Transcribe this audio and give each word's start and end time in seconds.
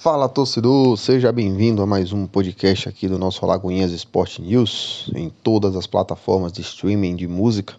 Fala 0.00 0.28
torcedor, 0.28 0.96
seja 0.96 1.32
bem-vindo 1.32 1.82
a 1.82 1.86
mais 1.86 2.12
um 2.12 2.24
podcast 2.24 2.88
aqui 2.88 3.08
do 3.08 3.18
nosso 3.18 3.44
Alagoinhas 3.44 3.90
Sport 3.90 4.38
News 4.38 5.10
em 5.12 5.28
todas 5.28 5.74
as 5.74 5.88
plataformas 5.88 6.52
de 6.52 6.60
streaming 6.60 7.16
de 7.16 7.26
música. 7.26 7.74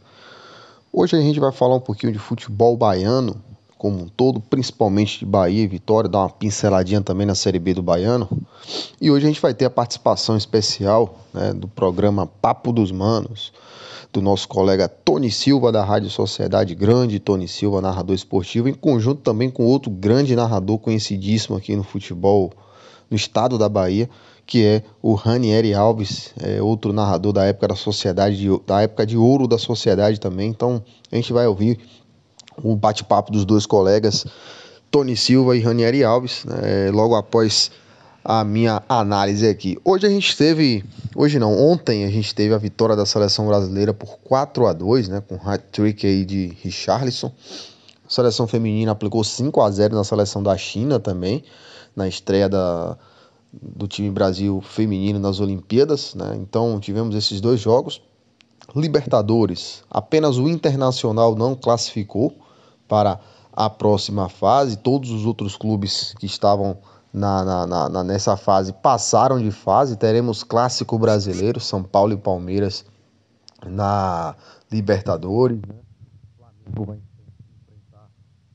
Hoje 0.91 1.15
a 1.15 1.21
gente 1.21 1.39
vai 1.39 1.53
falar 1.53 1.75
um 1.75 1.79
pouquinho 1.79 2.11
de 2.11 2.19
futebol 2.19 2.75
baiano 2.75 3.41
como 3.79 4.03
um 4.03 4.09
todo, 4.09 4.41
principalmente 4.41 5.19
de 5.19 5.25
Bahia 5.25 5.63
e 5.63 5.67
Vitória, 5.67 6.09
dar 6.09 6.19
uma 6.19 6.29
pinceladinha 6.29 6.99
também 6.99 7.25
na 7.25 7.33
Série 7.33 7.57
B 7.57 7.73
do 7.73 7.81
Baiano. 7.81 8.27
E 8.99 9.09
hoje 9.09 9.25
a 9.25 9.29
gente 9.29 9.41
vai 9.41 9.53
ter 9.53 9.63
a 9.63 9.69
participação 9.69 10.35
especial 10.35 11.17
né, 11.33 11.53
do 11.53 11.65
programa 11.65 12.27
Papo 12.27 12.73
dos 12.73 12.91
Manos, 12.91 13.53
do 14.11 14.21
nosso 14.21 14.49
colega 14.49 14.89
Tony 14.89 15.31
Silva, 15.31 15.71
da 15.71 15.81
Rádio 15.81 16.09
Sociedade 16.09 16.75
Grande, 16.75 17.21
Tony 17.21 17.47
Silva, 17.47 17.79
narrador 17.79 18.13
esportivo, 18.13 18.67
em 18.67 18.73
conjunto 18.73 19.21
também 19.21 19.49
com 19.49 19.63
outro 19.65 19.89
grande 19.89 20.35
narrador 20.35 20.77
conhecidíssimo 20.77 21.55
aqui 21.55 21.73
no 21.73 21.83
futebol 21.83 22.51
no 23.09 23.15
estado 23.15 23.57
da 23.57 23.69
Bahia, 23.69 24.09
que 24.45 24.65
é 24.65 24.83
o 25.01 25.13
Ranieri 25.13 25.73
Alves, 25.73 26.33
é 26.37 26.61
outro 26.61 26.91
narrador 26.91 27.31
da 27.31 27.45
época 27.45 27.69
da 27.69 27.75
sociedade, 27.75 28.35
de, 28.35 28.49
da 28.67 28.81
época 28.81 29.05
de 29.05 29.15
ouro 29.15 29.47
da 29.47 29.57
sociedade 29.57 30.19
também. 30.19 30.49
Então 30.49 30.83
a 31.09 31.15
gente 31.15 31.31
vai 31.31 31.47
ouvir 31.47 31.79
o 32.63 32.75
bate-papo 32.75 33.31
dos 33.31 33.45
dois 33.45 33.65
colegas, 33.65 34.25
Tony 34.91 35.15
Silva 35.15 35.55
e 35.55 35.61
Ranieri 35.61 36.03
Alves, 36.03 36.45
né, 36.45 36.91
logo 36.91 37.15
após 37.15 37.71
a 38.23 38.43
minha 38.43 38.83
análise 38.89 39.47
aqui. 39.47 39.77
Hoje 39.83 40.05
a 40.05 40.09
gente 40.09 40.35
teve, 40.35 40.83
hoje 41.15 41.39
não, 41.39 41.57
ontem 41.57 42.05
a 42.05 42.09
gente 42.09 42.33
teve 42.35 42.53
a 42.53 42.57
vitória 42.57 42.95
da 42.95 43.05
seleção 43.05 43.47
brasileira 43.47 43.93
por 43.93 44.17
4 44.23 44.67
a 44.67 44.73
2, 44.73 45.09
né, 45.09 45.23
com 45.27 45.35
hat-trick 45.35 46.05
aí 46.05 46.25
de 46.25 46.57
Richarlison. 46.61 47.31
A 48.05 48.09
seleção 48.11 48.47
feminina 48.47 48.91
aplicou 48.91 49.23
5 49.23 49.61
a 49.61 49.69
0 49.69 49.95
na 49.95 50.03
seleção 50.03 50.41
da 50.41 50.57
China 50.57 50.99
também, 50.99 51.43
na 51.95 52.07
estreia 52.07 52.49
da, 52.49 52.97
do 53.51 53.87
time 53.87 54.09
Brasil 54.09 54.61
feminino 54.61 55.19
nas 55.19 55.39
Olimpíadas, 55.39 56.15
né? 56.15 56.35
Então 56.35 56.79
tivemos 56.79 57.15
esses 57.15 57.39
dois 57.41 57.59
jogos. 57.59 58.01
Libertadores, 58.75 59.83
apenas 59.89 60.37
o 60.37 60.47
Internacional 60.47 61.35
não 61.35 61.55
classificou 61.55 62.33
para 62.89 63.19
a 63.53 63.69
próxima 63.69 64.27
fase. 64.27 64.75
Todos 64.75 65.11
os 65.11 65.25
outros 65.25 65.55
clubes 65.55 66.13
que 66.19 66.25
estavam 66.25 66.77
na, 67.13 67.65
na, 67.67 67.89
na, 67.89 68.03
nessa 68.03 68.35
fase 68.35 68.73
passaram 68.73 69.39
de 69.39 69.51
fase. 69.51 69.95
Teremos 69.95 70.43
clássico 70.43 70.97
brasileiro, 70.97 71.59
São 71.59 71.83
Paulo 71.83 72.13
e 72.13 72.17
Palmeiras 72.17 72.85
na 73.65 74.35
Libertadores. 74.71 75.61
Né? 75.61 75.75
Flamengo 76.35 76.85
vai 76.85 76.97
enfrentar 76.97 78.09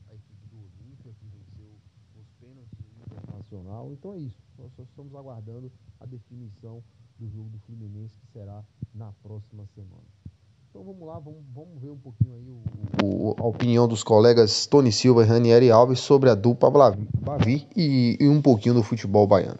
a 0.09 0.13
equipe 0.13 0.47
do 0.49 0.57
Olímpia, 0.57 1.13
que 1.13 1.25
venceu 1.25 1.71
os 2.15 2.27
pênaltis 2.39 2.79
internacional. 3.01 3.91
Então 3.91 4.13
é 4.13 4.19
isso. 4.19 4.37
Nós 4.57 4.71
só 4.75 4.83
estamos 4.83 5.15
aguardando 5.15 5.71
a 5.99 6.05
definição 6.05 6.83
do 7.17 7.29
jogo 7.29 7.49
do 7.49 7.59
Fluminense, 7.59 8.19
que 8.19 8.27
será 8.27 8.63
na 8.93 9.11
próxima 9.23 9.65
semana. 9.73 9.94
Então 10.75 10.83
vamos 10.83 11.07
lá, 11.07 11.13
vamos, 11.19 11.39
vamos 11.55 11.81
ver 11.81 11.89
um 11.89 11.97
pouquinho 11.97 12.33
aí 12.35 12.51
o, 13.01 13.29
o, 13.29 13.35
a 13.39 13.47
opinião 13.47 13.87
dos 13.87 14.03
colegas 14.03 14.67
Tony 14.67 14.91
Silva 14.91 15.23
e 15.23 15.25
Ranieri 15.25 15.71
Alves 15.71 16.01
sobre 16.01 16.29
a 16.29 16.35
dupla 16.35 16.69
Bavi 17.21 17.65
e, 17.73 18.17
e 18.19 18.27
um 18.27 18.41
pouquinho 18.41 18.75
do 18.75 18.83
futebol 18.83 19.25
baiano. 19.25 19.59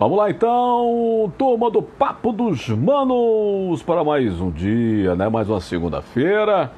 Vamos 0.00 0.18
lá 0.18 0.28
então, 0.28 1.32
turma 1.38 1.70
do 1.70 1.80
Papo 1.80 2.32
dos 2.32 2.68
Manos, 2.70 3.84
para 3.84 4.02
mais 4.02 4.40
um 4.40 4.50
dia, 4.50 5.14
né? 5.14 5.28
Mais 5.28 5.48
uma 5.48 5.60
segunda-feira. 5.60 6.72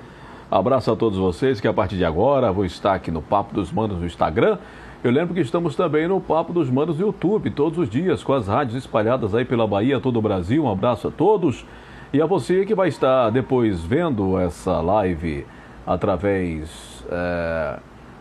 Abraço 0.51 0.93
a 0.93 0.97
todos 0.97 1.19
vocês 1.19 1.59
que 1.59 1.69
a 1.69 1.73
partir 1.73 1.97
de 1.97 2.05
agora 2.05 2.53
vou 2.53 2.67
estar 2.67 2.93
aqui 2.93 3.11
no 3.11 3.23
Papo 3.23 3.55
dos 3.55 3.73
Manos 3.73 3.99
no 3.99 4.05
Instagram 4.05 4.59
eu 5.03 5.11
lembro 5.11 5.35
que 5.35 5.41
estamos 5.41 5.75
também 5.75 6.07
no 6.07 6.21
Papo 6.21 6.53
dos 6.53 6.69
Manos 6.69 6.99
no 6.99 7.07
YouTube, 7.07 7.51
todos 7.51 7.79
os 7.79 7.89
dias, 7.89 8.23
com 8.23 8.35
as 8.35 8.47
rádios 8.47 8.77
espalhadas 8.77 9.35
aí 9.35 9.47
pela 9.47 9.67
Bahia, 9.67 9.99
todo 9.99 10.19
o 10.19 10.23
Brasil. 10.23 10.65
Um 10.65 10.71
abraço 10.71 11.09
a 11.09 11.11
todos. 11.11 11.65
E 12.13 12.21
a 12.21 12.27
você 12.27 12.67
que 12.67 12.75
vai 12.75 12.89
estar 12.89 13.31
depois 13.31 13.83
vendo 13.83 14.39
essa 14.39 14.81
live 14.81 15.47
através 15.87 17.03
é, 17.11 17.79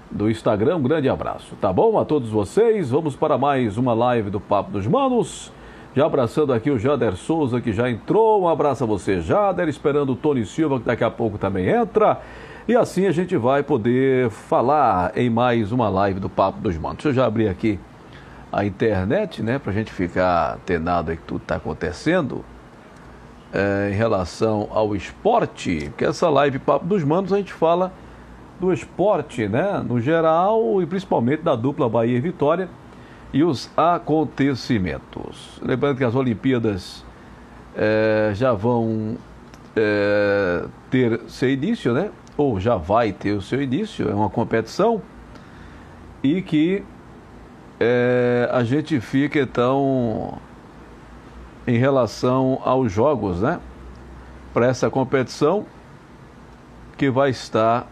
do 0.09 0.29
Instagram, 0.29 0.77
um 0.77 0.83
grande 0.83 1.09
abraço, 1.09 1.53
tá 1.59 1.73
bom? 1.73 1.99
A 1.99 2.05
todos 2.05 2.29
vocês, 2.29 2.91
vamos 2.91 3.13
para 3.15 3.37
mais 3.37 3.77
uma 3.77 3.93
live 3.93 4.29
do 4.29 4.39
Papo 4.39 4.71
dos 4.71 4.87
Manos. 4.87 5.51
Já 5.93 6.05
abraçando 6.05 6.53
aqui 6.53 6.71
o 6.71 6.79
Jader 6.79 7.15
Souza, 7.17 7.59
que 7.59 7.73
já 7.73 7.89
entrou. 7.89 8.43
Um 8.43 8.47
abraço 8.47 8.85
a 8.85 8.87
você, 8.87 9.19
Jader. 9.19 9.67
Esperando 9.67 10.13
o 10.13 10.15
Tony 10.15 10.45
Silva, 10.45 10.79
que 10.79 10.85
daqui 10.85 11.03
a 11.03 11.09
pouco 11.09 11.37
também 11.37 11.67
entra. 11.67 12.21
E 12.69 12.75
assim 12.75 13.07
a 13.07 13.11
gente 13.11 13.35
vai 13.35 13.63
poder 13.63 14.29
falar 14.29 15.11
em 15.17 15.27
mais 15.27 15.71
uma 15.71 15.89
live 15.89 16.19
do 16.19 16.29
Papo 16.29 16.59
dos 16.59 16.77
Manos. 16.77 16.97
Deixa 16.97 17.09
eu 17.09 17.13
já 17.13 17.25
abrir 17.25 17.47
aqui 17.47 17.79
a 18.51 18.63
internet, 18.63 19.41
né, 19.41 19.57
para 19.57 19.71
a 19.71 19.73
gente 19.73 19.91
ficar 19.91 20.53
atenado 20.53 21.09
aí 21.09 21.17
que 21.17 21.23
tudo 21.23 21.41
está 21.41 21.55
acontecendo 21.55 22.45
é, 23.51 23.89
em 23.91 23.95
relação 23.95 24.67
ao 24.69 24.95
esporte, 24.95 25.85
porque 25.87 26.05
essa 26.05 26.29
live 26.29 26.59
Papo 26.59 26.85
dos 26.85 27.03
Manos 27.03 27.33
a 27.33 27.37
gente 27.37 27.51
fala 27.51 27.91
do 28.59 28.71
esporte, 28.71 29.47
né, 29.47 29.83
no 29.83 29.99
geral 29.99 30.79
e 30.79 30.85
principalmente 30.85 31.41
da 31.41 31.55
dupla 31.55 31.89
Bahia 31.89 32.17
e 32.17 32.21
Vitória 32.21 32.69
e 33.33 33.43
os 33.43 33.67
acontecimentos. 33.75 35.59
Lembrando 35.59 35.97
que 35.97 36.03
as 36.03 36.13
Olimpíadas 36.13 37.03
é, 37.75 38.29
já 38.35 38.53
vão 38.53 39.17
é, 39.75 40.65
ter 40.91 41.19
seu 41.27 41.49
início, 41.49 41.95
né? 41.95 42.11
Ou 42.39 42.57
já 42.57 42.77
vai 42.77 43.11
ter 43.11 43.33
o 43.33 43.41
seu 43.41 43.61
início, 43.61 44.09
é 44.09 44.13
uma 44.13 44.29
competição, 44.29 45.01
e 46.23 46.41
que 46.41 46.85
é, 47.77 48.49
a 48.49 48.63
gente 48.63 49.01
fica 49.01 49.39
então 49.39 50.37
em 51.67 51.77
relação 51.77 52.61
aos 52.63 52.93
jogos, 52.93 53.41
né? 53.41 53.59
Para 54.53 54.67
essa 54.67 54.89
competição 54.89 55.65
que 56.97 57.09
vai 57.09 57.29
estar 57.29 57.87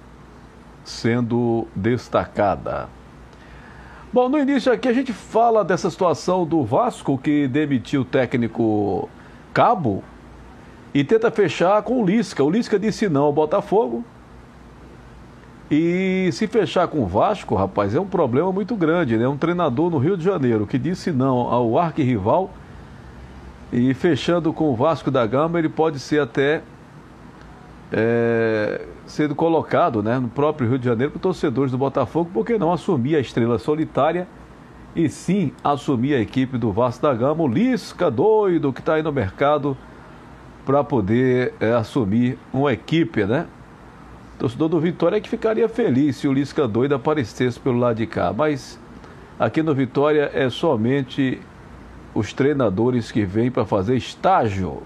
sendo 0.85 1.67
destacada. 1.75 2.87
Bom, 4.13 4.29
no 4.29 4.39
início 4.39 4.71
aqui 4.71 4.87
a 4.87 4.93
gente 4.93 5.11
fala 5.11 5.61
dessa 5.61 5.89
situação 5.89 6.45
do 6.45 6.63
Vasco 6.63 7.17
que 7.17 7.49
demitiu 7.49 8.01
o 8.03 8.05
técnico 8.05 9.09
Cabo 9.53 10.01
e 10.93 11.03
tenta 11.03 11.29
fechar 11.29 11.81
com 11.81 12.01
o 12.01 12.05
Lisca. 12.05 12.41
O 12.41 12.49
Lisca 12.49 12.79
disse 12.79 13.09
não 13.09 13.23
ao 13.23 13.33
Botafogo 13.33 14.05
e 15.69 16.29
se 16.31 16.47
fechar 16.47 16.87
com 16.87 16.99
o 16.99 17.05
Vasco, 17.05 17.53
rapaz, 17.53 17.93
é 17.93 17.99
um 17.99 18.05
problema 18.05 18.51
muito 18.51 18.75
grande, 18.75 19.17
né? 19.17 19.27
Um 19.27 19.35
treinador 19.35 19.89
no 19.89 19.97
Rio 19.97 20.15
de 20.15 20.23
Janeiro 20.23 20.65
que 20.65 20.77
disse 20.77 21.11
não 21.11 21.39
ao 21.39 21.77
arquirrival 21.77 22.51
e 23.71 23.93
fechando 23.93 24.53
com 24.53 24.69
o 24.71 24.75
Vasco 24.75 25.11
da 25.11 25.25
Gama, 25.25 25.59
ele 25.59 25.67
pode 25.67 25.99
ser 25.99 26.21
até 26.21 26.61
é, 27.91 28.85
sendo 29.05 29.35
colocado 29.35 30.01
né, 30.01 30.17
no 30.19 30.29
próprio 30.29 30.69
Rio 30.69 30.79
de 30.79 30.85
Janeiro 30.85 31.11
para 31.11 31.21
torcedores 31.21 31.71
do 31.71 31.77
Botafogo, 31.77 32.29
porque 32.33 32.57
não 32.57 32.71
assumir 32.71 33.17
a 33.17 33.19
estrela 33.19 33.59
solitária 33.59 34.25
e 34.95 35.09
sim 35.09 35.51
assumir 35.61 36.15
a 36.15 36.19
equipe 36.21 36.57
do 36.57 36.71
Vasco 36.71 37.01
da 37.01 37.13
Gama, 37.13 37.43
o 37.43 37.47
Lisca 37.47 38.09
doido 38.09 38.71
que 38.71 38.79
está 38.79 38.95
aí 38.95 39.03
no 39.03 39.11
mercado 39.11 39.77
para 40.65 40.81
poder 40.81 41.53
é, 41.59 41.73
assumir 41.73 42.37
uma 42.53 42.71
equipe, 42.71 43.25
né? 43.25 43.47
Torcedor 44.37 44.69
do 44.69 44.79
Vitória 44.79 45.17
é 45.17 45.19
que 45.19 45.29
ficaria 45.29 45.67
feliz 45.67 46.17
se 46.17 46.27
o 46.27 46.33
Lisca 46.33 46.67
doido 46.67 46.95
aparecesse 46.95 47.59
pelo 47.59 47.77
lado 47.77 47.97
de 47.97 48.05
cá, 48.05 48.31
mas 48.31 48.79
aqui 49.39 49.63
no 49.63 49.73
Vitória 49.73 50.31
é 50.33 50.49
somente 50.49 51.39
os 52.13 52.33
treinadores 52.33 53.11
que 53.11 53.25
vêm 53.25 53.51
para 53.51 53.65
fazer 53.65 53.95
estágio. 53.95 54.81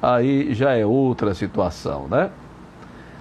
Aí 0.00 0.52
já 0.52 0.72
é 0.72 0.84
outra 0.84 1.34
situação, 1.34 2.08
né? 2.08 2.30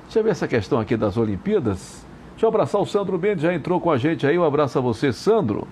Deixa 0.03 0.19
eu 0.19 0.23
ver 0.23 0.31
essa 0.31 0.47
questão 0.47 0.79
aqui 0.79 0.97
das 0.97 1.15
Olimpíadas. 1.15 2.05
Deixa 2.31 2.45
eu 2.45 2.49
abraçar 2.49 2.81
o 2.81 2.85
Sandro 2.85 3.19
Mendes, 3.19 3.43
já 3.43 3.53
entrou 3.53 3.79
com 3.79 3.91
a 3.91 3.97
gente 3.97 4.25
aí. 4.25 4.37
Um 4.37 4.43
abraço 4.43 4.77
a 4.77 4.81
você, 4.81 5.13
Sandro. 5.13 5.67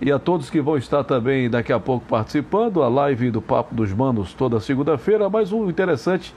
E 0.00 0.12
a 0.12 0.18
todos 0.18 0.50
que 0.50 0.60
vão 0.60 0.76
estar 0.76 1.02
também 1.02 1.48
daqui 1.48 1.72
a 1.72 1.80
pouco 1.80 2.04
participando. 2.06 2.82
A 2.82 2.88
live 2.88 3.30
do 3.30 3.40
Papo 3.40 3.74
dos 3.74 3.92
Manos 3.92 4.34
toda 4.34 4.60
segunda-feira. 4.60 5.30
Mas 5.30 5.50
o 5.50 5.68
interessante 5.70 6.34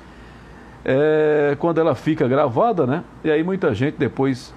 é, 0.83 1.55
quando 1.59 1.79
ela 1.79 1.95
fica 1.95 2.27
gravada, 2.27 2.85
né? 2.85 3.03
E 3.23 3.31
aí 3.31 3.43
muita 3.43 3.73
gente 3.73 3.97
depois 3.97 4.53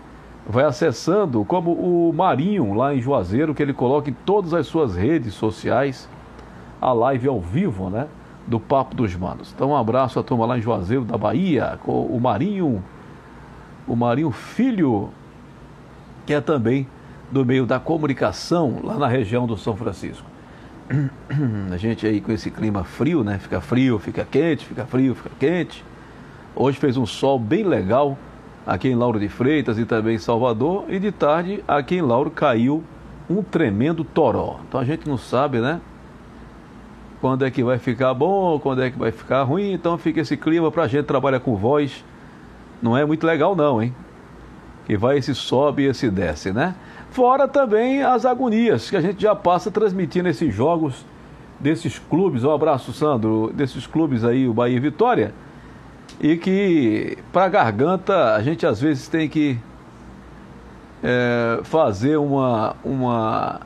vai 0.46 0.64
acessando, 0.64 1.44
como 1.44 1.72
o 1.72 2.12
Marinho 2.12 2.74
lá 2.74 2.94
em 2.94 3.00
Juazeiro, 3.00 3.54
que 3.54 3.62
ele 3.62 3.72
coloca 3.72 4.10
em 4.10 4.12
todas 4.12 4.52
as 4.54 4.66
suas 4.66 4.96
redes 4.96 5.34
sociais 5.34 6.08
a 6.80 6.92
live 6.92 7.28
ao 7.28 7.40
vivo, 7.40 7.88
né? 7.88 8.06
Do 8.46 8.58
Papo 8.58 8.94
dos 8.94 9.14
Manos. 9.14 9.52
Então 9.54 9.70
um 9.70 9.76
abraço 9.76 10.18
à 10.18 10.22
turma 10.22 10.46
lá 10.46 10.58
em 10.58 10.60
Juazeiro, 10.60 11.04
da 11.04 11.16
Bahia, 11.16 11.78
com 11.82 12.06
o 12.06 12.20
Marinho, 12.20 12.82
o 13.86 13.94
Marinho 13.94 14.30
Filho, 14.32 15.10
que 16.26 16.34
é 16.34 16.40
também 16.40 16.86
do 17.30 17.44
meio 17.46 17.64
da 17.64 17.78
comunicação 17.78 18.80
lá 18.82 18.94
na 18.98 19.06
região 19.06 19.46
do 19.46 19.56
São 19.56 19.76
Francisco. 19.76 20.26
A 21.72 21.76
gente 21.76 22.06
aí 22.06 22.20
com 22.20 22.32
esse 22.32 22.50
clima 22.50 22.84
frio, 22.84 23.22
né? 23.24 23.38
Fica 23.38 23.60
frio, 23.60 23.98
fica 23.98 24.24
quente, 24.24 24.66
fica 24.66 24.84
frio, 24.84 25.14
fica 25.14 25.30
quente. 25.38 25.84
Hoje 26.54 26.78
fez 26.78 26.96
um 26.98 27.06
sol 27.06 27.38
bem 27.38 27.64
legal 27.64 28.16
aqui 28.66 28.88
em 28.88 28.94
Lauro 28.94 29.18
de 29.18 29.28
Freitas 29.28 29.78
e 29.78 29.86
também 29.86 30.16
em 30.16 30.18
Salvador. 30.18 30.84
E 30.88 30.98
de 30.98 31.10
tarde, 31.10 31.64
aqui 31.66 31.96
em 31.96 32.02
Lauro, 32.02 32.30
caiu 32.30 32.82
um 33.28 33.42
tremendo 33.42 34.04
toró. 34.04 34.60
Então 34.68 34.78
a 34.78 34.84
gente 34.84 35.08
não 35.08 35.16
sabe, 35.16 35.60
né? 35.60 35.80
Quando 37.20 37.46
é 37.46 37.50
que 37.50 37.62
vai 37.62 37.78
ficar 37.78 38.12
bom, 38.12 38.58
quando 38.58 38.82
é 38.82 38.90
que 38.90 38.98
vai 38.98 39.10
ficar 39.10 39.42
ruim. 39.44 39.72
Então 39.72 39.96
fica 39.96 40.20
esse 40.20 40.36
clima 40.36 40.70
para 40.70 40.82
a 40.82 40.88
gente 40.88 41.06
trabalhar 41.06 41.40
com 41.40 41.56
voz. 41.56 42.04
Não 42.82 42.96
é 42.96 43.04
muito 43.04 43.26
legal, 43.26 43.56
não, 43.56 43.82
hein? 43.82 43.94
Que 44.84 44.96
vai 44.96 45.16
esse 45.16 45.34
sobe 45.34 45.84
e 45.84 45.86
esse 45.86 46.10
desce, 46.10 46.52
né? 46.52 46.74
Fora 47.10 47.48
também 47.48 48.02
as 48.02 48.26
agonias 48.26 48.90
que 48.90 48.96
a 48.96 49.00
gente 49.00 49.22
já 49.22 49.34
passa 49.34 49.70
transmitindo 49.70 50.28
esses 50.28 50.54
jogos 50.54 51.06
desses 51.58 51.98
clubes. 51.98 52.44
Um 52.44 52.50
abraço, 52.50 52.92
Sandro, 52.92 53.52
desses 53.54 53.86
clubes 53.86 54.22
aí, 54.22 54.46
o 54.46 54.52
Bahia 54.52 54.76
e 54.76 54.80
Vitória 54.80 55.32
e 56.20 56.36
que 56.36 57.18
para 57.32 57.44
a 57.44 57.48
garganta 57.48 58.34
a 58.34 58.42
gente 58.42 58.66
às 58.66 58.80
vezes 58.80 59.08
tem 59.08 59.28
que 59.28 59.58
é, 61.02 61.60
fazer 61.64 62.16
uma, 62.16 62.76
uma, 62.84 63.60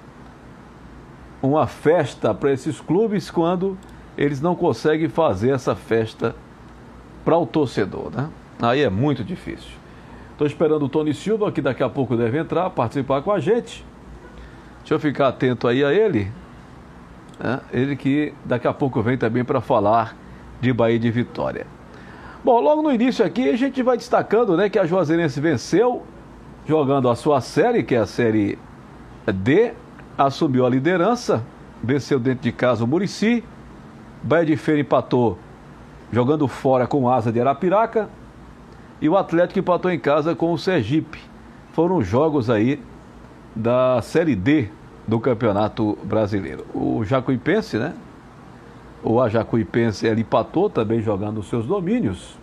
uma 1.42 1.66
festa 1.66 2.32
para 2.32 2.52
esses 2.52 2.80
clubes 2.80 3.30
quando 3.30 3.76
eles 4.16 4.40
não 4.40 4.54
conseguem 4.54 5.08
fazer 5.08 5.50
essa 5.50 5.74
festa 5.74 6.34
para 7.24 7.36
o 7.36 7.44
torcedor, 7.44 8.10
né? 8.14 8.30
Aí 8.62 8.82
é 8.82 8.88
muito 8.88 9.22
difícil. 9.22 9.72
Estou 10.32 10.46
esperando 10.46 10.84
o 10.84 10.88
Tony 10.88 11.12
Silva, 11.12 11.52
que 11.52 11.60
daqui 11.60 11.82
a 11.82 11.88
pouco 11.88 12.16
deve 12.16 12.38
entrar, 12.38 12.70
participar 12.70 13.22
com 13.22 13.32
a 13.32 13.38
gente. 13.38 13.84
Deixa 14.78 14.94
eu 14.94 15.00
ficar 15.00 15.28
atento 15.28 15.66
aí 15.68 15.84
a 15.84 15.92
ele. 15.92 16.30
Né? 17.38 17.60
Ele 17.72 17.96
que 17.96 18.32
daqui 18.44 18.66
a 18.66 18.72
pouco 18.72 19.02
vem 19.02 19.18
também 19.18 19.44
para 19.44 19.60
falar 19.60 20.16
de 20.60 20.72
Bahia 20.72 20.98
de 20.98 21.10
Vitória. 21.10 21.66
Bom, 22.46 22.60
logo 22.60 22.80
no 22.80 22.92
início 22.92 23.26
aqui 23.26 23.48
a 23.48 23.56
gente 23.56 23.82
vai 23.82 23.96
destacando 23.96 24.56
né, 24.56 24.68
que 24.68 24.78
a 24.78 24.86
Juazeirense 24.86 25.40
venceu 25.40 26.04
jogando 26.64 27.10
a 27.10 27.16
sua 27.16 27.40
série, 27.40 27.82
que 27.82 27.92
é 27.92 27.98
a 27.98 28.06
série 28.06 28.56
D, 29.26 29.72
assumiu 30.16 30.64
a 30.64 30.70
liderança, 30.70 31.42
venceu 31.82 32.20
dentro 32.20 32.44
de 32.44 32.52
casa 32.52 32.84
o 32.84 32.86
Murici, 32.86 33.42
Bahia 34.22 34.46
de 34.46 34.56
Feira 34.56 34.80
empatou 34.80 35.36
jogando 36.12 36.46
fora 36.46 36.86
com 36.86 37.10
Asa 37.10 37.32
de 37.32 37.40
Arapiraca 37.40 38.08
e 39.02 39.08
o 39.08 39.16
Atlético 39.16 39.58
empatou 39.58 39.90
em 39.90 39.98
casa 39.98 40.36
com 40.36 40.52
o 40.52 40.56
Sergipe. 40.56 41.18
Foram 41.72 42.00
jogos 42.00 42.48
aí 42.48 42.80
da 43.56 44.00
série 44.02 44.36
D 44.36 44.68
do 45.04 45.18
Campeonato 45.18 45.98
Brasileiro. 46.04 46.64
O 46.72 47.04
Jacuipense, 47.04 47.76
né, 47.76 47.92
o 49.08 49.20
Ajacuipense 49.20 50.04
ele 50.04 50.22
empatou 50.22 50.68
também 50.68 51.00
jogando 51.00 51.38
os 51.38 51.48
seus 51.48 51.64
domínios. 51.64 52.36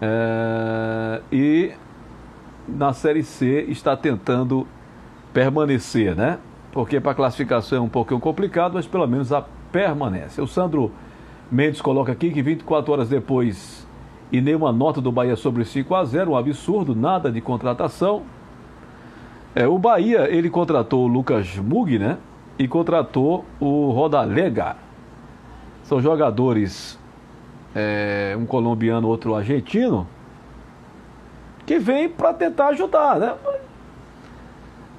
É, 0.00 1.22
e 1.30 1.72
na 2.66 2.92
Série 2.92 3.22
C 3.22 3.64
está 3.68 3.96
tentando 3.96 4.66
permanecer, 5.32 6.16
né? 6.16 6.38
Porque 6.72 6.98
para 6.98 7.14
classificação 7.14 7.78
é 7.78 7.80
um 7.80 7.88
pouquinho 7.88 8.18
complicado, 8.18 8.74
mas 8.74 8.88
pelo 8.88 9.06
menos 9.06 9.32
a 9.32 9.44
permanece. 9.70 10.40
O 10.40 10.48
Sandro 10.48 10.90
Mendes 11.50 11.80
coloca 11.80 12.10
aqui 12.10 12.30
que 12.30 12.42
24 12.42 12.92
horas 12.92 13.08
depois 13.08 13.86
e 14.32 14.40
nenhuma 14.40 14.72
nota 14.72 15.00
do 15.00 15.12
Bahia 15.12 15.36
sobre 15.36 15.64
5 15.64 15.94
a 15.94 16.04
0 16.04 16.32
um 16.32 16.36
absurdo, 16.36 16.96
nada 16.96 17.30
de 17.30 17.40
contratação. 17.40 18.22
É, 19.54 19.66
o 19.66 19.78
Bahia, 19.78 20.28
ele 20.28 20.50
contratou 20.50 21.04
o 21.04 21.06
Lucas 21.06 21.56
Mug, 21.56 22.00
né? 22.00 22.18
E 22.58 22.66
contratou 22.66 23.44
o 23.60 23.90
Rodalega, 23.92 24.87
são 25.88 26.02
jogadores, 26.02 26.98
é, 27.74 28.36
um 28.38 28.44
colombiano, 28.44 29.08
outro 29.08 29.34
argentino, 29.34 30.06
que 31.64 31.78
vem 31.78 32.10
para 32.10 32.34
tentar 32.34 32.68
ajudar, 32.68 33.18
né? 33.18 33.34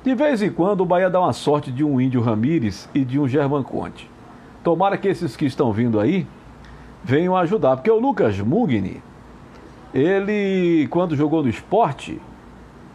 De 0.03 0.15
vez 0.15 0.41
em 0.41 0.49
quando 0.49 0.81
o 0.81 0.85
Bahia 0.85 1.07
dá 1.07 1.19
uma 1.19 1.31
sorte 1.31 1.71
de 1.71 1.83
um 1.83 2.01
Índio 2.01 2.21
Ramírez 2.21 2.89
e 2.91 3.05
de 3.05 3.19
um 3.19 3.27
German 3.27 3.61
Conte. 3.61 4.09
Tomara 4.63 4.97
que 4.97 5.07
esses 5.07 5.35
que 5.35 5.45
estão 5.45 5.71
vindo 5.71 5.99
aí 5.99 6.25
venham 7.03 7.37
ajudar, 7.37 7.75
porque 7.75 7.91
o 7.91 7.99
Lucas 7.99 8.39
Mugni, 8.39 8.99
ele, 9.93 10.87
quando 10.89 11.15
jogou 11.15 11.43
no 11.43 11.49
esporte, 11.49 12.19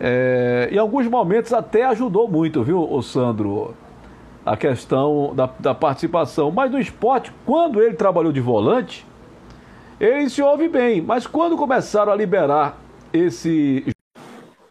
é, 0.00 0.68
em 0.72 0.78
alguns 0.78 1.06
momentos 1.06 1.52
até 1.52 1.84
ajudou 1.86 2.26
muito, 2.26 2.64
viu, 2.64 2.92
o 2.92 3.00
Sandro? 3.02 3.72
A 4.44 4.56
questão 4.56 5.34
da, 5.34 5.48
da 5.58 5.74
participação. 5.74 6.50
Mas 6.50 6.70
no 6.70 6.78
esporte, 6.78 7.32
quando 7.46 7.82
ele 7.82 7.94
trabalhou 7.94 8.32
de 8.32 8.40
volante, 8.40 9.06
ele 9.98 10.28
se 10.28 10.42
ouve 10.42 10.68
bem. 10.68 11.00
Mas 11.00 11.26
quando 11.26 11.56
começaram 11.56 12.12
a 12.12 12.16
liberar 12.16 12.78
esse 13.12 13.84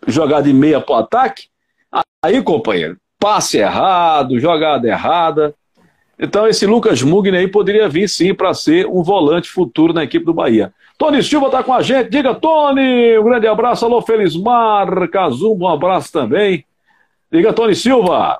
jogar 0.05 0.41
de 0.41 0.53
meia 0.53 0.81
para 0.81 0.95
o 0.95 0.97
ataque, 0.97 1.47
aí, 2.21 2.41
companheiro, 2.41 2.97
passe 3.19 3.57
errado, 3.57 4.39
jogada 4.39 4.87
errada. 4.87 5.55
Então, 6.19 6.47
esse 6.47 6.65
Lucas 6.65 7.01
Mugni 7.01 7.37
aí 7.37 7.47
poderia 7.47 7.89
vir 7.89 8.07
sim 8.07 8.33
para 8.33 8.53
ser 8.53 8.85
um 8.85 9.01
volante 9.01 9.49
futuro 9.49 9.93
na 9.93 10.03
equipe 10.03 10.25
do 10.25 10.33
Bahia. 10.33 10.73
Tony 10.97 11.23
Silva 11.23 11.47
está 11.47 11.63
com 11.63 11.73
a 11.73 11.81
gente. 11.81 12.09
Diga, 12.09 12.35
Tony, 12.35 13.17
um 13.17 13.23
grande 13.23 13.47
abraço. 13.47 13.85
Alô, 13.85 14.01
Felismar, 14.01 15.09
Cazumba, 15.09 15.65
um 15.65 15.69
abraço 15.69 16.11
também. 16.11 16.65
Diga, 17.31 17.51
Tony 17.51 17.75
Silva. 17.75 18.39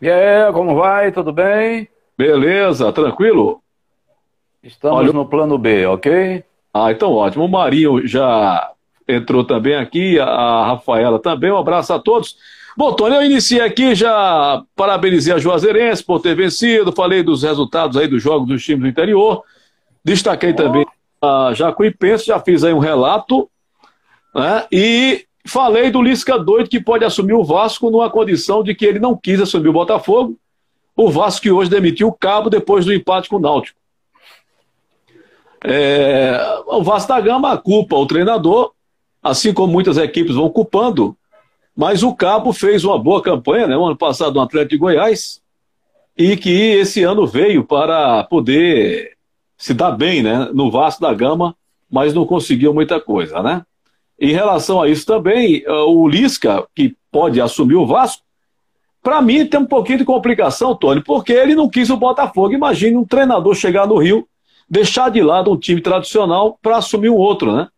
E 0.00 0.10
aí, 0.10 0.52
como 0.52 0.74
vai? 0.74 1.10
Tudo 1.10 1.32
bem? 1.32 1.88
Beleza, 2.18 2.92
tranquilo? 2.92 3.62
Estamos 4.62 4.98
Olha... 4.98 5.12
no 5.12 5.26
plano 5.26 5.56
B, 5.56 5.86
ok? 5.86 6.44
Ah, 6.72 6.92
então 6.92 7.12
ótimo. 7.12 7.44
O 7.44 7.48
Marinho 7.48 8.06
já 8.06 8.72
entrou 9.08 9.44
também 9.44 9.76
aqui, 9.76 10.18
a 10.18 10.66
Rafaela 10.66 11.18
também. 11.18 11.50
Um 11.50 11.56
abraço 11.56 11.92
a 11.92 11.98
todos. 11.98 12.36
Bom, 12.76 12.92
Tony, 12.92 13.16
eu 13.16 13.24
iniciei 13.24 13.62
aqui, 13.62 13.94
já 13.94 14.62
parabenizei 14.74 15.32
a 15.32 15.38
Juazeirense 15.38 16.04
por 16.04 16.20
ter 16.20 16.34
vencido, 16.34 16.92
falei 16.92 17.22
dos 17.22 17.42
resultados 17.42 17.96
aí 17.96 18.06
dos 18.06 18.22
jogos 18.22 18.46
dos 18.46 18.62
times 18.62 18.82
do 18.82 18.88
interior, 18.88 19.42
destaquei 20.04 20.50
oh. 20.50 20.56
também 20.56 20.86
a 21.22 21.54
Jacuipense, 21.54 22.26
já 22.26 22.38
fiz 22.38 22.62
aí 22.62 22.74
um 22.74 22.78
relato, 22.78 23.48
né? 24.34 24.66
E 24.70 25.25
Falei 25.46 25.90
do 25.90 26.02
Lisca 26.02 26.38
doido 26.38 26.68
que 26.68 26.80
pode 26.80 27.04
assumir 27.04 27.34
o 27.34 27.44
Vasco 27.44 27.90
numa 27.90 28.10
condição 28.10 28.62
de 28.62 28.74
que 28.74 28.84
ele 28.84 28.98
não 28.98 29.16
quis 29.16 29.40
assumir 29.40 29.68
o 29.68 29.72
Botafogo. 29.72 30.36
O 30.96 31.10
Vasco 31.10 31.42
que 31.42 31.50
hoje 31.50 31.70
demitiu 31.70 32.08
o 32.08 32.12
Cabo 32.12 32.50
depois 32.50 32.84
do 32.84 32.92
empate 32.92 33.28
com 33.28 33.36
o 33.36 33.40
Náutico. 33.40 33.78
É, 35.64 36.38
o 36.66 36.82
Vasco 36.82 37.08
da 37.08 37.20
Gama 37.20 37.56
culpa 37.58 37.96
o 37.96 38.06
treinador, 38.06 38.72
assim 39.22 39.52
como 39.52 39.72
muitas 39.72 39.96
equipes 39.96 40.36
vão 40.36 40.48
culpando, 40.48 41.16
mas 41.76 42.02
o 42.02 42.14
Cabo 42.14 42.52
fez 42.52 42.84
uma 42.84 42.98
boa 42.98 43.22
campanha, 43.22 43.66
né, 43.66 43.74
no 43.74 43.86
ano 43.86 43.96
passado 43.96 44.34
no 44.34 44.40
Atlético 44.40 44.70
de 44.70 44.78
Goiás, 44.78 45.42
e 46.16 46.36
que 46.36 46.50
esse 46.50 47.02
ano 47.02 47.26
veio 47.26 47.64
para 47.64 48.24
poder 48.24 49.16
se 49.58 49.74
dar 49.74 49.90
bem 49.90 50.22
né, 50.22 50.48
no 50.54 50.70
Vasco 50.70 51.02
da 51.02 51.12
Gama, 51.12 51.54
mas 51.90 52.14
não 52.14 52.24
conseguiu 52.24 52.72
muita 52.72 53.00
coisa, 53.00 53.42
né? 53.42 53.64
Em 54.18 54.32
relação 54.32 54.80
a 54.80 54.88
isso 54.88 55.04
também, 55.04 55.62
eh, 55.64 55.70
o 55.70 56.08
Lisca, 56.08 56.66
que 56.74 56.96
pode 57.10 57.40
assumir 57.40 57.74
o 57.74 57.86
Vasco, 57.86 58.22
para 59.02 59.22
mim 59.22 59.46
tem 59.46 59.60
um 59.60 59.66
pouquinho 59.66 59.98
de 59.98 60.04
complicação, 60.04 60.74
Tony, 60.74 61.02
porque 61.02 61.32
ele 61.32 61.54
não 61.54 61.68
quis 61.68 61.90
o 61.90 61.96
Botafogo. 61.96 62.54
Imagine 62.54 62.96
um 62.96 63.04
treinador 63.04 63.54
chegar 63.54 63.86
no 63.86 63.98
Rio, 63.98 64.26
deixar 64.68 65.10
de 65.10 65.22
lado 65.22 65.52
um 65.52 65.56
time 65.56 65.80
tradicional 65.80 66.58
para 66.60 66.78
assumir 66.78 67.10
um 67.10 67.16
outro, 67.16 67.54
né? 67.54 67.68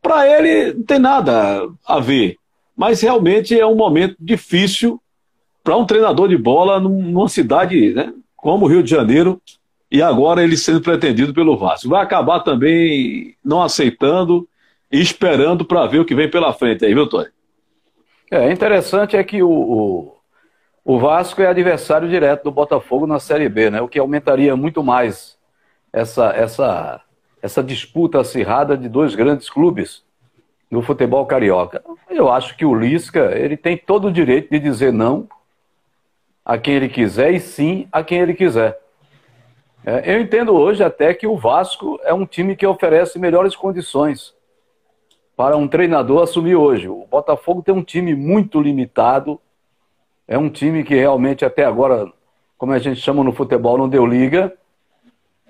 Para 0.00 0.28
ele 0.28 0.74
não 0.74 0.82
tem 0.84 0.98
nada 0.98 1.68
a 1.84 1.98
ver. 1.98 2.36
Mas 2.76 3.00
realmente 3.00 3.58
é 3.58 3.66
um 3.66 3.74
momento 3.74 4.14
difícil 4.20 5.00
para 5.64 5.76
um 5.76 5.84
treinador 5.84 6.28
de 6.28 6.36
bola 6.36 6.78
numa 6.78 7.28
cidade 7.28 7.92
né, 7.92 8.12
como 8.36 8.64
o 8.64 8.68
Rio 8.68 8.82
de 8.82 8.90
Janeiro, 8.90 9.42
e 9.90 10.00
agora 10.00 10.44
ele 10.44 10.56
sendo 10.56 10.80
pretendido 10.80 11.34
pelo 11.34 11.56
Vasco. 11.56 11.88
Vai 11.88 12.02
acabar 12.02 12.40
também 12.40 13.34
não 13.44 13.60
aceitando 13.62 14.48
esperando 14.90 15.64
para 15.64 15.86
ver 15.86 16.00
o 16.00 16.04
que 16.04 16.14
vem 16.14 16.30
pela 16.30 16.52
frente 16.52 16.84
aí, 16.84 16.94
viu, 16.94 17.08
Tony? 17.08 17.28
É, 18.30 18.50
interessante 18.50 19.16
é 19.16 19.24
que 19.24 19.42
o, 19.42 19.50
o, 19.50 20.16
o, 20.84 20.98
Vasco 20.98 21.40
é 21.40 21.46
adversário 21.46 22.08
direto 22.08 22.44
do 22.44 22.50
Botafogo 22.50 23.06
na 23.06 23.18
Série 23.18 23.48
B, 23.48 23.70
né? 23.70 23.80
O 23.80 23.88
que 23.88 23.98
aumentaria 23.98 24.54
muito 24.54 24.82
mais 24.82 25.38
essa, 25.92 26.30
essa, 26.30 27.00
essa 27.40 27.62
disputa 27.62 28.20
acirrada 28.20 28.76
de 28.76 28.88
dois 28.88 29.14
grandes 29.14 29.48
clubes 29.48 30.04
no 30.70 30.82
futebol 30.82 31.24
carioca. 31.24 31.82
Eu 32.10 32.30
acho 32.30 32.54
que 32.56 32.64
o 32.64 32.74
Lisca 32.74 33.32
ele 33.34 33.56
tem 33.56 33.76
todo 33.76 34.08
o 34.08 34.12
direito 34.12 34.50
de 34.50 34.58
dizer 34.58 34.92
não 34.92 35.26
a 36.44 36.58
quem 36.58 36.74
ele 36.74 36.88
quiser 36.88 37.32
e 37.32 37.40
sim 37.40 37.88
a 37.90 38.02
quem 38.02 38.20
ele 38.20 38.34
quiser. 38.34 38.78
É, 39.84 40.14
eu 40.14 40.20
entendo 40.20 40.54
hoje 40.54 40.84
até 40.84 41.14
que 41.14 41.26
o 41.26 41.36
Vasco 41.36 41.98
é 42.02 42.12
um 42.12 42.26
time 42.26 42.54
que 42.54 42.66
oferece 42.66 43.18
melhores 43.18 43.56
condições 43.56 44.34
para 45.38 45.56
um 45.56 45.68
treinador 45.68 46.24
assumir 46.24 46.56
hoje. 46.56 46.88
O 46.88 47.06
Botafogo 47.08 47.62
tem 47.62 47.72
um 47.72 47.84
time 47.84 48.12
muito 48.12 48.60
limitado, 48.60 49.40
é 50.26 50.36
um 50.36 50.50
time 50.50 50.82
que 50.82 50.96
realmente 50.96 51.44
até 51.44 51.64
agora, 51.64 52.12
como 52.58 52.72
a 52.72 52.78
gente 52.80 53.00
chama 53.00 53.22
no 53.22 53.30
futebol, 53.32 53.78
não 53.78 53.88
deu 53.88 54.04
liga. 54.04 54.52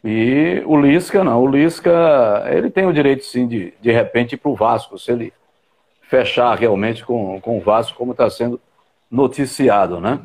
E 0.04 0.62
o 0.66 0.78
Lisca, 0.78 1.24
não. 1.24 1.42
O 1.42 1.46
Lisca, 1.48 2.44
ele 2.50 2.68
tem 2.68 2.84
o 2.84 2.92
direito, 2.92 3.24
sim, 3.24 3.48
de, 3.48 3.72
de 3.80 3.90
repente, 3.90 4.34
ir 4.34 4.36
para 4.36 4.50
o 4.50 4.54
Vasco, 4.54 4.98
se 4.98 5.10
ele 5.10 5.32
fechar 6.02 6.54
realmente 6.54 7.02
com, 7.02 7.40
com 7.40 7.56
o 7.56 7.60
Vasco, 7.62 7.96
como 7.96 8.12
está 8.12 8.28
sendo 8.28 8.60
noticiado, 9.10 10.02
né? 10.02 10.20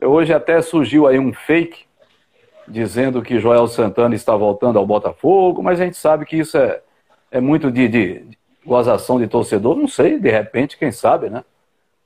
Hoje 0.00 0.32
até 0.32 0.62
surgiu 0.62 1.06
aí 1.06 1.18
um 1.18 1.34
fake 1.34 1.84
dizendo 2.66 3.20
que 3.20 3.38
Joel 3.38 3.66
Santana 3.66 4.14
está 4.14 4.34
voltando 4.34 4.78
ao 4.78 4.86
Botafogo, 4.86 5.62
mas 5.62 5.78
a 5.78 5.84
gente 5.84 5.98
sabe 5.98 6.24
que 6.24 6.38
isso 6.38 6.56
é, 6.56 6.80
é 7.30 7.40
muito 7.42 7.70
de, 7.70 7.86
de, 7.86 8.39
gozação 8.64 9.18
de 9.18 9.26
torcedor, 9.26 9.76
não 9.76 9.88
sei, 9.88 10.18
de 10.18 10.30
repente, 10.30 10.76
quem 10.76 10.92
sabe, 10.92 11.30
né? 11.30 11.44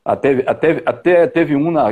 Até, 0.05 0.43
até, 0.47 0.83
até 0.85 1.27
teve 1.27 1.57
um 1.57 1.71
na, 1.71 1.87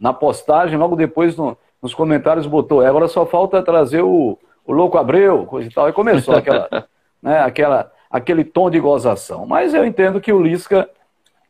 na 0.00 0.12
postagem, 0.12 0.78
logo 0.78 0.96
depois 0.96 1.36
no, 1.36 1.56
nos 1.80 1.94
comentários 1.94 2.46
botou, 2.46 2.82
é, 2.82 2.88
agora 2.88 3.08
só 3.08 3.26
falta 3.26 3.62
trazer 3.62 4.02
o, 4.02 4.38
o 4.64 4.72
Louco 4.72 4.98
Abreu, 4.98 5.46
coisa 5.46 5.68
e 5.68 5.72
tal, 5.72 5.88
e 5.88 5.92
começou 5.92 6.34
aquela, 6.34 6.68
né, 7.22 7.40
aquela, 7.40 7.92
aquele 8.10 8.44
tom 8.44 8.70
de 8.70 8.80
gozação. 8.80 9.46
Mas 9.46 9.74
eu 9.74 9.84
entendo 9.84 10.20
que 10.20 10.32
o 10.32 10.42
Lisca, 10.42 10.88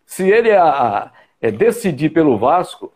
se 0.05 0.29
ele 0.29 0.53
a, 0.53 0.65
a, 0.65 1.11
é, 1.41 1.51
decidir 1.51 2.11
pelo 2.11 2.37
Vasco, 2.37 2.93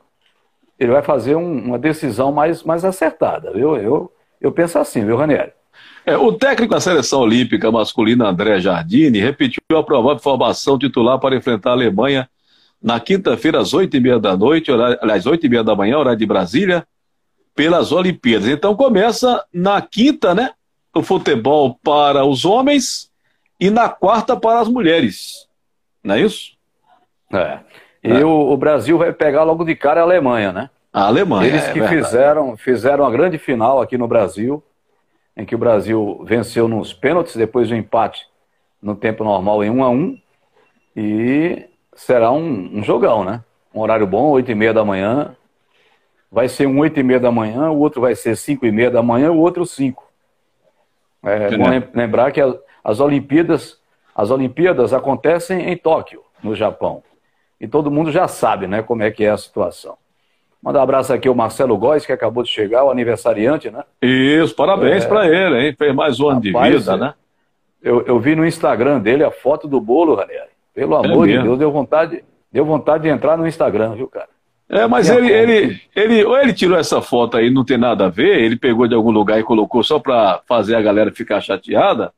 ele 0.79 0.93
vai 0.93 1.03
fazer 1.03 1.37
um, 1.37 1.67
uma 1.67 1.79
decisão 1.79 2.33
mais, 2.33 2.63
mais 2.63 2.85
acertada, 2.85 3.53
viu? 3.53 3.77
Eu, 3.77 4.13
eu 4.41 4.51
penso 4.51 4.79
assim, 4.79 5.05
viu, 5.05 5.17
Ranieri? 5.17 5.53
É, 6.05 6.17
o 6.17 6.33
técnico 6.33 6.75
da 6.75 6.81
seleção 6.81 7.21
olímpica 7.21 7.71
masculina 7.71 8.29
André 8.29 8.61
Jardini 8.61 9.21
repetiu 9.21 9.63
a 9.77 9.83
provável 9.83 10.19
formação 10.19 10.79
titular 10.79 11.19
para 11.19 11.37
enfrentar 11.37 11.71
a 11.71 11.75
Alemanha 11.75 12.29
na 12.83 12.99
quinta-feira 12.99 13.61
às 13.61 13.73
oito 13.73 13.97
e 13.97 14.01
meia 14.01 14.19
da 14.19 14.37
noite, 14.37 14.73
horário, 14.73 14.99
aliás, 15.01 15.25
oito 15.27 15.47
e 15.47 15.49
meia 15.49 15.63
da 15.63 15.77
manhã, 15.77 15.99
horário 15.99 16.19
de 16.19 16.27
Brasília, 16.27 16.85
pelas 17.55 17.93
Olimpíadas. 17.93 18.49
Então 18.49 18.75
começa 18.75 19.45
na 19.53 19.81
quinta, 19.81 20.35
né? 20.35 20.51
O 20.95 21.03
futebol 21.03 21.79
para 21.83 22.25
os 22.25 22.45
homens 22.45 23.11
e 23.61 23.71
na 23.71 23.89
quarta 23.89 24.37
para 24.37 24.61
as 24.61 24.69
mulheres. 24.69 25.47
Não 26.03 26.17
é 26.17 26.21
isso? 26.21 26.53
É. 27.33 27.61
E 28.03 28.11
é. 28.11 28.25
o, 28.25 28.51
o, 28.51 28.57
Brasil 28.57 28.99
vai 28.99 29.13
pegar 29.13 29.45
logo 29.45 29.65
de 29.65 29.77
cara 29.77 30.01
a 30.01 30.05
Alemanha, 30.05 30.53
né? 30.53 30.71
A 30.93 31.07
Alemanha. 31.07 31.49
Eles 31.49 31.69
é 31.69 31.73
que 31.73 31.83
fizeram, 31.87 32.57
fizeram 32.57 33.07
a 33.07 33.11
grande 33.11 33.39
final 33.39 33.81
aqui 33.81 33.97
no 33.97 34.09
Brasil, 34.09 34.63
em 35.37 35.45
que 35.45 35.55
o 35.55 35.59
Brasil 35.59 36.23
venceu 36.25 36.69
nos 36.69 36.93
pênaltis, 36.93 37.37
depois 37.37 37.69
do 37.69 37.77
empate 37.77 38.27
no 38.83 38.97
tempo 38.97 39.23
normal 39.23 39.63
em 39.63 39.71
1 39.71 39.85
a 39.85 39.91
1 39.91 40.19
E 40.97 41.65
será 41.95 42.33
um, 42.33 42.79
um 42.79 42.83
jogão, 42.83 43.25
né? 43.25 43.43
Um 43.75 43.81
horário 43.81 44.07
bom, 44.07 44.31
8 44.31 44.51
e 44.51 44.55
meia 44.55 44.75
da 44.75 44.85
manhã. 44.85 45.37
Vai 46.31 46.49
ser 46.49 46.67
um 46.67 46.79
8 46.79 46.99
e 46.99 47.03
meia 47.03 47.21
da 47.21 47.31
manhã, 47.31 47.71
o 47.71 47.79
outro 47.79 48.01
vai 48.01 48.15
ser 48.15 48.37
5 48.37 48.67
e 48.67 48.73
meia 48.73 48.91
da 48.91 49.03
manhã, 49.03 49.31
o 49.31 49.39
outro 49.39 49.65
5. 49.65 50.03
É 51.23 51.57
bom 51.57 51.65
lembrar 51.95 52.33
que 52.33 52.41
as 52.83 53.01
Olimpíadas, 53.01 53.79
as 54.15 54.31
Olimpíadas 54.31 54.93
acontecem 54.93 55.71
em 55.71 55.77
Tóquio, 55.77 56.23
no 56.43 56.55
Japão. 56.55 57.03
E 57.61 57.69
todo 57.69 57.91
mundo 57.91 58.11
já 58.11 58.27
sabe, 58.27 58.67
né, 58.67 58.83
como 58.83 59.03
é 59.03 59.11
que 59.11 59.25
é 59.25 59.31
a 59.31 59.37
situação. 59.37 59.97
Manda 60.63 60.79
um 60.79 60.83
abraço 60.83 61.13
aqui 61.13 61.27
ao 61.27 61.35
Marcelo 61.35 61.77
Góes, 61.77 62.07
que 62.07 62.13
acabou 62.13 62.45
de 62.45 62.49
chegar, 62.49 62.85
o 62.85 62.91
aniversariante, 62.91 63.69
né? 63.69 63.83
Isso, 64.01 64.55
parabéns 64.55 65.05
é... 65.05 65.09
para 65.09 65.27
ele, 65.27 65.67
hein? 65.67 65.75
Fez 65.77 65.93
mais 65.93 66.21
um 66.21 66.29
ano 66.29 66.41
de 66.41 66.53
vida, 66.53 66.97
né? 66.97 67.15
Eu, 67.83 68.03
eu 68.07 68.21
vi 68.21 68.37
no 68.37 68.47
Instagram 68.47 69.01
dele 69.01 69.25
a 69.25 69.31
foto 69.33 69.67
do 69.67 69.81
bolo, 69.81 70.15
Ranieri. 70.15 70.53
Pelo 70.73 70.95
é 70.95 71.07
amor 71.07 71.29
é 71.29 71.33
de 71.33 71.43
Deus, 71.43 71.59
deu 71.59 71.73
vontade, 71.73 72.23
deu 72.51 72.65
vontade 72.65 73.03
de 73.03 73.09
entrar 73.09 73.37
no 73.37 73.47
Instagram, 73.47 73.95
viu, 73.97 74.07
cara? 74.07 74.29
É, 74.69 74.87
mas 74.87 75.11
ele, 75.11 75.31
ele, 75.31 75.81
ele, 75.95 76.25
ou 76.25 76.39
ele 76.39 76.53
tirou 76.53 76.79
essa 76.79 77.03
foto 77.03 77.37
aí, 77.37 77.51
não 77.51 77.65
tem 77.65 77.77
nada 77.77 78.07
a 78.07 78.09
ver, 78.09 78.41
ele 78.41 78.57
pegou 78.57 78.87
de 78.87 78.95
algum 78.95 79.11
lugar 79.11 79.39
e 79.39 79.43
colocou 79.43 79.83
só 79.83 79.99
para 79.99 80.41
fazer 80.49 80.77
a 80.77 80.81
galera 80.81 81.13
ficar 81.13 81.41
chateada, 81.43 82.13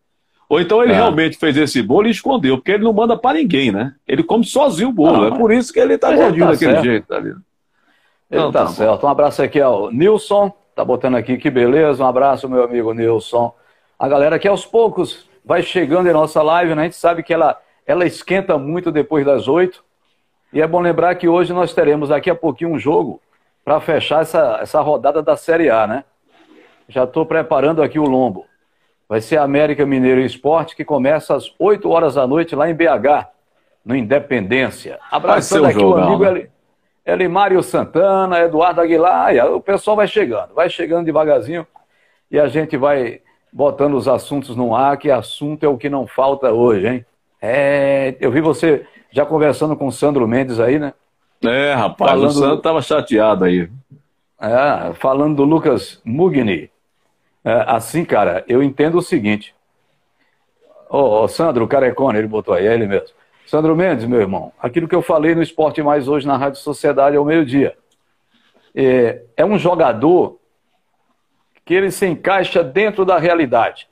ou 0.49 0.61
então 0.61 0.83
ele 0.83 0.93
é. 0.93 0.97
realmente 0.97 1.39
fez 1.39 1.57
esse 1.57 1.83
bolo 1.83 2.07
e 2.07 2.11
escondeu, 2.11 2.59
porque 2.59 2.73
ele 2.73 2.85
não 2.85 2.93
manda 2.93 3.17
para 3.17 3.39
ninguém, 3.39 3.73
né? 3.73 3.95
Ele 4.07 4.23
come 4.23 4.45
sozinho 4.45 4.91
o 4.91 4.93
bolo, 4.93 5.27
é 5.27 5.37
por 5.37 5.51
isso 5.51 5.73
que 5.73 5.81
ele 5.81 5.99
tá 5.99 6.15
gordinho 6.15 6.45
tá 6.45 6.53
daquele 6.53 6.73
certo. 6.73 6.85
jeito 6.85 7.15
ali. 7.15 7.31
Ele 7.31 7.37
não, 8.35 8.53
tá, 8.53 8.65
tá 8.65 8.69
certo. 8.69 9.07
Um 9.07 9.09
abraço 9.09 9.43
aqui 9.43 9.61
ao 9.61 9.91
Nilson, 9.91 10.53
tá 10.75 10.85
botando 10.85 11.17
aqui, 11.17 11.37
que 11.37 11.51
beleza, 11.51 12.03
um 12.03 12.07
abraço, 12.07 12.49
meu 12.49 12.65
amigo 12.65 12.93
Nilson. 12.93 13.55
A 13.99 14.09
galera 14.09 14.39
que 14.39 14.49
aos 14.49 14.67
poucos 14.67 15.29
vai 15.45 15.63
chegando 15.63 16.09
em 16.09 16.13
nossa 16.13 16.43
live, 16.43 16.75
né? 16.75 16.83
A 16.83 16.85
gente 16.85 16.97
sabe 16.97 17.23
que 17.23 17.33
ela 17.33 17.59
ela 17.87 18.07
esquenta 18.07 18.57
muito 18.59 18.91
depois 18.91 19.25
das 19.25 19.47
oito. 19.47 19.85
E 20.53 20.61
é 20.61 20.67
bom 20.67 20.81
lembrar 20.81 21.15
que 21.17 21.29
hoje 21.29 21.53
nós 21.53 21.75
teremos 21.75 22.09
daqui 22.09 22.31
a 22.31 22.35
pouquinho 22.35 22.71
um 22.71 22.79
jogo 22.79 23.21
para 23.65 23.81
fechar 23.81 24.23
essa, 24.23 24.59
essa 24.61 24.81
rodada 24.81 25.23
da 25.23 25.37
Série 25.37 25.71
A, 25.71 25.87
né? 25.87 26.05
Já 26.89 27.05
estou 27.05 27.27
preparando 27.27 27.83
aqui 27.83 27.99
o 27.99 28.05
lombo. 28.05 28.47
Vai 29.09 29.21
ser 29.21 29.39
América 29.39 29.85
Mineiro 29.85 30.21
Esporte, 30.21 30.77
que 30.77 30.85
começa 30.85 31.35
às 31.35 31.53
8 31.59 31.89
horas 31.91 32.15
da 32.15 32.27
noite 32.27 32.55
lá 32.55 32.69
em 32.71 32.75
BH, 32.75 33.27
no 33.85 33.95
Independência. 33.95 34.99
Abraçando 35.11 35.65
um 35.65 35.67
aqui 35.67 35.81
jogão, 35.81 36.01
o 36.01 36.15
amigo 36.15 36.31
né? 36.31 36.49
Elimário 37.05 37.63
Santana, 37.63 38.41
Eduardo 38.41 38.81
Aguilar. 38.81 39.35
o 39.53 39.61
pessoal 39.61 39.97
vai 39.97 40.07
chegando, 40.07 40.55
vai 40.55 40.71
chegando 40.71 41.05
devagarzinho 41.05 41.67
e 42.31 42.39
a 42.41 42.49
gente 42.49 42.77
vai 42.77 43.21
botando 43.53 43.95
os 43.95 44.09
assuntos 44.09 44.57
no 44.57 44.75
ar, 44.75 44.97
que 44.97 45.11
assunto 45.11 45.65
é 45.65 45.69
o 45.69 45.79
que 45.79 45.89
não 45.89 46.07
falta 46.07 46.51
hoje, 46.51 46.89
hein? 46.89 47.07
É, 47.41 48.17
eu 48.21 48.31
vi 48.31 48.41
você 48.41 48.87
já 49.11 49.25
conversando 49.25 49.77
com 49.77 49.87
o 49.87 49.93
Sandro 49.93 50.27
Mendes 50.27 50.59
aí, 50.59 50.79
né? 50.79 50.95
É, 51.45 51.75
rapaz, 51.75 52.11
falando... 52.11 52.29
o 52.29 52.33
Sandro 52.33 52.57
estava 52.57 52.83
chateado 52.83 53.45
aí. 53.45 53.71
É, 54.41 54.95
falando 54.95 55.37
do 55.37 55.45
Lucas 55.45 56.01
Mugni. 56.05 56.71
É, 57.45 57.65
assim, 57.67 58.05
cara, 58.05 58.45
eu 58.49 58.63
entendo 58.63 58.99
o 58.99 59.03
seguinte. 59.03 59.55
Ô, 60.89 60.99
oh, 60.99 61.23
oh, 61.23 61.29
Sandro 61.29 61.69
Carecone, 61.69 62.19
ele 62.19 62.27
botou 62.27 62.55
aí, 62.55 62.67
é 62.67 62.75
ele 62.75 62.87
mesmo. 62.87 63.09
Sandro 63.47 63.77
Mendes, 63.77 64.07
meu 64.07 64.21
irmão, 64.21 64.53
aquilo 64.59 64.89
que 64.89 64.95
eu 64.95 65.03
falei 65.03 65.35
no 65.35 65.43
Esporte 65.43 65.83
Mais 65.83 66.09
hoje 66.09 66.27
na 66.27 66.37
Rádio 66.37 66.61
Sociedade 66.61 67.17
ao 67.17 67.25
meio-dia. 67.25 67.77
É, 68.75 69.23
é 69.37 69.45
um 69.45 69.59
jogador 69.59 70.39
que 71.65 71.75
ele 71.75 71.91
se 71.91 72.07
encaixa 72.07 72.63
dentro 72.63 73.05
da 73.05 73.19
realidade. 73.19 73.89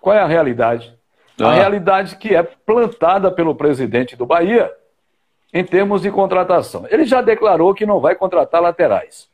Qual 0.00 0.14
é 0.14 0.20
a 0.20 0.26
realidade? 0.26 0.96
A 1.40 1.48
ah. 1.48 1.54
realidade 1.54 2.16
que 2.16 2.34
é 2.34 2.42
plantada 2.42 3.30
pelo 3.30 3.54
presidente 3.54 4.16
do 4.16 4.24
Bahia 4.24 4.72
em 5.52 5.64
termos 5.64 6.02
de 6.02 6.10
contratação. 6.10 6.86
Ele 6.90 7.04
já 7.04 7.20
declarou 7.20 7.74
que 7.74 7.86
não 7.86 8.00
vai 8.00 8.14
contratar 8.14 8.60
laterais. 8.60 9.28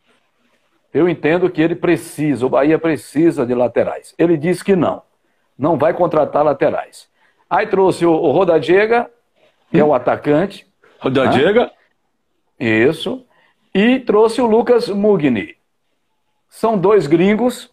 Eu 0.92 1.09
entendo 1.09 1.49
que 1.49 1.62
ele 1.62 1.75
precisa, 1.75 2.44
o 2.44 2.50
Bahia 2.50 2.78
precisa 2.78 3.47
de 3.47 3.54
laterais. 3.54 4.14
Ele 4.18 4.37
disse 4.37 4.62
que 4.62 4.76
não, 4.76 5.02
não 5.59 5.78
vai 5.78 5.94
contratar 5.94 6.44
laterais. 6.44 7.09
Aí 7.49 7.66
trouxe 7.66 8.04
o, 8.04 8.12
o 8.12 8.30
Rodadiega, 8.30 9.11
que 9.72 9.80
é 9.80 9.84
o 9.84 9.94
atacante. 9.94 10.66
Rodadiega? 11.00 11.72
Né? 12.60 12.68
Isso. 12.68 13.24
E 13.74 13.98
trouxe 13.98 14.40
o 14.40 14.46
Lucas 14.46 14.88
Mugni. 14.88 15.56
São 16.48 16.76
dois 16.76 17.06
gringos 17.06 17.72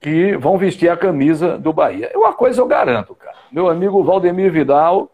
que 0.00 0.36
vão 0.38 0.56
vestir 0.56 0.88
a 0.88 0.96
camisa 0.96 1.58
do 1.58 1.72
Bahia. 1.72 2.10
Uma 2.14 2.32
coisa 2.32 2.62
eu 2.62 2.66
garanto, 2.66 3.14
cara. 3.14 3.36
Meu 3.52 3.68
amigo 3.68 4.02
Valdemir 4.02 4.50
Vidal, 4.50 5.10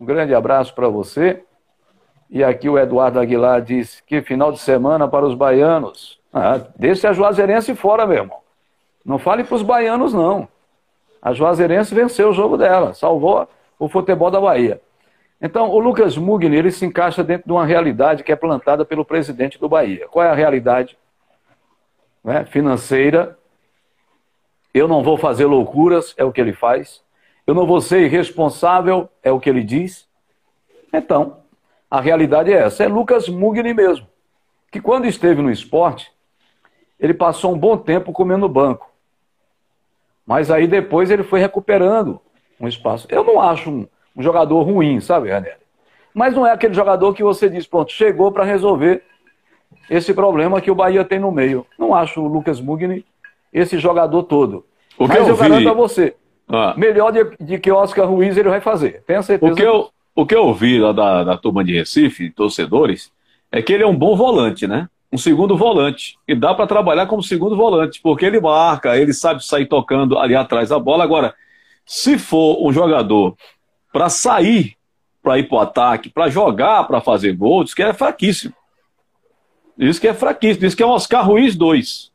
um 0.00 0.04
grande 0.04 0.32
abraço 0.34 0.72
para 0.72 0.88
você. 0.88 1.42
E 2.30 2.42
aqui 2.42 2.68
o 2.68 2.78
Eduardo 2.78 3.18
Aguilar 3.18 3.60
diz 3.60 4.00
que 4.06 4.22
final 4.22 4.52
de 4.52 4.60
semana 4.60 5.08
para 5.08 5.26
os 5.26 5.34
baianos. 5.34 6.20
Ah, 6.32 6.60
deixe 6.76 7.06
a 7.06 7.12
Juazeirense 7.12 7.74
fora, 7.74 8.06
meu 8.06 8.18
irmão. 8.18 8.38
Não 9.04 9.18
fale 9.18 9.42
para 9.44 9.56
os 9.56 9.62
baianos, 9.62 10.14
não. 10.14 10.48
A 11.20 11.32
Juazeirense 11.32 11.94
venceu 11.94 12.30
o 12.30 12.32
jogo 12.32 12.56
dela, 12.56 12.94
salvou 12.94 13.48
o 13.78 13.88
futebol 13.88 14.30
da 14.30 14.40
Bahia. 14.40 14.80
Então, 15.40 15.68
o 15.68 15.78
Lucas 15.78 16.16
Mugni, 16.16 16.56
ele 16.56 16.70
se 16.70 16.86
encaixa 16.86 17.22
dentro 17.22 17.46
de 17.46 17.52
uma 17.52 17.66
realidade 17.66 18.22
que 18.22 18.32
é 18.32 18.36
plantada 18.36 18.84
pelo 18.84 19.04
presidente 19.04 19.58
do 19.58 19.68
Bahia. 19.68 20.08
Qual 20.08 20.24
é 20.24 20.30
a 20.30 20.34
realidade? 20.34 20.96
Né? 22.22 22.44
Financeira, 22.44 23.38
eu 24.72 24.88
não 24.88 25.02
vou 25.02 25.16
fazer 25.16 25.44
loucuras, 25.44 26.14
é 26.16 26.24
o 26.24 26.32
que 26.32 26.40
ele 26.40 26.52
faz. 26.52 27.02
Eu 27.46 27.54
não 27.54 27.66
vou 27.66 27.80
ser 27.80 28.00
irresponsável, 28.00 29.08
é 29.22 29.30
o 29.30 29.38
que 29.38 29.50
ele 29.50 29.62
diz. 29.62 30.08
Então, 30.92 31.38
a 31.90 32.00
realidade 32.00 32.52
é 32.52 32.56
essa. 32.56 32.84
É 32.84 32.88
Lucas 32.88 33.28
Mugni 33.28 33.74
mesmo, 33.74 34.06
que 34.72 34.80
quando 34.80 35.06
esteve 35.06 35.42
no 35.42 35.50
esporte, 35.50 36.10
ele 36.98 37.12
passou 37.12 37.52
um 37.52 37.58
bom 37.58 37.76
tempo 37.76 38.12
comendo 38.12 38.48
banco. 38.48 38.90
Mas 40.26 40.50
aí 40.50 40.66
depois 40.66 41.10
ele 41.10 41.22
foi 41.22 41.38
recuperando 41.38 42.20
um 42.58 42.66
espaço. 42.66 43.06
Eu 43.10 43.22
não 43.22 43.40
acho 43.40 43.70
um, 43.70 43.86
um 44.16 44.22
jogador 44.22 44.62
ruim, 44.62 45.00
sabe, 45.00 45.30
Ranelli? 45.30 45.56
Mas 46.14 46.34
não 46.34 46.46
é 46.46 46.52
aquele 46.52 46.74
jogador 46.74 47.12
que 47.12 47.22
você 47.22 47.48
diz, 47.48 47.66
pronto, 47.66 47.90
chegou 47.90 48.30
para 48.30 48.44
resolver 48.44 49.02
esse 49.90 50.14
problema 50.14 50.60
que 50.60 50.70
o 50.70 50.74
Bahia 50.74 51.04
tem 51.04 51.18
no 51.18 51.32
meio. 51.32 51.66
Não 51.78 51.94
acho 51.94 52.20
o 52.20 52.28
Lucas 52.28 52.60
Mugni 52.60 53.04
esse 53.52 53.78
jogador 53.78 54.22
todo. 54.22 54.64
O 54.96 55.08
que 55.08 55.18
Mas 55.18 55.28
eu, 55.28 55.34
eu 55.34 55.36
garanto 55.36 55.68
a 55.68 55.72
você, 55.72 56.14
ah. 56.48 56.74
melhor 56.76 57.10
de, 57.10 57.24
de, 57.40 57.58
que 57.58 57.70
Oscar 57.70 58.08
Ruiz 58.08 58.36
ele 58.36 58.48
vai 58.48 58.60
fazer. 58.60 59.02
Tenha 59.06 59.22
certeza. 59.22 59.52
O 59.52 59.56
que 59.56 59.62
eu, 59.62 59.90
o 60.14 60.26
que 60.26 60.34
eu 60.34 60.44
ouvi 60.46 60.78
lá 60.78 60.92
da, 60.92 61.24
da 61.24 61.36
turma 61.36 61.64
de 61.64 61.74
Recife, 61.74 62.30
torcedores, 62.30 63.10
é 63.50 63.60
que 63.60 63.72
ele 63.72 63.82
é 63.82 63.86
um 63.86 63.96
bom 63.96 64.14
volante, 64.14 64.66
né? 64.66 64.88
um 65.14 65.18
segundo 65.18 65.56
volante. 65.56 66.18
E 66.26 66.34
dá 66.34 66.52
para 66.52 66.66
trabalhar 66.66 67.06
como 67.06 67.22
segundo 67.22 67.56
volante, 67.56 68.00
porque 68.02 68.26
ele 68.26 68.40
marca, 68.40 68.98
ele 68.98 69.12
sabe 69.12 69.44
sair 69.46 69.66
tocando 69.66 70.18
ali 70.18 70.34
atrás 70.34 70.70
da 70.70 70.78
bola. 70.78 71.04
Agora, 71.04 71.32
se 71.86 72.18
for 72.18 72.66
um 72.66 72.72
jogador 72.72 73.36
para 73.94 74.08
sair, 74.08 74.76
para 75.22 75.38
ir 75.38 75.48
para 75.48 75.56
o 75.56 75.60
ataque, 75.60 76.10
para 76.10 76.28
jogar, 76.28 76.82
para 76.82 77.00
fazer 77.00 77.32
gol, 77.36 77.62
diz 77.62 77.72
que 77.72 77.82
é 77.84 77.92
fraquíssimo. 77.92 78.52
Diz 79.76 80.00
que 80.00 80.08
é 80.08 80.12
fraquíssimo, 80.12 80.62
diz 80.62 80.74
que 80.74 80.82
é 80.82 80.86
um 80.86 80.90
Oscar 80.90 81.24
Ruiz 81.24 81.54
2. 81.54 82.10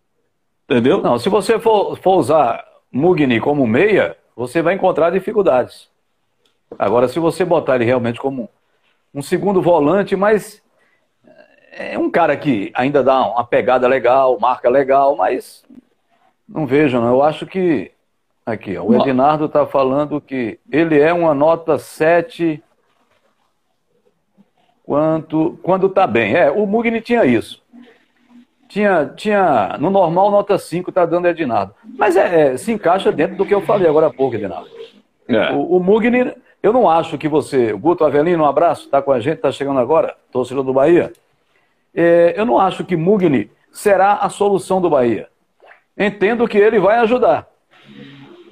Entendeu? 0.65 1.01
Não, 1.01 1.17
se 1.17 1.29
você 1.29 1.57
for, 1.57 1.98
for 2.00 2.17
usar 2.17 2.65
Mugni 2.91 3.39
como 3.39 3.65
meia, 3.65 4.17
você 4.36 4.62
vai 4.62 4.74
encontrar 4.74 5.09
dificuldades. 5.09 5.88
Agora, 6.77 7.07
se 7.07 7.17
você 7.17 7.45
botar 7.45 7.75
ele 7.75 7.86
realmente 7.86 8.19
como 8.19 8.50
um 9.15 9.21
segundo 9.21 9.62
volante, 9.62 10.17
mas 10.17 10.62
é 11.71 11.98
um 11.98 12.12
cara 12.12 12.36
que 12.36 12.74
ainda 12.75 13.01
dá 13.01 13.25
uma 13.25 13.45
pegada 13.45 13.88
legal, 13.88 14.38
marca 14.38 14.69
legal, 14.69 15.15
mas 15.15 15.63
não 16.45 16.67
vejo, 16.67 17.00
não. 17.00 17.07
Eu 17.07 17.24
acho 17.24 17.48
que. 17.48 17.93
Aqui, 18.50 18.75
ó, 18.75 18.84
o 18.84 18.96
Ednardo 18.96 19.46
está 19.46 19.68
falando 19.68 20.20
que 20.20 20.60
ele 20.72 21.00
é 21.00 21.13
uma 21.13 21.36
nota 21.36 21.77
7 21.77 22.63
quanto, 24.84 25.60
quando 25.62 25.86
está 25.86 26.08
bem. 26.08 26.34
É, 26.34 26.50
o 26.50 26.65
Mugni 26.65 27.00
tinha 27.00 27.24
isso. 27.25 27.62
Tinha, 28.68 29.06
tinha 29.15 29.77
no 29.79 29.91
normal, 29.91 30.32
nota 30.32 30.58
5 30.58 30.89
está 30.89 31.06
dando 31.06 31.27
Ednardo. 31.27 31.75
Mas 31.96 32.15
é, 32.15 32.53
é, 32.53 32.58
se 32.58 32.72
encaixa 32.72 33.12
dentro 33.12 33.38
do 33.38 33.46
que 33.46 33.53
eu 33.53 33.62
falei 33.62 33.88
agora 33.88 34.08
há 34.08 34.13
pouco, 34.13 34.36
Ednardo. 34.36 34.68
É. 35.27 35.51
O, 35.51 35.77
o 35.77 35.79
Mugni, 35.79 36.34
eu 36.63 36.74
não 36.74 36.89
acho 36.89 37.20
que 37.20 37.27
você. 37.27 37.72
O 37.72 37.77
Guto 37.77 38.03
Avelino, 38.03 38.44
um 38.44 38.48
abraço, 38.48 38.86
está 38.86 39.00
com 39.00 39.12
a 39.12 39.20
gente, 39.20 39.36
está 39.36 39.51
chegando 39.51 39.79
agora, 39.79 40.15
torcedor 40.32 40.63
do 40.63 40.74
Bahia. 40.74 41.13
É, 41.94 42.34
eu 42.36 42.48
não 42.48 42.58
acho 42.58 42.84
que 42.84 42.96
Mugni 42.96 43.51
será 43.72 44.13
a 44.15 44.29
solução 44.29 44.82
do 44.82 44.89
Bahia. 44.89 45.27
Entendo 45.96 46.48
que 46.48 46.58
ele 46.58 46.79
vai 46.79 46.98
ajudar. 46.98 47.49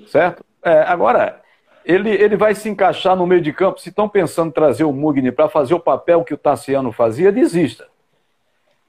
Certo? 0.08 0.44
É, 0.64 0.82
agora, 0.82 1.42
ele, 1.86 2.10
ele 2.10 2.36
vai 2.36 2.56
se 2.56 2.70
encaixar 2.70 3.16
no 3.16 3.28
meio 3.28 3.42
de 3.42 3.54
campo. 3.54 3.80
Se 3.80 3.90
estão 3.90 4.10
pensando 4.10 4.50
em 4.50 4.54
trazer 4.54 4.84
o 4.84 4.94
Mugni 4.94 5.32
para 5.32 5.48
fazer 5.48 5.74
o 5.74 5.80
papel 5.80 6.24
que 6.24 6.34
o 6.34 6.38
Tassiano 6.38 6.92
fazia, 6.92 7.32
desista 7.32 7.88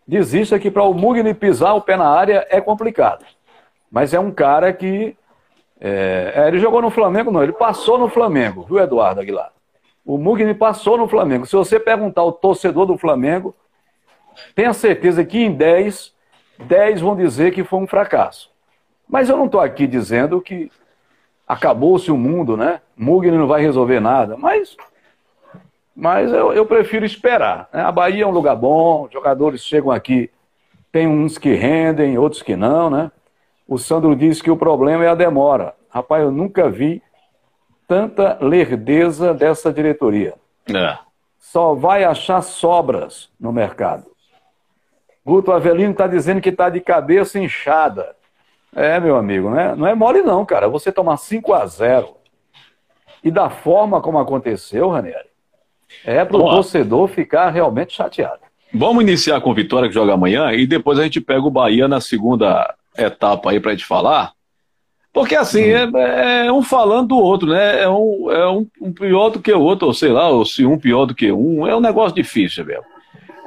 desista 0.08 0.58
que 0.58 0.70
para 0.70 0.82
o 0.84 0.94
Mugni 0.94 1.34
pisar 1.34 1.74
o 1.74 1.82
pé 1.82 1.94
na 1.94 2.08
área 2.08 2.46
é 2.48 2.62
complicado. 2.62 3.26
Mas 3.90 4.14
é 4.14 4.18
um 4.18 4.30
cara 4.30 4.72
que. 4.72 5.14
É, 5.78 6.32
é, 6.34 6.48
ele 6.48 6.58
jogou 6.58 6.80
no 6.80 6.90
Flamengo, 6.90 7.30
não, 7.30 7.42
ele 7.42 7.52
passou 7.52 7.98
no 7.98 8.08
Flamengo, 8.08 8.64
viu, 8.64 8.78
Eduardo 8.78 9.20
Aguilar? 9.20 9.52
O 10.04 10.16
Mugni 10.16 10.54
passou 10.54 10.96
no 10.96 11.06
Flamengo. 11.06 11.46
Se 11.46 11.54
você 11.54 11.78
perguntar 11.78 12.22
ao 12.22 12.32
torcedor 12.32 12.86
do 12.86 12.96
Flamengo, 12.96 13.54
tenha 14.54 14.72
certeza 14.72 15.24
que 15.24 15.38
em 15.38 15.52
10, 15.52 16.12
10 16.58 17.00
vão 17.02 17.14
dizer 17.14 17.52
que 17.52 17.62
foi 17.62 17.78
um 17.78 17.86
fracasso. 17.86 18.50
Mas 19.06 19.28
eu 19.28 19.36
não 19.36 19.44
estou 19.44 19.60
aqui 19.60 19.86
dizendo 19.86 20.40
que 20.40 20.72
acabou-se 21.48 22.10
o 22.10 22.16
mundo, 22.16 22.56
né? 22.56 22.80
Mugni 22.96 23.36
não 23.36 23.46
vai 23.46 23.62
resolver 23.62 24.00
nada. 24.00 24.36
Mas 24.36 24.76
mas 26.00 26.32
eu, 26.32 26.52
eu 26.52 26.64
prefiro 26.64 27.04
esperar. 27.04 27.68
Né? 27.72 27.82
A 27.82 27.90
Bahia 27.90 28.22
é 28.22 28.26
um 28.26 28.30
lugar 28.30 28.54
bom, 28.54 29.06
os 29.06 29.12
jogadores 29.12 29.64
chegam 29.64 29.90
aqui, 29.90 30.30
tem 30.92 31.08
uns 31.08 31.36
que 31.38 31.54
rendem, 31.54 32.16
outros 32.16 32.40
que 32.40 32.54
não, 32.54 32.88
né? 32.88 33.10
O 33.66 33.78
Sandro 33.78 34.14
disse 34.14 34.40
que 34.40 34.50
o 34.50 34.56
problema 34.56 35.04
é 35.04 35.08
a 35.08 35.16
demora. 35.16 35.74
Rapaz, 35.90 36.22
eu 36.22 36.30
nunca 36.30 36.70
vi 36.70 37.02
tanta 37.88 38.38
lerdeza 38.40 39.34
dessa 39.34 39.72
diretoria. 39.72 40.34
É. 40.72 40.98
Só 41.40 41.74
vai 41.74 42.04
achar 42.04 42.42
sobras 42.42 43.28
no 43.38 43.52
mercado. 43.52 44.04
Guto 45.24 45.50
Avelino 45.50 45.90
está 45.90 46.06
dizendo 46.06 46.40
que 46.40 46.50
está 46.50 46.70
de 46.70 46.80
cabeça 46.80 47.40
inchada. 47.40 48.14
É, 48.74 49.00
meu 49.00 49.16
amigo, 49.16 49.50
né? 49.50 49.74
não 49.76 49.86
é 49.86 49.94
mole 49.94 50.22
não, 50.22 50.44
cara. 50.44 50.68
Você 50.68 50.92
tomar 50.92 51.16
5 51.16 51.52
a 51.52 51.66
0 51.66 52.16
e 53.24 53.30
da 53.30 53.50
forma 53.50 54.00
como 54.00 54.18
aconteceu, 54.18 54.88
Ranieri, 54.90 55.28
é 56.04 56.24
para 56.24 56.36
o 56.36 56.50
torcedor 56.50 57.08
ficar 57.08 57.50
realmente 57.50 57.94
chateado. 57.94 58.40
Vamos 58.72 59.02
iniciar 59.02 59.40
com 59.40 59.50
o 59.50 59.54
Vitória 59.54 59.88
que 59.88 59.94
joga 59.94 60.12
amanhã 60.12 60.52
e 60.52 60.66
depois 60.66 60.98
a 60.98 61.04
gente 61.04 61.20
pega 61.20 61.40
o 61.40 61.50
Bahia 61.50 61.88
na 61.88 62.00
segunda 62.00 62.74
etapa 62.96 63.50
aí 63.50 63.58
para 63.58 63.72
gente 63.72 63.86
falar. 63.86 64.32
Porque 65.12 65.34
assim, 65.34 65.74
hum. 65.74 65.96
é, 65.96 66.46
é, 66.46 66.52
um 66.52 66.62
falando 66.62 67.08
do 67.08 67.18
outro, 67.18 67.48
né? 67.48 67.82
É, 67.82 67.88
um, 67.88 68.30
é 68.30 68.48
um, 68.48 68.66
um, 68.80 68.92
pior 68.92 69.30
do 69.30 69.40
que 69.40 69.52
o 69.52 69.60
outro, 69.60 69.88
ou 69.88 69.94
sei 69.94 70.10
lá, 70.10 70.28
ou 70.28 70.44
se 70.44 70.66
um 70.66 70.78
pior 70.78 71.06
do 71.06 71.14
que 71.14 71.32
um, 71.32 71.66
é 71.66 71.74
um 71.74 71.80
negócio 71.80 72.14
difícil 72.14 72.64
mesmo. 72.64 72.84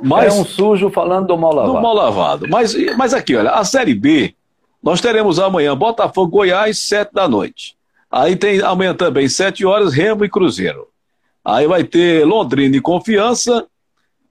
Mas, 0.02 0.36
é 0.36 0.40
um 0.42 0.44
sujo 0.44 0.90
falando 0.90 1.28
do 1.28 1.38
mal 1.38 1.54
lavado. 1.54 1.74
Do 1.74 1.82
mal 1.82 1.94
lavado. 1.94 2.48
Mas, 2.50 2.76
mas 2.98 3.14
aqui, 3.14 3.36
olha, 3.36 3.52
a 3.52 3.64
Série 3.64 3.94
B, 3.94 4.34
nós 4.82 5.00
teremos 5.00 5.40
amanhã 5.40 5.76
Botafogo, 5.76 6.32
Goiás, 6.32 6.80
sete 6.80 7.14
da 7.14 7.28
noite. 7.28 7.76
Aí 8.10 8.36
tem 8.36 8.62
amanhã 8.62 8.94
também, 8.94 9.30
sete 9.30 9.66
horas, 9.66 9.94
Remo 9.94 10.26
e 10.26 10.30
Cruzeiro. 10.30 10.88
Aí 11.46 11.68
vai 11.68 11.84
ter 11.84 12.26
Londrina 12.26 12.76
e 12.76 12.82
Confiança, 12.82 13.66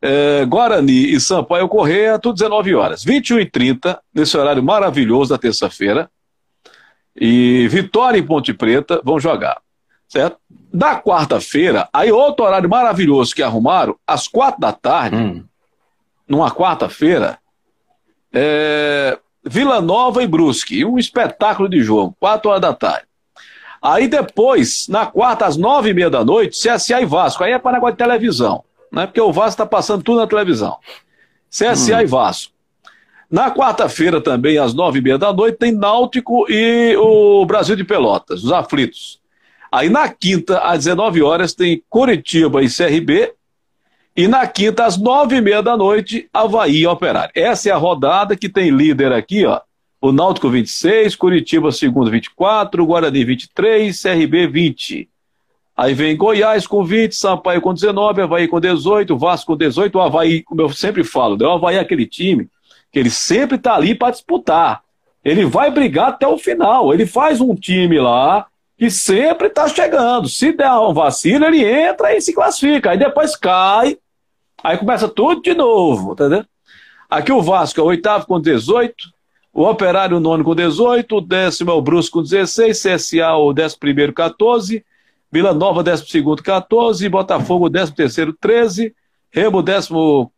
é, 0.03 0.45
Guarani 0.45 1.13
e 1.13 1.21
Sampaio 1.21 1.69
Correia, 1.69 2.19
tudo 2.19 2.35
19 2.35 2.75
horas. 2.75 3.05
21 3.05 3.41
e 3.41 3.47
30, 3.47 4.01
nesse 4.15 4.37
horário 4.37 4.63
maravilhoso 4.63 5.31
da 5.31 5.39
terça-feira. 5.39 6.11
E 7.15 7.69
Vitória 7.69 8.19
e 8.19 8.23
Ponte 8.23 8.53
Preta 8.53 9.01
vão 9.05 9.19
jogar. 9.19 9.61
Certo? 10.09 10.39
Da 10.73 11.01
quarta-feira, 11.01 11.89
aí 11.93 12.11
outro 12.11 12.45
horário 12.45 12.69
maravilhoso 12.69 13.35
que 13.35 13.43
arrumaram, 13.43 13.97
às 14.05 14.27
quatro 14.27 14.61
da 14.61 14.73
tarde, 14.73 15.17
hum. 15.17 15.45
numa 16.29 16.51
quarta-feira, 16.51 17.39
é, 18.33 19.17
Vila 19.45 19.81
Nova 19.81 20.23
e 20.23 20.27
Brusque. 20.27 20.85
Um 20.85 20.99
espetáculo 20.99 21.69
de 21.69 21.83
jogo, 21.83 22.17
quatro 22.19 22.51
horas 22.51 22.63
da 22.63 22.75
tarde. 22.75 23.07
Aí 23.83 24.09
depois, 24.09 24.87
na 24.89 25.07
quarta, 25.07 25.47
às 25.47 25.57
nove 25.57 25.91
e 25.91 25.95
meia 25.95 26.11
da 26.11 26.23
noite, 26.23 26.59
CSA 26.59 27.01
e 27.01 27.07
Vasco. 27.07 27.43
Aí 27.43 27.53
é 27.53 27.59
para 27.59 27.73
negócio 27.73 27.95
de 27.95 27.99
televisão, 27.99 28.63
né? 28.93 29.07
Porque 29.07 29.21
o 29.21 29.33
Vasco 29.33 29.51
está 29.51 29.67
passando 29.67 30.03
tudo 30.03 30.21
na 30.21 30.27
televisão. 30.27 30.77
CSA 31.51 31.97
hum. 31.97 32.01
e 32.01 32.07
Vasco. 32.07 32.53
Na 33.31 33.51
quarta-feira 33.51 34.21
também, 34.21 34.59
às 34.59 34.75
nove 34.75 34.99
e 34.99 35.03
meia 35.03 35.17
da 35.17 35.33
noite, 35.33 35.57
tem 35.57 35.73
Náutico 35.73 36.47
e 36.51 36.97
o 36.97 37.47
Brasil 37.47 37.77
de 37.77 37.85
Pelotas, 37.85 38.43
os 38.43 38.53
aflitos. 38.53 39.21
Aí 39.71 39.89
na 39.89 40.09
quinta, 40.09 40.59
às 40.59 40.81
19 40.81 41.23
horas, 41.23 41.55
tem 41.55 41.83
Curitiba 41.89 42.61
e 42.63 42.69
CRB. 42.69 43.33
E 44.17 44.27
na 44.29 44.47
quinta, 44.47 44.85
às 44.85 44.97
nove 44.97 45.37
e 45.37 45.41
meia 45.41 45.63
da 45.63 45.77
noite, 45.77 46.29
Havaí 46.33 46.79
e 46.79 46.87
Operário. 46.87 47.33
Essa 47.35 47.71
é 47.71 47.73
a 47.73 47.77
rodada 47.77 48.37
que 48.37 48.49
tem 48.49 48.71
líder 48.71 49.13
aqui, 49.13 49.47
ó 49.47 49.61
o 50.01 50.13
Náutico 50.13 50.49
26, 50.49 51.15
Curitiba 51.15 51.71
segundo 51.71 52.11
24, 52.11 52.87
Guarani 52.87 53.23
23, 53.23 54.03
CRB 54.03 54.47
20. 54.47 55.09
Aí 55.77 55.93
vem 55.93 56.17
Goiás 56.17 56.67
com 56.67 56.83
20, 56.83 57.15
Sampaio 57.15 57.61
com 57.61 57.75
19, 57.75 58.23
Havaí 58.23 58.49
com 58.49 58.59
18, 58.59 59.17
Vasco 59.17 59.53
com 59.53 59.59
18, 59.59 59.97
o 59.97 60.01
Havaí, 60.01 60.43
como 60.43 60.63
eu 60.63 60.71
sempre 60.71 61.05
falo, 61.05 61.37
né, 61.37 61.47
o 61.47 61.53
Havaí 61.53 61.77
é 61.77 61.81
aquele 61.81 62.07
time 62.07 62.49
que 62.91 62.99
ele 62.99 63.11
sempre 63.11 63.57
está 63.57 63.75
ali 63.75 63.95
para 63.95 64.11
disputar. 64.11 64.83
Ele 65.23 65.45
vai 65.45 65.71
brigar 65.71 66.09
até 66.09 66.27
o 66.27 66.39
final. 66.39 66.95
Ele 66.95 67.07
faz 67.07 67.41
um 67.41 67.55
time 67.55 68.01
lá 68.01 68.47
que 68.81 68.91
sempre 68.91 69.49
está 69.49 69.69
chegando. 69.69 70.27
Se 70.27 70.53
der 70.53 70.73
um 70.73 70.95
vacilo, 70.95 71.45
ele 71.45 71.63
entra 71.63 72.17
e 72.17 72.21
se 72.23 72.33
classifica. 72.33 72.93
Aí 72.93 72.99
depois 72.99 73.37
cai, 73.37 73.99
aí 74.65 74.79
começa 74.79 75.07
tudo 75.07 75.43
de 75.43 75.53
novo, 75.53 76.13
entendeu? 76.13 76.47
Aqui 77.11 77.31
o 77.31 77.43
Vasco 77.43 77.79
é 77.79 77.83
o 77.83 77.89
oitavo 77.89 78.27
com 78.27 78.41
18, 78.41 78.95
o 79.53 79.65
Operário, 79.69 80.17
o 80.17 80.21
nono 80.21 80.43
com 80.43 80.55
18, 80.55 81.15
o 81.15 81.21
décimo 81.21 81.71
é 81.71 81.75
o 81.75 81.83
Brusco 81.83 82.21
com 82.21 82.23
16, 82.23 82.83
CSA, 82.83 83.35
o 83.35 83.53
décimo 83.53 83.81
primeiro, 83.81 84.15
14, 84.15 84.83
Vila 85.31 85.53
Nova, 85.53 85.83
décimo 85.83 86.09
segundo, 86.09 86.43
14, 86.43 87.07
Botafogo, 87.11 87.69
décimo 87.69 87.97
terceiro, 87.97 88.33
13, 88.33 88.95
Remo, 89.31 89.63
décimo 89.63 90.33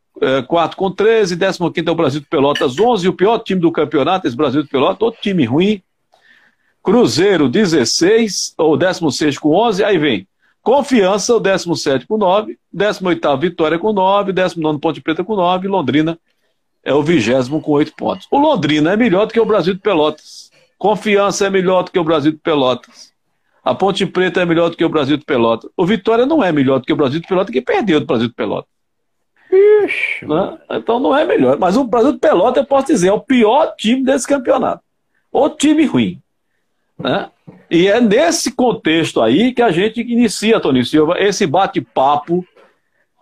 quarto 0.49 0.77
com 0.77 0.91
13, 0.91 1.37
décimo 1.37 1.71
quinto 1.71 1.91
é 1.91 1.93
o 1.93 1.97
Brasil 1.97 2.19
de 2.19 2.27
Pelotas, 2.27 2.77
11, 2.77 3.09
o 3.09 3.13
pior 3.13 3.39
time 3.39 3.61
do 3.61 3.71
campeonato, 3.71 4.27
esse 4.27 4.37
Brasil 4.37 4.65
de 4.65 4.69
Pelotas, 4.69 5.01
outro 5.01 5.21
time 5.23 5.45
ruim, 5.45 5.81
Cruzeiro, 6.83 7.49
16, 7.49 8.55
ou 8.59 8.77
décimo 8.77 9.11
sexto 9.11 9.41
com 9.41 9.55
11, 9.55 9.85
aí 9.85 9.99
vem 9.99 10.27
Confiança, 10.63 11.35
o 11.35 11.41
décimo 11.41 11.75
sétimo 11.75 12.07
com 12.07 12.19
9, 12.19 12.57
décimo 12.73 13.09
oitavo 13.09 13.41
Vitória 13.41 13.79
com 13.79 13.93
9, 13.93 14.33
décimo 14.33 14.63
nono 14.63 14.79
Ponte 14.79 15.01
Preta 15.01 15.25
com 15.25 15.35
9, 15.35 15.67
Londrina 15.67 16.17
é 16.85 16.95
o 16.95 17.03
vigésimo 17.03 17.61
com 17.61 17.73
oito 17.73 17.93
pontos. 17.97 18.29
O 18.31 18.39
Londrina 18.39 18.93
é 18.93 18.97
melhor 18.97 19.27
do 19.27 19.33
que 19.33 19.41
o 19.41 19.45
Brasil 19.45 19.75
de 19.75 19.81
Pelotas. 19.81 20.51
Confiança 20.79 21.47
é 21.47 21.51
melhor 21.51 21.85
do 21.85 21.91
que 21.91 21.99
o 21.99 22.05
Brasil 22.05 22.33
de 22.33 22.39
Pelotas. 22.39 23.13
A 23.65 23.75
Ponte 23.75 24.05
Preta 24.07 24.41
é 24.41 24.45
melhor 24.45 24.71
do 24.71 24.77
que 24.77 24.85
o 24.85 24.89
Brasil 24.89 25.17
de 25.17 25.25
Pelotas. 25.25 25.71
O 25.77 25.87
Vitória 25.87 26.27
não 26.27 26.43
é 26.43 26.51
melhor 26.51 26.81
do 26.81 26.87
que 26.87 26.93
o 26.93 26.97
Brasil 26.97 27.21
de 27.21 27.27
Pelotas, 27.27 27.53
que 27.53 27.61
perdeu 27.61 28.01
do 28.01 28.07
Brasil 28.07 28.29
de 28.29 28.35
Pelotas. 28.35 28.71
Ixi, 29.85 30.27
né? 30.27 30.59
Então 30.71 30.99
não 30.99 31.17
é 31.17 31.25
melhor. 31.25 31.59
Mas 31.59 31.77
o 31.77 31.85
Brasil 31.85 32.13
de 32.13 32.19
Pelotas, 32.19 32.63
eu 32.63 32.67
posso 32.67 32.87
dizer, 32.87 33.09
é 33.09 33.13
o 33.13 33.21
pior 33.21 33.75
time 33.77 34.03
desse 34.05 34.27
campeonato. 34.27 34.83
O 35.31 35.49
time 35.49 35.85
ruim. 35.87 36.22
Né? 37.03 37.29
E 37.71 37.89
é 37.89 38.01
nesse 38.01 38.53
contexto 38.53 39.21
aí 39.21 39.53
que 39.53 39.61
a 39.61 39.71
gente 39.71 40.01
inicia, 40.01 40.61
Tony 40.61 40.85
Silva, 40.85 41.17
esse 41.19 41.47
bate-papo 41.47 42.47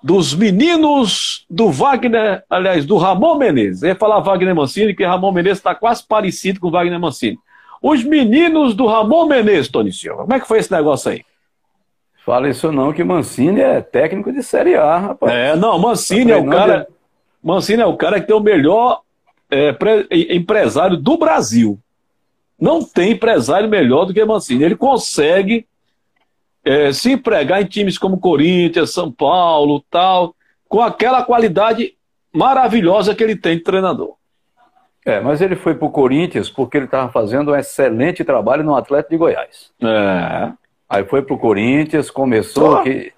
dos 0.03 0.35
meninos 0.35 1.45
do 1.49 1.71
Wagner, 1.71 2.43
aliás, 2.49 2.85
do 2.85 2.97
Ramon 2.97 3.37
Menezes. 3.37 3.83
Eu 3.83 3.90
ia 3.90 3.95
falar 3.95 4.21
Wagner 4.21 4.55
Mancini, 4.55 4.95
que 4.95 5.05
Ramon 5.05 5.33
Menezes 5.33 5.59
está 5.59 5.75
quase 5.75 6.07
parecido 6.07 6.61
com 6.61 6.69
o 6.69 6.71
Wagner 6.71 6.99
Mancini. 6.99 7.38
Os 7.83 8.05
meninos 8.05 8.75
do 8.75 8.87
Ramon 8.87 9.27
Menezes, 9.27 9.69
Tony 9.69 9.93
Silva. 9.93 10.23
Como 10.23 10.35
é 10.35 10.40
que 10.40 10.49
foi 10.49 10.59
esse 10.59 10.71
negócio 10.71 11.11
aí? 11.11 11.25
Fala 12.25 12.49
isso 12.49 12.71
não, 12.71 12.93
que 12.93 13.03
Mancini 13.03 13.61
é 13.61 13.81
técnico 13.81 14.31
de 14.31 14.43
Série 14.43 14.75
A, 14.75 14.99
rapaz. 14.99 15.33
É, 15.33 15.57
não, 15.57 15.79
Mancini 15.79 16.31
é 16.31 16.37
o 16.37 16.47
cara. 16.47 16.81
De... 16.81 16.87
Mancini 17.43 17.83
é 17.83 17.87
o 17.87 17.97
cara 17.97 18.21
que 18.21 18.27
tem 18.27 18.37
o 18.37 18.40
melhor 18.40 19.01
é, 19.51 19.73
pre... 19.73 20.07
empresário 20.11 20.97
do 20.97 21.16
Brasil. 21.16 21.79
Não 22.61 22.85
tem 22.85 23.12
empresário 23.12 23.68
melhor 23.68 24.05
do 24.05 24.12
que 24.12 24.25
Mancini. 24.25 24.64
Ele 24.64 24.77
consegue 24.77 25.66
é, 26.64 26.92
se 26.92 27.12
empregar 27.12 27.62
em 27.62 27.66
times 27.66 27.96
como 27.96 28.18
Corinthians, 28.18 28.92
São 28.92 29.11
Paulo, 29.11 29.83
tal, 29.90 30.35
com 30.68 30.81
aquela 30.81 31.23
qualidade 31.25 31.94
maravilhosa 32.33 33.14
que 33.14 33.25
ele 33.25 33.37
tem 33.37 33.57
de 33.57 33.62
treinador. 33.62 34.14
É, 35.05 35.18
mas 35.18 35.40
ele 35.40 35.57
foi 35.57 35.75
para 35.75 35.87
o 35.87 35.90
Corinthians 35.90 36.51
porque 36.51 36.77
ele 36.77 36.85
estava 36.85 37.11
fazendo 37.11 37.53
um 37.53 37.57
excelente 37.57 38.23
trabalho 38.23 38.62
no 38.62 38.77
Atlético 38.77 39.11
de 39.11 39.16
Goiás. 39.16 39.73
É. 39.83 40.53
Aí 40.88 41.05
foi 41.05 41.23
para 41.23 41.35
o 41.35 41.38
Corinthians, 41.38 42.11
começou 42.11 42.83
que 42.83 43.12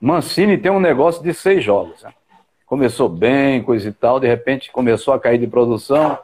Mancini 0.00 0.56
tem 0.56 0.72
um 0.72 0.80
negócio 0.80 1.22
de 1.22 1.34
seis 1.34 1.62
jogos. 1.62 2.02
Né? 2.02 2.10
Começou 2.64 3.08
bem, 3.08 3.62
coisa 3.62 3.88
e 3.88 3.92
tal, 3.92 4.18
de 4.18 4.26
repente 4.26 4.72
começou 4.72 5.12
a 5.12 5.20
cair 5.20 5.38
de 5.38 5.46
produção, 5.46 6.18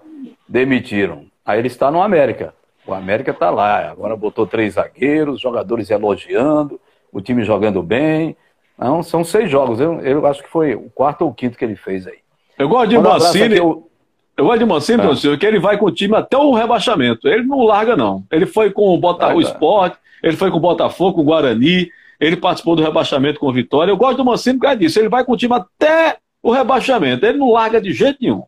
demitiram. 0.48 1.26
Aí 1.44 1.58
ele 1.58 1.68
está 1.68 1.90
no 1.90 2.02
América. 2.02 2.54
O 2.86 2.92
América 2.92 3.30
está 3.30 3.50
lá, 3.50 3.90
agora 3.90 4.16
botou 4.16 4.46
três 4.46 4.74
zagueiros, 4.74 5.40
jogadores 5.40 5.90
elogiando, 5.90 6.80
o 7.12 7.20
time 7.20 7.44
jogando 7.44 7.82
bem. 7.82 8.36
Não, 8.76 9.02
são 9.02 9.22
seis 9.22 9.50
jogos. 9.50 9.80
Eu, 9.80 10.00
eu 10.00 10.26
acho 10.26 10.42
que 10.42 10.48
foi 10.48 10.74
o 10.74 10.90
quarto 10.90 11.22
ou 11.22 11.30
o 11.30 11.34
quinto 11.34 11.56
que 11.56 11.64
ele 11.64 11.76
fez 11.76 12.06
aí. 12.06 12.18
Eu 12.58 12.68
gosto 12.68 12.88
de 12.90 12.98
Mancini. 12.98 13.56
Eu... 13.56 13.88
eu 14.36 14.44
gosto 14.44 14.58
de 14.58 14.64
Mancini, 14.64 15.02
é. 15.02 15.36
que 15.36 15.46
ele 15.46 15.60
vai 15.60 15.78
com 15.78 15.86
o 15.86 15.92
time 15.92 16.16
até 16.16 16.36
o 16.36 16.52
rebaixamento. 16.52 17.28
Ele 17.28 17.44
não 17.44 17.62
larga, 17.62 17.96
não. 17.96 18.24
Ele 18.30 18.46
foi 18.46 18.70
com 18.70 18.94
o, 18.94 18.98
Bota... 18.98 19.34
o 19.34 19.40
Sport, 19.40 19.94
ele 20.22 20.36
foi 20.36 20.50
com 20.50 20.56
o 20.56 20.60
Botafogo, 20.60 21.16
com 21.16 21.20
o 21.20 21.24
Guarani, 21.24 21.88
ele 22.18 22.36
participou 22.36 22.76
do 22.76 22.82
rebaixamento 22.82 23.38
com 23.38 23.48
o 23.48 23.52
Vitória. 23.52 23.90
Eu 23.90 23.96
gosto 23.96 24.18
do 24.18 24.24
Mancini 24.24 24.58
por 24.58 24.66
causa 24.66 24.78
disso. 24.78 24.98
Ele 24.98 25.08
vai 25.08 25.24
com 25.24 25.32
o 25.32 25.36
time 25.36 25.54
até 25.54 26.18
o 26.42 26.52
rebaixamento. 26.52 27.26
Ele 27.26 27.38
não 27.38 27.50
larga 27.50 27.80
de 27.80 27.92
jeito 27.92 28.18
nenhum. 28.20 28.44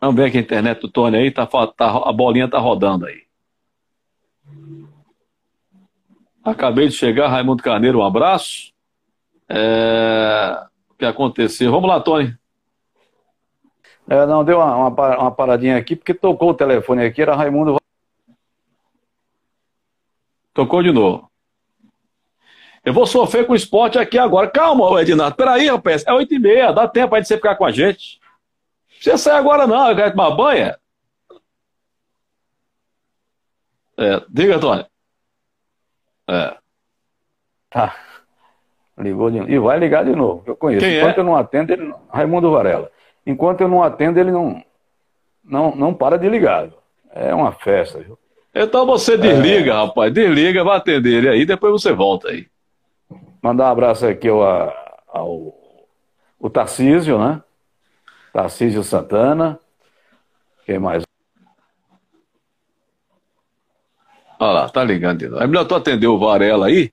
Vamos 0.00 0.16
ver 0.16 0.30
que 0.30 0.38
a 0.38 0.40
internet 0.40 0.80
do 0.80 0.88
Tony 0.88 1.16
aí, 1.16 1.30
tá, 1.30 1.46
tá, 1.46 2.08
a 2.08 2.12
bolinha 2.12 2.48
tá 2.48 2.58
rodando 2.58 3.06
aí. 3.06 3.22
Acabei 6.44 6.88
de 6.88 6.94
chegar, 6.94 7.28
Raimundo 7.28 7.62
Carneiro, 7.62 7.98
um 7.98 8.04
abraço. 8.04 8.72
É... 9.48 10.64
O 10.90 10.94
que 10.94 11.04
aconteceu? 11.04 11.70
Vamos 11.70 11.88
lá, 11.88 12.00
Tony. 12.00 12.36
É, 14.08 14.24
não, 14.24 14.42
deu 14.42 14.58
uma, 14.58 14.74
uma, 14.74 15.18
uma, 15.18 15.30
paradinha 15.30 15.76
aqui, 15.76 15.94
porque 15.94 16.14
tocou 16.14 16.50
o 16.50 16.54
telefone 16.54 17.04
aqui, 17.04 17.20
era 17.20 17.36
Raimundo. 17.36 17.76
Tocou 20.54 20.82
de 20.82 20.90
novo. 20.90 21.30
Eu 22.84 22.94
vou 22.94 23.06
sofrer 23.06 23.46
com 23.46 23.52
o 23.52 23.56
esporte 23.56 23.98
aqui 23.98 24.16
agora. 24.16 24.48
Calma, 24.48 25.00
Edinato. 25.02 25.36
Peraí, 25.36 25.68
rapaz. 25.68 26.04
É 26.06 26.12
8 26.12 26.34
e 26.34 26.38
meia. 26.38 26.72
Dá 26.72 26.88
tempo 26.88 27.14
aí 27.14 27.20
de 27.20 27.28
você 27.28 27.36
ficar 27.36 27.54
com 27.56 27.66
a 27.66 27.70
gente. 27.70 28.18
Você 29.00 29.16
sai 29.16 29.38
agora 29.38 29.66
não, 29.66 29.90
eu 29.90 29.96
quero 29.96 30.10
tomar 30.10 30.30
banho. 30.32 30.74
É, 33.96 34.22
diga, 34.28 34.56
Antônio. 34.56 34.86
É. 36.28 36.56
Tá. 37.70 37.96
Ligou 38.96 39.30
de... 39.30 39.38
E 39.38 39.58
vai 39.58 39.78
ligar 39.78 40.04
de 40.04 40.14
novo, 40.14 40.42
eu 40.46 40.56
conheço. 40.56 40.84
Quem 40.84 40.96
é? 40.96 41.00
Enquanto 41.00 41.18
é? 41.18 41.20
eu 41.20 41.24
não 41.24 41.36
atendo, 41.36 41.72
ele... 41.72 41.94
Raimundo 42.10 42.50
Varela. 42.50 42.90
Enquanto 43.26 43.60
eu 43.60 43.68
não 43.68 43.82
atendo, 43.82 44.18
ele 44.18 44.30
não, 44.30 44.62
não, 45.44 45.74
não 45.74 45.94
para 45.94 46.18
de 46.18 46.28
ligar. 46.28 46.68
É 47.10 47.34
uma 47.34 47.52
festa, 47.52 47.98
viu? 47.98 48.18
Então 48.54 48.86
você 48.86 49.16
desliga, 49.16 49.72
é... 49.72 49.74
rapaz. 49.74 50.12
Desliga, 50.12 50.64
vai 50.64 50.76
atender 50.76 51.18
ele 51.18 51.28
aí, 51.28 51.46
depois 51.46 51.72
você 51.72 51.92
volta 51.92 52.28
aí. 52.28 52.46
Mandar 53.42 53.68
um 53.68 53.72
abraço 53.72 54.06
aqui 54.06 54.28
ao, 54.28 54.42
ao, 55.08 55.54
ao 56.42 56.50
Tarcísio, 56.50 57.18
né? 57.18 57.42
Tarcísio 58.32 58.82
Santana. 58.82 59.58
Quem 60.64 60.78
mais? 60.78 61.02
Olha 64.38 64.52
lá, 64.52 64.68
tá 64.68 64.84
ligando 64.84 65.18
de 65.18 65.28
novo. 65.28 65.42
É 65.42 65.46
melhor 65.46 65.64
tu 65.64 65.74
atender 65.74 66.06
o 66.06 66.18
Varela 66.18 66.66
aí, 66.66 66.92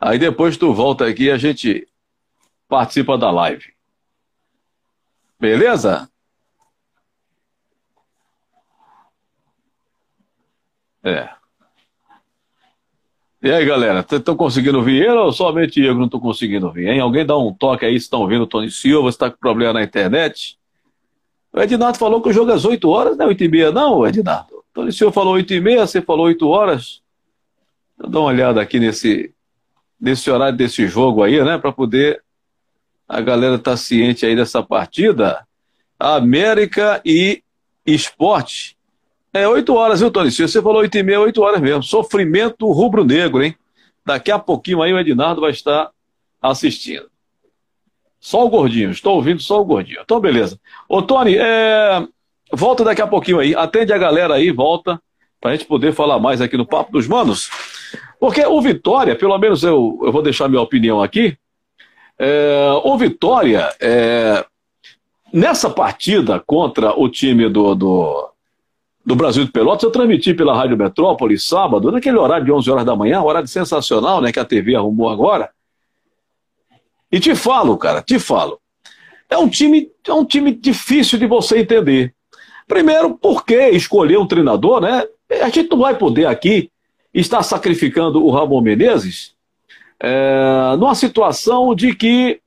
aí 0.00 0.18
depois 0.18 0.56
tu 0.56 0.72
volta 0.72 1.06
aqui 1.06 1.24
e 1.24 1.30
a 1.30 1.38
gente 1.38 1.86
participa 2.68 3.16
da 3.16 3.30
live. 3.30 3.72
Beleza? 5.38 6.08
É. 11.04 11.28
E 13.42 13.50
aí, 13.50 13.64
galera, 13.66 14.06
estão 14.08 14.36
conseguindo 14.36 14.78
ouvir 14.78 15.02
ele 15.02 15.18
ou 15.18 15.32
somente 15.32 15.80
eu 15.80 15.94
que 15.94 15.98
não 15.98 16.06
estou 16.06 16.20
conseguindo 16.20 16.66
ouvir, 16.66 16.88
hein? 16.88 17.00
Alguém 17.00 17.26
dá 17.26 17.36
um 17.36 17.52
toque 17.52 17.84
aí 17.84 17.98
se 17.98 18.04
estão 18.04 18.20
ouvindo 18.20 18.42
o 18.42 18.46
Tony 18.46 18.70
Silva, 18.70 19.10
se 19.10 19.16
está 19.16 19.28
com 19.28 19.36
problema 19.36 19.72
na 19.72 19.82
internet. 19.82 20.56
O 21.52 21.60
Ednardo 21.60 21.98
falou 21.98 22.22
que 22.22 22.30
o 22.30 22.32
jogo 22.32 22.50
é 22.50 22.54
às 22.54 22.64
8 22.64 22.88
horas, 22.88 23.16
não 23.16 23.26
é 23.26 23.28
8 23.28 23.44
e 23.44 23.48
meia, 23.48 23.70
não, 23.70 24.06
Ednardo. 24.06 24.64
Então, 24.70 24.84
o 24.84 24.92
senhor 24.92 25.12
falou 25.12 25.34
8 25.34 25.52
e 25.52 25.60
meia, 25.60 25.86
você 25.86 26.00
falou 26.00 26.26
8 26.26 26.48
horas. 26.48 27.02
Eu 27.98 28.08
dou 28.08 28.22
uma 28.22 28.30
olhada 28.30 28.60
aqui 28.60 28.80
nesse, 28.80 29.34
nesse 30.00 30.30
horário 30.30 30.56
desse 30.56 30.86
jogo 30.88 31.22
aí, 31.22 31.42
né, 31.44 31.58
para 31.58 31.70
poder 31.70 32.22
a 33.06 33.20
galera 33.20 33.56
estar 33.56 33.72
tá 33.72 33.76
ciente 33.76 34.24
aí 34.24 34.34
dessa 34.34 34.62
partida. 34.62 35.46
América 35.98 37.00
e 37.04 37.42
Esporte. 37.84 38.76
É 39.32 39.46
8 39.46 39.74
horas, 39.74 40.00
viu, 40.00 40.10
Tony? 40.10 40.30
Se 40.30 40.42
você 40.46 40.62
falou 40.62 40.80
8 40.80 40.96
e 40.96 41.02
meia, 41.02 41.20
8 41.20 41.42
horas 41.42 41.60
mesmo. 41.60 41.82
Sofrimento 41.82 42.70
rubro-negro, 42.70 43.42
hein? 43.42 43.54
Daqui 44.04 44.30
a 44.30 44.38
pouquinho 44.38 44.82
aí 44.82 44.92
o 44.92 44.98
Ednardo 44.98 45.42
vai 45.42 45.50
estar 45.50 45.90
assistindo. 46.40 47.11
Só 48.22 48.46
o 48.46 48.48
gordinho, 48.48 48.92
estou 48.92 49.16
ouvindo 49.16 49.42
só 49.42 49.60
o 49.60 49.64
gordinho. 49.64 49.98
Então, 50.00 50.20
beleza. 50.20 50.56
Ô, 50.88 51.02
Tony, 51.02 51.34
é... 51.36 52.06
volta 52.52 52.84
daqui 52.84 53.02
a 53.02 53.06
pouquinho 53.06 53.40
aí. 53.40 53.52
Atende 53.52 53.92
a 53.92 53.98
galera 53.98 54.34
aí, 54.34 54.52
volta, 54.52 55.02
para 55.40 55.50
a 55.50 55.56
gente 55.56 55.66
poder 55.66 55.92
falar 55.92 56.20
mais 56.20 56.40
aqui 56.40 56.56
no 56.56 56.64
Papo 56.64 56.92
dos 56.92 57.08
Manos. 57.08 57.50
Porque 58.20 58.46
o 58.46 58.60
Vitória, 58.60 59.16
pelo 59.16 59.36
menos 59.38 59.64
eu, 59.64 59.98
eu 60.04 60.12
vou 60.12 60.22
deixar 60.22 60.48
minha 60.48 60.62
opinião 60.62 61.02
aqui. 61.02 61.36
É... 62.16 62.68
O 62.84 62.96
Vitória, 62.96 63.74
é... 63.80 64.44
nessa 65.32 65.68
partida 65.68 66.38
contra 66.38 66.96
o 66.96 67.08
time 67.08 67.48
do, 67.48 67.74
do, 67.74 68.30
do 69.04 69.16
Brasil 69.16 69.44
de 69.44 69.50
Pelotas, 69.50 69.82
eu 69.82 69.90
transmiti 69.90 70.32
pela 70.32 70.54
Rádio 70.54 70.78
Metrópole 70.78 71.36
sábado, 71.40 71.90
naquele 71.90 72.18
horário 72.18 72.44
de 72.44 72.52
11 72.52 72.70
horas 72.70 72.84
da 72.84 72.94
manhã, 72.94 73.20
horário 73.20 73.48
sensacional, 73.48 74.20
né, 74.20 74.30
que 74.30 74.38
a 74.38 74.44
TV 74.44 74.76
arrumou 74.76 75.08
agora. 75.08 75.50
E 77.12 77.20
te 77.20 77.34
falo, 77.34 77.76
cara, 77.76 78.00
te 78.00 78.18
falo. 78.18 78.58
É 79.28 79.36
um 79.36 79.48
time, 79.48 79.90
é 80.08 80.12
um 80.12 80.24
time 80.24 80.50
difícil 80.52 81.18
de 81.18 81.26
você 81.26 81.58
entender. 81.58 82.14
Primeiro, 82.66 83.16
por 83.16 83.44
que 83.44 83.68
escolher 83.70 84.18
um 84.18 84.26
treinador, 84.26 84.80
né? 84.80 85.04
A 85.42 85.48
gente 85.50 85.70
não 85.70 85.78
vai 85.78 85.96
poder 85.96 86.26
aqui 86.26 86.70
estar 87.12 87.42
sacrificando 87.42 88.24
o 88.24 88.30
Ramon 88.30 88.60
Menezes 88.62 89.34
é, 90.00 90.76
numa 90.78 90.94
situação 90.94 91.74
de 91.74 91.94
que 91.94 92.40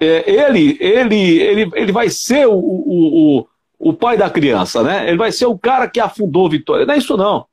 é, 0.00 0.30
ele, 0.30 0.76
ele, 0.80 1.38
ele, 1.38 1.70
ele 1.74 1.92
vai 1.92 2.10
ser 2.10 2.46
o, 2.46 2.54
o, 2.58 3.46
o, 3.78 3.92
pai 3.94 4.16
da 4.18 4.28
criança, 4.28 4.82
né? 4.82 5.08
Ele 5.08 5.16
vai 5.16 5.32
ser 5.32 5.46
o 5.46 5.58
cara 5.58 5.88
que 5.88 6.00
afundou 6.00 6.46
o 6.46 6.50
Vitória. 6.50 6.84
Não 6.84 6.94
é 6.94 6.98
isso, 6.98 7.16
não. 7.16 7.46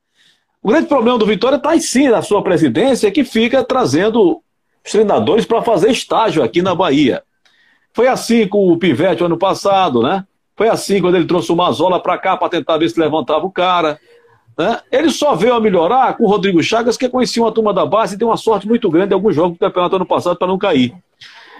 O 0.61 0.69
grande 0.69 0.87
problema 0.87 1.17
do 1.17 1.25
Vitória 1.25 1.57
está 1.57 1.75
em 1.75 1.79
si 1.79 2.09
na 2.09 2.21
sua 2.21 2.41
presidência, 2.41 3.11
que 3.11 3.23
fica 3.23 3.63
trazendo 3.63 4.42
os 4.85 4.91
treinadores 4.91 5.45
para 5.45 5.61
fazer 5.61 5.91
estágio 5.91 6.43
aqui 6.43 6.61
na 6.61 6.75
Bahia. 6.75 7.23
Foi 7.93 8.07
assim 8.07 8.47
com 8.47 8.71
o 8.71 8.77
Pivete 8.77 9.23
ano 9.23 9.37
passado, 9.37 10.01
né? 10.01 10.25
Foi 10.55 10.67
assim 10.67 11.01
quando 11.01 11.15
ele 11.15 11.25
trouxe 11.25 11.51
o 11.51 11.55
Mazola 11.55 11.99
para 11.99 12.17
cá 12.17 12.37
para 12.37 12.49
tentar 12.49 12.77
ver 12.77 12.89
se 12.89 12.99
levantava 12.99 13.45
o 13.45 13.51
cara. 13.51 13.99
Né? 14.57 14.79
Ele 14.91 15.09
só 15.09 15.35
veio 15.35 15.53
a 15.53 15.59
melhorar 15.59 16.15
com 16.15 16.25
o 16.25 16.27
Rodrigo 16.27 16.61
Chagas, 16.61 16.97
que 16.97 17.09
conhecia 17.09 17.41
uma 17.41 17.51
turma 17.51 17.73
da 17.73 17.85
base 17.85 18.15
e 18.15 18.17
deu 18.17 18.27
uma 18.27 18.37
sorte 18.37 18.67
muito 18.67 18.89
grande 18.89 19.11
em 19.11 19.15
alguns 19.15 19.35
jogos 19.35 19.57
do 19.57 19.59
campeonato 19.59 19.95
ano 19.95 20.05
passado 20.05 20.37
para 20.37 20.47
não 20.47 20.57
cair. 20.57 20.93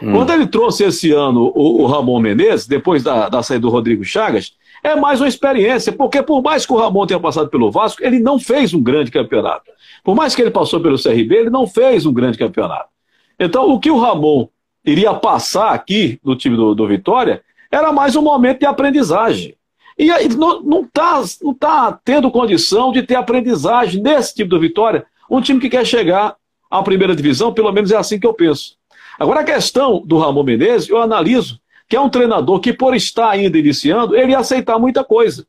Hum. 0.01 0.13
Quando 0.13 0.31
ele 0.31 0.45
trouxe 0.45 0.83
esse 0.83 1.11
ano 1.11 1.51
o, 1.55 1.81
o 1.81 1.85
Ramon 1.85 2.19
Menezes, 2.19 2.67
depois 2.67 3.03
da, 3.03 3.29
da 3.29 3.41
saída 3.41 3.61
do 3.61 3.69
Rodrigo 3.69 4.03
Chagas, 4.03 4.53
é 4.83 4.95
mais 4.95 5.21
uma 5.21 5.27
experiência, 5.27 5.93
porque 5.93 6.21
por 6.21 6.41
mais 6.41 6.65
que 6.65 6.73
o 6.73 6.77
Ramon 6.77 7.07
tenha 7.07 7.19
passado 7.19 7.49
pelo 7.49 7.71
Vasco, 7.71 8.03
ele 8.03 8.19
não 8.19 8.37
fez 8.37 8.73
um 8.73 8.83
grande 8.83 9.09
campeonato. 9.09 9.71
Por 10.03 10.13
mais 10.13 10.35
que 10.35 10.41
ele 10.41 10.51
passou 10.51 10.79
pelo 10.81 11.01
CRB, 11.01 11.35
ele 11.35 11.49
não 11.49 11.65
fez 11.65 12.05
um 12.05 12.13
grande 12.13 12.37
campeonato. 12.37 12.89
Então, 13.39 13.69
o 13.69 13.79
que 13.79 13.91
o 13.91 13.99
Ramon 13.99 14.47
iria 14.85 15.13
passar 15.13 15.71
aqui 15.71 16.19
no 16.23 16.35
time 16.35 16.55
do, 16.55 16.75
do 16.75 16.87
Vitória 16.87 17.41
era 17.71 17.91
mais 17.91 18.15
um 18.15 18.21
momento 18.21 18.59
de 18.59 18.65
aprendizagem. 18.65 19.55
E 19.97 20.11
aí 20.11 20.27
não 20.27 20.81
está 20.81 21.23
não 21.41 21.53
tá 21.53 21.99
tendo 22.03 22.31
condição 22.31 22.91
de 22.91 23.03
ter 23.03 23.15
aprendizagem 23.15 24.01
nesse 24.01 24.33
time 24.33 24.49
do 24.49 24.59
Vitória, 24.59 25.05
um 25.29 25.41
time 25.41 25.59
que 25.59 25.69
quer 25.69 25.85
chegar 25.85 26.35
à 26.69 26.81
primeira 26.81 27.15
divisão, 27.15 27.53
pelo 27.53 27.71
menos 27.71 27.91
é 27.91 27.97
assim 27.97 28.19
que 28.19 28.25
eu 28.25 28.33
penso. 28.33 28.75
Agora, 29.19 29.41
a 29.41 29.43
questão 29.43 30.01
do 30.03 30.17
Ramon 30.17 30.43
Menezes, 30.43 30.89
eu 30.89 31.01
analiso 31.01 31.59
que 31.87 31.95
é 31.95 32.01
um 32.01 32.09
treinador 32.09 32.59
que, 32.59 32.73
por 32.73 32.95
estar 32.95 33.29
ainda 33.29 33.57
iniciando, 33.57 34.15
ele 34.15 34.31
ia 34.31 34.39
aceitar 34.39 34.79
muita 34.79 35.03
coisa. 35.03 35.45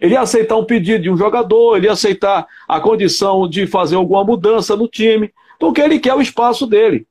Ele 0.00 0.12
ia 0.12 0.20
aceitar 0.20 0.56
um 0.56 0.64
pedido 0.64 1.02
de 1.02 1.10
um 1.10 1.16
jogador, 1.16 1.76
ele 1.76 1.86
ia 1.86 1.92
aceitar 1.92 2.46
a 2.68 2.78
condição 2.80 3.48
de 3.48 3.66
fazer 3.66 3.96
alguma 3.96 4.22
mudança 4.22 4.76
no 4.76 4.86
time, 4.86 5.32
porque 5.58 5.80
ele 5.80 5.98
quer 5.98 6.14
o 6.14 6.20
espaço 6.20 6.66
dele. 6.66 7.06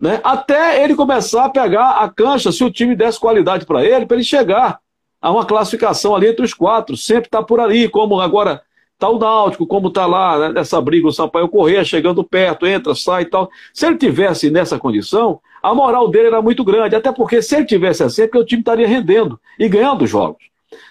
Né? 0.00 0.20
Até 0.22 0.82
ele 0.82 0.94
começar 0.94 1.46
a 1.46 1.48
pegar 1.48 2.02
a 2.02 2.08
cancha, 2.08 2.52
se 2.52 2.62
o 2.64 2.70
time 2.70 2.96
desse 2.96 3.18
qualidade 3.18 3.64
para 3.64 3.84
ele, 3.84 4.06
para 4.06 4.16
ele 4.16 4.24
chegar 4.24 4.78
a 5.20 5.30
uma 5.30 5.46
classificação 5.46 6.14
ali 6.14 6.28
entre 6.28 6.44
os 6.44 6.52
quatro. 6.52 6.96
Sempre 6.96 7.28
está 7.28 7.42
por 7.42 7.58
ali, 7.58 7.88
como 7.88 8.20
agora 8.20 8.60
está 8.92 9.08
o 9.08 9.18
Náutico, 9.18 9.66
como 9.66 9.88
está 9.88 10.06
lá 10.06 10.38
né, 10.38 10.48
nessa 10.50 10.80
briga 10.80 11.08
o 11.08 11.12
Sampaio 11.12 11.48
Corrêa, 11.48 11.84
chegando 11.84 12.22
perto, 12.22 12.66
entra, 12.66 12.94
sai 12.94 13.22
e 13.22 13.26
tal. 13.26 13.50
Se 13.72 13.86
ele 13.86 13.96
tivesse 13.96 14.50
nessa 14.50 14.78
condição, 14.78 15.40
a 15.62 15.74
moral 15.74 16.08
dele 16.08 16.26
era 16.26 16.42
muito 16.42 16.62
grande, 16.62 16.94
até 16.94 17.10
porque 17.10 17.40
se 17.40 17.56
ele 17.56 17.64
tivesse 17.64 18.02
assim, 18.02 18.22
é 18.22 18.26
porque 18.26 18.38
o 18.38 18.44
time 18.44 18.60
estaria 18.60 18.86
rendendo 18.86 19.40
e 19.58 19.68
ganhando 19.68 20.06
jogos. 20.06 20.44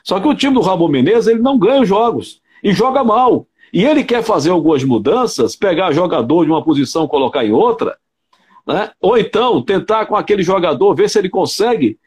Só 0.03 0.19
que 0.19 0.27
o 0.27 0.33
time 0.33 0.55
do 0.55 0.61
Ramon 0.61 0.87
Menezes, 0.87 1.27
ele 1.27 1.39
não 1.39 1.57
ganha 1.57 1.81
os 1.81 1.87
jogos 1.87 2.41
e 2.63 2.73
joga 2.73 3.03
mal. 3.03 3.45
E 3.71 3.83
ele 3.85 4.03
quer 4.03 4.23
fazer 4.23 4.51
algumas 4.51 4.83
mudanças, 4.83 5.55
pegar 5.55 5.91
jogador 5.91 6.45
de 6.45 6.51
uma 6.51 6.63
posição, 6.63 7.07
colocar 7.07 7.45
em 7.45 7.51
outra, 7.51 7.97
né? 8.65 8.91
ou 9.02 9.17
então 9.17 9.62
tentar 9.62 10.06
com 10.06 10.15
aquele 10.15 10.43
jogador 10.43 10.93
ver 10.95 11.10
se 11.10 11.19
ele 11.19 11.30
consegue 11.30 11.97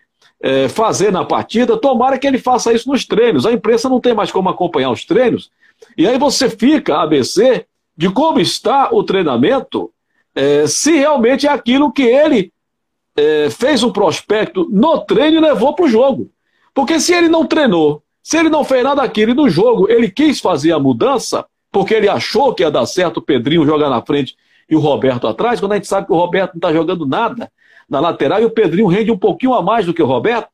é, 0.40 0.68
fazer 0.68 1.12
na 1.12 1.24
partida. 1.24 1.76
Tomara 1.76 2.18
que 2.18 2.26
ele 2.26 2.38
faça 2.38 2.72
isso 2.72 2.88
nos 2.88 3.04
treinos. 3.06 3.46
A 3.46 3.52
imprensa 3.52 3.88
não 3.88 4.00
tem 4.00 4.14
mais 4.14 4.30
como 4.30 4.48
acompanhar 4.48 4.90
os 4.90 5.04
treinos. 5.04 5.50
E 5.96 6.06
aí 6.06 6.18
você 6.18 6.48
fica, 6.48 6.98
ABC, 6.98 7.66
de 7.96 8.10
como 8.10 8.40
está 8.40 8.90
o 8.92 9.02
treinamento, 9.02 9.90
é, 10.34 10.66
se 10.66 10.92
realmente 10.96 11.46
é 11.46 11.50
aquilo 11.50 11.92
que 11.92 12.02
ele 12.02 12.52
é, 13.16 13.48
fez 13.50 13.82
um 13.82 13.92
prospecto 13.92 14.68
no 14.70 14.98
treino 15.00 15.38
e 15.38 15.40
levou 15.40 15.74
para 15.74 15.86
o 15.86 15.88
jogo. 15.88 16.30
Porque 16.74 17.00
se 17.00 17.14
ele 17.14 17.28
não 17.28 17.46
treinou, 17.46 18.02
se 18.22 18.36
ele 18.36 18.50
não 18.50 18.64
fez 18.64 18.84
nada 18.84 19.02
daquilo 19.02 19.32
e 19.32 19.34
no 19.34 19.48
jogo 19.48 19.90
ele 19.90 20.10
quis 20.10 20.40
fazer 20.40 20.72
a 20.72 20.78
mudança, 20.78 21.46
porque 21.72 21.94
ele 21.94 22.08
achou 22.08 22.54
que 22.54 22.62
ia 22.62 22.70
dar 22.70 22.84
certo 22.86 23.18
o 23.18 23.22
Pedrinho 23.22 23.64
jogar 23.64 23.88
na 23.88 24.02
frente 24.02 24.36
e 24.68 24.76
o 24.76 24.80
Roberto 24.80 25.26
atrás, 25.26 25.60
quando 25.60 25.72
a 25.72 25.76
gente 25.76 25.86
sabe 25.86 26.06
que 26.06 26.12
o 26.12 26.16
Roberto 26.16 26.54
não 26.54 26.58
está 26.58 26.72
jogando 26.72 27.06
nada 27.06 27.50
na 27.88 28.00
lateral 28.00 28.40
e 28.40 28.44
o 28.44 28.50
Pedrinho 28.50 28.86
rende 28.86 29.10
um 29.10 29.18
pouquinho 29.18 29.54
a 29.54 29.62
mais 29.62 29.86
do 29.86 29.94
que 29.94 30.02
o 30.02 30.06
Roberto. 30.06 30.48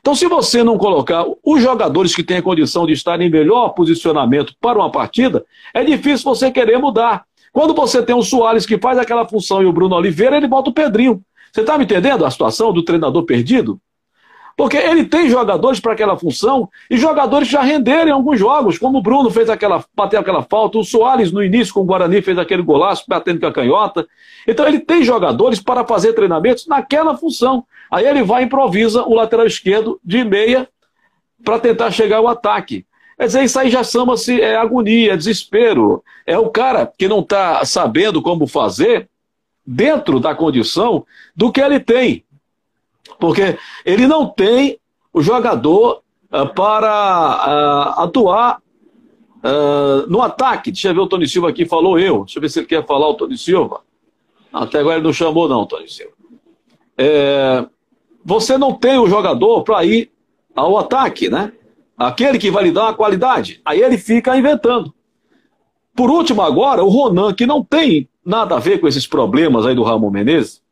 Então, 0.00 0.14
se 0.14 0.26
você 0.28 0.62
não 0.62 0.78
colocar 0.78 1.24
os 1.44 1.60
jogadores 1.60 2.14
que 2.14 2.22
têm 2.22 2.36
a 2.36 2.42
condição 2.42 2.86
de 2.86 2.92
estar 2.92 3.20
em 3.20 3.28
melhor 3.28 3.70
posicionamento 3.70 4.54
para 4.60 4.78
uma 4.78 4.90
partida, 4.90 5.44
é 5.74 5.82
difícil 5.82 6.24
você 6.24 6.50
querer 6.52 6.78
mudar. 6.78 7.24
Quando 7.52 7.74
você 7.74 8.00
tem 8.02 8.14
o 8.14 8.22
Soares 8.22 8.64
que 8.64 8.78
faz 8.78 8.98
aquela 8.98 9.26
função 9.26 9.60
e 9.60 9.66
o 9.66 9.72
Bruno 9.72 9.96
Oliveira, 9.96 10.36
ele 10.36 10.46
bota 10.46 10.70
o 10.70 10.72
Pedrinho. 10.72 11.20
Você 11.52 11.62
está 11.62 11.76
me 11.76 11.84
entendendo 11.84 12.24
a 12.24 12.30
situação 12.30 12.72
do 12.72 12.84
treinador 12.84 13.24
perdido? 13.24 13.80
Porque 14.58 14.76
ele 14.76 15.04
tem 15.04 15.30
jogadores 15.30 15.78
para 15.78 15.92
aquela 15.92 16.18
função 16.18 16.68
e 16.90 16.96
jogadores 16.96 17.46
já 17.46 17.62
renderam 17.62 18.08
em 18.08 18.10
alguns 18.10 18.40
jogos, 18.40 18.76
como 18.76 18.98
o 18.98 19.00
Bruno 19.00 19.30
fez 19.30 19.48
aquela, 19.48 19.84
bateu 19.94 20.18
aquela 20.18 20.42
falta, 20.42 20.78
o 20.78 20.82
Soares 20.82 21.30
no 21.30 21.44
início 21.44 21.72
com 21.72 21.82
o 21.82 21.84
Guarani 21.84 22.20
fez 22.20 22.36
aquele 22.36 22.62
golaço 22.62 23.04
batendo 23.06 23.38
com 23.38 23.46
a 23.46 23.52
canhota. 23.52 24.04
Então 24.48 24.66
ele 24.66 24.80
tem 24.80 25.04
jogadores 25.04 25.60
para 25.60 25.86
fazer 25.86 26.12
treinamentos 26.12 26.66
naquela 26.66 27.16
função. 27.16 27.64
Aí 27.88 28.04
ele 28.04 28.24
vai 28.24 28.42
e 28.42 28.46
improvisa 28.46 29.04
o 29.04 29.14
lateral 29.14 29.46
esquerdo 29.46 30.00
de 30.04 30.24
meia 30.24 30.68
para 31.44 31.60
tentar 31.60 31.92
chegar 31.92 32.16
ao 32.16 32.26
ataque. 32.26 32.84
Quer 33.16 33.26
dizer, 33.26 33.44
isso 33.44 33.60
aí 33.60 33.70
já 33.70 33.84
chama-se 33.84 34.40
é, 34.40 34.56
agonia, 34.56 35.12
é 35.12 35.16
desespero. 35.16 36.02
É 36.26 36.36
o 36.36 36.50
cara 36.50 36.84
que 36.98 37.06
não 37.06 37.20
está 37.20 37.64
sabendo 37.64 38.20
como 38.20 38.44
fazer 38.48 39.08
dentro 39.64 40.18
da 40.18 40.34
condição 40.34 41.06
do 41.36 41.52
que 41.52 41.60
ele 41.60 41.78
tem. 41.78 42.24
Porque 43.18 43.58
ele 43.84 44.06
não 44.06 44.26
tem 44.26 44.78
o 45.12 45.22
jogador 45.22 46.02
uh, 46.32 46.54
para 46.54 47.96
uh, 47.96 48.02
atuar 48.02 48.60
uh, 49.38 50.06
no 50.08 50.22
ataque. 50.22 50.70
Deixa 50.70 50.88
eu 50.88 50.94
ver 50.94 51.00
o 51.00 51.06
Tony 51.06 51.28
Silva 51.28 51.48
aqui, 51.48 51.66
falou 51.66 51.98
eu. 51.98 52.24
Deixa 52.24 52.38
eu 52.38 52.42
ver 52.42 52.48
se 52.48 52.60
ele 52.60 52.66
quer 52.66 52.86
falar 52.86 53.08
o 53.08 53.14
Tony 53.14 53.36
Silva. 53.36 53.80
Até 54.52 54.78
agora 54.78 54.96
ele 54.96 55.04
não 55.04 55.12
chamou, 55.12 55.48
não, 55.48 55.66
Tony 55.66 55.88
Silva. 55.88 56.12
É, 56.96 57.66
você 58.24 58.58
não 58.58 58.72
tem 58.72 58.98
o 58.98 59.08
jogador 59.08 59.62
para 59.62 59.84
ir 59.84 60.10
ao 60.54 60.76
ataque, 60.78 61.28
né? 61.28 61.52
Aquele 61.96 62.38
que 62.38 62.50
vai 62.50 62.64
lhe 62.64 62.72
dar 62.72 62.84
uma 62.84 62.94
qualidade. 62.94 63.60
Aí 63.64 63.80
ele 63.80 63.98
fica 63.98 64.36
inventando. 64.36 64.94
Por 65.94 66.10
último, 66.10 66.42
agora, 66.42 66.84
o 66.84 66.88
Ronan, 66.88 67.34
que 67.34 67.46
não 67.46 67.64
tem 67.64 68.08
nada 68.24 68.56
a 68.56 68.60
ver 68.60 68.80
com 68.80 68.86
esses 68.86 69.06
problemas 69.06 69.66
aí 69.66 69.74
do 69.74 69.82
Ramon 69.82 70.10
Menezes, 70.10 70.62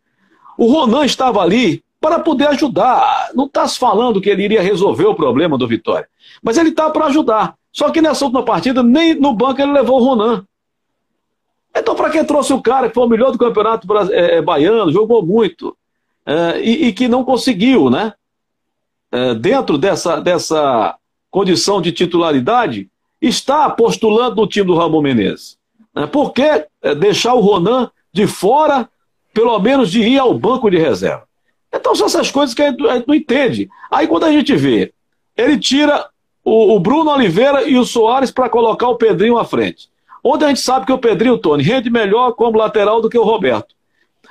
o 0.56 0.70
Ronan 0.70 1.04
estava 1.04 1.40
ali 1.40 1.82
para 2.00 2.18
poder 2.18 2.48
ajudar. 2.48 3.30
Não 3.34 3.46
está 3.46 3.66
falando 3.68 4.20
que 4.20 4.30
ele 4.30 4.44
iria 4.44 4.62
resolver 4.62 5.06
o 5.06 5.14
problema 5.14 5.56
do 5.58 5.66
Vitória. 5.66 6.08
Mas 6.42 6.56
ele 6.56 6.70
está 6.70 6.90
para 6.90 7.06
ajudar. 7.06 7.54
Só 7.72 7.90
que 7.90 8.00
nessa 8.00 8.24
última 8.24 8.44
partida, 8.44 8.82
nem 8.82 9.14
no 9.14 9.34
banco 9.34 9.60
ele 9.60 9.72
levou 9.72 10.00
o 10.00 10.04
Ronan. 10.04 10.46
Então, 11.74 11.94
para 11.94 12.08
quem 12.10 12.24
trouxe 12.24 12.52
o 12.52 12.62
cara 12.62 12.88
que 12.88 12.94
foi 12.94 13.04
o 13.04 13.08
melhor 13.08 13.30
do 13.30 13.38
campeonato 13.38 13.86
é, 14.10 14.36
é, 14.36 14.42
baiano, 14.42 14.90
jogou 14.90 15.24
muito, 15.24 15.76
é, 16.24 16.58
e, 16.60 16.92
que 16.92 17.06
não 17.06 17.22
conseguiu, 17.22 17.90
né? 17.90 18.14
Dentro 19.40 19.78
dessa, 19.78 20.20
dessa 20.20 20.96
condição 21.30 21.80
de 21.80 21.92
titularidade, 21.92 22.90
está 23.20 23.70
postulando 23.70 24.36
no 24.36 24.46
time 24.46 24.66
do 24.66 24.74
Ramon 24.74 25.00
Menezes. 25.00 25.56
Por 26.12 26.32
que 26.32 26.66
deixar 26.98 27.32
o 27.34 27.40
Ronan 27.40 27.90
de 28.12 28.26
fora, 28.26 28.90
pelo 29.32 29.58
menos 29.58 29.90
de 29.90 30.02
ir 30.02 30.18
ao 30.18 30.34
banco 30.34 30.68
de 30.68 30.76
reserva? 30.76 31.26
Então 31.72 31.94
são 31.94 32.06
essas 32.06 32.30
coisas 32.30 32.54
que 32.54 32.62
a 32.62 32.70
gente, 32.70 32.86
a 32.86 32.94
gente 32.94 33.08
não 33.08 33.14
entende. 33.14 33.68
Aí 33.90 34.06
quando 34.06 34.24
a 34.24 34.32
gente 34.32 34.54
vê, 34.54 34.92
ele 35.36 35.58
tira 35.58 36.06
o, 36.44 36.74
o 36.74 36.80
Bruno 36.80 37.10
Oliveira 37.10 37.68
e 37.68 37.76
o 37.76 37.84
Soares 37.84 38.30
para 38.30 38.48
colocar 38.48 38.88
o 38.88 38.96
Pedrinho 38.96 39.38
à 39.38 39.44
frente. 39.44 39.88
Onde 40.22 40.44
a 40.44 40.48
gente 40.48 40.60
sabe 40.60 40.86
que 40.86 40.92
o 40.92 40.98
Pedrinho, 40.98 41.38
Tony, 41.38 41.62
rende 41.62 41.90
melhor 41.90 42.32
como 42.32 42.58
lateral 42.58 43.00
do 43.00 43.08
que 43.08 43.18
o 43.18 43.22
Roberto. 43.22 43.76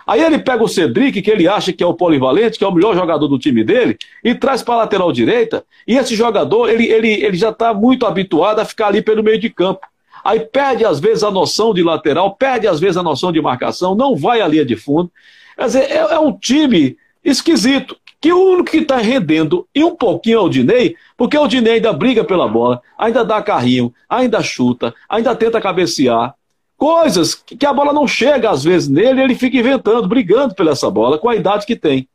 Aí 0.06 0.22
ele 0.22 0.38
pega 0.38 0.64
o 0.64 0.68
Cedric, 0.68 1.22
que 1.22 1.32
ele 1.32 1.48
acha 1.48 1.74
que 1.74 1.84
é 1.84 1.88
o 1.88 1.94
polivalente, 1.94 2.60
que 2.60 2.64
é 2.64 2.68
o 2.68 2.72
melhor 2.72 2.96
jogador 2.96 3.28
do 3.28 3.40
time 3.40 3.64
dele, 3.64 3.98
e 4.24 4.36
traz 4.36 4.62
para 4.62 4.76
a 4.76 4.78
lateral 4.78 5.12
direita. 5.12 5.66
E 5.88 5.98
esse 5.98 6.16
jogador, 6.16 6.70
ele, 6.70 6.86
ele, 6.86 7.12
ele 7.12 7.36
já 7.36 7.50
está 7.50 7.74
muito 7.74 8.06
habituado 8.06 8.60
a 8.60 8.66
ficar 8.66 8.88
ali 8.88 9.02
pelo 9.02 9.24
meio 9.24 9.40
de 9.40 9.50
campo. 9.50 9.82
Aí 10.24 10.40
perde 10.40 10.86
às 10.86 11.00
vezes 11.00 11.24
a 11.24 11.32
noção 11.32 11.74
de 11.74 11.82
lateral, 11.82 12.36
perde 12.36 12.68
às 12.68 12.80
vezes 12.80 12.98
a 12.98 13.04
noção 13.04 13.32
de 13.32 13.42
marcação, 13.42 13.96
não 13.96 14.16
vai 14.16 14.42
à 14.42 14.48
linha 14.48 14.66
de 14.66 14.76
fundo. 14.76 15.12
Quer 15.56 15.66
dizer, 15.66 15.92
é, 15.92 15.98
é 15.98 16.20
um 16.20 16.32
time 16.38 16.98
esquisito. 17.26 17.98
Que 18.22 18.32
o 18.32 18.54
único 18.54 18.72
que 18.72 18.78
está 18.78 18.98
rendendo 18.98 19.68
e 19.76 19.84
um 19.84 19.96
pouquinho 19.96 20.38
é 20.38 20.42
o 20.42 20.50
Dinei, 20.50 20.96
porque 21.18 21.38
o 21.38 21.48
Dinei 21.48 21.74
ainda 21.74 21.92
briga 21.92 22.24
pela 22.24 22.48
bola, 22.48 22.82
ainda 22.98 23.26
dá 23.26 23.42
carrinho, 23.42 23.94
ainda 24.10 24.42
chuta, 24.42 24.96
ainda 25.10 25.36
tenta 25.36 25.60
cabecear. 25.60 26.34
Coisas 26.78 27.36
que 27.36 27.66
a 27.66 27.74
bola 27.74 27.94
não 27.94 28.08
chega 28.08 28.50
às 28.50 28.64
vezes 28.64 28.90
nele, 28.90 29.22
ele 29.22 29.36
fica 29.36 29.58
inventando, 29.58 30.08
brigando 30.08 30.56
pela 30.56 30.72
essa 30.72 30.90
bola 30.90 31.18
com 31.18 31.30
a 31.30 31.36
idade 31.36 31.66
que 31.66 31.76
tem. 31.76 32.08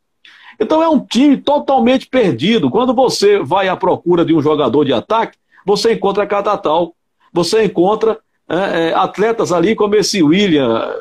Então 0.59 0.83
é 0.83 0.89
um 0.89 0.99
time 0.99 1.37
totalmente 1.37 2.07
perdido. 2.07 2.69
Quando 2.69 2.93
você 2.93 3.39
vai 3.39 3.67
à 3.67 3.75
procura 3.75 4.25
de 4.25 4.33
um 4.33 4.41
jogador 4.41 4.85
de 4.85 4.93
ataque, 4.93 5.37
você 5.65 5.93
encontra 5.93 6.27
Catatal, 6.27 6.93
você 7.33 7.63
encontra 7.63 8.19
é, 8.49 8.89
é, 8.89 8.93
atletas 8.93 9.51
ali 9.51 9.75
como 9.75 9.95
esse 9.95 10.21
William, 10.21 10.93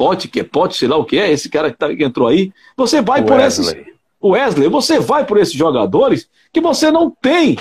Pote, 0.00 0.28
que 0.28 0.40
é 0.40 0.42
Pote, 0.42 0.78
sei 0.78 0.88
lá 0.88 0.96
o 0.96 1.04
que 1.04 1.18
é, 1.18 1.30
esse 1.30 1.50
cara 1.50 1.70
que, 1.70 1.76
tá, 1.76 1.94
que 1.94 2.02
entrou 2.02 2.26
aí. 2.26 2.50
Você 2.74 3.02
vai 3.02 3.22
por 3.22 3.38
esses. 3.38 3.76
O 4.18 4.30
Wesley, 4.30 4.66
você 4.66 4.98
vai 4.98 5.26
por 5.26 5.36
esses 5.36 5.52
jogadores 5.52 6.26
que 6.50 6.58
você 6.58 6.90
não 6.90 7.10
tem 7.10 7.58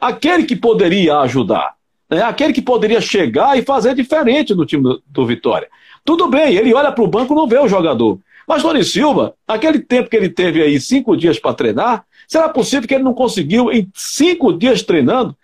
aquele 0.00 0.44
que 0.44 0.56
poderia 0.56 1.18
ajudar. 1.18 1.74
Né? 2.08 2.22
Aquele 2.22 2.54
que 2.54 2.62
poderia 2.62 3.02
chegar 3.02 3.58
e 3.58 3.62
fazer 3.62 3.94
diferente 3.94 4.54
no 4.54 4.64
time 4.64 4.82
do, 4.82 5.02
do 5.06 5.26
Vitória. 5.26 5.68
Tudo 6.02 6.26
bem, 6.26 6.54
ele 6.54 6.72
olha 6.72 6.90
para 6.90 7.04
o 7.04 7.06
banco 7.06 7.34
e 7.34 7.36
não 7.36 7.46
vê 7.46 7.58
o 7.58 7.68
jogador. 7.68 8.18
Mas 8.48 8.62
Tony 8.62 8.82
Silva, 8.82 9.34
aquele 9.46 9.78
tempo 9.78 10.08
que 10.08 10.16
ele 10.16 10.30
teve 10.30 10.62
aí, 10.62 10.80
cinco 10.80 11.14
dias 11.14 11.38
para 11.38 11.52
treinar, 11.52 12.06
será 12.26 12.48
possível 12.48 12.88
que 12.88 12.94
ele 12.94 13.04
não 13.04 13.12
conseguiu, 13.12 13.70
em 13.70 13.90
cinco 13.94 14.54
dias 14.54 14.82
treinando, 14.82 15.36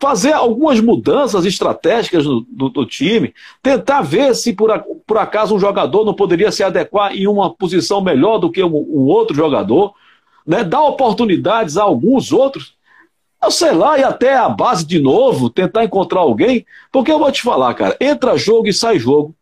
fazer 0.00 0.32
algumas 0.32 0.80
mudanças 0.80 1.44
estratégicas 1.44 2.24
do, 2.24 2.40
do, 2.48 2.70
do 2.70 2.86
time, 2.86 3.34
tentar 3.62 4.00
ver 4.00 4.34
se 4.34 4.54
por, 4.54 4.72
por, 5.06 5.18
acaso 5.18 5.54
um 5.54 5.60
jogador 5.60 6.06
não 6.06 6.14
poderia 6.14 6.50
se 6.50 6.64
adequar 6.64 7.14
em 7.14 7.26
uma 7.26 7.54
posição 7.54 8.00
melhor 8.00 8.38
do 8.38 8.50
que 8.50 8.64
um, 8.64 8.74
um 8.74 9.04
outro 9.04 9.36
jogador, 9.36 9.92
né? 10.46 10.64
dar 10.64 10.82
oportunidades 10.82 11.76
a 11.76 11.82
alguns 11.82 12.32
outros. 12.32 12.74
Eu 13.42 13.50
sei 13.50 13.72
lá, 13.72 13.98
e 13.98 14.02
até 14.02 14.36
a 14.36 14.48
base 14.48 14.86
de 14.86 14.98
novo, 14.98 15.50
tentar 15.50 15.84
encontrar 15.84 16.20
alguém, 16.20 16.64
porque 16.90 17.12
eu 17.12 17.18
vou 17.18 17.30
te 17.30 17.42
falar, 17.42 17.74
cara, 17.74 17.96
entra 18.00 18.38
jogo 18.38 18.68
e 18.68 18.72
sai 18.72 18.98
jogo. 18.98 19.34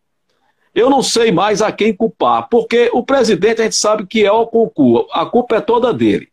Eu 0.74 0.90
não 0.90 1.02
sei 1.02 1.30
mais 1.30 1.62
a 1.62 1.70
quem 1.70 1.94
culpar, 1.94 2.48
porque 2.48 2.90
o 2.92 3.02
presidente 3.02 3.60
a 3.60 3.64
gente 3.64 3.76
sabe 3.76 4.06
que 4.06 4.24
é 4.24 4.32
o 4.32 4.46
concurso, 4.46 5.08
a 5.12 5.24
culpa 5.24 5.56
é 5.56 5.60
toda 5.60 5.94
dele. 5.94 6.28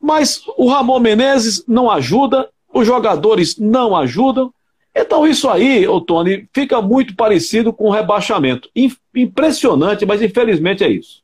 Mas 0.00 0.42
o 0.56 0.68
Ramon 0.68 1.00
Menezes 1.00 1.64
não 1.66 1.90
ajuda, 1.90 2.48
os 2.72 2.86
jogadores 2.86 3.58
não 3.58 3.96
ajudam. 3.96 4.52
Então 4.94 5.26
isso 5.26 5.48
aí, 5.48 5.86
ô 5.86 6.00
Tony, 6.00 6.48
fica 6.52 6.82
muito 6.82 7.14
parecido 7.14 7.72
com 7.72 7.84
o 7.84 7.92
rebaixamento. 7.92 8.68
Impressionante, 9.14 10.04
mas 10.04 10.22
infelizmente 10.22 10.82
é 10.82 10.88
isso. 10.88 11.22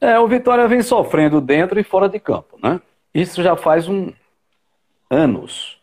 É, 0.00 0.18
o 0.18 0.28
Vitória 0.28 0.68
vem 0.68 0.82
sofrendo 0.82 1.40
dentro 1.40 1.80
e 1.80 1.84
fora 1.84 2.08
de 2.08 2.18
campo, 2.18 2.58
né? 2.62 2.80
Isso 3.14 3.42
já 3.42 3.56
faz 3.56 3.88
um 3.88 4.12
anos. 5.08 5.78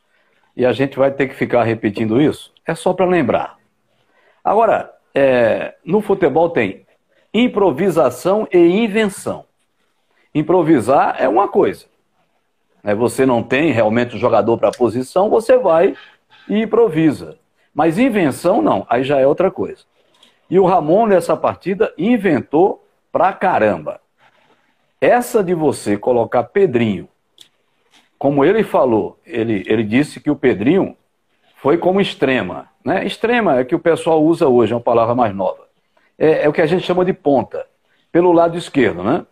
E 0.56 0.66
a 0.66 0.72
gente 0.74 0.98
vai 0.98 1.12
ter 1.12 1.28
que 1.28 1.36
ficar 1.36 1.64
repetindo 1.64 2.22
isso. 2.22 2.54
É 2.66 2.76
só 2.76 2.94
para 2.94 3.06
lembrar. 3.06 3.58
Agora, 4.44 4.94
é, 5.14 5.76
no 5.84 6.02
futebol 6.02 6.50
tem 6.50 6.86
improvisação 7.34 8.48
e 8.52 8.58
invenção. 8.58 9.46
Improvisar 10.34 11.16
é 11.20 11.28
uma 11.28 11.48
coisa. 11.48 11.86
É, 12.84 12.96
você 12.96 13.26
não 13.26 13.44
tem 13.44 13.72
realmente 13.72 14.16
o 14.16 14.20
jogador 14.20 14.58
para 14.58 14.70
a 14.70 14.78
posição, 14.78 15.30
você 15.30 15.58
vai 15.58 15.96
e 16.50 16.62
improvisa. 16.62 17.38
Mas 17.74 17.98
invenção 17.98 18.62
não, 18.62 18.86
aí 18.90 19.04
já 19.04 19.20
é 19.20 19.28
outra 19.28 19.50
coisa. 19.50 19.84
E 20.50 20.60
o 20.60 20.66
Ramon 20.66 21.08
nessa 21.08 21.38
partida 21.38 21.94
inventou 21.98 22.86
pra 23.12 23.32
caramba. 23.32 24.02
Essa 25.00 25.44
de 25.44 25.54
você 25.54 25.98
colocar 25.98 26.44
Pedrinho, 26.44 27.08
como 28.20 28.46
ele 28.46 28.64
falou, 28.64 29.18
ele, 29.26 29.64
ele 29.66 29.84
disse 29.84 30.20
que 30.20 30.30
o 30.30 30.36
Pedrinho 30.36 30.96
foi 31.56 31.78
como 31.78 32.02
extrema. 32.02 32.70
Né? 32.84 33.06
Extrema 33.06 33.60
é 33.60 33.64
que 33.64 33.74
o 33.74 33.80
pessoal 33.80 34.24
usa 34.24 34.48
hoje, 34.48 34.74
é 34.74 34.76
uma 34.76 34.82
palavra 34.82 35.16
mais 35.16 35.34
nova. 35.34 35.68
É, 36.20 36.44
é 36.44 36.50
o 36.50 36.54
que 36.54 36.62
a 36.62 36.66
gente 36.66 36.86
chama 36.86 37.06
de 37.06 37.14
ponta, 37.14 37.66
pelo 38.12 38.32
lado 38.32 38.58
esquerdo. 38.58 39.04
Né? 39.04 39.26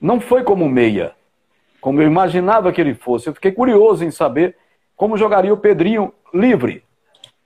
Não 0.00 0.20
foi 0.20 0.42
como 0.42 0.68
meia, 0.68 1.12
como 1.88 2.02
eu 2.02 2.06
imaginava 2.06 2.70
que 2.70 2.82
ele 2.82 2.94
fosse. 2.94 3.30
Eu 3.30 3.34
fiquei 3.34 3.50
curioso 3.50 4.04
em 4.04 4.10
saber 4.10 4.54
como 4.94 5.16
jogaria 5.16 5.54
o 5.54 5.56
Pedrinho 5.56 6.12
livre. 6.34 6.84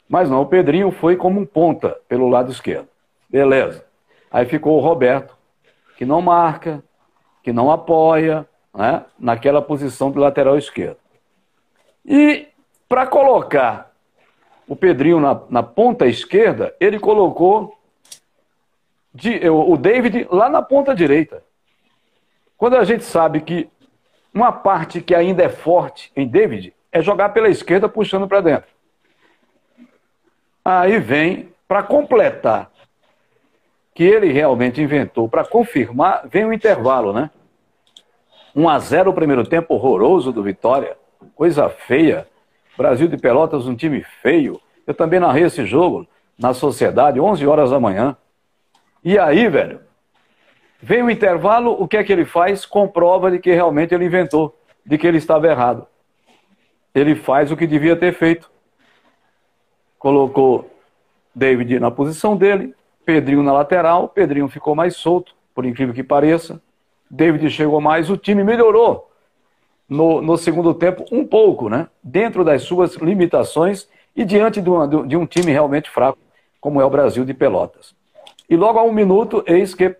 Mas 0.09 0.29
não, 0.29 0.43
o 0.43 0.47
Pedrinho 0.47 0.91
foi 0.91 1.15
como 1.15 1.39
um 1.39 1.47
ponta 1.47 1.97
pelo 2.09 2.29
lado 2.29 2.51
esquerdo. 2.51 2.89
Beleza. 3.31 3.87
Aí 4.33 4.45
ficou 4.45 4.77
o 4.77 4.81
Roberto, 4.81 5.37
que 5.97 6.05
não 6.05 6.21
marca, 6.21 6.83
que 7.41 7.53
não 7.53 7.71
apoia, 7.71 8.45
né, 8.75 9.05
naquela 9.17 9.63
posição 9.63 10.11
do 10.11 10.19
lateral 10.19 10.59
esquerdo. 10.59 10.97
E 12.05 12.49
para 12.89 13.07
colocar 13.07 13.93
o 14.67 14.75
Pedrinho 14.75 15.21
na, 15.21 15.41
na, 15.49 15.63
ponta 15.63 16.09
esquerda, 16.09 16.75
ele 16.81 16.99
colocou 16.99 17.79
de, 19.15 19.49
o 19.49 19.77
David 19.77 20.27
lá 20.33 20.49
na 20.49 20.63
ponta 20.63 20.97
direita. 20.97 21.45
Quando 22.59 22.75
a 22.75 22.83
gente 22.83 23.05
sabe 23.05 23.41
que 23.41 23.71
uma 24.35 24.53
parte 24.53 25.01
que 25.01 25.15
ainda 25.15 25.43
é 25.43 25.49
forte 25.49 26.11
em 26.17 26.27
David 26.27 26.75
é 26.91 27.01
jogar 27.01 27.31
pela 27.31 27.49
esquerda 27.49 27.89
puxando 27.89 28.29
para 28.29 28.41
dentro. 28.41 28.71
Aí 30.65 30.99
vem, 30.99 31.49
para 31.67 31.83
completar, 31.83 32.71
que 33.95 34.05
ele 34.05 34.33
realmente 34.33 34.81
inventou, 34.81 35.29
para 35.29 35.45
confirmar, 35.45 36.27
vem 36.29 36.45
o 36.45 36.53
intervalo, 36.53 37.13
né? 37.13 37.31
1 38.55 38.69
a 38.69 38.79
0 38.79 39.11
o 39.11 39.15
primeiro 39.15 39.45
tempo 39.45 39.75
horroroso 39.75 40.33
do 40.33 40.43
Vitória, 40.43 40.97
coisa 41.35 41.69
feia. 41.69 42.27
Brasil 42.77 43.07
de 43.07 43.17
Pelotas, 43.17 43.67
um 43.67 43.75
time 43.75 44.03
feio. 44.23 44.61
Eu 44.87 44.95
também 44.95 45.21
narrei 45.21 45.45
esse 45.45 45.65
jogo 45.67 46.07
na 46.39 46.55
Sociedade, 46.55 47.21
11 47.21 47.47
horas 47.47 47.71
da 47.71 47.79
manhã. 47.79 48.17
E 49.05 49.19
aí, 49.19 49.49
velho, 49.49 49.81
vem 50.83 51.03
o 51.03 51.11
intervalo, 51.11 51.77
o 51.81 51.87
que 51.87 51.97
é 51.97 52.05
que 52.05 52.13
ele 52.13 52.25
faz? 52.25 52.67
Comprova 52.67 53.31
de 53.31 53.39
que 53.39 53.53
realmente 53.53 53.95
ele 53.95 54.05
inventou, 54.05 54.55
de 54.85 54.99
que 54.99 55.07
ele 55.07 55.19
estava 55.19 55.47
errado 55.47 55.87
ele 56.95 57.15
faz 57.15 57.51
o 57.51 57.57
que 57.57 57.67
devia 57.67 57.97
ter 57.97 58.13
feito. 58.13 58.51
Colocou 59.99 60.71
David 61.35 61.79
na 61.81 61.91
posição 61.91 62.37
dele, 62.37 62.75
Pedrinho 63.05 63.43
na 63.43 63.53
lateral, 63.53 64.09
Pedrinho 64.09 64.49
ficou 64.49 64.75
mais 64.75 64.97
solto, 64.97 65.35
por 65.55 65.65
incrível 65.65 65.95
que 65.95 66.03
pareça. 66.03 66.61
David 67.11 67.51
chegou 67.51 67.81
mais, 67.81 68.11
o 68.11 68.17
time 68.17 68.45
melhorou 68.45 69.11
no, 69.89 70.21
no 70.21 70.37
segundo 70.37 70.75
tempo 70.75 71.05
um 71.11 71.27
pouco, 71.27 71.69
né? 71.69 71.89
Dentro 72.03 72.45
das 72.45 72.63
suas 72.63 72.97
limitações 72.97 73.89
e 74.15 74.25
diante 74.25 74.61
de, 74.61 74.69
uma, 74.69 74.87
de 74.87 75.17
um 75.17 75.27
time 75.27 75.53
realmente 75.53 75.91
fraco, 75.91 76.19
como 76.61 76.81
é 76.81 76.85
o 76.85 76.91
Brasil 76.91 77.25
de 77.25 77.35
Pelotas. 77.35 77.95
E 78.49 78.57
logo 78.57 78.79
a 78.79 78.83
um 78.83 78.93
minuto, 78.93 79.43
eis 79.47 79.75
que 79.75 79.97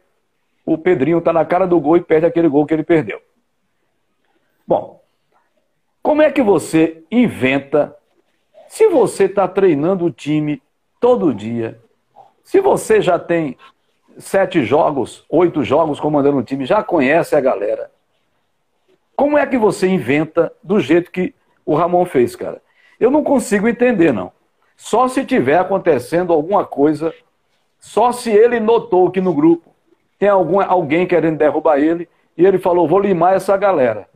o 0.65 0.79
Pedrinho 0.79 1.19
está 1.19 1.33
na 1.33 1.45
cara 1.45 1.67
do 1.67 1.81
gol 1.81 1.97
e 1.97 2.03
perde 2.03 2.27
aquele 2.27 2.49
gol 2.49 2.67
que 2.67 2.75
ele 2.75 2.85
perdeu. 2.85 3.21
Bom, 4.67 5.03
como 6.03 6.23
é 6.23 6.31
que 6.31 6.43
você 6.43 7.03
inventa, 7.11 7.97
se 8.69 8.89
você 8.89 9.25
está 9.25 9.47
treinando 9.47 10.05
o 10.05 10.11
time 10.11 10.63
todo 11.01 11.35
dia, 11.35 11.81
se 12.45 12.61
você 12.61 13.01
já 13.01 13.19
tem 13.19 13.57
sete 14.19 14.65
jogos, 14.65 15.25
oito 15.29 15.65
jogos 15.65 15.99
comandando 15.99 16.39
o 16.39 16.43
time, 16.43 16.67
já 16.67 16.83
conhece 16.83 17.35
a 17.35 17.41
galera, 17.41 17.91
como 19.17 19.39
é 19.39 19.47
que 19.47 19.59
você 19.59 19.89
inventa 19.89 20.53
do 20.63 20.81
jeito 20.81 21.11
que 21.11 21.35
o 21.65 21.75
Ramon 21.75 22.05
fez, 22.05 22.35
cara? 22.35 22.61
Eu 22.99 23.11
não 23.11 23.23
consigo 23.23 23.69
entender, 23.69 24.13
não. 24.13 24.33
Só 24.77 25.07
se 25.07 25.25
tiver 25.25 25.59
acontecendo 25.59 26.33
alguma 26.33 26.65
coisa, 26.65 27.15
só 27.79 28.11
se 28.11 28.31
ele 28.31 28.59
notou 28.59 29.11
que 29.11 29.21
no 29.21 29.35
grupo 29.35 29.72
tem 30.23 30.29
algum, 30.29 30.61
alguém 30.61 31.05
querendo 31.05 31.37
derrubar 31.37 31.81
ele 31.81 32.09
e 32.39 32.47
ele 32.47 32.57
falou: 32.57 32.87
vou 32.87 33.01
limar 33.01 33.35
essa 33.35 33.57
galera. 33.57 34.09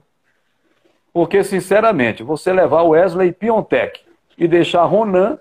Porque, 1.13 1.43
sinceramente, 1.43 2.23
você 2.23 2.53
levar 2.53 2.85
Wesley 2.85 3.33
Piontek 3.33 4.03
e 4.39 4.47
deixar 4.47 4.85
Ronan, 4.85 5.37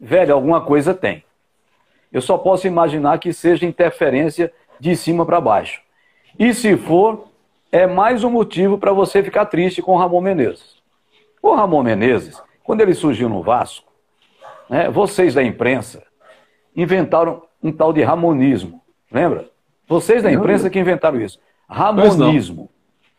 velho, 0.00 0.32
alguma 0.32 0.62
coisa 0.62 0.94
tem. 0.94 1.22
Eu 2.10 2.22
só 2.22 2.38
posso 2.38 2.66
imaginar 2.66 3.18
que 3.18 3.30
seja 3.34 3.66
interferência 3.66 4.50
de 4.80 4.96
cima 4.96 5.26
para 5.26 5.42
baixo. 5.42 5.82
E 6.38 6.54
se 6.54 6.74
for, 6.78 7.28
é 7.70 7.86
mais 7.86 8.24
um 8.24 8.30
motivo 8.30 8.78
para 8.78 8.94
você 8.94 9.22
ficar 9.22 9.44
triste 9.44 9.82
com 9.82 9.92
o 9.92 9.98
Ramon 9.98 10.22
Menezes. 10.22 10.76
O 11.42 11.54
Ramon 11.54 11.82
Menezes, 11.82 12.42
quando 12.64 12.80
ele 12.80 12.94
surgiu 12.94 13.28
no 13.28 13.42
Vasco, 13.42 13.92
né, 14.70 14.88
vocês 14.88 15.34
da 15.34 15.42
imprensa 15.42 16.02
inventaram 16.74 17.42
um 17.62 17.70
tal 17.70 17.92
de 17.92 18.00
ramonismo. 18.02 18.87
Lembra? 19.10 19.48
Vocês 19.86 20.22
da 20.22 20.30
imprensa 20.30 20.68
que 20.68 20.78
inventaram 20.78 21.20
isso. 21.20 21.38
Ramonismo. 21.68 22.68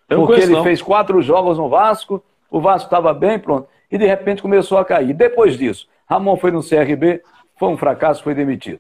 Porque 0.07 0.41
ele 0.41 0.61
fez 0.63 0.81
quatro 0.81 1.21
jogos 1.21 1.57
no 1.57 1.69
Vasco, 1.69 2.23
o 2.49 2.59
Vasco 2.59 2.87
estava 2.87 3.13
bem, 3.13 3.37
pronto. 3.37 3.67
E 3.91 3.97
de 3.97 4.05
repente 4.05 4.41
começou 4.41 4.77
a 4.77 4.85
cair. 4.85 5.13
Depois 5.13 5.57
disso, 5.57 5.87
Ramon 6.07 6.37
foi 6.37 6.51
no 6.51 6.63
CRB, 6.63 7.21
foi 7.55 7.69
um 7.69 7.77
fracasso, 7.77 8.23
foi 8.23 8.33
demitido. 8.33 8.79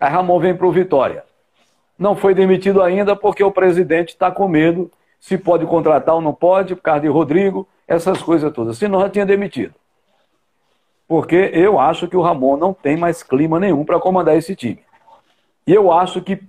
Aí 0.00 0.10
Ramon 0.10 0.38
vem 0.38 0.54
para 0.54 0.66
o 0.66 0.72
Vitória. 0.72 1.24
Não 1.98 2.14
foi 2.14 2.34
demitido 2.34 2.82
ainda 2.82 3.16
porque 3.16 3.42
o 3.42 3.50
presidente 3.50 4.10
está 4.10 4.30
com 4.30 4.48
medo 4.48 4.90
se 5.18 5.36
pode 5.38 5.66
contratar 5.66 6.14
ou 6.14 6.20
não 6.20 6.32
pode, 6.32 6.74
por 6.74 6.82
causa 6.82 7.00
de 7.00 7.08
Rodrigo, 7.08 7.66
essas 7.88 8.22
coisas 8.22 8.52
todas. 8.52 8.78
Senão 8.78 9.00
já 9.00 9.08
tinha 9.08 9.26
demitido. 9.26 9.74
Porque 11.08 11.50
eu 11.52 11.78
acho 11.78 12.08
que 12.08 12.16
o 12.16 12.22
Ramon 12.22 12.56
não 12.56 12.74
tem 12.74 12.96
mais 12.96 13.22
clima 13.22 13.60
nenhum 13.60 13.84
para 13.84 13.98
comandar 13.98 14.36
esse 14.36 14.54
time. 14.54 14.80
E 15.66 15.72
eu 15.72 15.90
acho 15.90 16.22
que, 16.22 16.40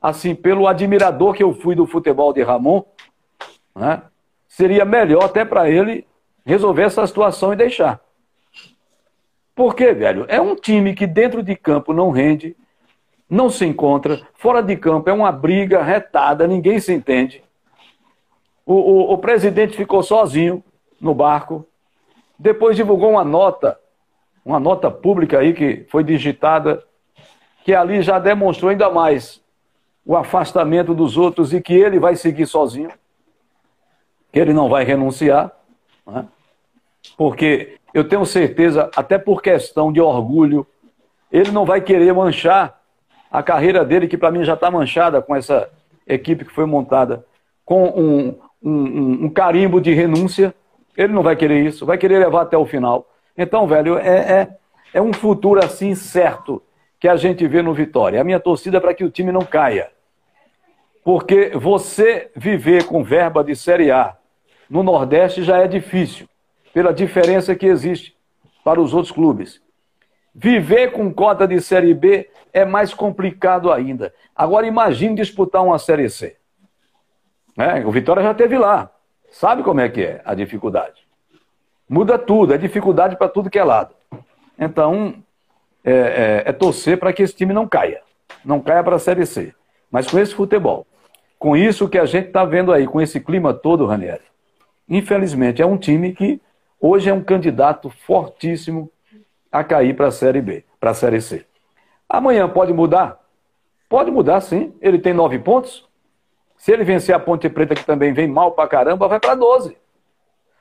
assim, 0.00 0.34
pelo 0.34 0.66
admirador 0.66 1.32
que 1.34 1.42
eu 1.42 1.54
fui 1.54 1.74
do 1.74 1.86
futebol 1.86 2.32
de 2.32 2.42
Ramon, 2.42 2.84
né? 3.74 4.02
seria 4.46 4.84
melhor 4.84 5.24
até 5.24 5.44
para 5.44 5.70
ele 5.70 6.06
resolver 6.44 6.82
essa 6.82 7.06
situação 7.06 7.52
e 7.52 7.56
deixar. 7.56 8.00
Por 9.54 9.74
quê, 9.74 9.92
velho? 9.92 10.26
É 10.28 10.40
um 10.40 10.54
time 10.54 10.94
que 10.94 11.06
dentro 11.06 11.42
de 11.42 11.56
campo 11.56 11.92
não 11.92 12.10
rende, 12.10 12.54
não 13.28 13.48
se 13.48 13.64
encontra, 13.64 14.20
fora 14.34 14.62
de 14.62 14.76
campo 14.76 15.08
é 15.10 15.12
uma 15.12 15.32
briga 15.32 15.82
retada, 15.82 16.46
ninguém 16.46 16.78
se 16.78 16.92
entende. 16.92 17.42
O, 18.64 18.74
o, 18.74 19.12
o 19.14 19.18
presidente 19.18 19.76
ficou 19.76 20.02
sozinho 20.02 20.62
no 21.00 21.14
barco, 21.14 21.66
depois 22.38 22.76
divulgou 22.76 23.10
uma 23.10 23.24
nota, 23.24 23.78
uma 24.44 24.60
nota 24.60 24.90
pública 24.90 25.38
aí 25.38 25.54
que 25.54 25.86
foi 25.88 26.04
digitada, 26.04 26.84
que 27.66 27.74
ali 27.74 28.00
já 28.00 28.20
demonstrou 28.20 28.70
ainda 28.70 28.88
mais 28.88 29.42
o 30.04 30.16
afastamento 30.16 30.94
dos 30.94 31.16
outros 31.16 31.52
e 31.52 31.60
que 31.60 31.74
ele 31.74 31.98
vai 31.98 32.14
seguir 32.14 32.46
sozinho 32.46 32.92
que 34.32 34.38
ele 34.38 34.52
não 34.52 34.68
vai 34.68 34.84
renunciar, 34.84 35.50
né? 36.06 36.28
porque 37.18 37.80
eu 37.92 38.08
tenho 38.08 38.24
certeza, 38.24 38.88
até 38.94 39.18
por 39.18 39.42
questão 39.42 39.92
de 39.92 40.00
orgulho, 40.00 40.64
ele 41.32 41.50
não 41.50 41.64
vai 41.64 41.80
querer 41.80 42.12
manchar 42.12 42.80
a 43.32 43.42
carreira 43.42 43.84
dele, 43.84 44.06
que 44.06 44.16
para 44.16 44.30
mim 44.30 44.44
já 44.44 44.54
está 44.54 44.70
manchada 44.70 45.20
com 45.20 45.34
essa 45.34 45.68
equipe 46.06 46.44
que 46.44 46.52
foi 46.52 46.66
montada, 46.66 47.26
com 47.64 47.84
um, 47.88 48.38
um, 48.62 49.24
um, 49.24 49.28
carimbo 49.28 49.80
de 49.80 49.92
renúncia. 49.92 50.54
Ele 50.96 51.12
não 51.12 51.22
vai 51.24 51.34
querer 51.34 51.66
isso, 51.66 51.84
vai 51.84 51.98
querer 51.98 52.20
levar 52.20 52.42
até 52.42 52.56
o 52.56 52.64
final. 52.64 53.08
Então, 53.36 53.66
velho, 53.66 53.98
é, 53.98 54.18
é, 54.18 54.48
é 54.94 55.02
um 55.02 55.12
futuro 55.12 55.58
assim 55.64 55.96
certo 55.96 56.62
que 56.98 57.08
a 57.08 57.16
gente 57.16 57.46
vê 57.46 57.62
no 57.62 57.74
Vitória. 57.74 58.20
A 58.20 58.24
minha 58.24 58.40
torcida 58.40 58.78
é 58.78 58.80
para 58.80 58.94
que 58.94 59.04
o 59.04 59.10
time 59.10 59.32
não 59.32 59.42
caia. 59.42 59.90
Porque 61.04 61.50
você 61.50 62.30
viver 62.34 62.84
com 62.84 63.04
verba 63.04 63.44
de 63.44 63.54
Série 63.54 63.90
A 63.90 64.16
no 64.68 64.82
Nordeste 64.82 65.44
já 65.44 65.58
é 65.58 65.68
difícil, 65.68 66.28
pela 66.74 66.92
diferença 66.92 67.54
que 67.54 67.66
existe 67.66 68.16
para 68.64 68.80
os 68.80 68.92
outros 68.92 69.12
clubes. 69.12 69.62
Viver 70.34 70.92
com 70.92 71.12
cota 71.14 71.46
de 71.46 71.60
Série 71.60 71.94
B 71.94 72.28
é 72.52 72.64
mais 72.64 72.92
complicado 72.92 73.72
ainda. 73.72 74.12
Agora 74.34 74.66
imagine 74.66 75.14
disputar 75.14 75.64
uma 75.64 75.78
Série 75.78 76.10
C. 76.10 76.36
É, 77.56 77.86
o 77.86 77.90
Vitória 77.90 78.22
já 78.22 78.34
teve 78.34 78.58
lá. 78.58 78.90
Sabe 79.30 79.62
como 79.62 79.80
é 79.80 79.88
que 79.88 80.02
é 80.02 80.22
a 80.24 80.34
dificuldade. 80.34 81.06
Muda 81.88 82.18
tudo, 82.18 82.52
é 82.52 82.58
dificuldade 82.58 83.16
para 83.16 83.28
tudo 83.28 83.48
que 83.48 83.58
é 83.58 83.64
lado. 83.64 83.94
Então, 84.58 85.22
é, 85.86 85.92
é, 85.92 86.42
é 86.46 86.52
torcer 86.52 86.98
para 86.98 87.12
que 87.12 87.22
esse 87.22 87.34
time 87.34 87.54
não 87.54 87.68
caia. 87.68 88.02
Não 88.44 88.60
caia 88.60 88.82
para 88.82 88.96
a 88.96 88.98
Série 88.98 89.24
C. 89.24 89.54
Mas 89.90 90.10
com 90.10 90.18
esse 90.18 90.34
futebol, 90.34 90.84
com 91.38 91.56
isso 91.56 91.88
que 91.88 91.96
a 91.98 92.04
gente 92.04 92.26
está 92.26 92.44
vendo 92.44 92.72
aí, 92.72 92.86
com 92.86 93.00
esse 93.00 93.20
clima 93.20 93.54
todo, 93.54 93.86
Ranieri, 93.86 94.24
infelizmente 94.88 95.62
é 95.62 95.66
um 95.66 95.78
time 95.78 96.12
que 96.12 96.40
hoje 96.80 97.08
é 97.08 97.14
um 97.14 97.22
candidato 97.22 97.88
fortíssimo 97.88 98.90
a 99.50 99.62
cair 99.62 99.94
para 99.94 100.08
a 100.08 100.10
Série 100.10 100.42
B, 100.42 100.64
para 100.80 100.90
a 100.90 100.94
Série 100.94 101.20
C. 101.20 101.46
Amanhã 102.08 102.48
pode 102.48 102.72
mudar? 102.72 103.20
Pode 103.88 104.10
mudar, 104.10 104.40
sim. 104.40 104.74
Ele 104.80 104.98
tem 104.98 105.14
nove 105.14 105.38
pontos. 105.38 105.86
Se 106.56 106.72
ele 106.72 106.82
vencer 106.82 107.14
a 107.14 107.18
Ponte 107.18 107.48
Preta, 107.48 107.74
que 107.74 107.84
também 107.84 108.12
vem 108.12 108.26
mal 108.26 108.52
para 108.52 108.68
caramba, 108.68 109.06
vai 109.06 109.20
para 109.20 109.34
12. 109.34 109.76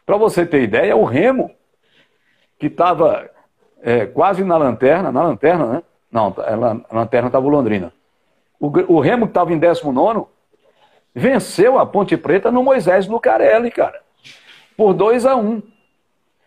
Para 0.05 0.17
você 0.17 0.45
ter 0.45 0.61
ideia, 0.61 0.95
o 0.95 1.03
Remo, 1.03 1.51
que 2.59 2.67
estava 2.67 3.29
é, 3.81 4.05
quase 4.05 4.43
na 4.43 4.57
lanterna, 4.57 5.11
na 5.11 5.23
lanterna, 5.23 5.65
né? 5.65 5.83
Não, 6.11 6.33
a 6.37 6.95
lanterna 6.95 7.27
estava 7.27 7.47
Londrina. 7.47 7.91
O, 8.59 8.67
o 8.93 8.99
Remo, 8.99 9.25
que 9.25 9.31
estava 9.31 9.53
em 9.53 9.59
19, 9.59 10.25
venceu 11.13 11.77
a 11.77 11.85
Ponte 11.85 12.15
Preta 12.15 12.51
no 12.51 12.63
Moisés 12.63 13.07
Lucarelli, 13.07 13.69
cara. 13.69 14.01
Por 14.77 14.93
2 14.93 15.25
a 15.25 15.35
1 15.35 15.39
um. 15.39 15.61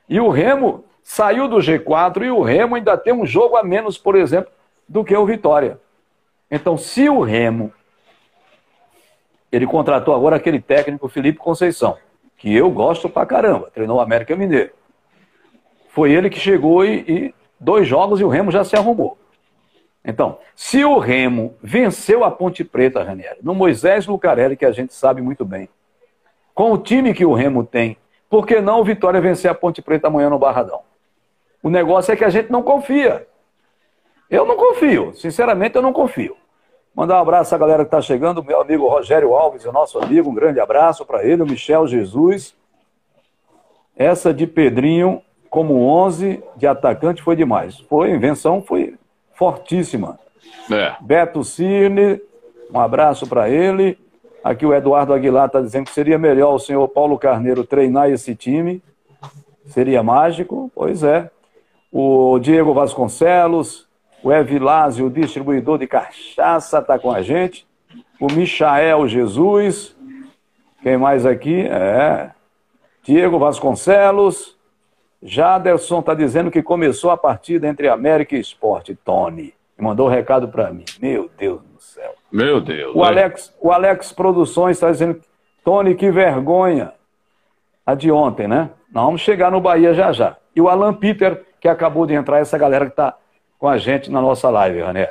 E 0.09 0.21
o 0.21 0.31
Remo 0.31 0.85
saiu 1.03 1.49
do 1.49 1.57
G4 1.57 2.25
e 2.25 2.31
o 2.31 2.43
Remo 2.43 2.77
ainda 2.77 2.97
tem 2.97 3.13
um 3.13 3.27
jogo 3.27 3.57
a 3.57 3.63
menos, 3.63 3.99
por 3.99 4.17
exemplo, 4.17 4.51
do 4.89 5.05
que 5.05 5.17
o 5.17 5.27
Vitória. 5.27 5.79
Então, 6.51 6.77
se 6.77 7.09
o 7.09 7.21
Remo. 7.21 7.73
Ele 9.51 9.67
contratou 9.67 10.15
agora 10.15 10.37
aquele 10.37 10.61
técnico 10.61 11.09
Felipe 11.09 11.39
Conceição, 11.39 11.97
que 12.37 12.55
eu 12.55 12.71
gosto 12.71 13.09
pra 13.09 13.25
caramba, 13.25 13.71
treinou 13.73 13.97
o 13.97 14.01
América 14.01 14.37
Mineiro. 14.37 14.73
Foi 15.99 16.13
ele 16.13 16.31
que 16.31 16.39
chegou 16.39 16.85
e, 16.85 17.01
e 17.09 17.35
dois 17.59 17.89
jogos 17.89 18.21
e 18.21 18.25
o 18.25 18.29
Remo 18.29 18.53
já 18.53 18.63
se 18.63 18.77
arrumou. 18.77 19.19
Então, 20.05 20.39
se 20.55 20.85
o 20.85 20.97
Remo 20.97 21.57
venceu 21.61 22.23
a 22.23 22.31
Ponte 22.31 22.63
Preta, 22.63 23.03
Ranieri, 23.03 23.41
no 23.43 23.53
Moisés 23.53 24.07
Lucarelli, 24.07 24.57
que 24.57 24.65
a 24.65 24.71
gente 24.71 24.95
sabe 24.95 25.21
muito 25.21 25.45
bem, 25.45 25.69
com 26.55 26.71
o 26.71 26.79
time 26.79 27.13
que 27.13 27.25
o 27.25 27.35
Remo 27.35 27.65
tem, 27.65 27.97
por 28.31 28.47
que 28.47 28.61
não 28.61 28.79
o 28.79 28.85
Vitória 28.85 29.21
vencer 29.21 29.51
a 29.51 29.55
Ponte 29.57 29.83
Preta 29.83 30.07
amanhã 30.07 30.31
no 30.31 30.39
Barradão? 30.39 30.83
O 31.61 31.69
negócio 31.69 32.13
é 32.13 32.17
que 32.17 32.25
a 32.25 32.31
gente 32.31 32.49
não 32.49 32.63
confia. 32.63 33.27
Eu 34.31 34.47
não 34.47 34.55
confio, 34.55 35.13
sinceramente 35.17 35.75
eu 35.75 35.83
não 35.83 35.93
confio. 35.93 36.37
Mandar 36.95 37.17
um 37.17 37.23
abraço 37.23 37.57
à 37.57 37.59
galera 37.59 37.83
que 37.83 37.89
está 37.89 38.01
chegando, 38.01 38.45
meu 38.45 38.61
amigo 38.61 38.87
Rogério 38.87 39.35
Alves, 39.35 39.65
o 39.65 39.73
nosso 39.73 39.99
amigo, 39.99 40.31
um 40.31 40.35
grande 40.35 40.61
abraço 40.61 41.05
para 41.05 41.25
ele, 41.25 41.43
o 41.43 41.47
Michel 41.47 41.89
Jesus. 41.89 42.55
Essa 43.97 44.33
de 44.33 44.47
Pedrinho 44.47 45.25
como 45.51 45.87
11 45.87 46.43
de 46.57 46.67
atacante 46.67 47.23
foi 47.23 47.37
demais. 47.37 47.79
Foi, 47.81 48.11
invenção 48.11 48.63
foi 48.63 48.95
fortíssima. 49.35 50.19
É. 50.71 50.95
Beto 51.01 51.43
Cirne, 51.45 52.21
um 52.73 52.79
abraço 52.79 53.27
para 53.27 53.49
ele. 53.49 53.99
Aqui 54.43 54.65
o 54.65 54.75
Eduardo 54.75 55.13
Aguilar 55.13 55.47
está 55.47 55.61
dizendo 55.61 55.87
que 55.87 55.93
seria 55.93 56.19
melhor 56.19 56.55
o 56.55 56.59
senhor 56.59 56.87
Paulo 56.89 57.19
Carneiro 57.19 57.65
treinar 57.65 58.11
esse 58.11 58.35
time. 58.35 58.83
Seria 59.67 60.03
mágico? 60.03 60.71
Pois 60.75 61.03
é. 61.03 61.31
O 61.91 62.39
Diego 62.39 62.75
Vasconcelos, 62.75 63.87
o 64.23 64.33
Evilásio, 64.33 65.07
o 65.07 65.11
distribuidor 65.11 65.79
de 65.79 65.87
cachaça, 65.87 66.79
está 66.79 66.99
com 66.99 67.11
a 67.11 67.23
gente. 67.23 67.67
O 68.21 68.27
Michael 68.33 69.09
Jesus. 69.09 69.97
Quem 70.83 70.97
mais 70.97 71.25
aqui? 71.25 71.63
É. 71.63 72.31
Diego 73.03 73.39
Vasconcelos. 73.39 74.58
Jaderson 75.23 76.01
está 76.01 76.15
dizendo 76.15 76.51
que 76.51 76.63
começou 76.63 77.11
a 77.11 77.17
partida 77.17 77.67
entre 77.67 77.89
América 77.89 78.37
e 78.37 78.41
Esporte. 78.41 78.95
Tony. 78.95 79.53
Mandou 79.77 80.09
um 80.09 80.11
recado 80.11 80.49
para 80.49 80.73
mim. 80.73 80.85
Meu 81.01 81.31
Deus 81.39 81.61
do 81.61 81.81
céu. 81.81 82.15
Meu 82.33 82.61
Deus. 82.61 82.95
O, 82.95 83.05
Alex, 83.05 83.55
o 83.61 83.71
Alex 83.71 84.13
Produções 84.13 84.77
está 84.77 84.91
dizendo. 84.91 85.21
Tony, 85.65 85.95
que 85.95 86.11
vergonha. 86.11 86.93
A 87.87 87.95
de 87.95 88.11
ontem, 88.11 88.49
né? 88.49 88.71
Nós 88.93 89.05
vamos 89.05 89.21
chegar 89.21 89.51
no 89.51 89.61
Bahia 89.61 89.95
já 89.95 90.13
já. 90.13 90.37
E 90.55 90.61
o 90.61 90.69
Alan 90.69 90.93
Peter, 90.93 91.45
que 91.61 91.69
acabou 91.69 92.07
de 92.07 92.15
entrar, 92.15 92.39
essa 92.39 92.59
galera 92.59 92.87
que 92.87 92.93
está 92.93 93.15
com 93.59 93.69
a 93.69 93.79
gente 93.79 94.11
na 94.11 94.21
nossa 94.21 94.51
live, 94.51 94.83
René. 94.83 95.09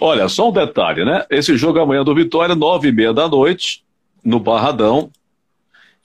Olha, 0.00 0.28
só 0.28 0.48
um 0.48 0.52
detalhe, 0.52 1.04
né? 1.04 1.24
Esse 1.30 1.56
jogo 1.56 1.80
amanhã 1.80 2.04
do 2.04 2.14
Vitória, 2.14 2.54
nove 2.54 2.88
e 2.88 2.92
meia 2.92 3.12
da 3.12 3.28
noite, 3.28 3.84
no 4.24 4.38
Barradão. 4.38 5.10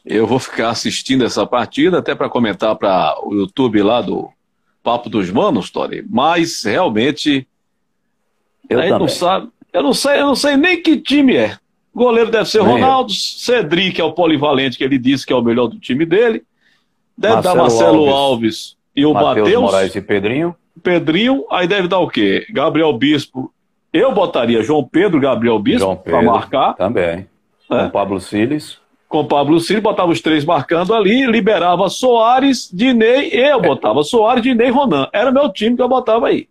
Eu 0.06 0.28
vou 0.28 0.38
ficar 0.38 0.70
assistindo 0.70 1.24
essa 1.24 1.46
partida, 1.46 2.00
até 2.00 2.14
para 2.14 2.30
comentar 2.30 2.76
para 2.76 3.16
o 3.24 3.34
YouTube 3.34 3.82
lá 3.82 4.02
do 4.02 4.30
Papo 4.84 5.10
dos 5.10 5.32
Manos, 5.32 5.70
Tony. 5.70 6.04
Mas 6.10 6.64
realmente. 6.64 7.48
Eu 8.70 8.80
a 8.80 8.82
gente 8.84 9.00
não 9.00 9.08
sabe. 9.08 9.50
Eu 9.72 9.82
não 9.82 9.94
sei, 9.94 10.20
eu 10.20 10.26
não 10.26 10.36
sei 10.36 10.58
nem 10.58 10.82
que 10.82 10.98
time 10.98 11.36
é. 11.36 11.58
O 11.94 12.00
goleiro 12.00 12.30
deve 12.30 12.50
ser 12.50 12.64
nem 12.64 12.74
Ronaldo, 12.74 13.12
eu. 13.12 13.16
Cedric 13.16 14.00
é 14.00 14.04
o 14.04 14.12
polivalente 14.12 14.78
que 14.78 14.84
ele 14.84 14.98
disse 14.98 15.26
que 15.26 15.32
é 15.32 15.36
o 15.36 15.42
melhor 15.42 15.68
do 15.68 15.80
time 15.80 16.06
dele. 16.06 16.44
Deve 17.18 17.36
Marcelo 17.36 17.56
dar 17.56 17.62
Marcelo 17.62 18.10
Alves, 18.10 18.14
Alves 18.14 18.78
e 18.96 19.06
o 19.06 19.14
Matheus. 19.14 19.62
Moraes 19.62 19.96
e 19.96 20.02
Pedrinho. 20.02 20.56
Pedrinho, 20.82 21.46
aí 21.50 21.68
deve 21.68 21.88
dar 21.88 22.00
o 22.00 22.10
quê? 22.10 22.46
Gabriel 22.50 22.92
Bispo. 22.94 23.54
Eu 23.92 24.12
botaria 24.12 24.64
João 24.64 24.84
Pedro, 24.84 25.20
Gabriel 25.20 25.60
Bispo 25.60 25.96
para 25.98 26.22
marcar. 26.22 26.74
Também. 26.74 27.04
É. 27.04 27.26
Com 27.68 27.90
Pablo 27.90 28.20
Siles 28.20 28.83
com 29.14 29.24
Pablo 29.24 29.60
Ciro, 29.60 29.80
botava 29.80 30.12
os 30.12 30.22
três 30.22 30.44
marcando 30.44 30.92
ali, 30.92 31.28
liberava 31.28 31.88
Soares, 31.88 32.68
Dinei, 32.74 33.30
eu 33.32 33.62
botava 33.62 34.02
Soares, 34.02 34.42
Dinei 34.42 34.70
e 34.70 34.72
Ronan. 34.72 35.08
Era 35.14 35.30
o 35.30 35.34
meu 35.34 35.54
time 35.54 35.76
que 35.76 35.84
eu 35.84 35.88
botava 35.88 36.30
aí. 36.30 36.50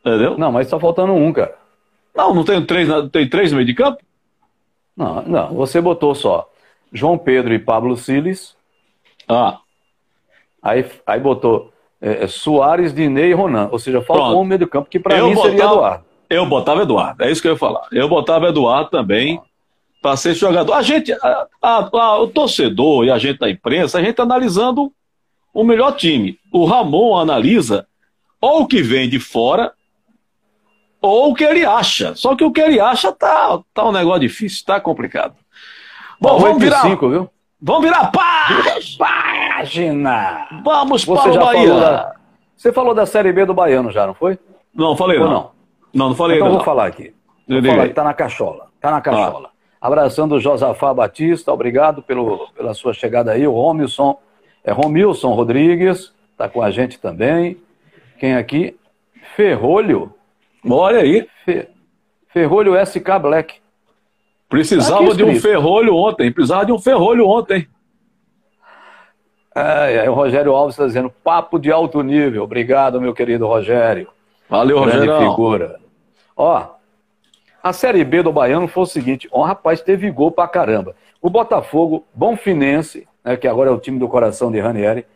Entendeu? 0.00 0.38
Não, 0.38 0.50
mas 0.50 0.70
tá 0.70 0.80
faltando 0.80 1.12
um, 1.12 1.30
cara. 1.34 1.54
Não, 2.16 2.32
não 2.32 2.44
tem 2.44 2.64
três, 2.64 2.88
tem 3.12 3.28
três 3.28 3.52
no 3.52 3.56
meio 3.56 3.66
de 3.66 3.74
campo? 3.74 3.98
Não, 4.96 5.20
não, 5.20 5.48
você 5.48 5.82
botou 5.82 6.14
só 6.14 6.48
João 6.90 7.18
Pedro 7.18 7.52
e 7.52 7.58
Pablo 7.58 7.94
Siles. 7.94 8.56
Ah. 9.28 9.58
Aí, 10.62 10.86
aí 11.06 11.20
botou 11.20 11.70
é, 12.00 12.24
é 12.24 12.26
Soares, 12.26 12.94
Dinei 12.94 13.32
e 13.32 13.34
Ronan. 13.34 13.68
Ou 13.70 13.78
seja, 13.78 14.00
falta 14.00 14.34
um 14.34 14.44
meio 14.44 14.60
de 14.60 14.66
campo, 14.66 14.88
que 14.88 14.98
para 14.98 15.22
mim 15.22 15.34
botava, 15.34 15.50
seria 15.50 15.64
Eduardo. 15.66 16.04
Eu 16.30 16.46
botava 16.46 16.82
Eduardo, 16.84 17.22
é 17.22 17.30
isso 17.30 17.42
que 17.42 17.48
eu 17.48 17.52
ia 17.52 17.58
falar. 17.58 17.86
Eu 17.92 18.08
botava 18.08 18.48
Eduardo 18.48 18.88
também. 18.88 19.38
Ah 19.38 19.49
para 20.00 20.16
ser 20.16 20.34
jogador. 20.34 20.72
A 20.72 20.82
gente, 20.82 21.12
a, 21.12 21.46
a, 21.62 21.88
a, 21.92 22.18
o 22.20 22.28
torcedor 22.28 23.04
e 23.04 23.10
a 23.10 23.18
gente 23.18 23.38
da 23.38 23.50
imprensa, 23.50 23.98
a 23.98 24.02
gente 24.02 24.14
tá 24.14 24.22
analisando 24.22 24.92
o 25.52 25.64
melhor 25.64 25.92
time. 25.92 26.38
O 26.52 26.64
Ramon 26.64 27.18
analisa 27.18 27.86
ou 28.40 28.62
o 28.62 28.66
que 28.66 28.82
vem 28.82 29.08
de 29.08 29.20
fora 29.20 29.72
ou 31.00 31.30
o 31.30 31.34
que 31.34 31.44
ele 31.44 31.64
acha. 31.64 32.14
Só 32.14 32.34
que 32.34 32.44
o 32.44 32.52
que 32.52 32.60
ele 32.60 32.80
acha 32.80 33.12
tá, 33.12 33.60
tá 33.74 33.86
um 33.86 33.92
negócio 33.92 34.20
difícil, 34.20 34.64
tá 34.64 34.80
complicado. 34.80 35.34
Bom, 36.20 36.38
vamos 36.38 36.62
virar. 36.62 36.82
Cinco, 36.82 37.08
viu? 37.08 37.30
Vamos 37.60 37.82
virar 37.82 38.10
página. 38.10 38.72
Vamos 40.64 41.04
Você 41.04 41.22
para 41.22 41.32
o 41.32 41.44
Bahia. 41.44 41.74
Da... 41.74 42.14
Você 42.56 42.72
falou 42.72 42.94
da 42.94 43.04
Série 43.04 43.32
B 43.32 43.44
do 43.44 43.54
Baiano 43.54 43.90
já, 43.90 44.06
não 44.06 44.14
foi? 44.14 44.38
Não, 44.74 44.96
falei 44.96 45.18
Ou 45.18 45.24
não. 45.24 45.32
não. 45.32 45.50
Não, 45.92 46.08
não 46.10 46.14
falei 46.14 46.36
então 46.36 46.48
não. 46.48 46.56
vou 46.56 46.64
falar 46.64 46.86
aqui. 46.86 47.12
Vou 47.48 47.62
falar 47.62 47.88
que 47.88 47.94
tá 47.94 48.04
na 48.04 48.14
cachola. 48.14 48.68
Tá 48.80 48.90
na 48.90 49.00
cachola. 49.00 49.50
Ah. 49.52 49.59
Abraçando 49.80 50.34
o 50.34 50.40
Josafá 50.40 50.92
Batista, 50.92 51.52
obrigado 51.52 52.02
pelo, 52.02 52.48
pela 52.54 52.74
sua 52.74 52.92
chegada 52.92 53.32
aí. 53.32 53.46
O 53.46 53.52
Romilson, 53.52 54.18
é 54.62 54.72
Romilson 54.72 55.32
Rodrigues, 55.32 56.12
está 56.32 56.48
com 56.48 56.60
a 56.60 56.70
gente 56.70 56.98
também. 56.98 57.56
Quem 58.18 58.34
aqui? 58.34 58.76
Ferrolho. 59.34 60.12
Olha 60.68 61.00
aí. 61.00 61.26
Fe, 61.44 61.66
Ferrolho 62.28 62.74
SK 62.84 63.18
Black. 63.22 63.54
Precisava 64.48 65.08
tá 65.08 65.14
de 65.14 65.24
um 65.24 65.36
ferrolho 65.36 65.94
ontem. 65.94 66.30
Precisava 66.30 66.66
de 66.66 66.72
um 66.72 66.78
ferrolho 66.78 67.26
ontem. 67.26 67.66
É, 69.54 70.04
é, 70.04 70.10
o 70.10 70.14
Rogério 70.14 70.52
Alves 70.52 70.74
está 70.74 70.86
dizendo 70.86 71.10
papo 71.24 71.58
de 71.58 71.72
alto 71.72 72.02
nível. 72.02 72.44
Obrigado, 72.44 73.00
meu 73.00 73.14
querido 73.14 73.46
Rogério. 73.46 74.08
Valeu, 74.48 74.78
Rogério. 74.78 75.18
figura. 75.18 75.80
Ó, 76.36 76.66
a 77.62 77.72
Série 77.72 78.04
B 78.04 78.22
do 78.22 78.32
Baiano 78.32 78.68
foi 78.68 78.82
o 78.82 78.86
seguinte: 78.86 79.28
ó, 79.30 79.42
rapaz, 79.42 79.80
teve 79.80 80.10
gol 80.10 80.30
pra 80.30 80.48
caramba. 80.48 80.94
O 81.20 81.28
Botafogo, 81.28 82.04
Bonfinense, 82.14 83.06
né, 83.24 83.36
que 83.36 83.46
agora 83.46 83.70
é 83.70 83.72
o 83.72 83.78
time 83.78 83.98
do 83.98 84.08
coração 84.08 84.50
de 84.50 84.58
Ranieri, 84.58 85.06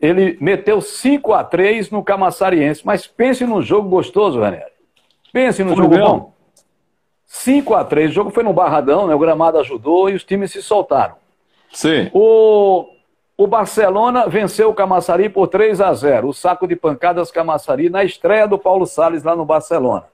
ele 0.00 0.36
meteu 0.40 0.80
5 0.80 1.32
a 1.32 1.42
3 1.42 1.90
no 1.90 2.02
Camassariense. 2.02 2.82
Mas 2.84 3.06
pense 3.06 3.44
num 3.46 3.62
jogo 3.62 3.88
gostoso, 3.88 4.40
Ranieri. 4.40 4.72
Pense 5.32 5.64
num 5.64 5.74
foi 5.74 5.84
jogo 5.84 5.98
bom. 5.98 6.32
5 7.26 7.74
a 7.74 7.84
3 7.84 8.10
o 8.10 8.14
jogo 8.14 8.30
foi 8.30 8.42
no 8.42 8.52
Barradão, 8.52 9.06
né, 9.06 9.14
o 9.14 9.18
gramado 9.18 9.58
ajudou 9.58 10.08
e 10.08 10.14
os 10.14 10.24
times 10.24 10.50
se 10.50 10.62
soltaram. 10.62 11.16
Sim. 11.72 12.10
O, 12.14 12.86
O 13.36 13.46
Barcelona 13.46 14.26
venceu 14.26 14.68
o 14.70 14.74
Camaçari 14.74 15.28
por 15.28 15.46
3 15.46 15.80
a 15.80 15.92
0. 15.92 16.28
O 16.28 16.32
saco 16.32 16.66
de 16.66 16.74
pancadas 16.74 17.30
Camaçari 17.30 17.88
na 17.88 18.02
estreia 18.02 18.48
do 18.48 18.58
Paulo 18.58 18.84
Salles 18.84 19.22
lá 19.22 19.36
no 19.36 19.44
Barcelona. 19.44 20.04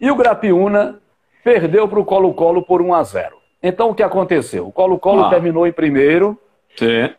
E 0.00 0.10
o 0.10 0.16
Grapiúna 0.16 1.00
perdeu 1.42 1.88
para 1.88 1.98
o 1.98 2.04
Colo-Colo 2.04 2.62
por 2.62 2.80
1 2.80 2.94
a 2.94 3.02
0. 3.02 3.36
Então 3.62 3.90
o 3.90 3.94
que 3.94 4.02
aconteceu? 4.02 4.68
O 4.68 4.72
Colo-Colo 4.72 5.24
ah. 5.24 5.30
terminou 5.30 5.66
em 5.66 5.72
primeiro. 5.72 6.38
Sim. 6.76 7.12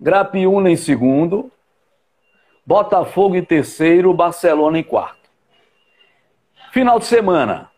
Grapiúna 0.00 0.70
em 0.70 0.76
segundo. 0.76 1.50
Botafogo 2.66 3.36
em 3.36 3.44
terceiro, 3.44 4.12
Barcelona 4.14 4.78
em 4.78 4.82
quarto. 4.82 5.28
Final 6.72 6.98
de 6.98 7.04
semana. 7.04 7.70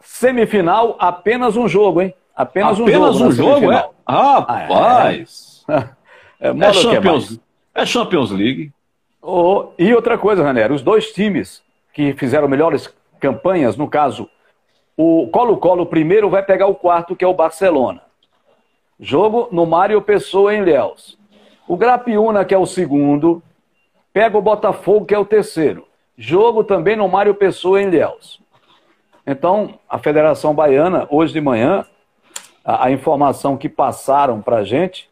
Semifinal, 0.00 0.96
apenas 0.98 1.56
um 1.56 1.66
jogo, 1.66 2.02
hein? 2.02 2.14
Apenas, 2.36 2.78
apenas 2.78 3.20
um 3.20 3.32
jogo. 3.32 3.50
Um 3.50 3.60
jogo 3.60 3.72
é? 3.72 3.88
Rapaz! 4.06 5.64
Ah, 5.66 5.88
é, 6.40 6.48
é, 6.48 6.68
é, 6.68 6.72
Champions, 6.72 7.40
é 7.74 7.86
Champions 7.86 8.30
League. 8.30 8.72
Oh, 9.22 9.72
e 9.78 9.92
outra 9.94 10.16
coisa, 10.16 10.42
Ranieri, 10.42 10.72
os 10.72 10.82
dois 10.82 11.12
times 11.12 11.62
que 11.92 12.12
fizeram 12.14 12.48
melhores 12.48 12.92
campanhas, 13.18 13.76
no 13.76 13.88
caso, 13.88 14.28
o 14.96 15.28
Colo-Colo 15.28 15.86
primeiro 15.86 16.28
vai 16.28 16.42
pegar 16.42 16.66
o 16.66 16.74
quarto, 16.74 17.16
que 17.16 17.24
é 17.24 17.28
o 17.28 17.34
Barcelona. 17.34 18.02
Jogo 18.98 19.48
no 19.50 19.64
Mário 19.64 20.02
Pessoa 20.02 20.54
em 20.54 20.62
Léus. 20.62 21.18
O 21.66 21.76
Grapiúna, 21.76 22.44
que 22.44 22.54
é 22.54 22.58
o 22.58 22.66
segundo, 22.66 23.42
pega 24.12 24.36
o 24.36 24.42
Botafogo, 24.42 25.06
que 25.06 25.14
é 25.14 25.18
o 25.18 25.24
terceiro. 25.24 25.86
Jogo 26.18 26.62
também 26.64 26.96
no 26.96 27.08
Mário 27.08 27.34
Pessoa 27.34 27.80
em 27.80 27.88
Léus. 27.88 28.40
Então, 29.26 29.78
a 29.88 29.98
Federação 29.98 30.54
Baiana, 30.54 31.06
hoje 31.08 31.32
de 31.32 31.40
manhã, 31.40 31.86
a, 32.64 32.86
a 32.86 32.90
informação 32.90 33.56
que 33.56 33.68
passaram 33.68 34.42
para 34.42 34.56
a 34.56 34.64
gente, 34.64 35.08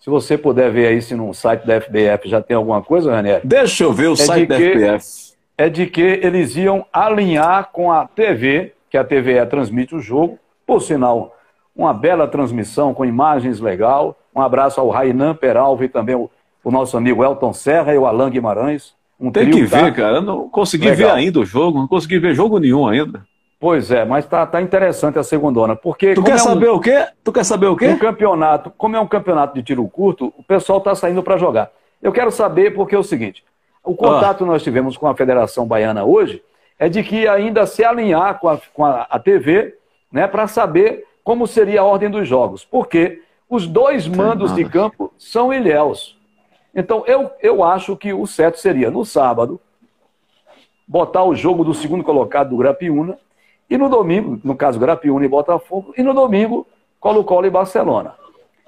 se 0.00 0.10
você 0.10 0.36
puder 0.36 0.70
ver 0.70 0.88
aí 0.88 1.00
se 1.00 1.14
no 1.14 1.32
site 1.32 1.66
da 1.66 1.80
FBF 1.80 2.28
já 2.28 2.42
tem 2.42 2.54
alguma 2.54 2.82
coisa, 2.82 3.10
Ranieri. 3.10 3.46
Deixa 3.46 3.84
eu 3.84 3.92
ver 3.92 4.08
o 4.08 4.12
é 4.12 4.16
site 4.16 4.46
da 4.46 4.56
FBF. 4.56 5.23
É 5.56 5.68
de 5.68 5.86
que 5.86 6.00
eles 6.00 6.56
iam 6.56 6.84
alinhar 6.92 7.70
com 7.72 7.92
a 7.92 8.06
TV, 8.06 8.74
que 8.90 8.96
a 8.96 9.04
TVE 9.04 9.46
transmite 9.48 9.94
o 9.94 10.00
jogo, 10.00 10.38
por 10.66 10.80
sinal, 10.80 11.36
uma 11.74 11.92
bela 11.92 12.26
transmissão 12.26 12.94
com 12.94 13.04
imagens 13.04 13.60
legal. 13.60 14.16
Um 14.34 14.40
abraço 14.40 14.80
ao 14.80 14.88
Rainan 14.88 15.34
Peralva 15.34 15.84
e 15.84 15.88
também 15.88 16.14
o, 16.14 16.30
o 16.62 16.70
nosso 16.70 16.96
amigo 16.96 17.24
Elton 17.24 17.52
Serra 17.52 17.94
e 17.94 17.98
o 17.98 18.06
Alan 18.06 18.30
Guimarães. 18.30 18.94
Um 19.18 19.30
Tem 19.30 19.50
que 19.50 19.62
ver, 19.62 19.70
tá... 19.70 19.92
cara. 19.92 20.16
Eu 20.16 20.22
não 20.22 20.48
consegui 20.48 20.88
legal. 20.88 21.10
ver 21.10 21.14
ainda 21.14 21.40
o 21.40 21.44
jogo, 21.44 21.78
não 21.78 21.88
consegui 21.88 22.18
ver 22.18 22.34
jogo 22.34 22.58
nenhum 22.58 22.86
ainda. 22.86 23.24
Pois 23.60 23.90
é, 23.90 24.04
mas 24.04 24.26
tá, 24.26 24.44
tá 24.44 24.60
interessante 24.60 25.18
a 25.18 25.22
segundona, 25.22 25.74
porque... 25.74 26.12
Tu 26.12 26.22
quer 26.22 26.32
é 26.32 26.34
um, 26.34 26.38
saber 26.38 26.68
o 26.68 26.78
quê? 26.78 27.06
Tu 27.22 27.32
quer 27.32 27.44
saber 27.44 27.66
o 27.66 27.76
quê? 27.76 27.88
Um 27.88 27.98
campeonato, 27.98 28.70
como 28.76 28.94
é 28.94 29.00
um 29.00 29.06
campeonato 29.06 29.54
de 29.54 29.62
tiro 29.62 29.88
curto, 29.88 30.34
o 30.36 30.42
pessoal 30.42 30.80
tá 30.82 30.94
saindo 30.94 31.22
para 31.22 31.38
jogar. 31.38 31.70
Eu 32.02 32.12
quero 32.12 32.30
saber 32.30 32.74
porque 32.74 32.94
é 32.94 32.98
o 32.98 33.02
seguinte, 33.02 33.42
o 33.84 33.94
contato 33.94 34.30
ah. 34.30 34.34
que 34.34 34.44
nós 34.44 34.62
tivemos 34.62 34.96
com 34.96 35.06
a 35.06 35.14
Federação 35.14 35.66
Baiana 35.66 36.04
hoje 36.04 36.42
é 36.78 36.88
de 36.88 37.02
que 37.02 37.28
ainda 37.28 37.66
se 37.66 37.84
alinhar 37.84 38.38
com 38.40 38.48
a, 38.48 38.58
com 38.72 38.84
a, 38.84 39.02
a 39.02 39.18
TV, 39.18 39.76
né, 40.10 40.26
para 40.26 40.48
saber 40.48 41.06
como 41.22 41.46
seria 41.46 41.82
a 41.82 41.84
ordem 41.84 42.10
dos 42.10 42.26
jogos. 42.26 42.64
Porque 42.64 43.22
os 43.48 43.66
dois 43.66 44.08
mandos 44.08 44.54
de 44.54 44.64
campo 44.64 45.12
são 45.18 45.52
ilhéus. 45.52 46.18
Então, 46.74 47.04
eu, 47.06 47.30
eu 47.40 47.62
acho 47.62 47.96
que 47.96 48.12
o 48.12 48.26
certo 48.26 48.58
seria, 48.58 48.90
no 48.90 49.04
sábado, 49.04 49.60
botar 50.88 51.22
o 51.22 51.34
jogo 51.34 51.62
do 51.64 51.72
segundo 51.72 52.02
colocado 52.02 52.50
do 52.50 52.56
Grapiúna 52.56 53.16
e 53.70 53.78
no 53.78 53.88
domingo, 53.88 54.40
no 54.42 54.56
caso 54.56 54.80
Grapiúna 54.80 55.24
e 55.24 55.28
Botafogo, 55.28 55.94
e 55.96 56.02
no 56.02 56.12
domingo 56.12 56.66
Colo-Colo 56.98 57.46
e 57.46 57.50
Barcelona. 57.50 58.14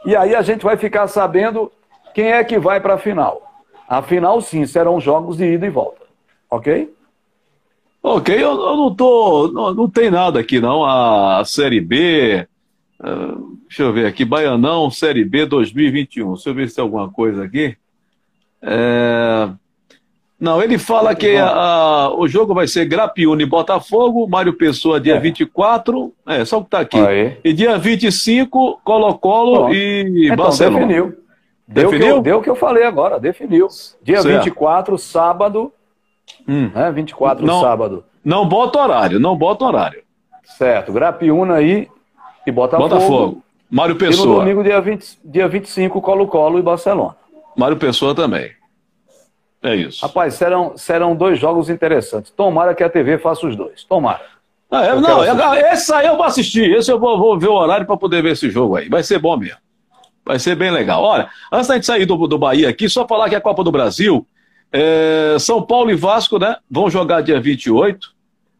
E 0.04 0.14
aí 0.14 0.34
a 0.34 0.42
gente 0.42 0.64
vai 0.64 0.76
ficar 0.76 1.08
sabendo 1.08 1.72
quem 2.14 2.32
é 2.32 2.44
que 2.44 2.58
vai 2.58 2.80
para 2.80 2.94
a 2.94 2.98
final. 2.98 3.45
A 3.88 4.02
final, 4.02 4.40
sim, 4.40 4.66
serão 4.66 5.00
jogos 5.00 5.36
de 5.36 5.54
ida 5.54 5.66
e 5.66 5.70
volta. 5.70 6.04
Ok? 6.50 6.92
Ok, 8.02 8.34
eu, 8.34 8.40
eu 8.40 8.76
não 8.76 8.94
tô. 8.94 9.50
Não, 9.52 9.74
não, 9.74 9.90
tem 9.90 10.10
nada 10.10 10.38
aqui, 10.38 10.60
não. 10.60 10.84
A 10.84 11.44
Série 11.44 11.80
B. 11.80 12.46
Uh, 13.00 13.58
deixa 13.68 13.82
eu 13.82 13.92
ver 13.92 14.06
aqui. 14.06 14.24
Baianão, 14.24 14.90
Série 14.90 15.24
B 15.24 15.44
2021. 15.46 16.34
Deixa 16.34 16.48
eu 16.48 16.54
ver 16.54 16.68
se 16.68 16.76
tem 16.76 16.82
alguma 16.82 17.10
coisa 17.10 17.44
aqui. 17.44 17.76
É, 18.62 19.48
não, 20.38 20.62
ele 20.62 20.78
fala 20.78 21.14
que 21.14 21.34
a, 21.36 22.10
o 22.14 22.28
jogo 22.28 22.52
vai 22.52 22.68
ser 22.68 22.84
Grapiúna 22.84 23.42
e 23.42 23.46
Botafogo, 23.46 24.28
Mário 24.28 24.52
Pessoa 24.52 25.00
dia 25.00 25.14
é. 25.14 25.20
24, 25.20 26.12
é, 26.26 26.44
só 26.44 26.62
que 26.62 26.70
tá 26.70 26.80
aqui. 26.80 26.98
Aí. 26.98 27.38
E 27.42 27.52
dia 27.54 27.78
25, 27.78 28.80
Colo-Colo 28.84 29.72
e 29.72 30.26
então, 30.26 30.36
Barcelona. 30.36 30.86
Definiu. 30.86 31.16
Deu, 31.66 31.90
definiu? 31.90 32.06
Que 32.06 32.18
eu, 32.18 32.22
deu 32.22 32.38
o 32.38 32.42
que 32.42 32.50
eu 32.50 32.56
falei 32.56 32.84
agora, 32.84 33.18
definiu. 33.18 33.68
Dia 34.02 34.22
certo. 34.22 34.44
24, 34.44 34.98
sábado. 34.98 35.72
Hum. 36.46 36.70
Né, 36.74 36.92
24, 36.92 37.44
não, 37.44 37.60
sábado. 37.60 38.04
Não 38.24 38.48
bota 38.48 38.78
horário, 38.78 39.18
não 39.18 39.36
bota 39.36 39.64
horário. 39.64 40.02
Certo, 40.44 40.92
Grapiúna 40.92 41.54
aí 41.54 41.88
e 42.46 42.52
Botafogo. 42.52 42.88
Botafogo. 42.88 43.42
Mário 43.70 43.96
Pessoa. 43.96 44.24
E 44.24 44.28
no 44.28 44.40
domingo, 44.40 44.62
dia, 44.62 44.80
20, 44.80 45.18
dia 45.24 45.48
25, 45.48 46.00
Colo-Colo 46.00 46.58
e 46.58 46.62
Barcelona. 46.62 47.16
Mário 47.56 47.76
Pessoa 47.76 48.14
também. 48.14 48.52
É 49.62 49.74
isso. 49.74 50.04
Rapaz, 50.06 50.34
serão, 50.34 50.76
serão 50.76 51.16
dois 51.16 51.38
jogos 51.38 51.68
interessantes. 51.68 52.30
Tomara 52.30 52.74
que 52.74 52.84
a 52.84 52.88
TV 52.88 53.18
faça 53.18 53.46
os 53.46 53.56
dois. 53.56 53.82
Tomara. 53.84 54.22
Ah, 54.70 54.84
é, 54.84 54.94
não, 54.94 55.24
é, 55.24 55.72
esse 55.72 55.92
aí 55.92 56.06
eu 56.06 56.16
vou 56.16 56.24
assistir. 56.24 56.70
Esse 56.72 56.90
eu 56.90 56.98
vou, 56.98 57.18
vou 57.18 57.38
ver 57.38 57.48
o 57.48 57.54
horário 57.54 57.86
para 57.86 57.96
poder 57.96 58.22
ver 58.22 58.32
esse 58.32 58.50
jogo 58.50 58.76
aí. 58.76 58.88
Vai 58.88 59.02
ser 59.02 59.18
bom 59.18 59.36
mesmo. 59.36 59.58
Vai 60.26 60.38
ser 60.38 60.56
bem 60.56 60.70
legal. 60.70 61.02
Olha, 61.02 61.30
antes 61.52 61.68
da 61.68 61.74
gente 61.74 61.86
sair 61.86 62.04
do, 62.04 62.16
do 62.26 62.38
Bahia 62.38 62.68
aqui, 62.68 62.88
só 62.88 63.06
falar 63.06 63.28
que 63.28 63.36
a 63.36 63.40
Copa 63.40 63.62
do 63.62 63.70
Brasil, 63.70 64.26
é, 64.72 65.36
São 65.38 65.62
Paulo 65.62 65.90
e 65.90 65.94
Vasco, 65.94 66.38
né? 66.38 66.56
Vão 66.68 66.90
jogar 66.90 67.20
dia 67.20 67.40
28, 67.40 68.12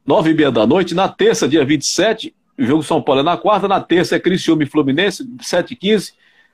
nove 0.07 0.31
e 0.31 0.35
meia 0.35 0.53
da 0.53 0.67
noite. 0.67 0.95
Na 0.95 1.09
terça, 1.09 1.49
dia 1.49 1.65
27, 1.65 2.33
o 2.57 2.65
jogo 2.65 2.83
São 2.83 3.03
Paulo 3.03 3.21
é 3.21 3.25
na 3.25 3.37
quarta. 3.37 3.67
Na 3.67 3.81
terça 3.81 4.15
é 4.15 4.21
Criciúma 4.21 4.63
e 4.63 4.67
Fluminense, 4.67 5.29
7 5.43 5.73
e 5.73 5.77
15 5.77 6.13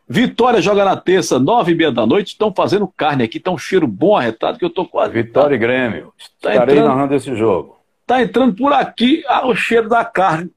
Vitória 0.08 0.60
joga 0.60 0.84
na 0.84 0.96
terça, 0.96 1.38
nove 1.38 1.72
e 1.72 1.74
meia 1.74 1.92
da 1.92 2.06
noite. 2.06 2.28
Estão 2.28 2.52
fazendo 2.54 2.86
carne 2.86 3.24
aqui, 3.24 3.38
tá 3.38 3.50
um 3.50 3.58
cheiro 3.58 3.86
bom 3.86 4.16
arretado 4.16 4.58
que 4.58 4.64
eu 4.64 4.70
tô 4.70 4.84
quase. 4.84 5.12
Vitória 5.12 5.54
e 5.54 5.58
Grêmio. 5.58 6.12
Tá 6.40 6.50
Estarei 6.50 6.74
entrando, 6.74 6.88
narrando 6.88 7.14
esse 7.14 7.34
jogo. 7.36 7.78
Tá 8.06 8.22
entrando 8.22 8.54
por 8.54 8.72
aqui 8.72 9.24
ah, 9.26 9.46
o 9.46 9.54
cheiro 9.54 9.88
da 9.88 10.04
carne. 10.04 10.50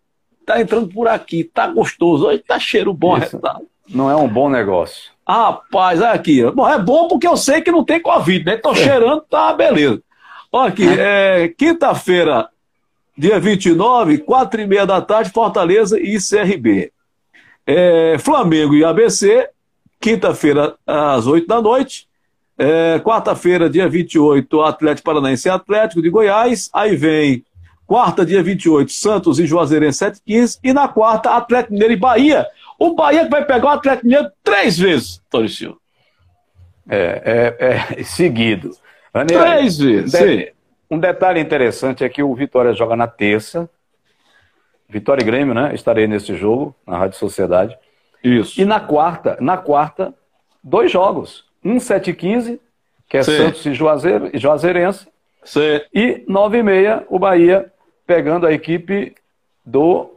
Tá 0.46 0.60
entrando 0.60 0.88
por 0.90 1.08
aqui, 1.08 1.44
tá 1.44 1.68
gostoso. 1.68 2.28
Hoje 2.28 2.40
tá 2.40 2.60
cheiro 2.60 2.94
bom 2.94 3.18
Isso 3.18 3.38
arretado. 3.38 3.66
Não 3.90 4.10
é 4.10 4.16
um 4.16 4.28
bom 4.28 4.50
negócio. 4.50 5.12
Rapaz, 5.28 6.00
olha 6.00 6.12
aqui. 6.12 6.44
Bom, 6.52 6.68
é 6.68 6.78
bom 6.78 7.08
porque 7.08 7.28
eu 7.28 7.36
sei 7.36 7.62
que 7.62 7.72
não 7.72 7.84
tem 7.84 8.02
Covid, 8.02 8.46
né? 8.46 8.58
Tô 8.58 8.72
é. 8.72 8.76
cheirando, 8.76 9.22
tá 9.22 9.54
beleza. 9.54 10.02
Olha 10.52 10.70
aqui, 10.70 10.88
é, 10.88 11.48
quinta-feira, 11.58 12.48
dia 13.18 13.40
29, 13.40 14.20
quatro 14.20 14.62
e 14.62 14.68
meia 14.68 14.86
da 14.86 15.02
tarde, 15.02 15.32
Fortaleza 15.32 16.00
e 16.00 16.18
CRB. 16.18 16.92
É, 17.68 18.18
Flamengo 18.20 18.76
e 18.76 18.86
ABC, 18.86 19.50
quinta-feira 20.00 20.76
às 20.86 21.26
8 21.26 21.48
da 21.48 21.62
noite. 21.62 22.08
É, 22.58 23.00
Quarta-feira, 23.00 23.70
dia 23.70 23.90
28, 23.90 24.62
Atlético 24.62 25.06
Paranaense 25.06 25.48
e 25.48 25.52
Atlético 25.52 26.02
de 26.02 26.10
Goiás. 26.10 26.70
Aí 26.72 26.96
vem 26.96 27.44
quarta, 27.86 28.26
dia 28.26 28.42
28, 28.42 28.92
Santos 28.92 29.40
e 29.40 29.46
Juazeirense 29.46 29.98
715. 29.98 30.60
E 30.64 30.72
na 30.72 30.88
quarta, 30.88 31.32
Atlético 31.32 31.74
Mineiro 31.74 31.94
e 31.94 31.98
Bahia. 31.98 32.48
O 32.78 32.96
Bahia 32.96 33.24
que 33.24 33.30
vai 33.30 33.46
pegar 33.46 33.66
o 33.66 33.70
Atlético 33.70 34.06
Mineiro 34.06 34.32
três 34.44 34.78
vezes, 34.78 35.22
Tony 35.30 35.50
Silva. 35.50 35.78
É, 36.88 37.56
é, 37.60 38.00
é 38.00 38.04
seguido. 38.04 38.72
três 39.28 39.78
vezes, 39.78 40.14
um, 40.14 40.26
de, 40.26 40.54
um 40.92 41.00
detalhe 41.00 41.40
interessante 41.40 42.04
é 42.04 42.10
que 42.10 42.22
o 42.22 42.36
Vitória 42.36 42.74
joga 42.74 42.96
na 42.96 43.08
terça, 43.08 43.70
Vitória 44.88 45.24
e 45.24 45.26
Grêmio, 45.26 45.54
né? 45.54 45.74
Estarei 45.74 46.08
nesse 46.08 46.36
jogo, 46.36 46.76
na 46.86 46.98
Rádio 46.98 47.18
Sociedade. 47.18 47.78
Isso. 48.24 48.60
E 48.62 48.66
na 48.66 48.80
quarta, 48.80 49.38
na 49.40 49.58
quarta, 49.58 50.14
dois 50.64 50.92
jogos. 50.92 51.46
Um 51.64 51.80
7 51.80 52.14
15 52.14 52.62
que 53.08 53.18
é 53.18 53.24
Sim. 53.24 53.38
Santos 53.38 53.66
e, 53.66 53.74
Juazeiro, 53.74 54.30
e 54.34 54.38
Juazeirense. 54.38 55.08
Sim. 55.44 55.82
E 55.94 56.24
9 56.28 56.58
e 56.58 56.64
meia, 56.64 57.06
o 57.08 57.20
Bahia 57.20 57.72
pegando 58.06 58.48
a 58.48 58.52
equipe 58.52 59.16
do 59.66 60.15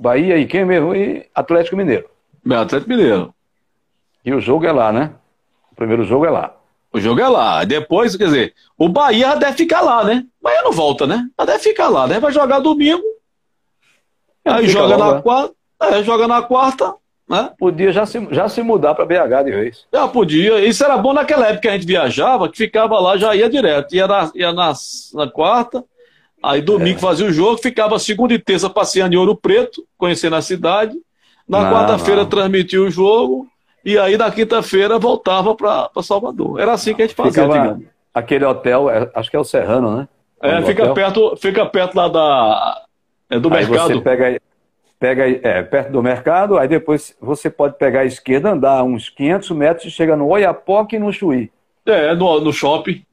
Bahia 0.00 0.38
e 0.38 0.46
quem 0.46 0.64
mesmo? 0.64 0.94
E 0.94 1.26
Atlético 1.34 1.76
Mineiro. 1.76 2.08
Bem, 2.44 2.56
Atlético 2.56 2.90
Mineiro. 2.90 3.34
E 4.24 4.32
o 4.32 4.40
jogo 4.40 4.66
é 4.66 4.72
lá, 4.72 4.90
né? 4.90 5.12
O 5.70 5.74
primeiro 5.74 6.04
jogo 6.04 6.24
é 6.24 6.30
lá. 6.30 6.56
O 6.92 6.98
jogo 6.98 7.20
é 7.20 7.28
lá. 7.28 7.62
Depois, 7.64 8.16
quer 8.16 8.24
dizer, 8.24 8.54
o 8.78 8.88
Bahia 8.88 9.36
deve 9.36 9.56
ficar 9.56 9.82
lá, 9.82 10.02
né? 10.02 10.24
O 10.40 10.44
Bahia 10.44 10.62
não 10.62 10.72
volta, 10.72 11.06
né? 11.06 11.28
Deve 11.38 11.58
ficar 11.58 11.88
lá, 11.88 12.06
né? 12.06 12.18
Vai 12.18 12.32
jogar 12.32 12.60
domingo 12.60 13.02
Aí 14.44 14.68
joga 14.68 14.96
na 14.96 15.14
né? 15.14 15.22
quarta, 15.22 15.54
é, 15.82 16.02
joga 16.02 16.26
na 16.26 16.42
quarta, 16.42 16.94
né? 17.28 17.50
Podia 17.58 17.92
já 17.92 18.06
se, 18.06 18.26
já 18.30 18.48
se 18.48 18.62
mudar 18.62 18.94
para 18.94 19.04
BH 19.04 19.44
de 19.44 19.50
vez. 19.50 19.86
Já 19.92 20.08
podia. 20.08 20.64
Isso 20.64 20.82
era 20.84 20.96
bom 20.96 21.12
naquela 21.12 21.46
época 21.46 21.62
que 21.62 21.68
a 21.68 21.72
gente 21.72 21.86
viajava, 21.86 22.48
que 22.48 22.56
ficava 22.56 22.98
lá, 22.98 23.16
já 23.16 23.34
ia 23.36 23.48
direto. 23.48 23.94
Ia 23.94 24.06
na, 24.06 24.30
ia 24.34 24.52
na, 24.52 24.72
na 25.14 25.30
quarta, 25.30 25.84
aí 26.42 26.62
domingo 26.62 26.98
é. 26.98 27.00
fazia 27.00 27.26
o 27.26 27.32
jogo, 27.32 27.58
ficava 27.58 27.98
segunda 27.98 28.34
e 28.34 28.38
terça 28.38 28.68
passeando 28.68 29.14
em 29.14 29.18
Ouro 29.18 29.36
Preto, 29.36 29.84
conhecendo 29.96 30.36
a 30.36 30.42
cidade. 30.42 30.96
Na 31.48 31.70
quarta-feira 31.70 32.24
transmitia 32.24 32.80
o 32.80 32.90
jogo 32.90 33.48
e 33.84 33.98
aí 33.98 34.16
na 34.16 34.30
quinta-feira 34.30 34.98
voltava 34.98 35.54
para 35.54 35.90
Salvador. 36.02 36.60
Era 36.60 36.72
assim 36.72 36.94
que 36.94 37.02
a 37.02 37.06
gente 37.06 37.16
fazia, 37.16 37.42
Ficava 37.42 37.60
digamos. 37.60 37.86
Aquele 38.14 38.44
hotel, 38.44 38.90
é, 38.90 39.10
acho 39.14 39.30
que 39.30 39.36
é 39.36 39.40
o 39.40 39.44
Serrano, 39.44 39.96
né? 39.96 40.08
É, 40.42 40.62
fica 40.62 40.92
perto, 40.94 41.36
fica 41.36 41.66
perto 41.66 41.94
lá 41.94 42.08
da, 42.08 42.82
é, 43.28 43.38
do 43.38 43.52
aí 43.52 43.66
mercado. 43.66 43.94
Você 43.94 44.00
pega, 44.00 44.40
pega 44.98 45.28
é, 45.28 45.62
perto 45.62 45.92
do 45.92 46.02
mercado, 46.02 46.58
aí 46.58 46.66
depois 46.66 47.16
você 47.20 47.50
pode 47.50 47.76
pegar 47.78 48.00
a 48.00 48.04
esquerda, 48.04 48.50
andar 48.50 48.82
uns 48.82 49.08
500 49.08 49.50
metros 49.50 49.86
e 49.86 49.90
chega 49.90 50.16
no 50.16 50.28
Oiapoque 50.28 50.96
e 50.96 50.98
no 50.98 51.12
Chuí. 51.12 51.50
É, 51.86 52.14
no, 52.14 52.40
no 52.40 52.52
shopping. 52.52 53.04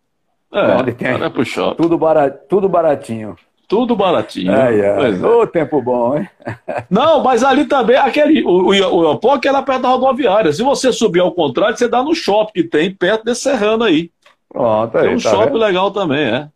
É, 0.51 0.75
Onde 0.75 0.93
tem 0.93 1.09
é 1.09 1.29
pro 1.29 1.45
shopping. 1.45 1.75
Tudo, 1.81 1.97
barat, 1.97 2.33
tudo 2.47 2.69
baratinho. 2.69 3.35
Tudo 3.67 3.97
baratinho. 3.97 4.51
Ai, 4.53 4.79
ai. 4.81 5.11
É. 5.21 5.25
Ô, 5.25 5.45
tempo 5.45 5.81
bom, 5.81 6.17
hein? 6.17 6.29
Não, 6.89 7.21
mas 7.21 7.43
ali 7.43 7.65
também, 7.65 7.97
aquele, 7.97 8.41
o, 8.43 8.49
o, 8.49 8.67
o 8.69 8.95
Oiapoque 9.05 9.45
é 9.47 9.51
lá 9.51 9.61
perto 9.61 9.81
da 9.81 9.89
rodoviária. 9.89 10.53
Se 10.53 10.63
você 10.63 10.93
subir 10.93 11.19
ao 11.19 11.33
contrário, 11.33 11.75
você 11.75 11.87
dá 11.89 12.01
no 12.01 12.15
shopping 12.15 12.53
que 12.53 12.63
tem 12.63 12.93
perto 12.95 13.25
desse 13.25 13.41
serrano 13.41 13.83
aí. 13.83 14.09
Pronto, 14.47 14.97
aí, 14.97 15.07
Tem 15.07 15.15
um 15.15 15.19
tá 15.19 15.29
shopping 15.29 15.45
vendo? 15.51 15.57
legal 15.57 15.91
também, 15.91 16.23
é. 16.25 16.47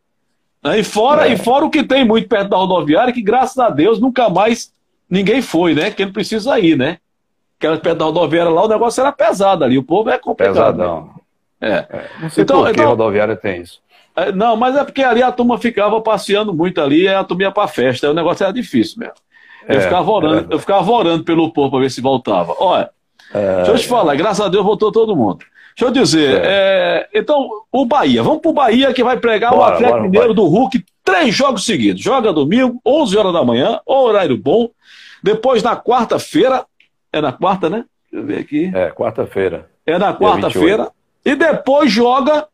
É, 0.63 0.79
E 0.79 0.83
fora, 0.85 1.27
É. 1.27 1.33
e 1.33 1.37
fora 1.37 1.65
o 1.65 1.69
que 1.69 1.83
tem 1.83 2.05
muito 2.05 2.29
perto 2.29 2.49
da 2.49 2.55
rodoviária, 2.57 3.11
que 3.13 3.21
graças 3.21 3.57
a 3.59 3.69
Deus 3.69 3.99
nunca 3.99 4.29
mais 4.29 4.71
ninguém 5.09 5.41
foi, 5.41 5.73
né? 5.73 5.91
Que 5.91 6.05
não 6.05 6.13
precisa 6.13 6.57
ir, 6.59 6.77
né? 6.77 6.97
Aquela 7.59 7.77
perto 7.77 7.97
da 7.97 8.05
rodoviária 8.05 8.49
lá, 8.51 8.63
o 8.63 8.69
negócio 8.69 9.01
era 9.01 9.11
pesado 9.11 9.65
ali. 9.65 9.77
O 9.77 9.83
povo 9.83 10.09
é 10.09 10.17
complicado. 10.17 10.53
Pesadão. 10.55 11.01
né? 11.07 11.09
É. 11.61 11.85
É. 11.89 12.05
Não 12.21 12.29
sei 12.29 12.43
Então- 12.43 12.57
por 12.59 12.65
que 12.67 12.71
então- 12.79 12.89
rodoviária 12.89 13.35
tem 13.35 13.61
isso. 13.61 13.79
É, 14.15 14.31
Não, 14.31 14.57
mas 14.57 14.75
é 14.75 14.83
porque 14.83 15.03
ali 15.03 15.23
a 15.23 15.31
turma 15.31 15.57
ficava 15.57 16.01
passeando 16.01 16.53
muito 16.53 16.81
ali, 16.81 17.03
e 17.03 17.07
a 17.07 17.23
turma 17.23 17.43
ia 17.43 17.51
pra 17.51 17.67
festa, 17.67 18.09
o 18.09 18.13
negócio 18.13 18.43
era 18.43 18.51
difícil 18.51 18.99
mesmo. 18.99 19.13
Eu, 19.69 19.77
É, 19.77 19.81
ficava, 19.81 20.09
é 20.09 20.13
orando, 20.13 20.33
verdade. 20.33 20.53
eu 20.53 20.59
ficava 20.59 20.91
orando 20.91 21.23
pelo 21.23 21.53
povo 21.53 21.71
para 21.71 21.79
ver 21.81 21.91
se 21.91 22.01
voltava. 22.01 22.53
Olha, 22.59 22.89
É, 23.33 23.55
deixa 23.57 23.71
eu 23.71 23.77
te 23.77 23.87
falar, 23.87 24.13
graças 24.15 24.45
a 24.45 24.49
Deus 24.49 24.65
voltou 24.65 24.91
todo 24.91 25.15
mundo. 25.15 25.37
Deixa 25.77 25.85
eu 25.85 25.91
dizer, 25.91 26.41
é, 26.43 27.07
então, 27.13 27.47
o 27.71 27.85
Bahia, 27.85 28.21
vamos 28.21 28.41
pro 28.41 28.51
Bahia 28.51 28.91
que 28.93 29.01
vai 29.03 29.15
pregar 29.17 29.53
o 29.53 29.57
Bora, 29.57 29.75
Atlético 29.75 29.97
bora, 29.99 30.09
Mineiro 30.09 30.33
do 30.33 30.43
Hulk, 30.45 30.83
três 31.01 31.33
jogos 31.33 31.63
seguidos. 31.65 32.01
Joga 32.01 32.33
domingo, 32.33 32.81
11 32.85 33.17
horas 33.17 33.31
da 33.31 33.45
manhã, 33.45 33.79
horário 33.85 34.35
bom. 34.37 34.69
Depois, 35.23 35.63
na 35.63 35.77
quarta-feira, 35.77 36.65
é 37.13 37.21
na 37.21 37.31
quarta, 37.31 37.69
né? 37.69 37.85
Deixa 38.11 38.23
eu 38.23 38.27
ver 38.27 38.39
aqui. 38.41 38.69
é, 38.75 38.89
quarta-feira. 38.91 39.69
É 39.85 39.97
na 39.97 40.13
quarta-feira. 40.13 40.89
E 41.25 41.35
depois 41.35 41.91
joga. 41.91 42.47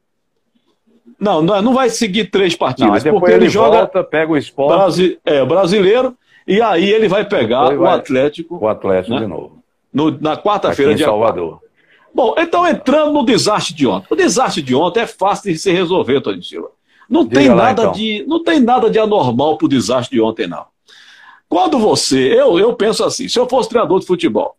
Não, 1.19 1.41
não, 1.41 1.55
é- 1.55 1.61
não 1.61 1.73
vai 1.73 1.89
seguir 1.89 2.25
três 2.29 2.53
Não, 2.53 2.59
partidas, 2.59 3.03
depois 3.03 3.19
porque 3.21 3.33
ele, 3.35 3.45
ele 3.45 3.49
joga 3.51 3.77
volta, 3.79 4.03
pega 4.03 4.31
o 4.31 4.37
esporte, 4.37 4.77
Brasi 4.77 5.19
é, 5.25 5.43
brasileiro 5.43 6.15
e 6.47 6.61
aí 6.61 6.89
ele 6.91 7.07
vai 7.07 7.25
pegar 7.25 7.61
Depois 7.69 7.79
o 7.79 7.83
vai- 7.83 7.95
Atlético 7.97 8.57
o 8.61 8.67
Atlético 8.67 9.15
Né? 9.15 9.21
de 9.21 9.27
novo. 9.27 9.63
no- 9.91 10.11
na 10.21 10.37
quarta-feira, 10.37 10.93
dia 10.93 11.05
Salvador. 11.07 11.59
Bom, 12.13 12.35
então 12.37 12.67
entrando 12.67 13.13
no 13.13 13.25
desastre 13.25 13.73
de 13.73 13.87
ontem. 13.87 14.07
O 14.11 14.15
desastre 14.15 14.61
de 14.61 14.75
ontem 14.75 14.99
é 15.01 15.07
fácil 15.07 15.51
de 15.51 15.57
se 15.57 15.71
resolver, 15.71 16.21
Tony 16.21 16.43
Silva. 16.43 16.69
Não 17.09 17.23
Diga 17.23 17.39
tem 17.39 17.49
lá, 17.49 17.55
nada 17.55 17.81
então. 17.83 17.91
de 17.93 18.25
não 18.27 18.43
tem 18.43 18.59
nada 18.59 18.89
de 18.89 18.99
anormal 18.99 19.57
pro 19.57 19.67
desastre 19.67 20.17
de 20.17 20.21
ontem 20.21 20.45
não. 20.47 20.65
Quando 21.49 21.79
você, 21.79 22.19
eu, 22.33 22.59
eu 22.59 22.73
penso 22.73 23.03
assim, 23.03 23.27
se 23.29 23.39
eu 23.39 23.47
fosse 23.49 23.69
treinador 23.69 23.99
de 23.99 24.05
futebol, 24.05 24.55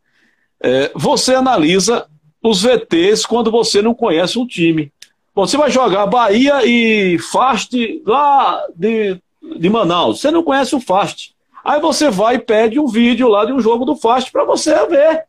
é, 0.61 0.91
você 0.95 1.35
analisa 1.35 2.07
os 2.43 2.63
VTs 2.63 3.27
quando 3.27 3.51
você 3.51 3.83
não 3.83 3.95
conhece 3.95 4.39
um 4.39 4.47
time. 4.47 4.93
Você 5.35 5.57
vai 5.57 5.71
jogar 5.71 6.07
Bahia 6.07 6.65
e 6.65 7.19
Fast 7.19 8.03
lá 8.05 8.65
de, 8.75 9.21
de 9.57 9.71
Manaus. 9.71 10.21
Você 10.21 10.31
não 10.31 10.43
conhece 10.43 10.75
o 10.75 10.81
Fast. 10.81 11.35
Aí 11.65 11.81
você 11.81 12.11
vai 12.11 12.37
e 12.37 12.41
pede 12.41 12.81
um 12.81 12.87
vídeo 12.87 13.29
lá 13.29 13.45
de 13.45 13.53
um 13.53 13.61
jogo 13.61 13.85
do 13.85 13.95
Fast 13.95 14.33
para 14.33 14.45
você 14.45 14.75
ver. 14.87 15.25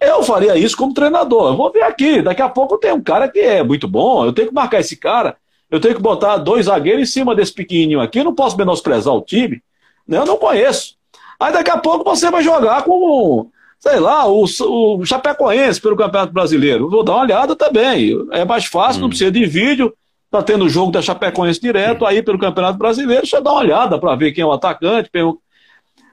Eu 0.00 0.22
faria 0.22 0.56
isso 0.56 0.76
como 0.76 0.92
treinador. 0.92 1.52
Eu 1.52 1.56
vou 1.56 1.72
ver 1.72 1.82
aqui. 1.82 2.20
Daqui 2.20 2.42
a 2.42 2.48
pouco 2.48 2.76
tem 2.76 2.92
um 2.92 3.00
cara 3.00 3.28
que 3.28 3.38
é 3.38 3.62
muito 3.62 3.88
bom. 3.88 4.24
Eu 4.24 4.32
tenho 4.32 4.48
que 4.48 4.54
marcar 4.54 4.80
esse 4.80 4.96
cara. 4.96 5.36
Eu 5.70 5.80
tenho 5.80 5.94
que 5.94 6.02
botar 6.02 6.36
dois 6.36 6.66
zagueiros 6.66 7.02
em 7.02 7.10
cima 7.10 7.34
desse 7.34 7.52
pequenininho 7.52 8.00
aqui. 8.00 8.18
Eu 8.18 8.24
não 8.24 8.34
posso 8.34 8.56
menosprezar 8.56 9.14
o 9.14 9.22
time. 9.22 9.62
né? 10.06 10.18
Eu 10.18 10.26
não 10.26 10.36
conheço. 10.36 10.96
Aí 11.40 11.52
daqui 11.52 11.70
a 11.70 11.78
pouco 11.78 12.04
você 12.04 12.30
vai 12.30 12.42
jogar 12.42 12.82
com, 12.82 13.48
sei 13.78 14.00
lá, 14.00 14.26
o, 14.26 14.44
o 14.44 15.04
Chapecoense 15.04 15.80
pelo 15.80 15.96
Campeonato 15.96 16.32
Brasileiro. 16.32 16.90
Vou 16.90 17.04
dar 17.04 17.12
uma 17.14 17.22
olhada 17.22 17.54
também. 17.54 18.16
É 18.32 18.44
mais 18.44 18.66
fácil, 18.66 19.02
não 19.02 19.08
precisa 19.08 19.30
de 19.30 19.44
vídeo. 19.46 19.94
Tá 20.30 20.42
tendo 20.42 20.64
o 20.64 20.68
jogo 20.68 20.90
da 20.90 21.00
Chapecoense 21.00 21.60
direto 21.60 22.04
aí 22.04 22.22
pelo 22.22 22.38
Campeonato 22.38 22.78
Brasileiro. 22.78 23.22
Deixa 23.22 23.36
eu 23.36 23.42
dar 23.42 23.52
uma 23.52 23.60
olhada 23.60 23.98
para 23.98 24.16
ver 24.16 24.32
quem 24.32 24.42
é 24.42 24.46
o 24.46 24.52
atacante. 24.52 25.10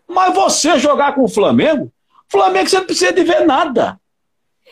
Mas 0.07 0.35
você 0.35 0.77
jogar 0.77 1.15
com 1.15 1.23
o 1.23 1.29
Flamengo, 1.29 1.91
Flamengo 2.29 2.69
você 2.69 2.77
não 2.77 2.85
precisa 2.85 3.11
de 3.11 3.23
ver 3.23 3.45
nada. 3.45 3.99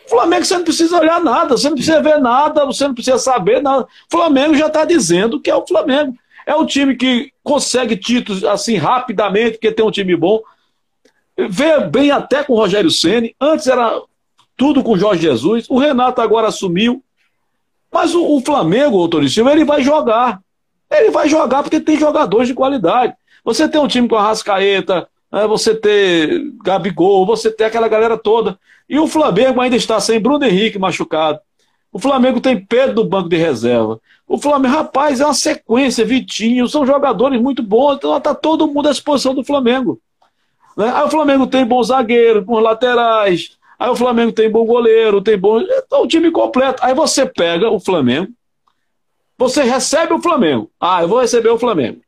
Flamengo 0.07 0.45
você 0.45 0.57
não 0.57 0.63
precisa 0.63 0.99
olhar 0.99 1.21
nada, 1.21 1.57
você 1.57 1.69
não 1.69 1.75
precisa 1.75 2.01
ver 2.01 2.19
nada, 2.19 2.65
você 2.65 2.87
não 2.87 2.93
precisa 2.93 3.17
saber 3.17 3.61
nada. 3.61 3.87
Flamengo 4.09 4.55
já 4.55 4.67
está 4.67 4.83
dizendo 4.83 5.39
que 5.39 5.49
é 5.49 5.55
o 5.55 5.65
Flamengo. 5.65 6.15
É 6.45 6.55
um 6.55 6.65
time 6.65 6.95
que 6.95 7.31
consegue 7.43 7.95
títulos 7.95 8.43
assim 8.43 8.75
rapidamente, 8.75 9.51
porque 9.51 9.71
tem 9.71 9.85
um 9.85 9.91
time 9.91 10.15
bom. 10.15 10.41
Vê 11.37 11.79
bem 11.79 12.11
até 12.11 12.43
com 12.43 12.53
o 12.53 12.57
Rogério 12.57 12.91
Ceni. 12.91 13.35
Antes 13.39 13.67
era 13.67 14.01
tudo 14.57 14.83
com 14.83 14.93
o 14.93 14.97
Jorge 14.97 15.23
Jesus. 15.23 15.65
O 15.69 15.77
Renato 15.77 16.21
agora 16.21 16.47
assumiu. 16.47 17.03
Mas 17.91 18.13
o, 18.15 18.37
o 18.37 18.41
Flamengo, 18.41 18.97
o 18.97 19.49
ele 19.49 19.65
vai 19.65 19.81
jogar. 19.83 20.39
Ele 20.89 21.09
vai 21.11 21.27
jogar 21.27 21.63
porque 21.63 21.79
tem 21.79 21.97
jogadores 21.97 22.47
de 22.47 22.53
qualidade. 22.53 23.13
Você 23.43 23.67
tem 23.67 23.81
um 23.81 23.87
time 23.87 24.07
com 24.07 24.15
a 24.15 24.21
Rascaeta, 24.21 25.07
né, 25.31 25.47
você 25.47 25.73
ter 25.73 26.51
Gabigol, 26.63 27.25
você 27.25 27.49
ter 27.49 27.65
aquela 27.65 27.87
galera 27.87 28.17
toda. 28.17 28.59
E 28.87 28.99
o 28.99 29.07
Flamengo 29.07 29.61
ainda 29.61 29.75
está 29.75 29.99
sem 29.99 30.19
Bruno 30.19 30.45
Henrique 30.45 30.77
machucado. 30.77 31.39
O 31.91 31.99
Flamengo 31.99 32.39
tem 32.39 32.63
Pedro 32.63 32.95
do 32.95 33.03
banco 33.05 33.29
de 33.29 33.35
reserva. 33.35 33.99
O 34.27 34.37
Flamengo, 34.37 34.75
rapaz, 34.75 35.19
é 35.19 35.25
uma 35.25 35.33
sequência, 35.33 36.05
Vitinho, 36.05 36.67
são 36.67 36.85
jogadores 36.85 37.41
muito 37.41 37.61
bons, 37.61 37.95
então 37.95 38.15
está 38.15 38.33
todo 38.33 38.67
mundo 38.67 38.87
à 38.87 38.91
disposição 38.91 39.33
do 39.33 39.43
Flamengo. 39.43 39.99
Né? 40.77 40.91
Aí 40.93 41.03
o 41.03 41.09
Flamengo 41.09 41.47
tem 41.47 41.65
bons 41.65 41.87
zagueiros, 41.87 42.43
bons 42.43 42.61
laterais. 42.61 43.57
Aí 43.77 43.89
o 43.89 43.95
Flamengo 43.95 44.31
tem 44.31 44.49
bom 44.49 44.65
goleiro, 44.65 45.21
tem 45.21 45.37
bom. 45.37 45.59
Então, 45.59 46.03
o 46.03 46.07
time 46.07 46.31
completo. 46.31 46.83
Aí 46.83 46.93
você 46.93 47.25
pega 47.25 47.69
o 47.69 47.79
Flamengo, 47.79 48.31
você 49.37 49.63
recebe 49.63 50.13
o 50.13 50.21
Flamengo. 50.21 50.69
Ah, 50.79 51.01
eu 51.01 51.07
vou 51.07 51.19
receber 51.19 51.49
o 51.49 51.57
Flamengo. 51.57 52.01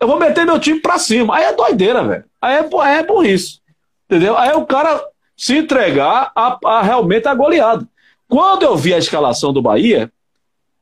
Eu 0.00 0.08
vou 0.08 0.18
meter 0.18 0.44
meu 0.44 0.58
time 0.58 0.80
pra 0.80 0.98
cima. 0.98 1.36
Aí 1.36 1.44
é 1.44 1.52
doideira, 1.52 2.02
velho. 2.02 2.24
Aí 2.42 2.56
é, 2.56 2.68
aí 2.80 2.98
é 2.98 3.02
burrice. 3.06 3.60
Entendeu? 4.06 4.36
Aí 4.36 4.52
o 4.52 4.66
cara 4.66 5.02
se 5.36 5.56
entregar 5.56 6.32
a, 6.34 6.58
a 6.64 6.82
realmente 6.82 7.28
a 7.28 7.34
goleada. 7.34 7.86
Quando 8.28 8.64
eu 8.64 8.76
vi 8.76 8.92
a 8.92 8.98
escalação 8.98 9.52
do 9.52 9.62
Bahia, 9.62 10.10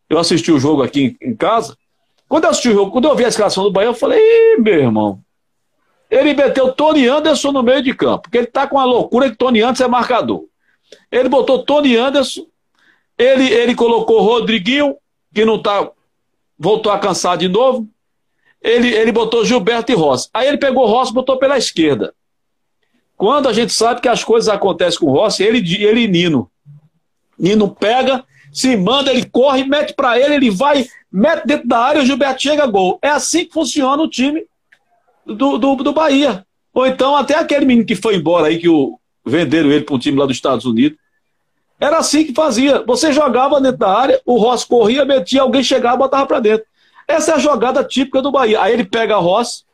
eu 0.08 0.18
assisti 0.18 0.50
o 0.50 0.58
jogo 0.58 0.82
aqui 0.82 1.16
em, 1.20 1.30
em 1.30 1.36
casa. 1.36 1.76
Quando 2.28 2.44
eu 2.44 2.50
assisti 2.50 2.70
o 2.70 2.74
jogo, 2.74 2.90
quando 2.90 3.08
eu 3.08 3.14
vi 3.14 3.24
a 3.24 3.28
escalação 3.28 3.64
do 3.64 3.70
Bahia, 3.70 3.88
eu 3.88 3.94
falei, 3.94 4.18
Ih, 4.18 4.60
meu 4.60 4.80
irmão. 4.80 5.20
Ele 6.12 6.34
meteu 6.34 6.70
Tony 6.70 7.08
Anderson 7.08 7.52
no 7.52 7.62
meio 7.62 7.82
de 7.82 7.94
campo, 7.94 8.24
porque 8.24 8.36
ele 8.36 8.46
tá 8.46 8.66
com 8.66 8.78
a 8.78 8.84
loucura 8.84 9.30
que 9.30 9.36
Tony 9.36 9.62
Anderson 9.62 9.84
é 9.84 9.88
marcador. 9.88 10.44
Ele 11.10 11.26
botou 11.26 11.64
Tony 11.64 11.96
Anderson, 11.96 12.44
ele, 13.16 13.50
ele 13.50 13.74
colocou 13.74 14.20
Rodriguinho, 14.20 14.94
que 15.34 15.42
não 15.42 15.58
tá. 15.58 15.90
voltou 16.58 16.92
a 16.92 16.98
cansar 16.98 17.38
de 17.38 17.48
novo. 17.48 17.88
Ele, 18.60 18.88
ele 18.88 19.10
botou 19.10 19.42
Gilberto 19.42 19.90
e 19.90 19.94
Rossi. 19.94 20.28
Aí 20.34 20.48
ele 20.48 20.58
pegou 20.58 20.86
Rossi 20.86 21.12
e 21.12 21.14
botou 21.14 21.38
pela 21.38 21.56
esquerda. 21.56 22.14
Quando 23.16 23.48
a 23.48 23.52
gente 23.54 23.72
sabe 23.72 24.02
que 24.02 24.08
as 24.08 24.22
coisas 24.22 24.50
acontecem 24.50 25.00
com 25.00 25.06
o 25.06 25.12
Rossi, 25.12 25.42
ele, 25.42 25.60
ele 25.82 26.02
e 26.02 26.08
Nino. 26.08 26.50
Nino 27.38 27.74
pega, 27.74 28.22
se 28.52 28.76
manda, 28.76 29.10
ele 29.10 29.24
corre, 29.24 29.64
mete 29.64 29.94
para 29.94 30.20
ele, 30.20 30.34
ele 30.34 30.50
vai, 30.50 30.86
mete 31.10 31.46
dentro 31.46 31.66
da 31.66 31.78
área, 31.78 32.02
o 32.02 32.04
Gilberto 32.04 32.42
chega, 32.42 32.66
gol. 32.66 32.98
É 33.00 33.08
assim 33.08 33.46
que 33.46 33.52
funciona 33.54 34.02
o 34.02 34.10
time 34.10 34.44
do, 35.26 35.58
do, 35.58 35.76
do 35.76 35.92
Bahia. 35.92 36.46
Ou 36.72 36.86
então 36.86 37.16
até 37.16 37.36
aquele 37.36 37.66
menino 37.66 37.86
que 37.86 37.96
foi 37.96 38.16
embora 38.16 38.48
aí, 38.48 38.58
que 38.58 38.68
o, 38.68 38.98
venderam 39.24 39.70
ele 39.70 39.84
para 39.84 39.94
um 39.94 39.98
time 39.98 40.18
lá 40.18 40.26
dos 40.26 40.36
Estados 40.36 40.64
Unidos. 40.64 40.98
Era 41.78 41.98
assim 41.98 42.24
que 42.24 42.32
fazia. 42.32 42.82
Você 42.86 43.12
jogava 43.12 43.60
dentro 43.60 43.78
da 43.78 43.90
área, 43.90 44.20
o 44.24 44.38
Rossi 44.38 44.66
corria, 44.66 45.04
metia, 45.04 45.42
alguém 45.42 45.62
chegava 45.62 45.96
e 45.96 45.98
botava 45.98 46.26
para 46.26 46.40
dentro. 46.40 46.64
Essa 47.08 47.32
é 47.32 47.34
a 47.34 47.38
jogada 47.38 47.82
típica 47.82 48.22
do 48.22 48.30
Bahia. 48.30 48.62
Aí 48.62 48.72
ele 48.72 48.84
pega 48.84 49.16
a 49.16 49.18
Rossi, 49.18 49.64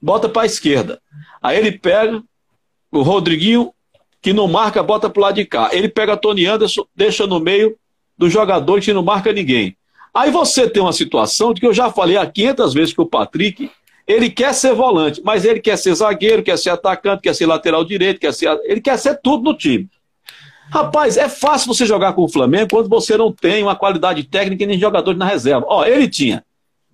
bota 0.00 0.28
para 0.28 0.42
a 0.42 0.46
esquerda. 0.46 1.00
Aí 1.40 1.56
ele 1.56 1.72
pega 1.72 2.22
o 2.90 3.02
Rodriguinho, 3.02 3.72
que 4.20 4.32
não 4.32 4.48
marca, 4.48 4.82
bota 4.82 5.08
pro 5.08 5.22
lado 5.22 5.36
de 5.36 5.44
cá. 5.44 5.70
Ele 5.72 5.88
pega 5.88 6.16
Tony 6.16 6.46
Anderson, 6.46 6.86
deixa 6.94 7.26
no 7.26 7.38
meio 7.38 7.76
do 8.16 8.28
jogador 8.28 8.80
que 8.80 8.92
não 8.92 9.02
marca 9.02 9.32
ninguém. 9.32 9.76
Aí 10.12 10.30
você 10.30 10.68
tem 10.68 10.82
uma 10.82 10.92
situação 10.92 11.52
de 11.52 11.60
que 11.60 11.66
eu 11.66 11.74
já 11.74 11.90
falei 11.90 12.16
há 12.16 12.26
500 12.26 12.74
vezes 12.74 12.94
que 12.94 13.00
o 13.00 13.06
Patrick, 13.06 13.70
ele 14.06 14.30
quer 14.30 14.52
ser 14.54 14.74
volante, 14.74 15.22
mas 15.24 15.44
ele 15.44 15.60
quer 15.60 15.76
ser 15.76 15.94
zagueiro, 15.94 16.42
quer 16.42 16.58
ser 16.58 16.70
atacante, 16.70 17.22
quer 17.22 17.34
ser 17.34 17.46
lateral 17.46 17.84
direito, 17.84 18.20
quer 18.20 18.32
ser, 18.32 18.48
ele 18.64 18.80
quer 18.80 18.98
ser 18.98 19.18
tudo 19.22 19.44
no 19.44 19.56
time. 19.56 19.88
Rapaz, 20.70 21.16
é 21.16 21.28
fácil 21.28 21.72
você 21.72 21.86
jogar 21.86 22.12
com 22.14 22.22
o 22.22 22.28
Flamengo 22.28 22.70
quando 22.70 22.88
você 22.88 23.16
não 23.16 23.32
tem 23.32 23.62
uma 23.62 23.76
qualidade 23.76 24.24
técnica 24.24 24.64
e 24.64 24.66
nem 24.66 24.78
jogadores 24.78 25.18
na 25.18 25.26
reserva. 25.26 25.66
Ó, 25.68 25.84
ele 25.84 26.08
tinha 26.08 26.44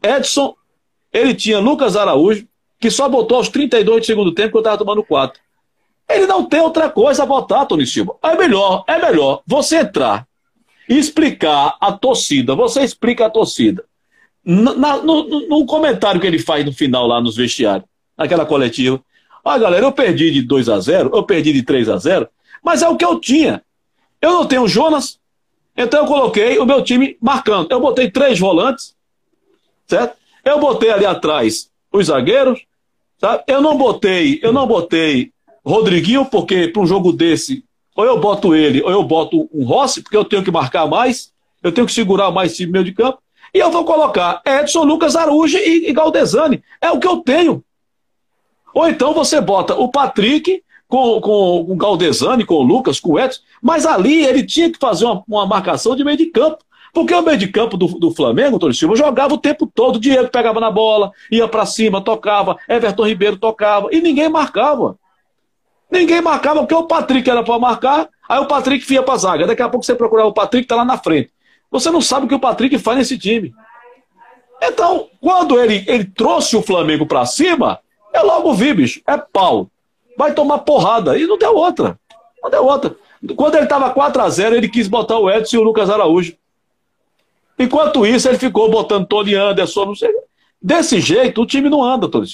Edson, 0.02 0.54
ele 1.12 1.34
tinha 1.34 1.58
Lucas 1.58 1.96
Araújo, 1.96 2.46
que 2.78 2.90
só 2.90 3.08
botou 3.08 3.38
aos 3.38 3.48
32 3.48 4.00
de 4.00 4.06
segundo 4.06 4.32
tempo 4.32 4.50
que 4.50 4.56
eu 4.56 4.60
estava 4.60 4.78
tomando 4.78 5.02
4. 5.02 5.40
Ele 6.08 6.26
não 6.26 6.44
tem 6.44 6.60
outra 6.60 6.90
coisa 6.90 7.22
a 7.22 7.26
votar, 7.26 7.66
Tony 7.66 7.86
Silva. 7.86 8.16
É 8.22 8.34
melhor, 8.34 8.84
é 8.86 8.98
melhor 8.98 9.42
você 9.46 9.78
entrar 9.78 10.26
e 10.88 10.98
explicar 10.98 11.76
a 11.80 11.92
torcida. 11.92 12.54
Você 12.56 12.82
explica 12.82 13.26
a 13.26 13.30
torcida. 13.30 13.84
Na, 14.44 14.96
no, 14.98 15.48
no, 15.48 15.66
comentário 15.66 16.20
que 16.20 16.26
ele 16.26 16.38
faz 16.38 16.64
no 16.64 16.72
final 16.72 17.06
lá 17.06 17.20
nos 17.20 17.36
vestiários, 17.36 17.86
naquela 18.16 18.46
coletiva. 18.46 19.00
Ah, 19.44 19.58
galera, 19.58 19.84
eu 19.84 19.92
perdi 19.92 20.30
de 20.30 20.42
2 20.42 20.68
a 20.68 20.80
0 20.80 21.10
eu 21.14 21.22
perdi 21.22 21.52
de 21.52 21.62
3 21.62 21.88
a 21.88 21.96
0 21.96 22.28
mas 22.62 22.82
é 22.82 22.88
o 22.88 22.96
que 22.96 23.04
eu 23.04 23.18
tinha. 23.18 23.62
Eu 24.20 24.32
não 24.32 24.46
tenho 24.46 24.68
Jonas, 24.68 25.18
então 25.76 26.00
eu 26.00 26.06
coloquei 26.06 26.58
o 26.58 26.66
meu 26.66 26.82
time 26.82 27.16
marcando. 27.20 27.70
Eu 27.70 27.80
botei 27.80 28.10
três 28.10 28.38
volantes, 28.38 28.94
certo? 29.86 30.16
Eu 30.44 30.58
botei 30.58 30.90
ali 30.90 31.06
atrás 31.06 31.70
os 31.92 32.06
zagueiros, 32.06 32.60
sabe? 33.18 33.44
Eu 33.46 33.60
não 33.60 33.76
botei, 33.76 34.40
eu 34.42 34.52
não 34.52 34.66
botei 34.66 35.32
Rodriguinho, 35.64 36.24
porque 36.24 36.68
para 36.68 36.82
um 36.82 36.86
jogo 36.86 37.12
desse, 37.12 37.64
ou 37.94 38.04
eu 38.04 38.18
boto 38.18 38.54
ele, 38.54 38.82
ou 38.82 38.90
eu 38.90 39.02
boto 39.02 39.48
um 39.52 39.64
Rossi, 39.64 40.02
porque 40.02 40.16
eu 40.16 40.24
tenho 40.24 40.42
que 40.42 40.50
marcar 40.50 40.86
mais, 40.86 41.32
eu 41.62 41.72
tenho 41.72 41.86
que 41.86 41.92
segurar 41.92 42.30
mais 42.30 42.52
esse 42.52 42.66
meio 42.66 42.84
de 42.84 42.92
campo. 42.92 43.18
E 43.54 43.58
eu 43.58 43.70
vou 43.70 43.84
colocar 43.84 44.40
Edson, 44.46 44.84
Lucas 44.84 45.16
Araújo 45.16 45.58
e, 45.58 45.92
Galdesani. 45.92 46.62
É 46.80 46.90
o 46.90 46.98
que 46.98 47.06
eu 47.06 47.18
tenho. 47.18 47.62
Ou 48.72 48.88
então 48.88 49.12
você 49.12 49.40
bota 49.40 49.74
o 49.74 49.88
Patrick 49.88 50.62
com, 50.88 51.20
com, 51.20 51.66
o 51.68 51.76
Galdesani, 51.76 52.44
com 52.44 52.54
o 52.54 52.62
Lucas, 52.62 53.00
com 53.00 53.12
o 53.12 53.18
Edson, 53.18 53.40
mas 53.60 53.84
ali 53.84 54.24
ele 54.24 54.44
tinha 54.44 54.70
que 54.70 54.78
fazer 54.78 55.04
uma, 55.04 55.22
uma 55.26 55.46
marcação 55.46 55.96
de 55.96 56.04
meio 56.04 56.16
de 56.16 56.26
campo. 56.26 56.58
Porque 56.92 57.14
o 57.14 57.22
meio 57.22 57.38
de 57.38 57.46
campo 57.46 57.76
do, 57.76 57.86
do 57.86 58.10
Flamengo, 58.10 58.58
Tony 58.58 58.74
Silva, 58.74 58.96
jogava 58.96 59.34
o 59.34 59.38
tempo 59.38 59.64
todo. 59.66 59.96
O 59.96 60.00
Diego 60.00 60.28
pegava 60.28 60.58
na 60.58 60.70
bola, 60.70 61.12
ia 61.30 61.46
para 61.46 61.64
cima, 61.64 62.00
tocava. 62.00 62.56
Everton 62.68 63.06
Ribeiro 63.06 63.36
tocava. 63.36 63.88
E 63.92 64.00
ninguém 64.00 64.28
marcava. 64.28 64.98
Ninguém 65.90 66.20
marcava, 66.20 66.60
porque 66.60 66.74
o 66.74 66.84
Patrick 66.84 67.28
era 67.28 67.42
para 67.42 67.58
marcar, 67.58 68.08
aí 68.28 68.38
o 68.38 68.46
Patrick 68.46 68.92
ia 68.92 69.02
para 69.02 69.16
zaga. 69.16 69.46
Daqui 69.46 69.62
a 69.62 69.68
pouco 69.68 69.84
você 69.84 69.94
procurar 69.94 70.24
o 70.24 70.32
Patrick, 70.32 70.66
tá 70.66 70.76
lá 70.76 70.84
na 70.84 70.96
frente. 70.96 71.30
Você 71.70 71.90
não 71.90 72.00
sabe 72.00 72.26
o 72.26 72.28
que 72.28 72.34
o 72.34 72.40
Patrick 72.40 72.78
faz 72.78 72.98
nesse 72.98 73.16
time. 73.16 73.54
Então, 74.62 75.08
quando 75.20 75.58
ele, 75.58 75.84
ele 75.86 76.04
trouxe 76.04 76.56
o 76.56 76.62
Flamengo 76.62 77.06
para 77.06 77.24
cima, 77.24 77.80
eu 78.12 78.26
logo 78.26 78.52
vi, 78.52 78.74
bicho, 78.74 79.00
é 79.06 79.16
pau. 79.16 79.68
Vai 80.16 80.34
tomar 80.34 80.58
porrada. 80.58 81.16
E 81.16 81.26
não 81.26 81.38
deu 81.38 81.54
outra. 81.54 81.98
Não 82.42 82.50
deu 82.50 82.64
outra. 82.64 82.94
Quando 83.36 83.54
ele 83.54 83.64
estava 83.64 83.90
4 83.90 84.22
a 84.22 84.28
0 84.28 84.56
ele 84.56 84.68
quis 84.68 84.88
botar 84.88 85.18
o 85.18 85.30
Edson 85.30 85.56
e 85.56 85.58
o 85.60 85.62
Lucas 85.62 85.88
Araújo. 85.88 86.34
Enquanto 87.58 88.06
isso, 88.06 88.28
ele 88.28 88.38
ficou 88.38 88.70
botando 88.70 89.06
Tony 89.06 89.34
Anderson, 89.34 89.84
não 89.84 89.94
sei. 89.94 90.10
Desse 90.60 91.00
jeito, 91.00 91.42
o 91.42 91.46
time 91.46 91.68
não 91.68 91.84
anda, 91.84 92.08
Tony 92.08 92.26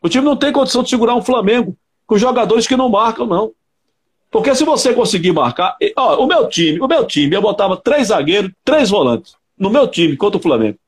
O 0.00 0.08
time 0.08 0.24
não 0.24 0.36
tem 0.36 0.52
condição 0.52 0.82
de 0.82 0.88
segurar 0.88 1.14
um 1.14 1.22
Flamengo 1.22 1.76
com 2.06 2.16
jogadores 2.16 2.66
que 2.66 2.76
não 2.76 2.88
marcam, 2.88 3.26
não. 3.26 3.52
Porque 4.30 4.54
se 4.54 4.64
você 4.64 4.92
conseguir 4.92 5.32
marcar. 5.32 5.76
Ó, 5.96 6.24
o 6.24 6.26
meu 6.26 6.48
time, 6.48 6.80
o 6.80 6.86
meu 6.86 7.06
time, 7.06 7.34
eu 7.34 7.42
botava 7.42 7.76
três 7.76 8.08
zagueiros, 8.08 8.50
três 8.64 8.90
volantes. 8.90 9.34
No 9.58 9.70
meu 9.70 9.88
time, 9.88 10.16
contra 10.16 10.38
o 10.38 10.42
Flamengo. 10.42 10.78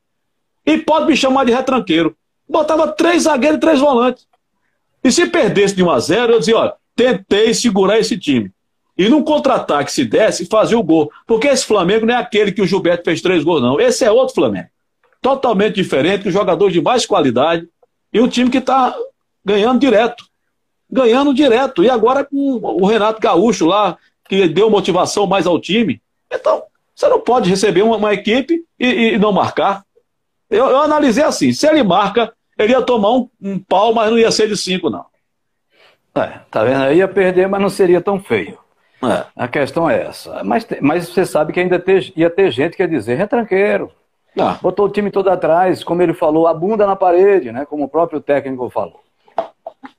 E 0.65 0.77
pode 0.77 1.07
me 1.07 1.15
chamar 1.15 1.45
de 1.45 1.51
retranqueiro. 1.51 2.15
Botava 2.47 2.87
três 2.89 3.23
zagueiros 3.23 3.57
e 3.57 3.61
três 3.61 3.79
volantes. 3.79 4.27
E 5.03 5.11
se 5.11 5.25
perdesse 5.25 5.75
de 5.75 5.83
1 5.83 5.89
a 5.89 5.99
0 5.99 6.33
eu 6.33 6.39
dizia, 6.39 6.57
ó, 6.57 6.71
tentei 6.95 7.53
segurar 7.53 7.99
esse 7.99 8.17
time. 8.17 8.51
E 8.97 9.09
num 9.09 9.23
contra-ataque, 9.23 9.91
se 9.91 10.05
desse, 10.05 10.45
fazia 10.45 10.77
o 10.77 10.83
gol. 10.83 11.11
Porque 11.25 11.47
esse 11.47 11.65
Flamengo 11.65 12.05
não 12.05 12.13
é 12.13 12.17
aquele 12.17 12.51
que 12.51 12.61
o 12.61 12.67
Gilberto 12.67 13.03
fez 13.03 13.21
três 13.21 13.43
gols, 13.43 13.61
não. 13.61 13.79
Esse 13.79 14.05
é 14.05 14.11
outro 14.11 14.35
Flamengo. 14.35 14.67
Totalmente 15.19 15.75
diferente, 15.75 16.27
um 16.27 16.31
jogador 16.31 16.69
de 16.69 16.81
mais 16.81 17.05
qualidade. 17.05 17.67
E 18.13 18.19
um 18.19 18.27
time 18.27 18.49
que 18.49 18.59
está 18.59 18.95
ganhando 19.43 19.79
direto 19.79 20.30
ganhando 20.91 21.33
direto. 21.33 21.83
E 21.83 21.89
agora 21.89 22.25
com 22.25 22.59
o 22.61 22.85
Renato 22.85 23.21
Gaúcho 23.21 23.65
lá, 23.65 23.97
que 24.27 24.47
deu 24.47 24.69
motivação 24.69 25.25
mais 25.25 25.47
ao 25.47 25.59
time. 25.59 26.01
Então, 26.31 26.63
você 26.95 27.07
não 27.07 27.19
pode 27.19 27.49
receber 27.49 27.81
uma, 27.81 27.97
uma 27.97 28.13
equipe 28.13 28.63
e, 28.79 29.13
e, 29.13 29.17
não 29.17 29.31
marcar. 29.31 29.83
Eu, 30.49 30.67
eu, 30.67 30.81
analisei 30.81 31.23
assim: 31.23 31.51
se 31.53 31.67
ele 31.67 31.83
marca, 31.83 32.33
ele 32.57 32.73
ia 32.73 32.81
tomar 32.81 33.11
um, 33.11 33.29
um 33.41 33.59
pau, 33.59 33.93
mas 33.93 34.11
não 34.11 34.17
ia 34.17 34.31
ser 34.31 34.47
de 34.47 34.57
cinco, 34.57 34.89
não. 34.89 35.05
É, 36.13 36.39
tá 36.49 36.63
vendo? 36.63 36.85
Eu 36.85 36.93
ia 36.93 37.07
perder, 37.07 37.47
mas 37.47 37.61
não 37.61 37.69
seria 37.69 38.01
tão 38.01 38.19
feio. 38.19 38.57
É. 39.03 39.25
A 39.35 39.47
questão 39.47 39.89
é 39.89 40.03
essa. 40.03 40.43
Mas, 40.43 40.67
mas 40.79 41.09
você 41.09 41.25
sabe 41.25 41.53
que 41.53 41.59
ainda 41.59 41.83
ia 42.15 42.29
ter 42.29 42.51
gente 42.51 42.75
que 42.75 42.83
ia 42.83 42.87
dizer 42.87 43.15
retranqueiro. 43.15 43.91
Ah. 44.39 44.57
Botou 44.61 44.85
o 44.85 44.89
time 44.89 45.09
todo 45.11 45.29
atrás, 45.29 45.83
como 45.83 46.01
ele 46.01 46.13
falou, 46.13 46.47
a 46.47 46.53
bunda 46.53 46.85
na 46.85 46.95
parede, 46.95 47.51
né? 47.51 47.65
Como 47.65 47.85
o 47.85 47.89
próprio 47.89 48.21
técnico 48.21 48.69
falou. 48.69 49.01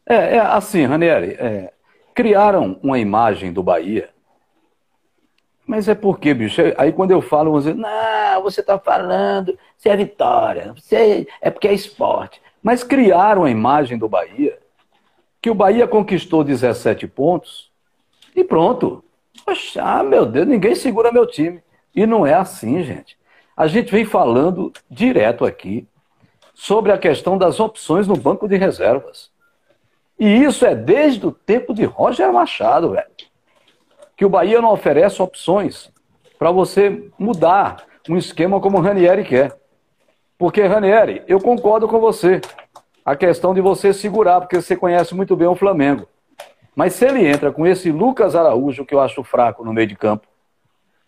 É, 0.07 0.36
é 0.36 0.38
assim, 0.40 0.84
Ranieri, 0.84 1.36
é, 1.38 1.72
criaram 2.14 2.78
uma 2.82 2.98
imagem 2.98 3.53
do 3.53 3.62
Bahia. 3.62 4.11
Mas 5.66 5.88
é 5.88 5.94
porque, 5.94 6.34
bicho, 6.34 6.61
aí 6.76 6.92
quando 6.92 7.12
eu 7.12 7.22
falo, 7.22 7.53
você, 7.53 7.72
não, 7.72 8.42
você 8.42 8.61
está 8.61 8.78
falando, 8.78 9.57
você 9.76 9.88
é 9.88 9.96
vitória, 9.96 10.74
você 10.74 11.26
é 11.40 11.50
porque 11.50 11.68
é 11.68 11.72
esporte. 11.72 12.42
Mas 12.62 12.84
criaram 12.84 13.44
a 13.44 13.50
imagem 13.50 13.96
do 13.96 14.09
Bahia, 14.09 14.59
que 15.40 15.50
o 15.50 15.55
Bahia 15.55 15.88
conquistou 15.88 16.44
17 16.44 17.07
pontos 17.09 17.70
e 18.36 18.44
pronto. 18.44 19.03
Poxa, 19.44 19.82
ah, 19.82 20.03
meu 20.03 20.26
Deus, 20.26 20.46
ninguém 20.46 20.74
segura 20.74 21.11
meu 21.11 21.26
time. 21.26 21.62
E 21.94 22.07
não 22.07 22.26
é 22.26 22.34
assim, 22.34 22.82
gente. 22.82 23.16
A 23.57 23.66
gente 23.66 23.90
vem 23.90 24.05
falando 24.05 24.72
direto 24.90 25.44
aqui 25.44 25.86
sobre 26.55 26.92
a 26.92 26.98
questão 26.98 27.36
das 27.36 27.59
opções 27.59 28.07
no 28.07 28.16
banco 28.16 28.46
de 28.46 28.57
reservas. 28.57 29.32
E 30.23 30.45
isso 30.45 30.64
é 30.64 30.73
desde 30.73 31.27
o 31.27 31.33
tempo 31.33 31.75
de 31.75 31.83
Roger 31.85 32.33
Machado, 32.33 32.93
velho. 32.93 33.11
Que 34.16 34.25
o 34.25 34.29
Bahia 34.29 34.62
não 34.62 34.73
oferece 34.73 35.20
opções 35.20 35.91
para 36.39 36.53
você 36.53 37.11
mudar 37.18 37.85
um 38.09 38.16
esquema 38.16 38.61
como 38.61 38.79
o 38.79 38.81
Ranieri 38.81 39.25
quer. 39.25 39.59
Porque, 40.39 40.62
Ranieri, 40.62 41.25
eu 41.27 41.41
concordo 41.41 41.89
com 41.89 41.99
você. 41.99 42.41
A 43.05 43.16
questão 43.16 43.53
de 43.53 43.61
você 43.61 43.93
segurar, 43.93 44.41
porque 44.41 44.62
você 44.62 44.77
conhece 44.77 45.12
muito 45.12 45.35
bem 45.35 45.49
o 45.49 45.57
Flamengo. 45.57 46.07
Mas 46.73 46.93
se 46.93 47.05
ele 47.05 47.27
entra 47.27 47.51
com 47.51 47.66
esse 47.66 47.91
Lucas 47.91 48.37
Araújo, 48.37 48.87
que 48.87 48.95
eu 48.95 49.01
acho 49.01 49.25
fraco 49.25 49.64
no 49.64 49.73
meio 49.73 49.89
de 49.89 49.97
campo, 49.97 50.29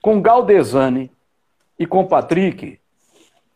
com 0.02 0.20
Galdesani 0.20 1.08
e 1.78 1.86
com 1.86 2.04
Patrick, 2.04 2.80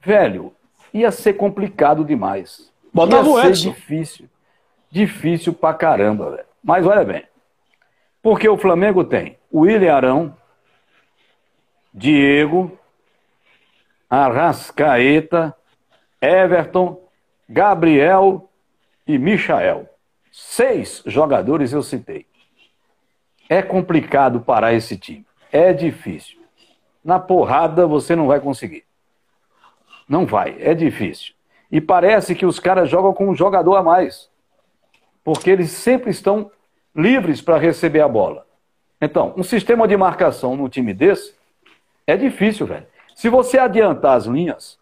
velho, 0.01 0.53
ia 0.95 1.11
ser 1.11 1.33
complicado 1.33 2.05
demais. 2.05 2.73
Botava 2.95 3.29
ia 3.29 3.53
ser 3.57 3.73
difícil 3.73 4.29
difícil 4.91 5.53
pra 5.53 5.75
caramba, 5.75 6.31
velho. 6.31 6.47
Mas 6.63 6.87
olha 6.87 7.05
bem. 7.05 7.25
Porque 8.23 8.49
o 8.49 8.59
Flamengo 8.59 9.05
tem 9.05 9.39
William 9.53 9.95
Arão, 9.95 10.37
Diego, 11.93 12.79
Arrascaeta, 14.11 15.55
Everton, 16.21 17.01
Gabriel 17.49 18.49
e 19.07 19.19
Michael. 19.19 19.89
Seis 20.31 21.03
jogadores 21.07 21.73
eu 21.73 21.83
citei. 21.83 22.27
É 23.49 23.63
complicado 23.63 24.41
parar 24.41 24.75
esse 24.75 24.97
time. 24.97 25.27
É 25.51 25.73
difícil. 25.73 26.39
Na 27.03 27.19
porrada 27.19 27.87
você 27.87 28.15
não 28.15 28.27
vai 28.27 28.41
conseguir. 28.41 28.85
Não 30.09 30.27
vai, 30.27 30.57
é 30.61 30.75
difícil. 30.75 31.35
E 31.71 31.81
parece 31.81 32.35
que 32.35 32.47
os 32.47 32.59
caras 32.59 32.89
jogam 32.89 33.13
com 33.13 33.29
um 33.29 33.35
jogador 33.35 33.77
a 33.77 33.83
mais 33.83 34.31
porque 35.29 35.51
eles 35.51 35.73
sempre 35.73 36.11
estão 36.11 36.51
livres 36.97 37.43
para 37.43 37.59
receber 37.59 38.01
a 38.01 38.09
bola. 38.09 38.47
Então, 38.99 39.35
um 39.37 39.43
sistema 39.43 39.87
de 39.87 39.95
marcação 39.95 40.57
no 40.57 40.71
time 40.71 40.95
desse 40.95 41.35
é 42.07 42.17
difícil, 42.17 42.67
velho. 42.67 42.87
Se 43.15 43.29
você 43.29 43.59
adiantar 43.59 44.17
as 44.17 44.25
linhas 44.25 44.79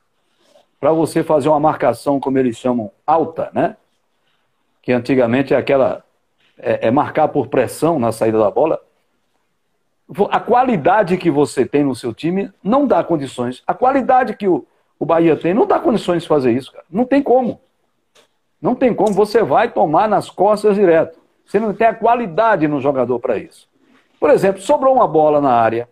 para 0.79 0.93
você 0.93 1.25
fazer 1.25 1.49
uma 1.49 1.59
marcação, 1.59 2.21
como 2.21 2.39
eles 2.39 2.57
chamam, 2.57 2.93
alta, 3.05 3.51
né? 3.53 3.77
Que 4.81 4.93
antigamente 4.93 5.53
é 5.53 5.57
aquela. 5.57 6.05
É, 6.57 6.87
é 6.87 6.91
marcar 6.93 7.27
por 7.27 7.49
pressão 7.49 7.99
na 7.99 8.13
saída 8.13 8.39
da 8.39 8.49
bola. 8.49 8.81
A 10.31 10.39
qualidade 10.39 11.17
que 11.17 11.29
você 11.29 11.67
tem 11.67 11.83
no 11.83 11.97
seu 11.97 12.15
time 12.15 12.53
não 12.63 12.87
dá 12.87 13.03
condições. 13.03 13.65
A 13.67 13.75
qualidade 13.75 14.37
que 14.37 14.47
o, 14.47 14.65
o 14.97 15.05
Bahia 15.05 15.37
tem 15.37 15.53
não 15.53 15.67
dá 15.67 15.81
condições 15.81 16.23
de 16.23 16.29
fazer 16.29 16.53
isso, 16.53 16.71
cara. 16.71 16.85
Não 16.89 17.05
tem 17.05 17.21
como. 17.21 17.61
Não 18.61 18.75
tem 18.75 18.95
como, 18.95 19.13
você 19.13 19.43
vai 19.43 19.71
tomar 19.71 20.09
nas 20.09 20.31
costas 20.31 20.77
direto. 20.77 21.19
Você 21.45 21.61
não 21.61 21.73
tem 21.73 21.87
a 21.87 21.95
qualidade 21.95 22.67
no 22.67 22.81
jogador 22.81 23.21
para 23.21 23.39
isso. 23.39 23.69
Por 24.19 24.31
exemplo, 24.31 24.61
sobrou 24.61 24.95
uma 24.95 25.07
bola 25.07 25.41
na 25.41 25.53
área. 25.53 25.89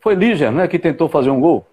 Foi 0.00 0.14
Líger, 0.14 0.52
né, 0.52 0.68
que 0.68 0.78
tentou 0.78 1.08
fazer 1.08 1.30
um 1.30 1.40
gol. 1.40 1.66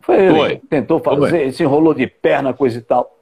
Foi 0.00 0.16
ele. 0.16 0.34
Foi. 0.34 0.56
Tentou 0.68 0.98
fazer, 1.00 1.28
Foi. 1.30 1.52
se 1.52 1.62
enrolou 1.62 1.94
de 1.94 2.06
perna, 2.06 2.52
coisa 2.52 2.78
e 2.78 2.82
tal. 2.82 3.16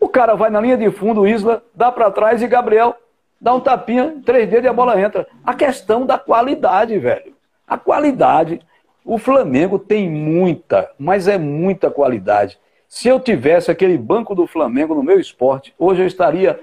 O 0.00 0.08
cara 0.08 0.34
vai 0.34 0.50
na 0.50 0.60
linha 0.60 0.76
de 0.76 0.90
fundo, 0.90 1.26
Isla, 1.26 1.62
dá 1.74 1.90
para 1.90 2.10
trás 2.10 2.42
e 2.42 2.46
Gabriel 2.46 2.94
dá 3.40 3.54
um 3.54 3.60
tapinha, 3.60 4.22
três 4.24 4.48
dedos 4.48 4.64
e 4.64 4.68
a 4.68 4.72
bola 4.72 4.98
entra. 5.00 5.26
A 5.44 5.54
questão 5.54 6.06
da 6.06 6.18
qualidade, 6.18 6.98
velho. 6.98 7.34
A 7.66 7.76
qualidade. 7.76 8.60
O 9.04 9.18
Flamengo 9.18 9.78
tem 9.78 10.08
muita, 10.08 10.90
mas 10.98 11.28
é 11.28 11.36
muita 11.36 11.90
qualidade. 11.90 12.58
Se 12.94 13.08
eu 13.08 13.18
tivesse 13.18 13.72
aquele 13.72 13.98
banco 13.98 14.36
do 14.36 14.46
Flamengo 14.46 14.94
no 14.94 15.02
meu 15.02 15.18
esporte, 15.18 15.74
hoje 15.76 16.02
eu 16.02 16.06
estaria 16.06 16.62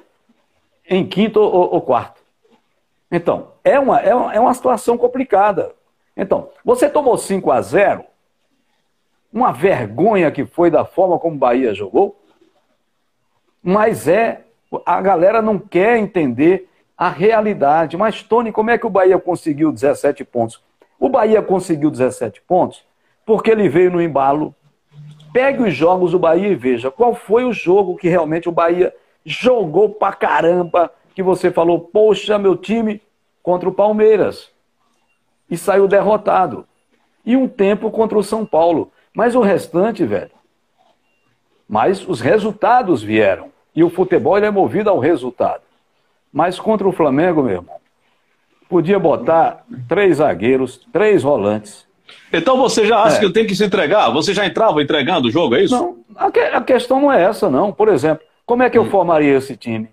em 0.89 1.05
quinto 1.05 1.41
ou, 1.41 1.73
ou 1.73 1.81
quarto. 1.81 2.21
Então, 3.11 3.49
é 3.65 3.77
uma, 3.77 3.99
é 3.99 4.15
uma, 4.15 4.33
é 4.35 4.39
uma 4.39 4.53
situação 4.53 4.97
complicada. 4.97 5.75
Então, 6.15 6.47
você 6.63 6.89
tomou 6.89 7.17
5 7.17 7.51
a 7.51 7.61
0 7.61 8.05
uma 9.31 9.51
vergonha 9.51 10.31
que 10.31 10.45
foi 10.45 10.71
da 10.71 10.85
forma 10.85 11.19
como 11.19 11.35
o 11.35 11.37
Bahia 11.37 11.75
jogou, 11.75 12.17
mas 13.61 14.07
é, 14.07 14.45
a 14.85 15.01
galera 15.01 15.41
não 15.41 15.59
quer 15.59 15.97
entender 15.97 16.69
a 16.97 17.09
realidade. 17.09 17.97
Mas, 17.97 18.23
Tony, 18.23 18.53
como 18.53 18.69
é 18.69 18.77
que 18.77 18.87
o 18.87 18.89
Bahia 18.89 19.19
conseguiu 19.19 19.69
17 19.69 20.23
pontos? 20.23 20.63
O 20.97 21.09
Bahia 21.09 21.41
conseguiu 21.41 21.91
17 21.91 22.41
pontos 22.43 22.85
porque 23.25 23.51
ele 23.51 23.67
veio 23.67 23.91
no 23.91 24.01
embalo. 24.01 24.55
Pegue 25.33 25.63
os 25.63 25.73
jogos 25.73 26.11
do 26.11 26.19
Bahia 26.19 26.49
e 26.49 26.55
veja 26.55 26.91
qual 26.91 27.15
foi 27.15 27.43
o 27.45 27.53
jogo 27.53 27.95
que 27.95 28.09
realmente 28.09 28.49
o 28.49 28.51
Bahia 28.51 28.93
jogou 29.25 29.89
pra 29.89 30.13
caramba, 30.13 30.91
que 31.13 31.23
você 31.23 31.51
falou, 31.51 31.79
poxa, 31.79 32.37
meu 32.37 32.55
time 32.55 33.01
contra 33.43 33.67
o 33.67 33.73
Palmeiras. 33.73 34.51
E 35.49 35.57
saiu 35.57 35.87
derrotado. 35.87 36.65
E 37.25 37.35
um 37.35 37.47
tempo 37.47 37.91
contra 37.91 38.17
o 38.17 38.23
São 38.23 38.45
Paulo. 38.45 38.91
Mas 39.13 39.35
o 39.35 39.41
restante, 39.41 40.05
velho. 40.05 40.31
Mas 41.67 42.07
os 42.07 42.19
resultados 42.19 43.03
vieram. 43.03 43.51
E 43.75 43.83
o 43.83 43.89
futebol 43.89 44.37
é 44.37 44.51
movido 44.51 44.89
ao 44.89 44.99
resultado. 44.99 45.61
Mas 46.31 46.59
contra 46.59 46.87
o 46.87 46.91
Flamengo, 46.91 47.43
meu 47.43 47.55
irmão, 47.55 47.75
podia 48.69 48.97
botar 48.97 49.65
três 49.87 50.17
zagueiros, 50.17 50.77
três 50.91 51.23
volantes. 51.23 51.85
Então 52.31 52.57
você 52.57 52.85
já 52.85 53.01
acha 53.03 53.17
é. 53.17 53.19
que 53.19 53.25
eu 53.25 53.33
tenho 53.33 53.47
que 53.47 53.55
se 53.55 53.63
entregar? 53.63 54.09
Você 54.11 54.33
já 54.33 54.45
entrava 54.45 54.81
entregando 54.81 55.27
o 55.27 55.31
jogo, 55.31 55.55
é 55.55 55.63
isso? 55.63 55.75
Não, 55.75 55.97
a, 56.15 56.31
que, 56.31 56.39
a 56.39 56.61
questão 56.61 57.01
não 57.01 57.11
é 57.11 57.23
essa, 57.23 57.49
não. 57.49 57.71
Por 57.71 57.87
exemplo, 57.89 58.25
como 58.45 58.63
é 58.63 58.69
que 58.69 58.77
eu 58.77 58.83
hum. 58.83 58.89
formaria 58.89 59.37
esse 59.37 59.55
time? 59.55 59.89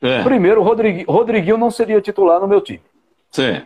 É. 0.00 0.22
Primeiro, 0.22 0.60
o 0.60 0.64
Rodrigu, 0.64 1.10
Rodriguinho 1.10 1.56
não 1.56 1.70
seria 1.70 2.00
titular 2.00 2.40
no 2.40 2.48
meu 2.48 2.60
time. 2.60 2.82
Sim. 3.30 3.62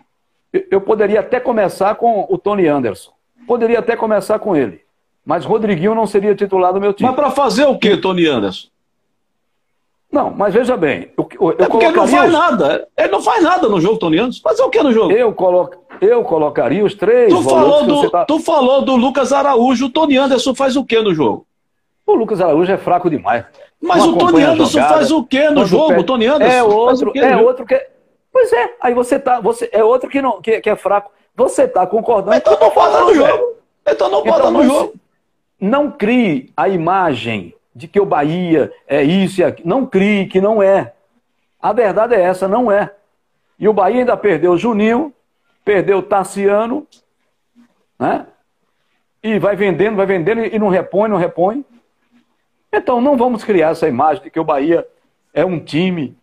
Eu, 0.53 0.65
eu 0.73 0.81
poderia 0.81 1.21
até 1.21 1.41
começar 1.41 1.95
com 1.95 2.27
o 2.29 2.37
Tony 2.37 2.69
Anderson. 2.69 3.13
Poderia 3.47 3.79
até 3.79 3.97
começar 3.97 4.39
com 4.39 4.55
ele. 4.55 4.81
Mas 5.25 5.45
Rodriguinho 5.45 5.95
não 5.95 6.07
seria 6.07 6.35
titular 6.35 6.73
no 6.73 6.81
meu 6.81 6.93
time. 6.93 7.09
Mas 7.09 7.17
para 7.17 7.31
fazer 7.31 7.65
o 7.65 7.79
que, 7.79 7.97
Tony 7.97 8.27
Anderson? 8.27 8.69
Não, 10.11 10.31
mas 10.31 10.55
veja 10.55 10.77
bem. 10.77 11.11
Eu, 11.17 11.29
eu 11.41 11.51
é 11.59 11.69
porque 11.69 11.85
ele 11.85 11.97
não 11.97 12.07
faz 12.07 12.33
os... 12.33 12.39
nada. 12.39 12.89
Ele 12.97 13.09
não 13.09 13.23
faz 13.23 13.43
nada 13.43 13.69
no 13.69 13.81
jogo, 13.81 13.99
Tony 13.99 14.19
Anderson. 14.19 14.41
Fazer 14.43 14.63
o 14.63 14.71
que 14.71 14.83
no 14.83 14.93
jogo? 14.93 15.13
Eu, 15.13 15.33
colo... 15.33 15.71
eu 16.01 16.23
colocaria 16.23 16.85
os 16.85 16.95
três. 16.95 17.33
Tu 17.33 17.43
falou, 17.43 17.85
do, 17.85 18.11
tá... 18.11 18.25
tu 18.25 18.39
falou 18.39 18.83
do 18.83 18.97
Lucas 18.97 19.33
Araújo. 19.33 19.87
O 19.87 19.91
Tony 19.91 20.17
Anderson 20.17 20.55
faz 20.55 20.77
o 20.77 20.85
que 20.85 21.01
no 21.01 21.15
jogo? 21.15 21.47
O 22.07 22.15
Lucas 22.15 22.41
Araújo 22.41 22.71
é 22.71 22.77
fraco 22.77 23.11
demais. 23.11 23.45
Mas 23.81 23.99
não 23.99 24.15
o 24.15 24.19
Tony 24.19 24.43
Anderson 24.43 24.81
faz 24.81 25.11
o 25.11 25.25
que 25.25 25.51
no 25.51 25.67
jogo? 25.67 26.01
O 26.01 26.05
Tony 26.05 26.27
Anderson 26.27 26.55
é 26.55 26.63
outro, 26.63 27.13
é 27.17 27.37
outro 27.37 27.67
que. 27.67 27.87
Pois 28.33 28.53
é, 28.53 28.75
aí 28.81 28.95
você 28.95 29.19
tá. 29.19 29.41
Você, 29.41 29.69
é 29.73 29.83
outro 29.83 30.09
que, 30.09 30.21
não, 30.21 30.41
que, 30.41 30.61
que 30.61 30.71
é 30.71 30.77
fraco. 30.77 31.11
Você 31.35 31.67
tá 31.67 31.87
concordando. 31.87 32.37
Então 32.37 32.59
não 32.59 32.71
bota 32.71 33.01
no 33.01 33.15
jogo. 33.15 33.55
Então 33.87 34.11
não 34.11 34.25
bota 34.25 34.39
então, 34.39 34.51
no 34.51 34.65
jogo. 34.65 34.95
Não 35.61 35.91
crie 35.91 36.53
a 36.57 36.69
imagem 36.69 37.55
de 37.75 37.87
que 37.87 38.01
o 38.01 38.07
Bahia 38.07 38.73
é 38.87 39.03
isso 39.03 39.41
e 39.41 39.45
aquilo. 39.45 39.69
Não 39.69 39.87
crie 39.87 40.27
que 40.27 40.41
não 40.41 40.63
é. 40.63 40.95
A 41.61 41.73
verdade 41.73 42.15
é 42.15 42.23
essa, 42.23 42.47
não 42.47 42.71
é. 42.71 42.91
E 43.59 43.69
o 43.69 43.73
Bahia 43.73 44.01
ainda 44.01 44.17
perdeu 44.17 44.53
o 44.53 44.59
Juninho, 44.59 45.13
perdeu 45.67 45.99
o 45.99 46.03
Tassiano, 46.03 46.87
né? 47.99 48.25
E 49.21 49.37
vai 49.41 49.57
vendendo, 49.57 49.97
vai 49.97 50.07
vendendo 50.07 50.45
e 50.45 50.57
não 50.61 50.69
repõe, 50.69 51.09
não 51.09 51.17
repõe. 51.17 51.65
Então 52.73 53.01
não 53.01 53.17
vamos 53.17 53.43
criar 53.43 53.71
essa 53.71 53.89
imagem 53.89 54.23
de 54.23 54.31
que 54.31 54.39
o 54.39 54.45
Bahia 54.45 54.87
é 55.35 55.45
um 55.45 55.59
time, 55.59 56.17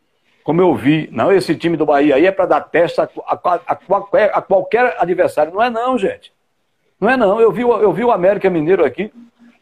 como 0.46 0.62
eu 0.62 0.74
vi, 0.74 1.10
não, 1.12 1.30
esse 1.30 1.56
time 1.56 1.76
do 1.76 1.86
Bahia 1.86 2.16
aí 2.16 2.26
é 2.26 2.32
para 2.32 2.46
dar 2.46 2.62
testa 2.62 3.10
a, 3.28 3.34
a, 3.34 3.60
a, 3.68 3.76
qualquer, 3.76 4.32
a 4.34 4.42
qualquer 4.42 4.96
adversário. 4.98 5.54
Não 5.54 5.62
é 5.62 5.70
não, 5.70 5.98
gente. 5.98 6.32
Não 6.98 7.10
é 7.10 7.18
não. 7.18 7.42
Eu 7.42 7.52
vi, 7.52 7.64
eu 7.64 7.92
vi 7.92 8.06
o 8.06 8.12
América 8.12 8.50
Mineiro 8.50 8.86
aqui 8.86 9.12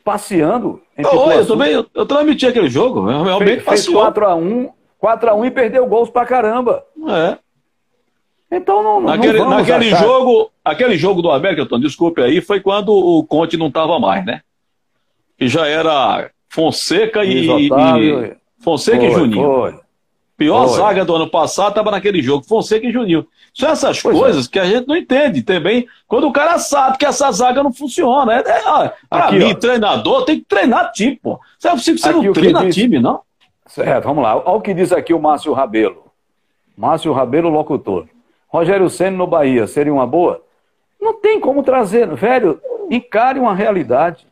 passeando. 0.04 0.80
Não, 0.96 1.32
eu, 1.32 1.48
também, 1.48 1.74
eu, 1.74 1.88
eu 1.96 2.06
transmiti 2.06 2.46
aquele 2.46 2.70
jogo, 2.70 3.08
realmente 3.08 3.62
fez, 3.62 3.64
passeou. 3.64 4.04
4x1, 4.14 4.72
4x1 5.02 5.48
e 5.48 5.52
perdeu 5.52 5.88
gols 5.88 6.12
pra 6.12 6.24
caramba. 6.24 6.86
É. 7.10 7.38
Então 8.52 8.84
não, 8.84 9.00
não 9.00 9.08
naquele, 9.08 9.40
naquele 9.46 9.96
jogo, 9.96 10.52
aquele 10.64 10.98
jogo 10.98 11.22
do 11.22 11.32
América, 11.32 11.66
Tom, 11.66 11.80
desculpe 11.80 12.22
aí, 12.22 12.42
foi 12.42 12.60
quando 12.60 12.94
o 12.94 13.24
Conte 13.24 13.56
não 13.56 13.68
estava 13.68 13.98
mais, 13.98 14.26
né? 14.26 14.42
E 15.40 15.48
já 15.48 15.66
era 15.66 16.30
Fonseca 16.50 17.24
e, 17.24 17.48
e 17.48 18.36
Fonseca 18.60 19.00
foi, 19.00 19.08
e 19.08 19.14
Juninho. 19.14 19.44
Foi. 19.44 19.76
Pior 20.36 20.68
foi. 20.68 20.78
zaga 20.78 21.06
do 21.06 21.16
ano 21.16 21.30
passado 21.30 21.70
estava 21.70 21.92
naquele 21.92 22.22
jogo, 22.22 22.44
Fonseca 22.44 22.86
e 22.86 22.92
Juninho. 22.92 23.26
São 23.54 23.70
essas 23.70 24.02
pois 24.02 24.16
é. 24.16 24.20
coisas 24.20 24.48
é. 24.48 24.50
que 24.50 24.60
a 24.60 24.66
gente 24.66 24.88
não 24.88 24.98
entende 24.98 25.42
também. 25.44 25.88
Quando 26.08 26.28
o 26.28 26.34
cara 26.34 26.60
sabe 26.60 26.98
que 26.98 27.06
essa 27.06 27.32
zaga 27.32 27.64
não 27.64 27.72
funciona. 27.72 28.34
É, 28.34 28.40
é, 28.40 28.94
Aqui, 29.10 29.36
mim, 29.40 29.52
ó. 29.52 29.54
treinador 29.54 30.26
tem 30.26 30.40
que 30.40 30.46
treinar 30.46 30.92
time, 30.92 31.16
pô. 31.16 31.40
Você, 31.58 31.68
é 31.70 31.76
você 31.76 31.92
Aqui, 31.92 32.26
não 32.26 32.34
treina 32.34 32.66
diz... 32.66 32.76
time, 32.76 33.00
não? 33.00 33.22
Certo, 33.68 34.04
vamos 34.04 34.24
lá. 34.24 34.36
Olha 34.36 34.58
o 34.58 34.62
que 34.62 34.74
diz 34.74 34.92
aqui 34.92 35.14
o 35.14 35.22
Márcio 35.22 35.54
Rabelo. 35.54 36.12
Márcio 36.78 37.14
Rabelo, 37.14 37.50
locutor. 37.50 38.08
Rogério 38.52 38.90
Senna 38.90 39.16
no 39.16 39.26
Bahia, 39.26 39.66
seria 39.66 39.94
uma 39.94 40.06
boa? 40.06 40.44
Não 41.00 41.14
tem 41.14 41.40
como 41.40 41.64
trazer, 41.64 42.06
velho, 42.16 42.62
encare 42.90 43.40
uma 43.40 43.56
realidade. 43.56 44.28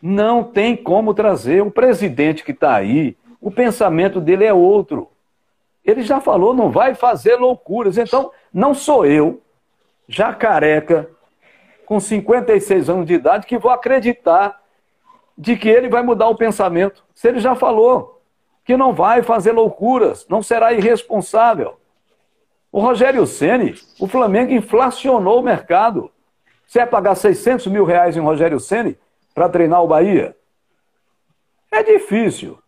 Não 0.00 0.44
tem 0.44 0.76
como 0.76 1.14
trazer. 1.14 1.62
O 1.62 1.70
presidente 1.70 2.44
que 2.44 2.52
está 2.52 2.74
aí, 2.74 3.16
o 3.40 3.50
pensamento 3.50 4.20
dele 4.20 4.44
é 4.44 4.52
outro. 4.52 5.08
Ele 5.82 6.02
já 6.02 6.20
falou, 6.20 6.52
não 6.52 6.70
vai 6.70 6.94
fazer 6.94 7.36
loucuras. 7.36 7.96
Então, 7.96 8.30
não 8.52 8.74
sou 8.74 9.06
eu, 9.06 9.40
já 10.06 10.34
careca, 10.34 11.08
com 11.86 11.98
56 11.98 12.90
anos 12.90 13.06
de 13.06 13.14
idade, 13.14 13.46
que 13.46 13.58
vou 13.58 13.70
acreditar 13.70 14.60
de 15.36 15.56
que 15.56 15.68
ele 15.68 15.88
vai 15.88 16.02
mudar 16.02 16.28
o 16.28 16.36
pensamento. 16.36 17.02
Se 17.14 17.26
ele 17.26 17.40
já 17.40 17.54
falou 17.54 18.20
que 18.64 18.76
não 18.76 18.92
vai 18.92 19.22
fazer 19.22 19.52
loucuras, 19.52 20.26
não 20.28 20.42
será 20.42 20.74
irresponsável. 20.74 21.78
O 22.72 22.80
Rogério 22.80 23.26
Ceni, 23.26 23.74
o 24.00 24.08
Flamengo 24.08 24.50
inflacionou 24.50 25.40
o 25.40 25.42
mercado. 25.42 26.10
Você 26.66 26.80
é 26.80 26.86
pagar 26.86 27.14
600 27.14 27.66
mil 27.66 27.84
reais 27.84 28.16
em 28.16 28.20
Rogério 28.20 28.58
Ceni 28.58 28.96
para 29.34 29.46
treinar 29.46 29.84
o 29.84 29.86
Bahia? 29.86 30.34
É 31.70 31.82
difícil. 31.82 32.58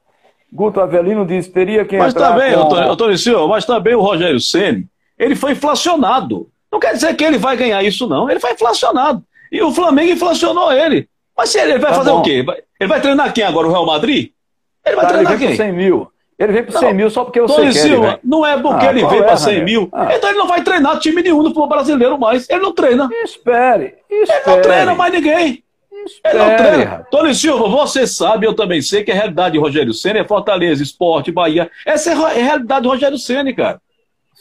Guto 0.52 0.78
Avelino 0.78 1.26
disse 1.26 1.50
teria 1.50 1.86
que 1.86 1.96
mas 1.96 2.12
também, 2.12 2.52
com... 2.52 2.60
Antônio, 2.60 2.92
Antônio 2.92 3.18
Silva, 3.18 3.48
mas 3.48 3.64
também 3.64 3.94
o 3.94 4.00
Rogério 4.02 4.38
Ceni, 4.38 4.86
ele 5.18 5.34
foi 5.34 5.52
inflacionado. 5.52 6.50
Não 6.70 6.78
quer 6.78 6.92
dizer 6.92 7.14
que 7.14 7.24
ele 7.24 7.38
vai 7.38 7.56
ganhar 7.56 7.82
isso, 7.82 8.06
não. 8.06 8.28
Ele 8.28 8.40
foi 8.40 8.52
inflacionado. 8.52 9.24
E 9.50 9.62
o 9.62 9.72
Flamengo 9.72 10.12
inflacionou 10.12 10.70
ele. 10.70 11.08
Mas 11.36 11.48
se 11.48 11.58
ele 11.58 11.78
vai 11.78 11.92
tá 11.92 11.96
fazer 11.96 12.10
bom. 12.10 12.20
o 12.20 12.22
quê? 12.22 12.44
Ele 12.78 12.88
vai 12.88 13.00
treinar 13.00 13.32
quem 13.32 13.44
agora? 13.44 13.68
O 13.68 13.70
Real 13.70 13.86
Madrid? 13.86 14.30
Ele 14.84 14.96
vai 14.96 15.06
tá, 15.06 15.12
treinar 15.12 15.32
ele 15.32 15.46
quem? 15.46 15.56
100 15.56 15.72
mil. 15.72 16.12
Ele 16.38 16.52
vem 16.52 16.64
por 16.64 16.72
100 16.72 16.94
mil 16.94 17.10
só 17.10 17.24
porque 17.24 17.40
você 17.40 17.54
Tony 17.54 17.72
quer. 17.72 17.78
Silva, 17.80 18.20
não 18.24 18.44
é 18.44 18.60
porque 18.60 18.86
ah, 18.86 18.90
ele 18.90 19.06
vem 19.06 19.20
é, 19.20 19.22
para 19.22 19.36
100 19.36 19.64
mil. 19.64 19.88
Ah. 19.92 20.08
Então 20.12 20.30
ele 20.30 20.38
não 20.38 20.48
vai 20.48 20.62
treinar 20.62 20.98
time 20.98 21.22
nenhum 21.22 21.38
do 21.38 21.48
futebol 21.50 21.68
brasileiro 21.68 22.18
mais. 22.18 22.48
Ele 22.50 22.60
não 22.60 22.72
treina. 22.72 23.08
Espere, 23.24 23.94
espere. 24.10 24.42
Ele 24.44 24.56
não 24.56 24.62
treina 24.62 24.94
mais 24.94 25.12
ninguém. 25.12 25.64
Espere. 26.04 26.36
Ele 26.36 26.44
não 26.44 26.56
treina. 26.56 27.06
Tony 27.10 27.34
Silva, 27.34 27.68
você 27.68 28.06
sabe, 28.06 28.46
eu 28.46 28.54
também 28.54 28.82
sei 28.82 29.04
que 29.04 29.12
a 29.12 29.14
realidade 29.14 29.52
de 29.52 29.58
Rogério 29.60 29.94
Senna 29.94 30.18
é 30.18 30.24
Fortaleza, 30.24 30.82
Esporte, 30.82 31.30
Bahia. 31.30 31.70
Essa 31.86 32.10
é 32.10 32.14
a 32.14 32.28
realidade 32.28 32.82
do 32.82 32.88
Rogério 32.88 33.16
Senna, 33.16 33.54
cara. 33.54 33.80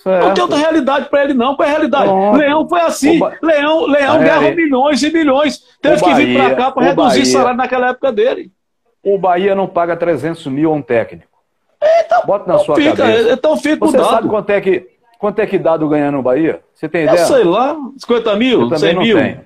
Certo. 0.04 0.26
Não 0.26 0.34
tem 0.34 0.44
outra 0.44 0.58
realidade 0.58 1.10
para 1.10 1.24
ele, 1.24 1.34
não. 1.34 1.56
Qual 1.56 1.66
é 1.66 1.70
a 1.70 1.74
realidade? 1.76 2.06
Pronto. 2.06 2.38
Leão 2.38 2.68
foi 2.68 2.82
assim. 2.82 3.20
Ba... 3.20 3.38
Leão, 3.42 3.86
Leão 3.86 4.22
é. 4.22 4.26
ganhou 4.26 4.56
milhões 4.56 5.02
e 5.02 5.12
milhões. 5.12 5.64
Teve 5.82 6.04
que 6.04 6.14
vir 6.16 6.36
para 6.36 6.56
cá 6.56 6.72
para 6.72 6.84
reduzir 6.88 7.20
Bahia... 7.20 7.26
salário 7.26 7.58
naquela 7.58 7.90
época 7.90 8.12
dele. 8.12 8.52
O 9.02 9.18
Bahia 9.18 9.56
não 9.56 9.68
paga 9.68 9.96
300 9.96 10.46
mil 10.48 10.72
a 10.72 10.76
um 10.76 10.82
técnico. 10.82 11.33
Então, 12.00 12.22
Bota 12.26 12.52
na 12.52 12.60
sua 12.60 12.76
fica, 12.76 12.96
cabeça. 12.96 13.34
Então 13.34 13.58
fica 13.58 13.86
Você 13.86 13.98
sabe 13.98 14.28
quanto 14.28 14.50
é, 14.50 14.62
que, 14.62 14.88
quanto 15.20 15.40
é 15.40 15.46
que 15.46 15.58
dado 15.58 15.88
ganha 15.88 16.12
no 16.12 16.22
Bahia? 16.22 16.62
Você 16.74 16.88
tem 16.88 17.04
ideia? 17.04 17.20
Eu 17.20 17.26
sei 17.26 17.44
lá, 17.44 17.78
50 17.98 18.36
mil, 18.36 18.78
100 18.78 18.98
mil. 18.98 19.18
Tenho. 19.18 19.42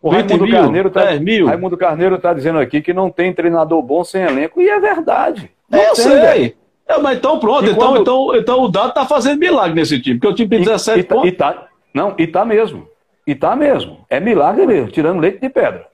O 0.00 0.10
Raimundo 0.10 0.44
mil, 0.44 0.52
Carneiro 0.52 0.90
tá, 0.90 1.14
mil. 1.14 1.46
Raimundo 1.46 1.76
Carneiro 1.76 2.16
está 2.16 2.34
dizendo 2.34 2.58
aqui 2.58 2.82
que 2.82 2.92
não 2.92 3.08
tem 3.08 3.32
treinador 3.32 3.80
bom 3.82 4.02
sem 4.02 4.22
elenco. 4.22 4.60
E 4.60 4.68
é 4.68 4.80
verdade. 4.80 5.48
Não 5.70 5.78
é, 5.78 5.90
eu 5.90 5.94
tem, 5.94 6.04
sei. 6.04 6.56
É, 6.88 6.98
mas 6.98 7.18
então 7.18 7.38
pronto, 7.38 7.64
então, 7.64 7.76
quando... 7.76 8.00
então, 8.00 8.36
então 8.36 8.60
o 8.62 8.68
Dado 8.68 8.88
está 8.88 9.06
fazendo 9.06 9.38
milagre 9.38 9.74
nesse 9.74 10.00
time, 10.00 10.18
porque 10.18 10.32
o 10.32 10.34
time 10.34 10.48
tem 10.48 10.60
17 10.60 10.98
e, 10.98 11.02
pontos. 11.04 11.28
E 11.28 11.32
tá, 11.32 11.68
não, 11.94 12.14
e 12.18 12.26
tá 12.26 12.44
mesmo. 12.44 12.88
E 13.24 13.34
tá 13.34 13.54
mesmo. 13.54 14.04
É 14.10 14.18
milagre 14.18 14.66
mesmo, 14.66 14.90
tirando 14.90 15.20
leite 15.20 15.40
de 15.40 15.48
pedra. 15.48 15.86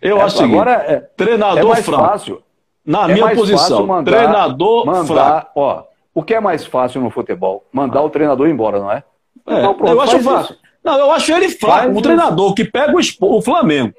Eu 0.00 0.18
é, 0.18 0.22
acho 0.22 0.42
agora 0.42 0.72
é, 0.72 1.00
treinador 1.16 1.58
é 1.58 1.64
mais 1.64 1.84
franco. 1.84 2.04
fácil. 2.04 2.42
Na 2.86 3.10
é 3.10 3.14
minha 3.14 3.34
posição, 3.34 3.86
mandar, 3.86 4.12
treinador 4.12 4.86
mandar, 4.86 5.06
fraco. 5.06 5.50
Ó, 5.56 5.82
o 6.14 6.22
que 6.22 6.34
é 6.34 6.40
mais 6.40 6.64
fácil 6.64 7.00
no 7.00 7.10
futebol? 7.10 7.64
Mandar 7.72 8.00
ah. 8.00 8.04
o 8.04 8.10
treinador 8.10 8.48
embora, 8.48 8.78
não 8.78 8.90
é? 8.90 9.02
é 9.46 9.58
então, 9.58 9.74
pronto, 9.74 9.92
eu 9.92 10.00
acho 10.00 10.20
fácil. 10.20 10.52
Isso. 10.52 10.62
Não, 10.84 10.98
eu 10.98 11.10
acho 11.10 11.32
ele 11.32 11.48
fraco. 11.50 11.78
Faz 11.78 11.96
um 11.96 12.00
treinador 12.00 12.54
que 12.54 12.64
pega 12.64 12.92
o, 12.96 13.36
o 13.36 13.42
Flamengo 13.42 13.92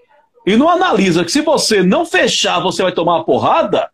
e 0.45 0.55
não 0.55 0.69
analisa 0.69 1.25
que 1.25 1.31
se 1.31 1.41
você 1.41 1.83
não 1.83 2.05
fechar, 2.05 2.61
você 2.61 2.81
vai 2.81 2.93
tomar 2.93 3.15
uma 3.15 3.25
porrada. 3.25 3.89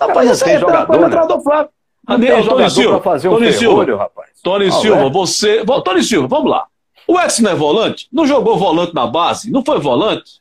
Rapaz, 0.00 0.30
esse 0.30 0.48
é, 0.48 0.60
jogador, 0.60 1.00
né? 1.00 1.08
treinador 1.08 1.42
fraco. 1.42 1.72
Não 2.08 2.18
Tony 2.44 2.70
Silva, 2.70 3.00
fazer 3.00 3.28
um 3.28 3.32
Tony 3.32 3.52
Silva, 3.52 3.96
rapaz. 3.96 4.30
Tony 4.42 4.66
ah, 4.66 4.72
Silva, 4.72 5.02
é? 5.02 5.10
você. 5.10 5.64
Tony 5.84 6.02
Silva, 6.02 6.28
vamos 6.28 6.50
lá. 6.50 6.66
O 7.06 7.18
Edson 7.18 7.42
não 7.42 7.50
é 7.50 7.54
volante? 7.54 8.08
Não 8.12 8.26
jogou 8.26 8.56
volante 8.56 8.94
na 8.94 9.06
base? 9.06 9.50
Não 9.50 9.64
foi 9.64 9.78
volante? 9.80 10.40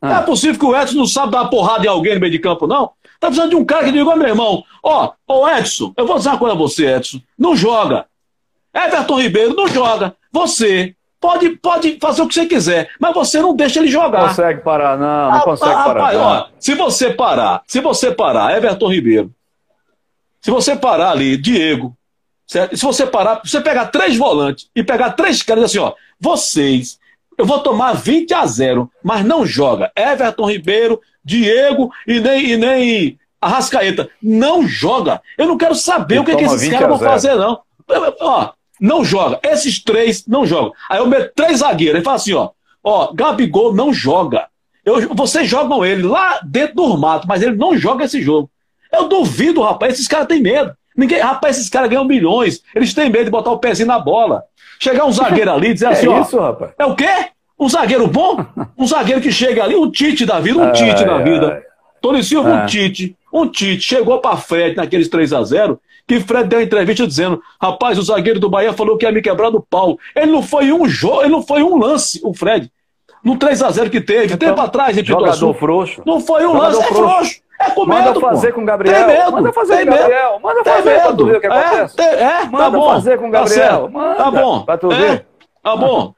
Ah. 0.00 0.08
Não 0.08 0.16
é 0.18 0.22
possível 0.22 0.58
que 0.58 0.64
o 0.64 0.76
Edson 0.76 0.96
não 0.96 1.06
sabe 1.06 1.32
dar 1.32 1.42
uma 1.42 1.50
porrada 1.50 1.84
em 1.84 1.88
alguém 1.88 2.14
no 2.14 2.20
meio 2.20 2.32
de 2.32 2.38
campo, 2.38 2.66
não? 2.66 2.92
Tá 3.20 3.26
precisando 3.28 3.50
de 3.50 3.56
um 3.56 3.64
cara 3.64 3.84
que 3.84 3.92
diga, 3.92 4.16
meu 4.16 4.28
irmão, 4.28 4.64
ó, 4.82 5.12
ô 5.26 5.48
Edson, 5.48 5.92
eu 5.96 6.06
vou 6.06 6.18
dizer 6.18 6.30
uma 6.30 6.38
coisa 6.38 6.54
a 6.54 6.58
você, 6.58 6.86
Edson. 6.86 7.20
Não 7.36 7.56
joga. 7.56 8.06
Everton 8.72 9.20
Ribeiro 9.20 9.54
não 9.56 9.66
joga. 9.66 10.14
Você 10.30 10.94
pode, 11.20 11.50
pode 11.56 11.98
fazer 12.00 12.22
o 12.22 12.28
que 12.28 12.34
você 12.34 12.46
quiser, 12.46 12.90
mas 13.00 13.14
você 13.14 13.40
não 13.40 13.54
deixa 13.54 13.80
ele 13.80 13.88
jogar. 13.88 14.20
Não 14.20 14.28
consegue 14.28 14.60
parar, 14.60 14.96
não, 14.96 15.30
não 15.30 15.38
ah, 15.38 15.40
consegue 15.42 15.72
ah, 15.72 15.84
parar. 15.84 16.00
Rapaz, 16.00 16.18
ó, 16.18 16.48
se 16.58 16.74
você 16.74 17.10
parar, 17.10 17.62
se 17.66 17.80
você 17.80 18.12
parar, 18.12 18.56
Everton 18.56 18.88
Ribeiro, 18.88 19.34
se 20.40 20.50
você 20.50 20.76
parar 20.76 21.10
ali, 21.10 21.36
Diego, 21.36 21.96
certo? 22.46 22.76
se 22.76 22.84
você 22.84 23.06
parar, 23.06 23.40
você 23.44 23.60
pegar 23.60 23.86
três 23.86 24.16
volantes 24.16 24.70
e 24.74 24.82
pegar 24.82 25.10
três 25.10 25.42
caras 25.42 25.64
assim, 25.64 25.78
ó, 25.78 25.92
vocês, 26.20 26.98
eu 27.38 27.46
vou 27.46 27.60
tomar 27.60 27.92
20 27.94 28.34
a 28.34 28.44
0, 28.44 28.90
mas 29.02 29.24
não 29.24 29.46
joga. 29.46 29.92
Everton 29.96 30.50
Ribeiro, 30.50 31.00
Diego 31.24 31.92
e 32.04 32.18
nem, 32.18 32.50
e 32.50 32.56
nem 32.56 33.18
Arrascaeta. 33.40 34.10
Não 34.20 34.66
joga. 34.66 35.22
Eu 35.38 35.46
não 35.46 35.56
quero 35.56 35.76
saber 35.76 36.16
e 36.16 36.18
o 36.18 36.24
que, 36.24 36.34
que 36.34 36.42
esses 36.42 36.68
caras 36.68 36.88
vão 36.88 36.98
fazer, 36.98 37.36
não. 37.36 37.60
Ó, 38.20 38.50
não 38.80 39.04
joga. 39.04 39.38
Esses 39.44 39.82
três 39.82 40.26
não 40.26 40.44
jogam. 40.44 40.72
Aí 40.90 40.98
eu 40.98 41.06
meto 41.06 41.32
três 41.34 41.60
zagueiros. 41.60 41.96
Ele 41.96 42.04
fala 42.04 42.16
assim, 42.16 42.34
ó. 42.34 42.50
Ó, 42.82 43.12
Gabigol 43.12 43.72
não 43.72 43.92
joga. 43.92 44.48
Eu, 44.84 45.14
vocês 45.14 45.48
jogam 45.48 45.84
ele 45.84 46.02
lá 46.02 46.40
dentro 46.42 46.76
do 46.76 46.98
mato, 46.98 47.28
mas 47.28 47.42
ele 47.42 47.54
não 47.54 47.76
joga 47.76 48.04
esse 48.04 48.20
jogo. 48.20 48.50
Eu 48.92 49.08
duvido, 49.08 49.62
rapaz. 49.62 49.94
Esses 49.94 50.08
caras 50.08 50.26
têm 50.26 50.42
medo. 50.42 50.74
Ninguém, 50.96 51.20
rapaz, 51.20 51.56
esses 51.56 51.70
caras 51.70 51.88
ganham 51.88 52.04
milhões. 52.04 52.60
Eles 52.74 52.92
têm 52.92 53.08
medo 53.08 53.26
de 53.26 53.30
botar 53.30 53.52
o 53.52 53.58
pezinho 53.58 53.86
na 53.86 54.00
bola. 54.00 54.42
Chegar 54.78 55.04
um 55.04 55.12
zagueiro 55.12 55.50
ali 55.50 55.68
e 55.68 55.74
dizer 55.74 55.86
assim, 55.88 56.06
é 56.06 56.10
ó. 56.10 56.22
Isso, 56.22 56.38
rapaz. 56.38 56.72
É 56.78 56.84
o 56.86 56.94
quê? 56.94 57.08
Um 57.58 57.68
zagueiro 57.68 58.06
bom? 58.06 58.44
Um 58.76 58.86
zagueiro 58.86 59.20
que 59.20 59.32
chega 59.32 59.64
ali, 59.64 59.74
um 59.74 59.90
Tite 59.90 60.24
da 60.24 60.38
vida, 60.38 60.58
um 60.58 60.64
ai, 60.64 60.72
Tite 60.72 61.04
da 61.04 61.18
vida. 61.18 61.62
Tony 62.00 62.22
Silva, 62.22 62.50
um 62.50 62.66
Tite. 62.66 63.16
Um 63.32 63.48
Tite. 63.48 63.82
Chegou 63.82 64.20
pra 64.20 64.36
Fred 64.36 64.76
naqueles 64.76 65.08
3 65.08 65.32
a 65.32 65.42
0 65.42 65.80
que 66.06 66.20
Fred 66.20 66.48
deu 66.48 66.58
uma 66.58 66.64
entrevista 66.64 67.06
dizendo: 67.06 67.42
rapaz, 67.60 67.98
o 67.98 68.02
zagueiro 68.02 68.40
do 68.40 68.48
Bahia 68.48 68.72
falou 68.72 68.96
que 68.96 69.04
ia 69.04 69.12
me 69.12 69.20
quebrar 69.20 69.50
no 69.50 69.60
pau. 69.60 69.98
Ele 70.16 70.32
não 70.32 70.42
foi 70.42 70.72
um 70.72 70.88
jogo, 70.88 71.20
ele 71.20 71.30
não 71.30 71.42
foi 71.42 71.62
um 71.62 71.76
lance, 71.76 72.18
o 72.24 72.32
Fred. 72.32 72.72
No 73.22 73.36
3x0 73.36 73.90
que 73.90 74.00
teve, 74.00 74.32
então, 74.32 74.38
tempo 74.38 74.60
atrás, 74.60 74.96
em 74.96 75.04
Jogador 75.04 75.52
frouxo. 75.54 76.02
Não 76.06 76.20
foi 76.20 76.46
um 76.46 76.56
lance, 76.56 76.80
é 76.80 76.84
frouxo. 76.86 77.40
É 77.60 77.70
com 77.70 77.86
medo, 77.86 78.04
Manda 78.04 78.20
fazer 78.20 78.48
pô. 78.48 78.54
com 78.54 78.62
o 78.62 78.64
Gabriel. 78.64 78.94
Tem 78.94 79.06
medo. 79.06 79.32
Manda 79.32 79.52
fazer 79.52 79.76
com 79.76 79.82
o 79.82 79.96
Gabriel. 79.96 80.40
Manda 80.40 80.62
tem 80.62 80.72
fazer 80.72 80.90
medo. 80.90 81.02
pra 81.02 81.12
tu 81.16 81.26
ver 81.26 81.36
o 81.36 81.40
que 81.40 81.46
é, 81.46 81.50
acontece. 81.50 82.00
É, 82.00 82.22
é 82.22 82.44
Manda 82.44 82.64
tá 82.64 82.70
bom. 82.70 82.88
fazer 82.88 83.18
com 83.18 83.28
o 83.28 83.30
Gabriel. 83.30 83.90
Tá, 83.92 84.14
tá 84.14 84.30
bom. 84.30 84.62
Pra 84.64 84.78
tu 84.78 84.88
ver. 84.88 85.26
Tá 85.62 85.76
bom. 85.76 86.14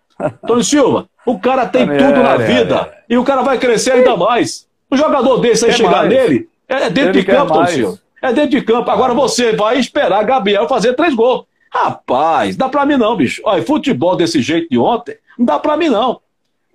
Tony 0.47 0.65
Silva, 0.65 1.09
o 1.25 1.39
cara 1.39 1.67
tem 1.67 1.87
tudo 1.87 2.23
na 2.23 2.37
vida. 2.37 2.93
E 3.09 3.17
o 3.17 3.25
cara 3.25 3.43
vai 3.43 3.59
crescer 3.59 3.93
ainda 3.93 4.17
mais. 4.17 4.69
Um 4.93 4.97
jogador 4.97 5.39
desse 5.39 5.65
aí 5.65 5.73
chegar 5.73 5.91
mais. 5.91 6.09
nele, 6.11 6.49
é 6.69 6.91
dentro 6.91 7.11
Ele 7.11 7.21
de 7.21 7.25
campo, 7.25 7.55
Tony 7.55 7.69
Silva. 7.69 7.99
É 8.21 8.33
dentro 8.33 8.51
de 8.51 8.63
campo. 8.63 8.91
Agora 8.91 9.15
você 9.15 9.57
vai 9.57 9.79
esperar 9.79 10.23
Gabriel 10.25 10.69
fazer 10.69 10.95
três 10.95 11.15
gols. 11.15 11.45
Rapaz, 11.73 12.57
dá 12.57 12.69
pra 12.69 12.85
mim 12.85 12.97
não, 12.97 13.17
bicho. 13.17 13.41
Olha, 13.45 13.63
futebol 13.63 14.17
desse 14.17 14.43
jeito 14.43 14.69
de 14.69 14.79
ontem, 14.79 15.17
não 15.39 15.47
dá 15.47 15.59
pra 15.59 15.77
mim 15.77 15.89
não. 15.89 16.21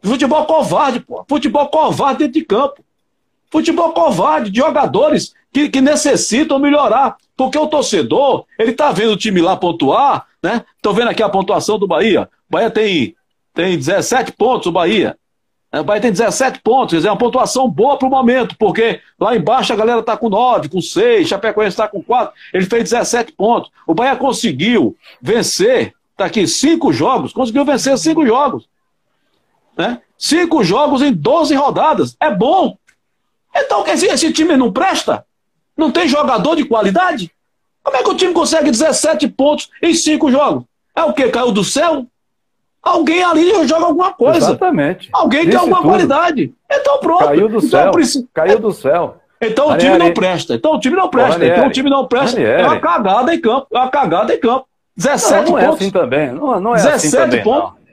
Futebol 0.01 0.45
covarde, 0.45 1.01
pô. 1.01 1.26
Futebol 1.28 1.68
covarde 1.68 2.20
dentro 2.20 2.34
de 2.34 2.45
campo. 2.45 2.84
Futebol 3.52 3.93
covarde 3.93 4.50
de 4.50 4.60
jogadores 4.60 5.34
que, 5.54 5.70
que 5.70 5.82
necessitam 5.82 6.60
melhorar. 6.60 7.16
Porque 7.38 7.58
o 7.58 7.68
torcedor, 7.68 8.46
ele 8.58 8.74
tá 8.74 8.91
vendo 8.91 9.12
o 9.12 9.18
time 9.18 9.41
lá 9.41 9.56
pontuar, 9.56 10.26
né? 10.41 10.64
Tô 10.82 10.93
vendo 10.93 11.10
aqui 11.10 11.22
a 11.24 11.30
pontuação 11.30 11.78
do 11.78 11.88
Bahia. 11.88 12.30
O 12.50 12.54
Bahia 12.54 12.70
tem, 12.70 13.16
tem 13.54 13.78
17 13.78 14.32
pontos, 14.34 14.68
o 14.68 14.72
Bahia. 14.72 15.18
É, 15.76 15.82
o 15.82 15.84
Bahia 15.84 16.02
tem 16.02 16.12
17 16.12 16.62
pontos, 16.62 16.91
quer 16.91 16.98
dizer, 16.98 17.10
é 17.10 17.12
uma 17.12 17.18
pontuação 17.18 17.70
boa 17.70 17.98
para 17.98 18.08
o 18.08 18.12
momento, 18.12 18.56
porque 18.58 19.02
lá 19.20 19.36
embaixo 19.36 19.74
a 19.74 19.76
galera 19.76 20.00
está 20.00 20.16
com 20.16 20.30
9, 20.30 20.70
com 20.70 20.80
6, 20.80 21.28
Chapecoense 21.28 21.74
está 21.74 21.86
com 21.86 22.02
4, 22.02 22.34
ele 22.54 22.66
fez 22.66 22.91
17 22.91 23.34
pontos. 23.34 23.70
O 23.86 23.93
Bahia 23.93 24.16
conseguiu 24.16 24.96
vencer, 25.22 25.93
está 26.12 26.26
aqui, 26.26 26.48
5 26.48 26.93
jogos, 26.93 27.34
conseguiu 27.34 27.66
vencer 27.66 27.98
5 27.98 28.26
jogos. 28.26 28.70
Né? 29.78 30.00
5 30.18 30.64
jogos 30.64 31.02
em 31.02 31.12
12 31.12 31.54
rodadas, 31.56 32.16
é 32.22 32.32
bom. 32.32 32.78
Então, 33.56 33.86
esse, 33.88 34.06
esse 34.08 34.34
time 34.34 34.58
não 34.58 34.72
presta? 34.72 35.26
Não 35.78 35.91
tem 35.91 36.08
jogador 36.08 36.56
de 36.56 36.66
qualidade? 36.66 37.32
Como 37.84 37.97
é 37.97 38.03
que 38.03 38.10
o 38.10 38.16
time 38.16 38.34
consegue 38.34 38.72
17 38.72 39.28
pontos 39.30 39.70
em 39.82 39.93
5 39.93 40.32
jogos? 40.32 40.64
É 40.95 41.03
o 41.03 41.14
que? 41.14 41.30
Caiu 41.30 41.51
do 41.51 41.64
céu? 41.64 42.06
Alguém 42.82 43.24
ali 43.24 43.68
joga 43.68 43.86
alguma 43.86 44.14
coisa. 44.14 44.38
Exatamente. 44.38 45.10
Alguém 45.12 45.41
Disse 45.41 45.51
tem 45.51 45.60
alguma 45.60 45.78
tudo. 45.78 45.89
qualidade. 45.89 46.53
Então 46.72 46.99
pronto. 46.99 47.26
Caiu 47.26 47.49
do 47.49 47.58
então, 47.58 47.70
céu. 47.70 47.91
Preciso... 47.91 48.28
Caiu 48.34 48.60
do 48.60 48.72
céu. 48.72 49.18
Então 49.41 49.70
o 49.70 49.78
time 49.78 49.97
não 49.97 50.14
presta. 50.14 50.53
Então 50.56 50.74
o 50.74 50.80
time 50.80 50.95
não 50.95 51.10
presta. 51.10 51.45
Então 51.45 51.68
o 51.68 51.72
time 51.72 51.89
não 51.89 52.08
presta. 52.08 52.39
É 52.39 52.64
uma 52.64 52.80
cagada 52.80 53.34
em 53.34 53.41
campo. 53.41 53.68
É 53.72 53.78
uma 53.78 53.89
cagada 53.89 54.34
em 54.34 54.39
campo. 54.39 54.68
17 54.95 55.34
não, 55.34 55.51
não 55.51 55.60
é 55.60 55.66
pontos. 55.66 55.82
É 55.82 55.84
assim 55.84 55.91
também. 55.91 56.32
Não, 56.32 56.60
não 56.60 56.76
é 56.76 56.78
17 56.78 56.95
assim 56.95 57.12
também, 57.18 57.43
pontos. 57.43 57.72
Não. 57.72 57.84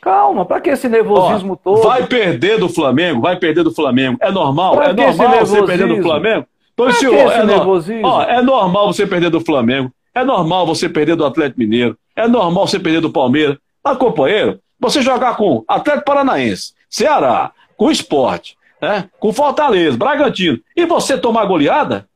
Calma, 0.00 0.44
para 0.44 0.60
que 0.60 0.70
esse 0.70 0.88
nervosismo 0.88 1.52
Ó, 1.52 1.56
todo? 1.56 1.82
Vai 1.82 2.06
perder 2.06 2.58
do 2.58 2.68
Flamengo, 2.68 3.20
vai 3.20 3.36
perder 3.36 3.62
do 3.62 3.74
Flamengo. 3.74 4.16
É 4.20 4.30
normal, 4.30 4.74
pra 4.74 4.86
é 4.86 4.92
normal 4.92 5.46
você 5.46 5.62
perder 5.62 5.88
do 5.88 6.02
Flamengo. 6.02 6.46
Então, 6.72 6.90
senhor, 6.92 7.32
é, 7.32 7.44
nervosismo? 7.44 8.06
Ó, 8.06 8.22
é 8.22 8.40
normal 8.42 8.92
você 8.92 9.06
perder 9.06 9.30
do 9.30 9.40
Flamengo. 9.40 9.92
É 10.14 10.24
normal 10.24 10.66
você 10.66 10.88
perder 10.88 11.16
do 11.16 11.24
Atlético 11.24 11.60
Mineiro. 11.60 11.98
É 12.16 12.26
normal 12.26 12.66
você 12.66 12.78
perder 12.78 13.00
do 13.00 13.10
Palmeiras. 13.10 13.58
Mas, 13.84 13.98
companheiro, 13.98 14.58
você 14.78 15.02
jogar 15.02 15.36
com 15.36 15.62
Atlético 15.68 16.06
Paranaense, 16.06 16.72
Ceará, 16.88 17.52
com 17.76 17.90
Esporte, 17.90 18.56
né? 18.80 19.10
com 19.18 19.32
Fortaleza, 19.32 19.96
Bragantino, 19.96 20.58
e 20.74 20.86
você 20.86 21.18
tomar 21.18 21.44
goleada? 21.44 22.08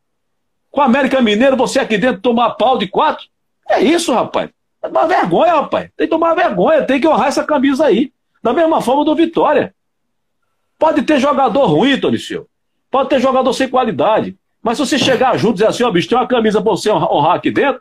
Com 0.71 0.81
América 0.81 1.21
Mineiro, 1.21 1.57
você 1.57 1.79
aqui 1.79 1.99
dentro 1.99 2.23
tomar 2.23 2.51
pau 2.53 2.79
de 2.79 2.89
quatro? 2.89 3.27
É 3.69 3.81
isso, 3.81 4.13
rapaz. 4.13 4.51
É 4.85 4.89
uma 4.89 5.07
vergonha, 5.07 5.53
rapaz. 5.55 5.91
Tem 5.97 6.07
que 6.07 6.11
tomar 6.11 6.35
vergonha, 6.35 6.83
tem 6.83 7.01
que 7.01 7.09
honrar 7.09 7.29
essa 7.29 7.43
camisa 7.43 7.87
aí. 7.87 8.13
Da 8.43 8.53
mesma 8.53 8.83
forma 8.83 9.05
do 9.05 9.15
Vitória. 9.15 9.75
Pode 10.79 11.03
ter 11.03 11.19
jogador 11.19 11.65
ruim, 11.67 11.99
Tony 11.99 12.19
Silva. 12.19 12.47
Pode 12.91 13.09
ter 13.09 13.19
jogador 13.19 13.53
sem 13.55 13.69
qualidade. 13.69 14.37
Mas 14.63 14.77
se 14.77 14.87
você 14.87 14.99
chegar 14.99 15.39
junto 15.39 15.53
e 15.53 15.55
dizer 15.55 15.69
assim, 15.69 15.83
ó, 15.83 15.89
oh, 15.89 15.93
bicho, 15.93 16.09
tem 16.09 16.19
uma 16.19 16.27
camisa 16.27 16.61
pra 16.61 16.71
você 16.71 16.91
honrar 16.91 17.37
aqui 17.37 17.51
dentro, 17.51 17.81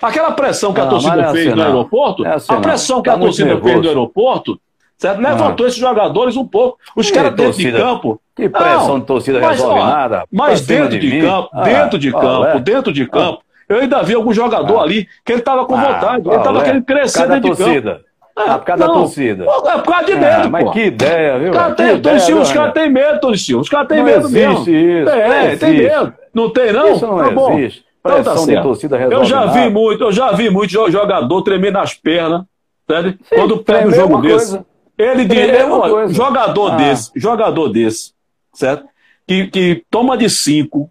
Aquela 0.00 0.32
pressão 0.32 0.74
que 0.74 0.80
a 0.80 0.86
torcida 0.86 1.22
é 1.22 1.32
fez 1.32 1.46
assim, 1.46 1.56
no 1.56 1.62
aeroporto, 1.62 2.26
é 2.26 2.34
assim, 2.34 2.52
a 2.52 2.60
pressão 2.60 3.00
que 3.00 3.08
tá 3.08 3.16
a 3.16 3.18
torcida 3.18 3.46
nervoso. 3.46 3.72
fez 3.72 3.82
no 3.82 3.88
aeroporto, 3.88 4.60
certo? 4.98 5.20
levantou 5.20 5.64
ah. 5.64 5.68
esses 5.68 5.80
jogadores 5.80 6.36
um 6.36 6.46
pouco. 6.46 6.78
Os 6.94 7.10
caras 7.10 7.34
dentro 7.34 7.58
de 7.58 7.72
campo. 7.72 8.20
Que 8.34 8.48
pressão 8.48 8.88
não, 8.88 9.00
de 9.00 9.06
torcida 9.06 9.40
mas, 9.40 9.52
resolve 9.52 9.80
ó, 9.80 9.86
nada. 9.86 10.24
Mas 10.30 10.60
dentro 10.60 10.98
de, 10.98 11.10
de 11.10 11.20
campo, 11.22 11.48
ah, 11.50 11.62
dentro 11.62 11.98
de 11.98 12.12
campo, 12.12 12.44
é. 12.44 12.60
dentro 12.60 12.92
de 12.92 13.06
campo, 13.06 13.42
eu 13.68 13.80
ainda 13.80 14.02
vi 14.02 14.14
algum 14.14 14.32
jogador 14.32 14.78
ah. 14.78 14.82
ali 14.82 15.08
que 15.24 15.32
ele 15.32 15.40
estava 15.40 15.64
com 15.64 15.74
ah, 15.74 15.80
vontade, 15.80 16.28
ele 16.28 16.36
estava 16.36 16.62
querendo 16.62 16.84
crescer 16.84 17.28
dentro 17.28 17.54
de 17.54 17.56
campo. 17.56 18.06
Ah, 18.36 18.58
por 18.58 18.66
causa 18.66 18.86
não, 18.86 18.94
da 18.94 19.00
torcida. 19.00 19.44
É 19.44 19.78
por 19.78 19.92
causa 19.92 20.04
de 20.04 20.14
medo, 20.14 20.50
Mas 20.50 20.70
que 20.70 20.80
ideia, 20.80 21.38
viu? 21.38 21.52
Cara 21.52 21.74
tem, 21.74 21.94
ideia, 21.94 22.20
Silva, 22.20 22.42
os 22.42 22.52
caras 22.52 22.74
têm 22.74 22.90
medo, 22.90 23.18
Tony 23.18 23.38
Silva. 23.38 23.62
Os 23.62 23.68
caras 23.70 23.88
têm 23.88 24.04
medo 24.04 24.28
mesmo. 24.28 24.60
Isso, 24.60 25.08
é, 25.08 25.56
tem 25.56 25.78
medo. 25.78 26.12
Não 26.34 26.52
tem, 26.52 26.70
não? 26.70 26.92
Isso 26.92 27.06
não 27.06 27.16
tá 27.16 27.52
existe. 27.54 27.86
Então 28.06 28.22
tá 28.22 28.36
certo. 28.36 28.62
torcida 28.62 28.96
eu 28.98 29.24
já 29.24 29.46
vi 29.46 29.68
muito, 29.68 30.04
eu 30.04 30.12
já 30.12 30.32
vi 30.32 30.48
muito 30.48 30.70
jogador 30.70 31.42
tremer 31.42 31.72
nas 31.72 31.94
pernas, 31.94 32.42
sabe? 32.88 33.18
Sim, 33.22 33.34
Quando 33.34 33.58
pega 33.64 33.88
um 33.88 33.90
jogo 33.90 34.18
desse. 34.20 34.60
Ele 34.98 35.24
de, 35.24 35.38
é, 35.38 35.66
jogador 36.08 36.72
ah. 36.72 36.76
desse, 36.76 37.10
jogador 37.16 37.68
desse, 37.68 38.12
certo? 38.52 38.86
Que, 39.26 39.48
que 39.48 39.84
toma 39.90 40.16
de 40.16 40.30
cinco 40.30 40.90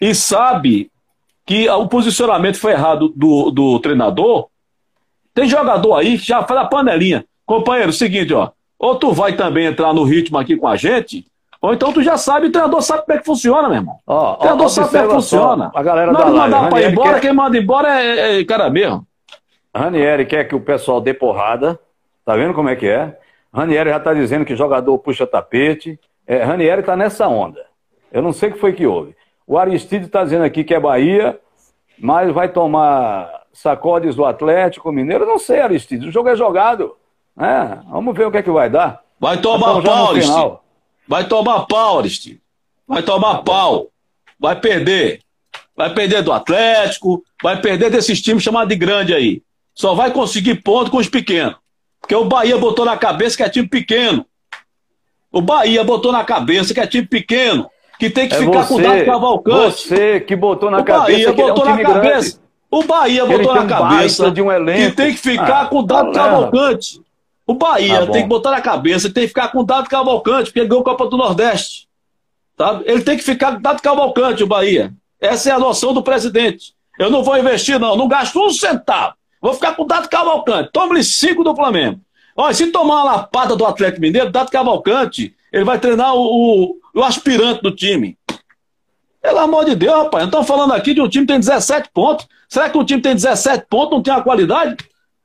e 0.00 0.14
sabe 0.14 0.90
que 1.48 1.66
o 1.66 1.88
posicionamento 1.88 2.60
foi 2.60 2.72
errado 2.72 3.10
do, 3.16 3.50
do 3.50 3.78
treinador. 3.80 4.48
Tem 5.32 5.48
jogador 5.48 5.96
aí 5.96 6.18
que 6.18 6.26
já 6.26 6.42
faz 6.42 6.60
a 6.60 6.66
panelinha. 6.66 7.24
Companheiro, 7.46 7.90
seguinte, 7.90 8.34
ó. 8.34 8.50
Ou 8.78 8.96
tu 8.96 9.12
vai 9.12 9.32
também 9.32 9.64
entrar 9.64 9.94
no 9.94 10.04
ritmo 10.04 10.36
aqui 10.36 10.58
com 10.58 10.68
a 10.68 10.76
gente, 10.76 11.24
ou 11.60 11.72
então 11.72 11.90
tu 11.90 12.02
já 12.02 12.18
sabe, 12.18 12.48
o 12.48 12.52
treinador 12.52 12.82
sabe 12.82 13.06
como 13.06 13.16
é 13.16 13.20
que 13.20 13.24
funciona, 13.24 13.66
meu 13.66 13.78
irmão. 13.78 13.96
Ó, 14.06 14.34
o 14.34 14.36
treinador 14.36 14.66
ó, 14.66 14.68
sabe 14.68 14.88
como 14.88 14.98
é 14.98 15.06
que 15.06 15.14
funciona. 15.14 15.70
A 15.74 15.82
galera 15.82 16.12
Não 16.12 16.34
mandar 16.34 16.68
pra 16.68 16.82
ir 16.82 16.92
embora, 16.92 17.14
quer... 17.14 17.20
quem 17.20 17.32
manda 17.32 17.56
embora 17.56 17.98
é, 17.98 18.40
é 18.40 18.44
cara 18.44 18.68
mesmo. 18.68 19.06
Ranieri 19.74 20.26
quer 20.26 20.44
que 20.44 20.54
o 20.54 20.60
pessoal 20.60 21.00
dê 21.00 21.14
porrada. 21.14 21.80
Tá 22.26 22.36
vendo 22.36 22.52
como 22.52 22.68
é 22.68 22.76
que 22.76 22.86
é? 22.86 23.18
Ranieri 23.50 23.88
já 23.88 23.98
tá 23.98 24.12
dizendo 24.12 24.44
que 24.44 24.54
jogador 24.54 24.98
puxa 24.98 25.26
tapete. 25.26 25.98
É, 26.26 26.44
Ranieri 26.44 26.82
tá 26.82 26.94
nessa 26.94 27.26
onda. 27.26 27.64
Eu 28.12 28.20
não 28.20 28.34
sei 28.34 28.50
o 28.50 28.52
que 28.52 28.58
foi 28.58 28.74
que 28.74 28.86
houve. 28.86 29.16
O 29.48 29.56
Aristide 29.56 30.08
tá 30.08 30.22
dizendo 30.22 30.44
aqui 30.44 30.62
que 30.62 30.74
é 30.74 30.78
Bahia, 30.78 31.40
mas 31.98 32.30
vai 32.34 32.50
tomar 32.50 33.46
sacodes 33.50 34.14
do 34.14 34.26
Atlético 34.26 34.92
Mineiro. 34.92 35.24
Não 35.24 35.38
sei, 35.38 35.60
Aristide. 35.60 36.06
O 36.06 36.12
jogo 36.12 36.28
é 36.28 36.36
jogado. 36.36 36.94
É, 37.40 37.78
vamos 37.90 38.14
ver 38.14 38.26
o 38.26 38.30
que 38.30 38.36
é 38.36 38.42
que 38.42 38.50
vai 38.50 38.68
dar. 38.68 39.00
Vai 39.18 39.40
tomar 39.40 39.80
pau, 39.82 40.10
Aristide. 40.10 40.58
Vai 41.08 41.26
tomar 41.26 41.60
pau, 41.66 41.98
Aristide. 41.98 42.42
Vai 42.86 43.02
tomar 43.02 43.38
pau. 43.38 43.88
Vai 44.38 44.60
perder. 44.60 45.22
vai 45.74 45.94
perder 45.94 46.22
do 46.22 46.32
Atlético, 46.32 47.22
vai 47.42 47.58
perder 47.60 47.90
desses 47.90 48.20
times 48.20 48.42
chamados 48.42 48.68
de 48.68 48.76
grande 48.76 49.14
aí. 49.14 49.42
Só 49.74 49.94
vai 49.94 50.10
conseguir 50.10 50.56
ponto 50.56 50.90
com 50.90 50.98
os 50.98 51.08
pequenos. 51.08 51.56
Porque 52.00 52.14
o 52.14 52.24
Bahia 52.24 52.58
botou 52.58 52.84
na 52.84 52.98
cabeça 52.98 53.36
que 53.36 53.42
é 53.42 53.48
time 53.48 53.66
pequeno. 53.66 54.26
O 55.32 55.40
Bahia 55.40 55.82
botou 55.84 56.12
na 56.12 56.24
cabeça 56.24 56.74
que 56.74 56.80
é 56.80 56.86
time 56.86 57.06
pequeno, 57.06 57.70
que 57.98 58.08
tem 58.08 58.28
que 58.28 58.34
é 58.34 58.38
ficar 58.38 58.62
você, 58.62 58.68
com 58.68 58.74
o 58.74 58.82
Dado 58.82 59.04
Cavalcante. 59.04 59.88
Você 59.88 60.20
que 60.20 60.36
botou 60.36 60.70
na 60.70 60.78
o 60.78 60.84
cabeça 60.84 61.02
Bahia 61.02 61.34
que 61.34 61.42
botou 61.42 61.66
é 61.66 61.68
um 61.68 61.76
na 61.76 61.82
cabeça. 61.82 62.00
Grande. 62.00 62.48
O 62.70 62.82
Bahia 62.84 63.26
botou 63.26 63.54
na 63.54 63.66
cabeça 63.66 64.30
de 64.30 64.42
um 64.42 64.52
elenco. 64.52 64.90
que 64.90 64.96
tem 64.96 65.12
que 65.12 65.18
ficar 65.18 65.62
ah, 65.62 65.66
com 65.66 65.78
o 65.78 65.82
Dado 65.82 66.12
tá 66.12 66.24
Cavalcante. 66.24 67.00
O 67.46 67.54
Bahia 67.54 68.06
tá 68.06 68.12
tem 68.12 68.22
que 68.22 68.28
botar 68.28 68.50
na 68.50 68.60
cabeça 68.60 69.08
que 69.08 69.14
tem 69.14 69.22
que 69.24 69.28
ficar 69.28 69.48
com 69.48 69.60
o 69.60 69.64
Dado 69.64 69.88
Cavalcante, 69.88 70.44
porque 70.44 70.60
ele 70.60 70.68
ganhou 70.68 70.82
a 70.82 70.84
Copa 70.84 71.06
do 71.06 71.16
Nordeste. 71.16 71.88
Sabe? 72.56 72.84
Ele 72.86 73.02
tem 73.02 73.16
que 73.16 73.24
ficar 73.24 73.52
com 73.52 73.58
o 73.58 73.62
Dado 73.62 73.82
Cavalcante, 73.82 74.44
o 74.44 74.46
Bahia. 74.46 74.92
Essa 75.20 75.50
é 75.50 75.52
a 75.52 75.58
noção 75.58 75.92
do 75.92 76.02
presidente. 76.02 76.74
Eu 76.98 77.10
não 77.10 77.24
vou 77.24 77.38
investir, 77.38 77.78
não. 77.80 77.96
Não 77.96 78.06
gasto 78.06 78.38
um 78.38 78.50
centavo. 78.50 79.14
Vou 79.40 79.54
ficar 79.54 79.74
com 79.74 79.82
o 79.82 79.86
Dado 79.86 80.08
Cavalcante. 80.08 80.70
Tome-lhe 80.72 81.02
cinco 81.02 81.42
do 81.42 81.54
Flamengo. 81.54 82.00
Olha, 82.36 82.54
se 82.54 82.66
tomar 82.68 83.02
uma 83.02 83.04
lapada 83.04 83.56
do 83.56 83.64
Atlético 83.64 84.00
Mineiro, 84.00 84.30
Dado 84.30 84.50
Cavalcante, 84.50 85.34
ele 85.52 85.64
vai 85.64 85.78
treinar 85.78 86.14
o, 86.14 86.20
o, 86.20 86.76
o 86.94 87.02
aspirante 87.02 87.62
do 87.62 87.74
time. 87.74 88.16
Pelo 89.20 89.38
amor 89.38 89.64
de 89.64 89.74
Deus, 89.74 89.94
rapaz. 89.94 90.22
Não 90.22 90.28
estamos 90.28 90.46
falando 90.46 90.72
aqui 90.72 90.94
de 90.94 91.00
um 91.00 91.08
time 91.08 91.26
que 91.26 91.32
tem 91.32 91.40
17 91.40 91.90
pontos. 91.92 92.26
Será 92.48 92.70
que 92.70 92.78
um 92.78 92.84
time 92.84 93.00
que 93.00 93.08
tem 93.08 93.14
17 93.14 93.66
pontos 93.68 93.90
não 93.92 94.02
tem 94.02 94.14
a 94.14 94.22
qualidade? 94.22 94.76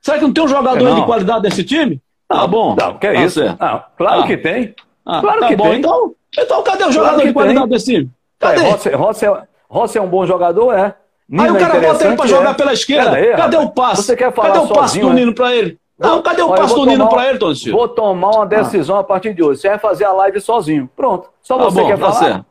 Será 0.01 0.17
que 0.17 0.23
não 0.23 0.33
tem 0.33 0.43
um 0.43 0.47
jogador 0.47 0.95
de 0.95 1.05
qualidade 1.05 1.43
desse 1.43 1.63
time? 1.63 2.01
Tá 2.27 2.47
bom. 2.47 2.75
Não, 2.75 2.97
que 2.97 3.07
é 3.07 3.13
tá 3.13 3.23
isso? 3.23 3.43
Não, 3.43 3.83
claro 3.97 4.21
ah. 4.21 4.27
que 4.27 4.37
tem. 4.37 4.75
Ah, 5.05 5.21
claro 5.21 5.39
tá 5.39 5.47
que 5.47 5.55
bom. 5.55 5.69
tem. 5.69 5.79
Então, 5.79 6.15
então 6.37 6.63
cadê 6.63 6.83
o 6.83 6.91
jogador 6.91 7.15
claro 7.15 7.27
de 7.27 7.33
qualidade 7.33 7.67
tem. 7.67 7.69
desse 7.69 7.85
time? 7.85 8.09
Cadê? 8.39 8.61
É, 8.61 8.69
Rossi, 8.69 8.89
Rossi, 8.89 9.25
é, 9.25 9.43
Rossi 9.69 9.97
é 9.97 10.01
um 10.01 10.07
bom 10.07 10.25
jogador, 10.25 10.73
é. 10.73 10.95
Nino 11.29 11.43
Aí 11.43 11.51
o 11.51 11.59
cara 11.59 11.79
bota 11.79 12.05
ele 12.05 12.15
pra 12.15 12.27
jogar 12.27 12.51
é. 12.51 12.53
pela 12.53 12.73
esquerda. 12.73 13.11
Cadê, 13.11 13.31
cadê 13.33 13.57
o 13.57 13.69
passe? 13.69 14.03
Você 14.03 14.15
quer 14.15 14.33
falar 14.33 14.49
cadê 14.49 14.59
o 14.59 14.67
passe 14.67 14.95
sozinho, 14.95 15.07
do 15.07 15.13
Nino 15.13 15.33
pra 15.33 15.55
ele? 15.55 15.79
Não, 15.97 16.21
cadê 16.21 16.41
o 16.41 16.49
passo 16.49 16.75
do 16.75 16.85
Nino 16.85 17.07
pra 17.07 17.29
ele, 17.29 17.37
Tony 17.37 17.55
Silva? 17.55 17.77
Vou 17.77 17.87
tomar 17.87 18.31
uma 18.31 18.45
decisão 18.45 18.97
ah. 18.97 19.01
a 19.01 19.03
partir 19.03 19.33
de 19.33 19.43
hoje. 19.43 19.61
Você 19.61 19.69
vai 19.69 19.79
fazer 19.79 20.05
a 20.05 20.11
live 20.11 20.41
sozinho. 20.41 20.89
Pronto. 20.95 21.29
Só 21.41 21.57
tá 21.57 21.65
você 21.65 21.81
bom, 21.81 21.87
quer 21.87 21.99
tá 21.99 22.11
falar. 22.11 22.13
Certo. 22.13 22.45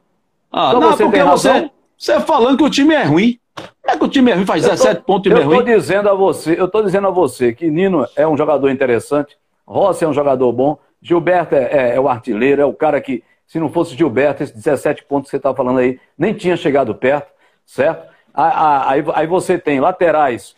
Ah, 0.53 0.70
Só 0.70 0.80
não, 0.80 0.90
você 0.90 1.05
porque 1.05 1.22
você, 1.22 1.70
você 1.97 2.20
falando 2.20 2.59
que 2.59 2.64
o 2.64 2.70
time 2.70 2.95
é 2.95 3.05
ruim. 3.05 3.38
É 3.86 3.97
que 3.97 4.05
o 4.05 4.09
time 4.09 4.30
é 4.30 4.34
ruim, 4.34 4.47
faz 4.47 4.62
17 4.62 5.01
tô, 5.01 5.03
pontos 5.03 5.30
e 5.30 5.34
é 5.34 5.43
ruim. 5.43 5.57
Eu 5.57 5.64
tô 5.64 5.70
dizendo 5.70 6.09
a 6.09 6.14
você, 6.14 6.61
eu 6.61 6.68
tô 6.68 6.82
dizendo 6.82 7.09
a 7.09 7.11
você 7.11 7.53
que 7.53 7.68
Nino 7.70 8.07
é 8.16 8.26
um 8.26 8.36
jogador 8.36 8.70
interessante, 8.70 9.36
Rossi 9.66 10.05
é 10.05 10.09
um 10.09 10.12
jogador 10.12 10.51
bom, 10.53 10.78
Gilberto 11.01 11.55
é, 11.55 11.64
é, 11.64 11.97
é 11.97 12.01
o 12.01 12.09
artilheiro, 12.09 12.62
é 12.62 12.64
o 12.64 12.72
cara 12.72 13.01
que, 13.01 13.22
se 13.47 13.59
não 13.59 13.68
fosse 13.68 13.97
Gilberto, 13.97 14.43
esses 14.43 14.55
17 14.55 15.05
pontos 15.05 15.30
que 15.30 15.36
você 15.36 15.40
tá 15.40 15.55
falando 15.55 15.80
aí, 15.80 15.99
nem 16.16 16.32
tinha 16.32 16.57
chegado 16.57 16.95
perto, 16.95 17.30
certo? 17.66 18.11
Aí, 18.32 19.05
aí 19.14 19.26
você 19.26 19.59
tem 19.59 19.80
laterais 19.80 20.55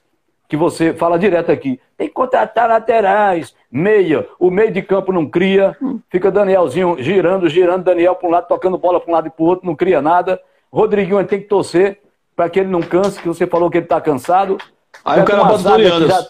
que 0.55 0.57
você 0.57 0.94
fala 0.94 1.18
direto 1.18 1.50
aqui. 1.50 1.80
Tem 1.96 2.07
que 2.07 2.14
contratar 2.14 2.68
laterais, 2.68 3.55
meia. 3.70 4.26
O 4.38 4.50
meio 4.50 4.70
de 4.70 4.80
campo 4.82 5.12
não 5.12 5.26
cria. 5.26 5.76
Fica 6.09 6.30
Danielzinho 6.30 6.96
girando, 7.00 7.48
girando, 7.48 7.82
Daniel 7.82 8.14
para 8.14 8.28
um 8.28 8.30
lado, 8.30 8.46
tocando 8.46 8.78
bola 8.78 9.00
para 9.00 9.11
um 9.11 9.14
lado 9.14 9.26
e 9.26 9.30
para 9.30 9.42
o 9.42 9.46
outro, 9.46 9.66
não 9.66 9.74
cria 9.74 10.00
nada. 10.00 10.40
Rodriguinho 10.72 11.24
tem 11.26 11.40
que 11.40 11.48
torcer 11.48 12.00
para 12.36 12.48
que 12.48 12.61
ele 12.61 12.68
não 12.68 12.80
canse, 12.80 13.20
que 13.20 13.26
você 13.26 13.48
falou 13.48 13.68
que 13.68 13.78
ele 13.78 13.84
está 13.84 14.00
cansado. 14.00 14.57
Aí 15.05 15.20
o 15.20 15.24
cara 15.24 15.42
bota 15.42 15.74
o 15.74 16.07
já, 16.07 16.26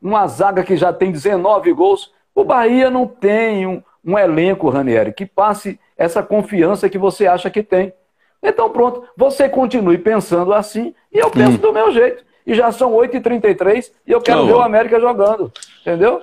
Uma 0.00 0.26
zaga 0.28 0.62
que 0.62 0.76
já 0.76 0.92
tem 0.92 1.10
19 1.10 1.72
gols. 1.72 2.12
O 2.32 2.44
Bahia 2.44 2.88
não 2.90 3.08
tem 3.08 3.66
um, 3.66 3.82
um 4.04 4.16
elenco, 4.16 4.68
Ranieri, 4.68 5.12
que 5.12 5.26
passe 5.26 5.80
essa 5.96 6.22
confiança 6.22 6.88
que 6.88 6.98
você 6.98 7.26
acha 7.26 7.50
que 7.50 7.62
tem. 7.62 7.92
Então 8.40 8.70
pronto, 8.70 9.02
você 9.16 9.48
continue 9.48 9.98
pensando 9.98 10.52
assim 10.52 10.94
e 11.12 11.18
eu 11.18 11.30
penso 11.30 11.54
hum. 11.54 11.60
do 11.60 11.72
meu 11.72 11.90
jeito 11.90 12.24
e 12.46 12.54
já 12.54 12.70
são 12.72 12.92
8h33 12.92 13.90
e 14.06 14.12
eu 14.12 14.20
quero 14.20 14.40
não, 14.40 14.46
ver 14.46 14.52
o 14.54 14.60
América 14.60 15.00
jogando. 15.00 15.52
Entendeu? 15.80 16.20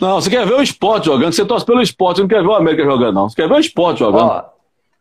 Não, 0.00 0.20
você 0.20 0.30
quer 0.30 0.46
ver 0.46 0.54
o 0.54 0.62
esporte 0.62 1.06
jogando, 1.06 1.32
você 1.32 1.44
torce 1.44 1.64
pelo 1.64 1.82
esporte, 1.82 2.16
você 2.16 2.22
não 2.22 2.28
quer 2.28 2.42
ver 2.42 2.48
o 2.48 2.54
América 2.54 2.84
jogando, 2.84 3.14
não. 3.14 3.28
Você 3.28 3.36
quer 3.36 3.48
ver 3.48 3.54
o 3.54 3.60
esporte 3.60 3.98
jogando. 4.00 4.24
Ó, 4.24 4.44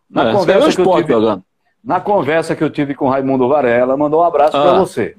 na, 0.09 0.29
é, 0.29 0.33
conversa 0.33 0.75
que 0.75 0.81
eu 0.81 0.95
tive, 0.95 1.13
jogando. 1.13 1.43
na 1.83 1.99
conversa 1.99 2.55
que 2.55 2.63
eu 2.63 2.69
tive 2.69 2.93
com 2.93 3.05
o 3.05 3.09
Raimundo 3.09 3.47
Varela, 3.47 3.95
mandou 3.95 4.21
um 4.21 4.23
abraço 4.25 4.57
ah. 4.57 4.61
para 4.61 4.79
você. 4.79 5.15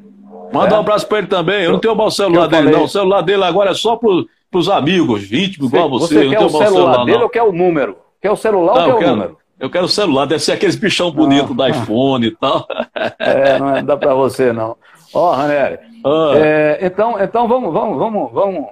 Manda 0.52 0.74
é? 0.74 0.76
um 0.76 0.80
abraço 0.80 1.06
para 1.06 1.18
ele 1.18 1.26
também. 1.26 1.64
Eu 1.64 1.72
não 1.72 1.78
tenho 1.78 1.98
o 1.98 2.10
celular 2.10 2.46
dele, 2.46 2.64
falei... 2.64 2.78
não. 2.78 2.84
O 2.84 2.88
celular 2.88 3.22
dele 3.22 3.44
agora 3.44 3.70
é 3.70 3.74
só 3.74 3.96
para 3.96 4.58
os 4.58 4.68
amigos, 4.68 5.32
íntimos, 5.32 5.72
igual 5.72 5.88
você. 5.88 6.14
Você 6.14 6.28
quer 6.28 6.40
o 6.40 6.48
celular, 6.50 6.68
celular 6.68 7.04
dele 7.04 7.16
não. 7.16 7.24
ou 7.24 7.30
quer 7.30 7.42
o 7.42 7.52
número? 7.52 7.96
Quer 8.20 8.30
o 8.30 8.36
celular 8.36 8.74
não, 8.74 8.92
ou 8.92 8.98
quer 8.98 9.06
o 9.06 9.16
número? 9.16 9.38
Eu 9.58 9.70
quero 9.70 9.84
o 9.84 9.88
celular, 9.88 10.26
deve 10.26 10.42
ser 10.42 10.52
aqueles 10.52 10.74
bichão 10.74 11.10
bonito 11.10 11.54
do 11.54 11.66
iPhone 11.66 12.26
e 12.26 12.30
tal. 12.32 12.66
É, 13.18 13.58
não 13.58 13.76
é, 13.76 13.82
dá 13.82 13.96
para 13.96 14.14
você 14.14 14.52
não. 14.52 14.76
Ó, 15.14 15.30
oh, 15.30 15.34
Ranieri, 15.34 15.78
ah. 16.04 16.32
é, 16.36 16.78
então, 16.82 17.20
então 17.20 17.46
vamos, 17.46 17.72
vamos, 17.72 17.98
vamos, 17.98 18.32
vamos. 18.32 18.66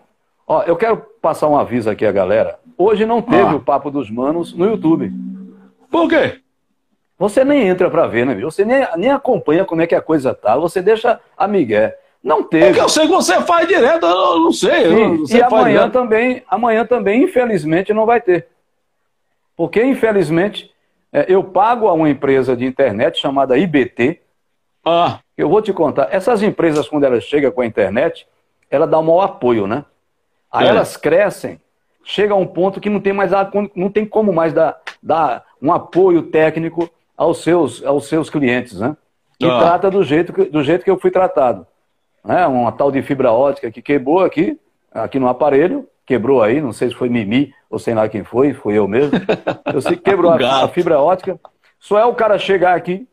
Ó, 0.46 0.62
eu 0.62 0.76
quero 0.76 0.96
passar 1.20 1.48
um 1.48 1.56
aviso 1.56 1.90
aqui 1.90 2.04
à 2.04 2.12
galera. 2.12 2.58
Hoje 2.76 3.04
não 3.04 3.20
teve 3.20 3.50
ah. 3.50 3.56
o 3.56 3.60
Papo 3.60 3.90
dos 3.90 4.10
Manos 4.10 4.52
no 4.54 4.66
YouTube. 4.66 5.12
Por 5.90 6.08
quê? 6.08 6.40
Você 7.18 7.44
nem 7.44 7.68
entra 7.68 7.90
para 7.90 8.06
ver, 8.06 8.24
né, 8.24 8.34
viu? 8.34 8.50
Você 8.50 8.64
nem, 8.64 8.86
nem 8.96 9.10
acompanha 9.10 9.64
como 9.64 9.82
é 9.82 9.86
que 9.86 9.94
a 9.94 10.00
coisa 10.00 10.32
tá. 10.32 10.56
Você 10.56 10.80
deixa 10.80 11.20
a 11.36 11.46
Miguel. 11.46 11.92
Não 12.22 12.42
teve. 12.42 12.66
Porque 12.66 12.80
eu 12.80 12.88
sei 12.88 13.06
que 13.06 13.12
você 13.12 13.40
faz 13.42 13.68
direto, 13.68 14.06
eu 14.06 14.40
não 14.40 14.52
sei. 14.52 15.26
Sim, 15.26 15.36
e 15.36 15.42
amanhã 15.42 15.88
também, 15.88 16.42
amanhã 16.48 16.86
também, 16.86 17.22
infelizmente, 17.22 17.92
não 17.92 18.06
vai 18.06 18.20
ter. 18.20 18.48
Porque, 19.56 19.82
infelizmente, 19.82 20.70
é, 21.12 21.26
eu 21.28 21.44
pago 21.44 21.88
a 21.88 21.92
uma 21.92 22.08
empresa 22.08 22.56
de 22.56 22.64
internet 22.64 23.18
chamada 23.18 23.58
IBT. 23.58 24.20
Ah. 24.84 25.20
Eu 25.40 25.48
vou 25.48 25.62
te 25.62 25.72
contar, 25.72 26.08
essas 26.10 26.42
empresas, 26.42 26.88
quando 26.88 27.04
elas 27.04 27.24
chegam 27.24 27.50
com 27.50 27.60
a 27.62 27.66
internet, 27.66 28.26
ela 28.70 28.86
dá 28.86 28.98
um 28.98 29.02
maior 29.02 29.22
apoio, 29.22 29.66
né? 29.66 29.84
Aí 30.52 30.66
é. 30.66 30.70
elas 30.70 30.96
crescem, 30.96 31.60
chega 32.04 32.34
a 32.34 32.36
um 32.36 32.46
ponto 32.46 32.80
que 32.80 32.90
não 32.90 33.00
tem 33.00 33.12
mais 33.12 33.30
não 33.74 33.90
tem 33.90 34.04
como 34.04 34.32
mais 34.32 34.52
dar, 34.52 34.80
dar 35.02 35.44
um 35.62 35.72
apoio 35.72 36.22
técnico 36.22 36.90
aos 37.16 37.42
seus, 37.42 37.84
aos 37.84 38.08
seus 38.08 38.28
clientes, 38.28 38.78
né? 38.78 38.96
E 39.40 39.46
ah. 39.46 39.58
trata 39.58 39.90
do 39.90 40.02
jeito, 40.02 40.32
que, 40.32 40.44
do 40.44 40.62
jeito 40.62 40.84
que 40.84 40.90
eu 40.90 40.98
fui 40.98 41.10
tratado. 41.10 41.66
Né? 42.24 42.46
Uma 42.46 42.72
tal 42.72 42.90
de 42.90 43.00
fibra 43.02 43.32
ótica 43.32 43.70
que 43.70 43.80
quebrou 43.80 44.20
aqui, 44.20 44.58
aqui 44.92 45.18
no 45.18 45.28
aparelho, 45.28 45.88
quebrou 46.04 46.42
aí, 46.42 46.60
não 46.60 46.72
sei 46.72 46.88
se 46.88 46.94
foi 46.94 47.08
Mimi 47.08 47.54
ou 47.70 47.78
sei 47.78 47.94
lá 47.94 48.08
quem 48.08 48.24
foi, 48.24 48.52
foi 48.52 48.74
eu 48.74 48.86
mesmo. 48.86 49.12
Eu 49.72 49.80
sei 49.80 49.96
que 49.96 50.02
quebrou 50.02 50.32
a, 50.32 50.64
a 50.64 50.68
fibra 50.68 50.98
ótica. 51.00 51.38
Só 51.78 51.98
é 51.98 52.04
o 52.04 52.14
cara 52.14 52.38
chegar 52.38 52.74
aqui, 52.74 53.08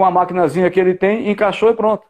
com 0.00 0.04
a 0.06 0.10
maquinazinha 0.10 0.70
que 0.70 0.80
ele 0.80 0.94
tem, 0.94 1.30
encaixou 1.30 1.68
e 1.68 1.74
pronto. 1.74 2.02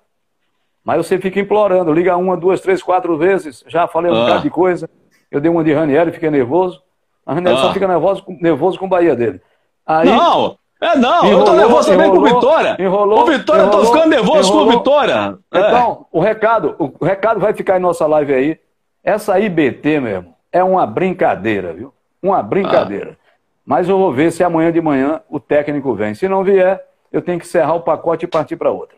Mas 0.85 1.05
você 1.05 1.19
fica 1.19 1.41
implorando, 1.41 1.93
liga 1.93 2.17
uma, 2.17 2.37
duas, 2.37 2.61
três, 2.61 2.81
quatro 2.81 3.19
vezes, 3.19 3.65
já 3.67 3.89
falei 3.89 4.13
um 4.13 4.15
ah. 4.15 4.21
bocado 4.21 4.43
de 4.43 4.51
coisa. 4.51 4.89
Eu 5.29 5.41
dei 5.41 5.51
uma 5.51 5.65
de 5.65 5.73
Ranieri, 5.73 6.13
fiquei 6.13 6.31
nervoso. 6.31 6.81
A 7.27 7.35
Ranieri 7.35 7.59
ah. 7.59 7.63
só 7.63 7.73
fica 7.73 7.89
nervoso, 7.89 8.25
nervoso 8.41 8.79
com 8.79 8.87
o 8.87 8.89
Bahia 8.89 9.17
dele. 9.17 9.41
Aí, 9.85 10.09
não, 10.09 10.57
é 10.81 10.97
não, 10.97 11.25
enrolou, 11.25 11.41
eu 11.41 11.45
tô 11.45 11.53
nervoso 11.55 11.89
também 11.91 12.07
enrolou, 12.07 12.23
com 12.23 12.31
o 12.31 12.35
Vitória. 12.35 12.77
Enrolou, 12.79 13.23
o 13.23 13.27
Vitória, 13.27 13.63
enrolou, 13.63 13.81
eu 13.81 13.87
tô 13.87 13.93
ficando 13.93 14.09
nervoso 14.09 14.49
enrolou. 14.51 14.67
com 14.67 14.73
o 14.73 14.79
Vitória. 14.79 15.39
É. 15.53 15.59
Então, 15.59 16.07
é. 16.15 16.17
o 16.17 16.21
recado, 16.21 16.77
o 16.79 17.05
recado 17.05 17.41
vai 17.41 17.53
ficar 17.53 17.77
em 17.77 17.83
nossa 17.83 18.07
live 18.07 18.33
aí. 18.33 18.59
Essa 19.03 19.41
IBT, 19.41 19.99
mesmo, 19.99 20.33
é 20.53 20.63
uma 20.63 20.87
brincadeira, 20.87 21.73
viu? 21.73 21.93
Uma 22.23 22.41
brincadeira. 22.41 23.19
Ah. 23.21 23.31
Mas 23.67 23.89
eu 23.89 23.99
vou 23.99 24.13
ver 24.13 24.31
se 24.31 24.45
amanhã 24.45 24.71
de 24.71 24.81
manhã 24.81 25.21
o 25.29 25.41
técnico 25.41 25.93
vem. 25.93 26.15
Se 26.15 26.29
não 26.29 26.45
vier, 26.45 26.81
eu 27.13 27.23
tenho 27.23 27.39
que 27.39 27.47
encerrar 27.47 27.75
o 27.75 27.81
pacote 27.81 28.25
e 28.25 28.29
partir 28.29 28.57
para 28.57 28.71
outra. 28.71 28.97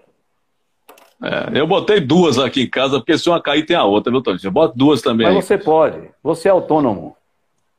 É, 1.23 1.61
eu 1.61 1.67
botei 1.67 2.01
duas 2.01 2.39
aqui 2.39 2.63
em 2.63 2.71
casa, 2.71 2.99
porque 2.99 3.17
se 3.17 3.29
uma 3.29 3.41
cair 3.41 3.65
tem 3.65 3.77
a 3.77 3.85
outra, 3.85 4.11
viu, 4.11 4.21
Tony? 4.21 4.39
Eu 4.43 4.51
boto 4.51 4.77
duas 4.77 5.01
também. 5.01 5.27
Mas 5.27 5.37
aí. 5.37 5.43
você 5.43 5.57
pode. 5.57 6.11
Você 6.23 6.49
é 6.49 6.51
autônomo. 6.51 7.17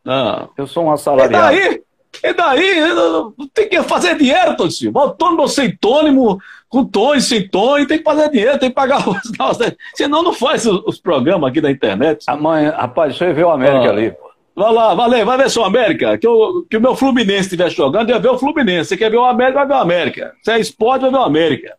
Não. 0.03 0.49
Eu 0.57 0.65
sou 0.65 0.85
um 0.85 0.91
assalariado. 0.91 1.55
E 1.55 1.59
daí? 1.59 1.83
E 2.23 2.33
daí? 2.33 3.49
Tem 3.53 3.67
que 3.67 3.83
fazer 3.83 4.17
dinheiro, 4.17 4.71
Silva. 4.71 5.01
Autônomo 5.01 5.47
sem 5.47 5.75
tônimo, 5.75 6.39
com 6.69 6.85
Tony, 6.85 7.21
sem 7.21 7.47
Tony, 7.47 7.85
tem 7.85 7.97
que 7.97 8.03
fazer 8.03 8.29
dinheiro, 8.29 8.59
tem 8.59 8.69
que 8.69 8.75
pagar 8.75 9.03
os. 9.09 9.37
Nossa, 9.37 9.75
senão 9.93 10.23
não 10.23 10.33
faz 10.33 10.65
os, 10.65 10.81
os, 10.85 10.99
programas 10.99 11.49
aqui 11.49 11.59
da 11.59 11.71
internet. 11.71 12.23
Amanhã, 12.27 12.71
rapaz, 12.71 13.09
deixa 13.09 13.25
eu 13.25 13.35
ver 13.35 13.45
o 13.45 13.49
América 13.49 13.87
ah. 13.87 13.89
ali, 13.89 14.11
pô. 14.11 14.32
Vai 14.55 14.71
lá, 14.71 14.93
valeu, 14.93 15.25
vai 15.25 15.37
ver 15.37 15.49
se 15.49 15.57
o 15.57 15.63
América. 15.63 16.17
Que, 16.17 16.27
o, 16.27 16.63
que 16.69 16.77
o 16.77 16.81
meu 16.81 16.95
Fluminense 16.95 17.41
estiver 17.41 17.69
jogando, 17.71 18.09
ia 18.09 18.19
ver 18.19 18.29
o 18.29 18.37
Fluminense. 18.37 18.89
Você 18.89 18.97
quer 18.97 19.09
ver 19.09 19.17
o 19.17 19.25
América, 19.25 19.59
vai 19.59 19.67
ver 19.67 19.73
o 19.73 19.77
América. 19.77 20.33
Se 20.43 20.51
é 20.51 20.59
esporte, 20.59 21.01
vai 21.01 21.11
ver 21.11 21.17
o 21.17 21.23
América. 21.23 21.75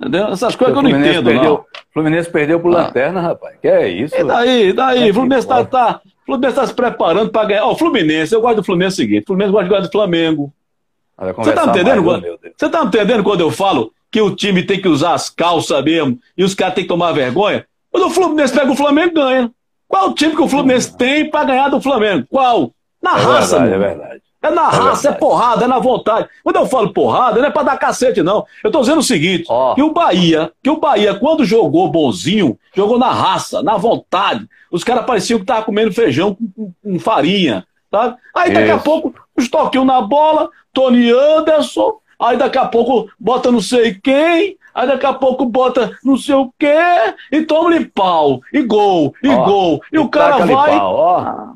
Entendeu? 0.00 0.28
Essas 0.28 0.54
coisas 0.56 0.74
que 0.74 0.78
eu 0.78 0.90
não 0.90 0.98
entendo, 0.98 1.24
perdeu, 1.24 1.42
não. 1.42 1.64
Fluminense 1.92 2.30
perdeu 2.30 2.60
pro 2.60 2.74
ah. 2.74 2.82
Lanterna, 2.82 3.20
rapaz. 3.20 3.56
Que 3.60 3.68
é 3.68 3.88
isso? 3.88 4.14
E 4.14 4.24
daí, 4.24 4.72
daí? 4.72 5.10
O 5.10 5.14
Fluminense 5.14 5.46
tá, 5.46 5.64
tá, 5.64 6.00
Fluminense 6.26 6.56
tá 6.56 6.66
se 6.66 6.74
preparando 6.74 7.30
para 7.30 7.48
ganhar. 7.48 7.64
Ó, 7.64 7.72
o 7.72 7.76
Fluminense, 7.76 8.34
eu 8.34 8.40
gosto 8.40 8.56
do 8.56 8.64
Fluminense 8.64 8.96
seguinte. 8.96 9.24
O 9.24 9.26
Fluminense 9.26 9.52
gosta 9.52 9.64
de 9.64 9.70
jogar 9.70 9.86
do 9.86 9.92
Flamengo. 9.92 10.52
Você 11.36 11.52
tá 11.52 11.66
entendendo? 11.66 12.02
Mais, 12.02 12.22
quando, 12.22 12.38
você 12.56 12.68
tá 12.68 12.82
entendendo 12.82 13.22
quando 13.22 13.40
eu 13.40 13.50
falo 13.50 13.92
que 14.10 14.20
o 14.20 14.34
time 14.34 14.64
tem 14.64 14.80
que 14.80 14.88
usar 14.88 15.14
as 15.14 15.30
calças 15.30 15.82
mesmo 15.84 16.18
e 16.36 16.42
os 16.42 16.54
caras 16.54 16.74
têm 16.74 16.84
que 16.84 16.88
tomar 16.88 17.12
vergonha? 17.12 17.66
Quando 17.90 18.06
o 18.06 18.10
Fluminense 18.10 18.52
pega 18.52 18.70
o 18.70 18.76
Flamengo, 18.76 19.14
ganha. 19.14 19.50
Qual 19.94 20.10
o 20.10 20.12
time 20.12 20.34
que 20.34 20.42
o 20.42 20.48
Fluminense 20.48 20.96
tem 20.96 21.30
para 21.30 21.44
ganhar 21.44 21.68
do 21.68 21.80
Flamengo? 21.80 22.26
Qual? 22.28 22.72
Na 23.00 23.16
é 23.16 23.22
raça, 23.22 23.60
verdade, 23.60 23.74
É 23.74 23.88
verdade. 23.88 24.22
É 24.42 24.50
na 24.50 24.62
é 24.62 24.76
raça, 24.76 25.08
é 25.10 25.12
porrada, 25.12 25.66
é 25.66 25.68
na 25.68 25.78
vontade. 25.78 26.28
Quando 26.42 26.56
eu 26.56 26.66
falo 26.66 26.92
porrada, 26.92 27.40
não 27.40 27.46
é 27.46 27.50
pra 27.50 27.62
dar 27.62 27.78
cacete, 27.78 28.20
não. 28.20 28.44
Eu 28.64 28.72
tô 28.72 28.80
dizendo 28.80 28.98
o 28.98 29.04
seguinte: 29.04 29.44
oh. 29.48 29.72
que 29.72 29.82
o 29.84 29.92
Bahia, 29.92 30.50
que 30.60 30.68
o 30.68 30.78
Bahia, 30.78 31.14
quando 31.14 31.44
jogou 31.44 31.88
bonzinho, 31.92 32.58
jogou 32.74 32.98
na 32.98 33.12
raça, 33.12 33.62
na 33.62 33.76
vontade. 33.76 34.48
Os 34.68 34.82
caras 34.82 35.06
pareciam 35.06 35.38
que 35.38 35.44
estavam 35.44 35.62
comendo 35.62 35.92
feijão 35.92 36.34
com, 36.34 36.50
com, 36.50 36.72
com 36.82 36.98
farinha. 36.98 37.64
Tá? 37.88 38.16
Aí 38.34 38.52
daqui 38.52 38.66
Isso. 38.66 38.76
a 38.76 38.80
pouco, 38.80 39.14
os 39.36 39.48
toquinhos 39.48 39.86
na 39.86 40.00
bola, 40.00 40.50
Tony 40.72 41.08
Anderson, 41.08 41.98
aí 42.24 42.36
daqui 42.36 42.58
a 42.58 42.66
pouco 42.66 43.10
bota 43.18 43.50
não 43.50 43.60
sei 43.60 43.94
quem, 43.94 44.56
aí 44.74 44.86
daqui 44.86 45.06
a 45.06 45.12
pouco 45.12 45.44
bota 45.46 45.96
não 46.04 46.16
sei 46.16 46.34
o 46.34 46.52
quê, 46.58 46.76
e 47.30 47.42
toma-lhe 47.42 47.84
pau, 47.84 48.40
e 48.52 48.62
gol, 48.62 49.14
e 49.22 49.28
oh, 49.28 49.44
gol. 49.44 49.80
E, 49.92 49.96
e 49.96 49.98
o 49.98 50.08
cara 50.08 50.44
vai. 50.44 50.78
Pau, 50.78 50.94
ó. 50.94 51.54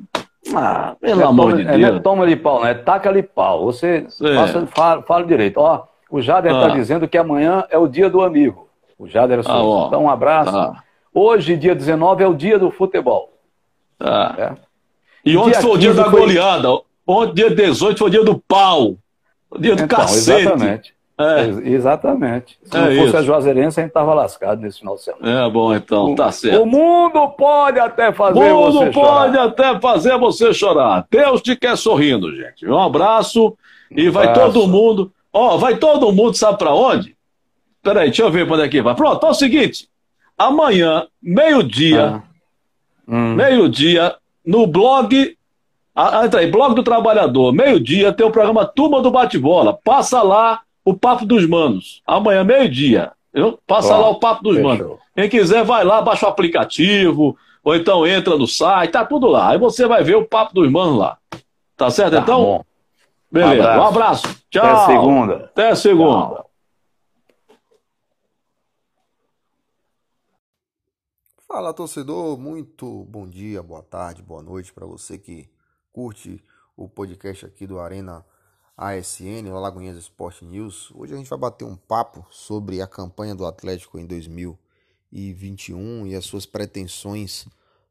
Ah, 0.55 0.97
pelo 1.01 1.27
amor 1.27 1.57
de 1.57 1.65
Deus. 1.65 1.78
Não 1.78 1.97
é 1.97 2.01
toma-lhe 2.01 2.36
pau, 2.36 2.62
né? 2.62 2.74
Taca-lhe 2.74 3.23
pau. 3.23 3.65
Você 3.65 4.07
faça, 4.35 4.66
fala, 4.69 5.03
fala, 5.03 5.27
direito. 5.27 5.59
Ó, 5.59 5.85
o 6.11 6.23
Jader 6.23 6.53
está 6.53 6.66
ah. 6.66 6.70
dizendo 6.70 7.09
que 7.09 7.19
amanhã 7.19 7.65
é 7.70 7.77
o 7.77 7.86
dia 7.86 8.09
do 8.09 8.23
amigo. 8.23 8.69
O 8.99 9.07
Jader 9.07 9.40
ah, 9.45 9.62
ó. 9.62 9.86
Então, 9.86 10.05
um 10.05 10.11
abraço. 10.11 10.57
Ah. 10.57 10.82
Hoje, 11.12 11.57
dia 11.57 11.74
19, 11.74 12.23
é 12.23 12.27
o 12.27 12.35
dia 12.35 12.59
do 12.59 12.70
futebol. 12.70 13.32
Ah. 14.01 14.35
É. 14.39 14.53
E 15.24 15.36
ontem 15.36 15.61
foi 15.61 15.70
o 15.73 15.78
dia 15.78 15.93
da 15.93 16.11
foi... 16.11 16.20
goleada. 16.20 16.69
Ontem, 17.07 17.35
dia 17.35 17.51
18, 17.51 17.99
foi 17.99 18.09
o 18.09 18.11
dia 18.11 18.24
do 18.24 18.39
pau. 18.39 18.97
Dia 19.59 19.77
do 19.77 19.85
então, 19.85 19.99
cacete. 19.99 20.41
Exatamente. 20.43 20.99
É. 21.19 21.69
Exatamente. 21.70 22.59
Se 22.62 22.77
é 22.77 22.81
não 22.81 22.87
fosse 22.87 23.09
isso. 23.09 23.16
a 23.16 23.23
Juazeirense, 23.23 23.81
a 23.81 23.83
gente 23.83 23.93
tava 23.93 24.15
lascado 24.15 24.61
nesse 24.61 24.79
final 24.79 24.95
de 24.95 25.03
semana. 25.03 25.47
É 25.47 25.51
bom, 25.51 25.75
então, 25.75 26.12
o, 26.12 26.15
tá 26.15 26.31
certo. 26.31 26.62
O 26.62 26.66
mundo 26.66 27.29
pode 27.31 27.81
até 27.81 28.12
fazer 28.12 28.53
você 28.53 28.53
chorar. 28.53 28.69
O 28.69 28.73
mundo 28.73 28.93
pode 28.93 29.39
até 29.39 29.81
fazer 29.81 30.19
você 30.19 30.55
chorar. 30.55 31.07
Deus 31.11 31.43
te 31.43 31.57
quer 31.57 31.77
sorrindo, 31.77 32.35
gente. 32.37 32.66
Um 32.69 32.79
abraço 32.79 33.57
e 33.91 34.09
um 34.09 34.12
vai 34.12 34.29
abraço. 34.29 34.53
todo 34.53 34.69
mundo. 34.69 35.12
Ó, 35.33 35.57
vai 35.57 35.77
todo 35.77 36.12
mundo, 36.12 36.35
sabe 36.35 36.57
para 36.57 36.73
onde? 36.73 37.16
Peraí, 37.83 38.09
deixa 38.09 38.23
eu 38.23 38.31
ver 38.31 38.47
quando 38.47 38.62
é 38.62 38.69
que 38.69 38.81
vai. 38.81 38.95
Pronto, 38.95 39.27
é 39.27 39.31
o 39.31 39.35
seguinte. 39.35 39.89
Amanhã, 40.37 41.07
meio-dia, 41.20 42.07
ah. 42.07 42.23
hum. 43.09 43.35
meio-dia, 43.35 44.15
no 44.47 44.69
blog 44.69 45.37
ah, 46.01 46.25
entra 46.25 46.39
aí, 46.39 46.49
Blog 46.49 46.77
do 46.77 46.85
Trabalhador, 46.85 47.53
meio-dia, 47.53 48.12
tem 48.12 48.25
o 48.25 48.31
programa 48.31 48.65
Turma 48.65 49.03
do 49.03 49.11
Bate-Bola. 49.11 49.77
Passa 49.83 50.23
lá 50.23 50.61
o 50.85 50.95
Papo 50.95 51.27
dos 51.27 51.45
Manos. 51.45 52.03
Amanhã, 52.07 52.45
meio-dia. 52.45 53.11
Passa 53.66 53.97
lá 53.97 54.09
o 54.09 54.20
Papo 54.20 54.45
dos 54.45 54.55
fechou. 54.55 54.69
Manos. 54.69 54.99
Quem 55.16 55.29
quiser, 55.29 55.65
vai 55.65 55.85
lá, 55.85 56.01
baixa 56.01 56.25
o 56.25 56.29
aplicativo, 56.29 57.37
ou 57.65 57.75
então 57.75 58.07
entra 58.07 58.39
no 58.39 58.47
site, 58.47 58.93
tá 58.93 59.05
tudo 59.05 59.27
lá. 59.27 59.51
Aí 59.51 59.59
você 59.59 59.89
vai 59.89 60.05
ver 60.05 60.15
o 60.15 60.25
Papo 60.25 60.55
dos 60.55 60.70
Manos 60.70 60.97
lá. 60.97 61.19
Tá 61.77 61.91
certo, 61.91 62.12
tá 62.12 62.20
então? 62.20 62.45
Bom. 62.45 62.65
Beleza. 63.29 63.61
Um 63.61 63.83
abraço. 63.83 63.83
um 63.83 63.89
abraço. 63.89 64.45
Tchau. 64.49 64.65
Até 64.65 64.87
segunda. 64.87 65.35
Até 65.35 65.75
segunda. 65.75 66.35
Tchau. 66.37 66.51
Fala 71.49 71.75
torcedor, 71.75 72.39
muito 72.39 73.05
bom 73.07 73.27
dia, 73.27 73.65
boa 73.65 73.83
tarde, 73.83 74.23
boa 74.23 74.43
noite 74.43 74.73
para 74.73 74.87
você 74.87 75.19
que 75.19 75.49
curte 75.99 76.41
o 76.77 76.89
podcast 76.89 77.45
aqui 77.45 77.66
do 77.66 77.81
Arena 77.81 78.25
ASN, 78.77 79.51
Lagoinhas 79.51 79.97
Sport 79.97 80.43
News. 80.43 80.93
Hoje 80.95 81.12
a 81.12 81.16
gente 81.16 81.29
vai 81.29 81.37
bater 81.37 81.65
um 81.65 81.75
papo 81.75 82.25
sobre 82.31 82.81
a 82.81 82.87
campanha 82.87 83.35
do 83.35 83.45
Atlético 83.45 83.99
em 83.99 84.07
2021 84.07 86.07
e 86.07 86.15
as 86.15 86.25
suas 86.25 86.47
pretensões 86.47 87.49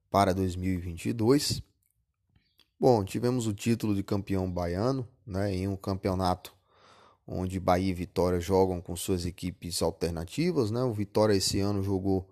para 0.10 0.34
2022. 0.34 1.62
Bom, 2.80 3.04
tivemos 3.04 3.46
o 3.46 3.54
título 3.54 3.94
de 3.94 4.04
campeão 4.04 4.50
baiano, 4.50 5.06
né, 5.26 5.54
em 5.54 5.68
um 5.68 5.76
campeonato 5.76 6.56
onde 7.28 7.60
Bahia 7.60 7.92
e 7.92 7.94
Vitória 7.94 8.40
jogam 8.40 8.80
com 8.80 8.96
suas 8.96 9.26
equipes 9.26 9.82
alternativas, 9.82 10.72
né? 10.72 10.82
O 10.82 10.94
Vitória 10.94 11.34
esse 11.34 11.60
ano 11.60 11.84
jogou 11.84 12.26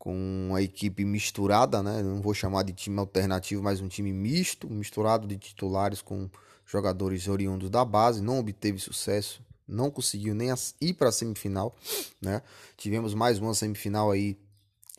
com 0.00 0.48
uma 0.48 0.62
equipe 0.62 1.04
misturada, 1.04 1.82
né? 1.82 2.02
Não 2.02 2.22
vou 2.22 2.32
chamar 2.32 2.62
de 2.62 2.72
time 2.72 2.98
alternativo, 2.98 3.62
mas 3.62 3.82
um 3.82 3.86
time 3.86 4.10
misto, 4.14 4.66
misturado 4.66 5.28
de 5.28 5.36
titulares 5.36 6.00
com 6.00 6.28
jogadores 6.64 7.28
oriundos 7.28 7.68
da 7.68 7.84
base, 7.84 8.22
não 8.22 8.38
obteve 8.38 8.78
sucesso, 8.78 9.42
não 9.68 9.90
conseguiu 9.90 10.34
nem 10.34 10.48
ir 10.80 10.94
para 10.94 11.10
a 11.10 11.12
semifinal, 11.12 11.76
né? 12.18 12.40
Tivemos 12.78 13.12
mais 13.12 13.38
uma 13.38 13.52
semifinal 13.52 14.10
aí 14.10 14.38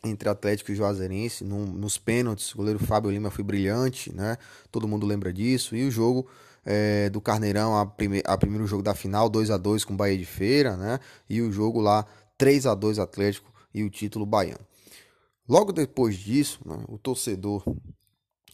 entre 0.04 0.28
Atlético 0.28 0.70
e 0.70 0.76
Juazeirense, 0.76 1.42
no, 1.42 1.66
nos 1.66 1.98
pênaltis, 1.98 2.54
o 2.54 2.58
goleiro 2.58 2.78
Fábio 2.78 3.10
Lima 3.10 3.28
foi 3.28 3.42
brilhante, 3.42 4.14
né? 4.14 4.38
Todo 4.70 4.86
mundo 4.86 5.04
lembra 5.04 5.32
disso. 5.32 5.74
E 5.74 5.84
o 5.84 5.90
jogo 5.90 6.28
é, 6.64 7.10
do 7.10 7.20
Carneirão, 7.20 7.76
a, 7.76 7.84
prime 7.84 8.22
a 8.24 8.38
primeiro 8.38 8.68
jogo 8.68 8.84
da 8.84 8.94
final, 8.94 9.28
2 9.28 9.50
a 9.50 9.56
2 9.56 9.84
com 9.84 9.96
Bahia 9.96 10.16
de 10.16 10.26
Feira, 10.26 10.76
né? 10.76 11.00
E 11.28 11.42
o 11.42 11.50
jogo 11.50 11.80
lá 11.80 12.06
3 12.38 12.66
a 12.66 12.74
2 12.76 13.00
Atlético 13.00 13.52
e 13.74 13.82
o 13.82 13.90
título 13.90 14.24
baiano. 14.24 14.64
Logo 15.48 15.72
depois 15.72 16.16
disso, 16.16 16.60
né, 16.64 16.84
o 16.88 16.98
torcedor 16.98 17.64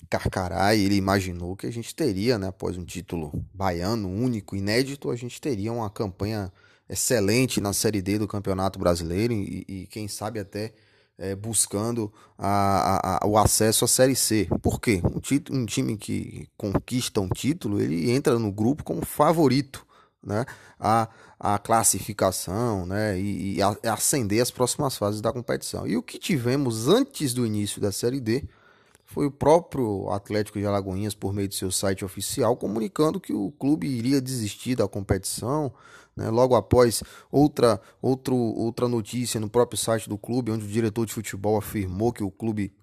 Carcarai, 0.09 0.79
ele 0.79 0.95
imaginou 0.95 1.57
que 1.57 1.67
a 1.67 1.71
gente 1.71 1.95
teria, 1.95 2.39
né, 2.39 2.49
após 2.49 2.79
um 2.79 2.85
título 2.85 3.33
baiano 3.53 4.09
único, 4.09 4.57
inédito, 4.57 5.11
a 5.11 5.17
gente 5.17 5.41
teria 5.41 5.73
uma 5.73 5.91
campanha 5.91 6.53
excelente 6.89 7.61
na 7.61 7.73
Série 7.73 8.01
D 8.01 8.19
do 8.19 8.27
Campeonato 8.27 8.79
Brasileiro 8.79 9.35
e, 9.35 9.65
e 9.69 9.87
quem 9.89 10.09
sabe 10.09 10.41
até 10.41 10.73
é, 11.19 11.35
buscando 11.35 12.13
a, 12.39 13.25
a, 13.25 13.27
o 13.27 13.37
acesso 13.37 13.85
à 13.85 13.89
Série 13.89 14.17
C. 14.17 14.49
Por 14.63 14.81
quê? 14.81 15.03
Um, 15.05 15.21
título, 15.21 15.59
um 15.59 15.67
time 15.67 15.97
que 15.97 16.49
conquista 16.57 17.21
um 17.21 17.29
título, 17.29 17.81
ele 17.81 18.11
entra 18.11 18.39
no 18.39 18.51
grupo 18.51 18.85
como 18.85 19.05
favorito 19.05 19.87
né, 20.23 20.45
a, 20.79 21.09
a 21.39 21.59
classificação 21.59 22.85
né, 22.85 23.19
e, 23.19 23.59
e 23.59 23.63
ascender 23.89 24.43
as 24.43 24.51
próximas 24.51 24.97
fases 24.97 25.21
da 25.21 25.33
competição. 25.33 25.87
E 25.87 25.97
o 25.97 26.03
que 26.03 26.19
tivemos 26.19 26.89
antes 26.89 27.33
do 27.33 27.47
início 27.47 27.81
da 27.81 27.93
Série 27.93 28.21
D 28.21 28.45
foi 29.05 29.27
o 29.27 29.31
próprio 29.31 30.11
Atlético 30.11 30.59
de 30.59 30.67
Alagoinhas, 30.67 31.15
por 31.15 31.33
meio 31.33 31.49
de 31.49 31.55
seu 31.55 31.71
site 31.71 32.05
oficial, 32.05 32.57
comunicando 32.57 33.21
que 33.21 33.33
o 33.33 33.51
clube 33.53 33.87
iria 33.87 34.21
desistir 34.21 34.75
da 34.75 34.89
competição. 34.89 35.73
Né, 36.15 36.29
logo 36.29 36.57
após 36.57 37.03
outra, 37.31 37.81
outro, 38.03 38.35
outra 38.35 38.89
notícia 38.89 39.39
no 39.39 39.49
próprio 39.49 39.79
site 39.79 40.09
do 40.09 40.19
clube, 40.19 40.51
onde 40.51 40.65
o 40.65 40.69
diretor 40.69 41.07
de 41.07 41.13
futebol 41.13 41.57
afirmou 41.57 42.13
que 42.13 42.25
o 42.25 42.31
clube 42.31 42.75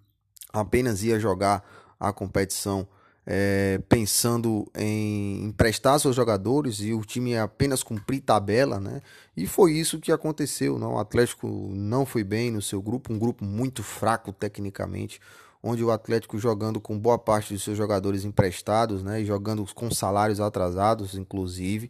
apenas 0.53 1.03
ia 1.03 1.19
jogar 1.19 1.63
a 1.99 2.13
competição 2.13 2.87
é, 3.25 3.81
pensando 3.89 4.69
em 4.75 5.45
emprestar 5.45 5.99
seus 5.99 6.15
jogadores 6.15 6.79
e 6.79 6.93
o 6.93 7.01
time 7.01 7.35
apenas 7.35 7.81
cumprir 7.81 8.21
tabela, 8.21 8.79
né? 8.79 9.01
E 9.35 9.47
foi 9.47 9.73
isso 9.73 9.99
que 9.99 10.11
aconteceu. 10.11 10.77
Não? 10.77 10.93
O 10.93 10.99
Atlético 10.99 11.47
não 11.47 12.05
foi 12.05 12.23
bem 12.23 12.51
no 12.51 12.61
seu 12.61 12.81
grupo, 12.81 13.11
um 13.11 13.17
grupo 13.17 13.43
muito 13.43 13.81
fraco 13.81 14.31
tecnicamente, 14.31 15.19
onde 15.63 15.83
o 15.83 15.89
Atlético 15.89 16.37
jogando 16.37 16.79
com 16.79 16.99
boa 16.99 17.17
parte 17.17 17.53
dos 17.53 17.63
seus 17.63 17.75
jogadores 17.75 18.23
emprestados, 18.23 19.01
né? 19.01 19.21
E 19.21 19.25
jogando 19.25 19.65
com 19.73 19.89
salários 19.89 20.39
atrasados, 20.39 21.15
inclusive, 21.15 21.89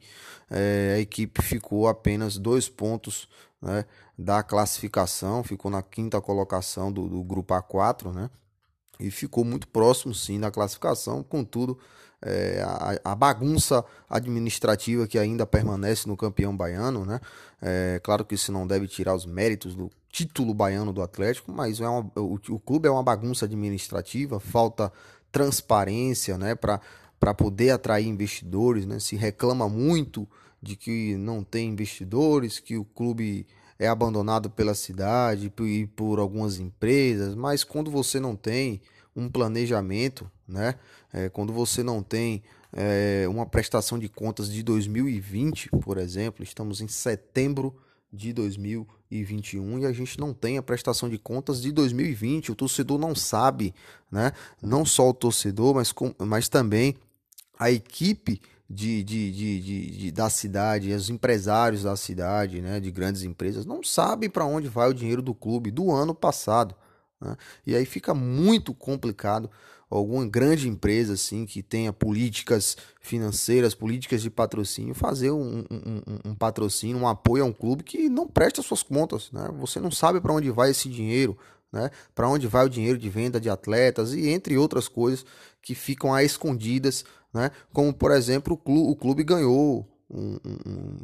é, 0.49 0.93
a 0.95 0.99
equipe 0.99 1.41
ficou 1.41 1.89
apenas 1.89 2.37
dois 2.37 2.69
pontos 2.69 3.27
né, 3.61 3.83
da 4.17 4.41
classificação, 4.41 5.43
ficou 5.43 5.69
na 5.69 5.81
quinta 5.81 6.21
colocação 6.21 6.91
do, 6.91 7.09
do 7.09 7.21
grupo 7.23 7.53
A4, 7.53 8.13
né? 8.13 8.29
E 8.99 9.11
ficou 9.11 9.43
muito 9.43 9.67
próximo 9.67 10.13
sim 10.13 10.37
na 10.37 10.51
classificação, 10.51 11.23
contudo 11.23 11.77
é, 12.21 12.63
a, 12.63 13.11
a, 13.11 13.15
bagunça 13.15 13.83
administrativa 14.09 15.07
que 15.07 15.19
ainda 15.19 15.45
permanece 15.45 16.07
no 16.07 16.17
campeão 16.17 16.55
baiano, 16.55 17.05
né? 17.05 17.19
É, 17.61 17.99
claro 18.03 18.25
que 18.25 18.35
isso 18.35 18.51
não 18.51 18.65
deve 18.65 18.87
tirar 18.87 19.13
os 19.13 19.25
méritos 19.25 19.75
do 19.75 19.91
título 20.09 20.53
baiano 20.53 20.93
do 20.93 21.01
Atlético, 21.01 21.51
mas 21.51 21.79
é 21.79 21.87
uma, 21.87 22.09
o, 22.15 22.39
o 22.49 22.59
clube 22.59 22.87
é 22.87 22.91
uma 22.91 23.03
bagunça 23.03 23.45
administrativa, 23.45 24.39
falta 24.39 24.91
transparência, 25.31 26.37
né? 26.37 26.55
Para 26.55 27.33
poder 27.33 27.71
atrair 27.71 28.07
investidores, 28.07 28.85
né? 28.85 28.99
Se 28.99 29.15
reclama 29.15 29.67
muito 29.69 30.27
de 30.61 30.75
que 30.75 31.15
não 31.17 31.43
tem 31.43 31.69
investidores, 31.69 32.59
que 32.59 32.77
o 32.77 32.85
clube 32.85 33.45
é 33.77 33.87
abandonado 33.87 34.49
pela 34.49 34.73
cidade 34.73 35.51
e 35.59 35.87
por 35.87 36.19
algumas 36.19 36.59
empresas, 36.59 37.35
mas 37.35 37.63
quando 37.63 37.91
você 37.91 38.19
não 38.19 38.35
tem 38.35 38.81
um 39.15 39.29
planejamento, 39.29 40.29
né? 40.47 40.75
É, 41.11 41.29
quando 41.29 41.53
você 41.53 41.81
não 41.81 42.03
tem 42.03 42.43
é, 42.73 43.25
uma 43.29 43.45
prestação 43.45 43.97
de 43.97 44.09
contas 44.09 44.51
de 44.51 44.61
2020, 44.61 45.69
por 45.81 45.97
exemplo, 45.97 46.43
estamos 46.43 46.81
em 46.81 46.87
setembro 46.87 47.75
de 48.11 48.33
2021 48.33 49.79
e 49.79 49.85
a 49.85 49.93
gente 49.93 50.19
não 50.19 50.33
tem 50.33 50.57
a 50.57 50.63
prestação 50.63 51.09
de 51.09 51.17
contas 51.17 51.61
de 51.61 51.71
2020. 51.71 52.51
O 52.51 52.55
torcedor 52.55 52.97
não 52.97 53.15
sabe, 53.15 53.73
né? 54.11 54.31
Não 54.61 54.85
só 54.85 55.09
o 55.09 55.13
torcedor, 55.13 55.75
mas, 55.75 55.91
com, 55.91 56.13
mas 56.19 56.49
também 56.49 56.95
a 57.57 57.71
equipe 57.71 58.41
de, 58.69 59.03
de, 59.03 59.31
de, 59.31 59.91
de, 59.91 60.11
da 60.11 60.29
cidade, 60.29 60.91
os 60.91 61.09
empresários 61.09 61.83
da 61.83 61.95
cidade, 61.95 62.61
né, 62.61 62.79
de 62.79 62.91
grandes 62.91 63.23
empresas, 63.23 63.65
não 63.65 63.83
sabem 63.83 64.29
para 64.29 64.45
onde 64.45 64.67
vai 64.67 64.89
o 64.89 64.93
dinheiro 64.93 65.21
do 65.21 65.33
clube 65.33 65.69
do 65.69 65.91
ano 65.91 66.15
passado. 66.15 66.75
Né? 67.21 67.35
E 67.65 67.75
aí 67.75 67.85
fica 67.85 68.13
muito 68.13 68.73
complicado 68.73 69.49
alguma 69.89 70.25
grande 70.27 70.67
empresa 70.67 71.13
assim 71.13 71.45
que 71.45 71.61
tenha 71.61 71.93
políticas 71.93 72.75
financeiras, 72.99 73.75
políticas 73.75 74.21
de 74.21 74.29
patrocínio, 74.29 74.95
fazer 74.95 75.31
um, 75.31 75.63
um, 75.69 76.31
um, 76.31 76.35
patrocínio, 76.35 76.97
um 76.97 77.07
apoio 77.07 77.43
a 77.43 77.47
um 77.47 77.53
clube 77.53 77.83
que 77.83 78.09
não 78.09 78.27
presta 78.27 78.61
suas 78.61 78.81
contas. 78.81 79.31
Né? 79.31 79.47
Você 79.59 79.79
não 79.79 79.91
sabe 79.91 80.19
para 80.19 80.33
onde 80.33 80.49
vai 80.49 80.71
esse 80.71 80.89
dinheiro, 80.89 81.37
né? 81.71 81.91
para 82.13 82.27
onde 82.27 82.47
vai 82.47 82.65
o 82.65 82.69
dinheiro 82.69 82.97
de 82.97 83.09
venda 83.09 83.39
de 83.39 83.49
atletas 83.49 84.13
e 84.13 84.29
entre 84.29 84.57
outras 84.57 84.87
coisas 84.87 85.23
que 85.61 85.75
ficam 85.75 86.17
escondidas, 86.19 87.05
né? 87.35 87.51
como 87.73 87.93
por 87.93 88.11
exemplo 88.11 88.53
o 88.53 88.57
clube, 88.57 88.89
o 88.89 88.95
clube 88.95 89.23
ganhou 89.23 89.85
um, 90.09 90.37
um, 90.65 90.97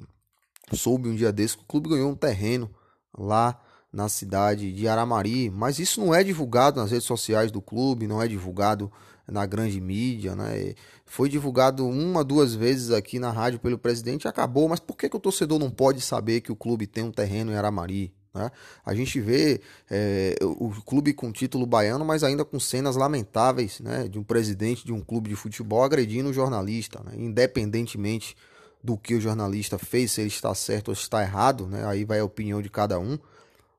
soube 0.74 1.10
um 1.10 1.16
dia 1.16 1.32
desse 1.32 1.58
que 1.58 1.64
o 1.64 1.68
clube 1.68 1.90
ganhou 1.90 2.10
um 2.10 2.16
terreno 2.16 2.72
lá 3.18 3.60
na 3.92 4.08
cidade 4.08 4.72
de 4.72 4.88
Aramari, 4.88 5.50
mas 5.50 5.78
isso 5.78 6.00
não 6.00 6.16
é 6.16 6.24
divulgado 6.24 6.80
nas 6.80 6.92
redes 6.92 7.06
sociais 7.06 7.52
do 7.52 7.62
clube, 7.62 8.08
não 8.08 8.22
é 8.22 8.28
divulgado 8.28 8.90
na 9.28 9.46
grande 9.46 9.82
mídia, 9.82 10.34
né? 10.34 10.74
Foi 11.06 11.28
divulgado 11.28 11.86
uma, 11.86 12.24
duas 12.24 12.56
vezes 12.56 12.92
aqui 12.92 13.20
na 13.20 13.32
rádio 13.32 13.60
pelo 13.60 13.78
presidente 13.78 14.24
e 14.24 14.28
acabou. 14.30 14.70
Mas 14.70 14.80
por 14.80 14.96
que, 14.96 15.10
que 15.10 15.18
o 15.18 15.20
torcedor 15.20 15.60
não 15.60 15.70
pode 15.70 16.00
saber 16.00 16.40
que 16.40 16.52
o 16.52 16.56
clube 16.56 16.88
tem 16.88 17.04
um 17.04 17.12
terreno 17.12 17.52
em 17.52 17.56
Aramari? 17.56 18.14
Né? 18.34 18.52
A 18.86 18.94
gente 18.94 19.20
vê 19.20 19.62
é, 19.90 20.36
o 20.42 20.70
clube 20.86 21.14
com 21.14 21.32
título 21.32 21.66
baiano, 21.66 22.06
mas 22.06 22.24
ainda 22.24 22.46
com 22.46 22.60
cenas 22.60 22.96
lamentáveis 22.96 23.80
né, 23.80 24.08
de 24.08 24.18
um 24.18 24.24
presidente 24.24 24.86
de 24.86 24.94
um 24.94 25.02
clube 25.02 25.30
de 25.30 25.36
futebol 25.36 25.84
agredindo 25.84 26.30
o 26.30 26.34
jornalista, 26.34 27.02
né? 27.04 27.14
independentemente 27.16 28.36
do 28.84 28.98
que 28.98 29.14
o 29.14 29.22
jornalista 29.22 29.78
fez, 29.78 30.14
se 30.14 30.22
ele 30.22 30.30
está 30.30 30.56
certo 30.56 30.88
ou 30.88 30.94
está 30.94 31.22
errado, 31.22 31.68
né? 31.68 31.86
aí 31.86 32.04
vai 32.04 32.20
a 32.20 32.26
opinião 32.26 32.62
de 32.62 32.70
cada 32.70 32.98
um 33.00 33.20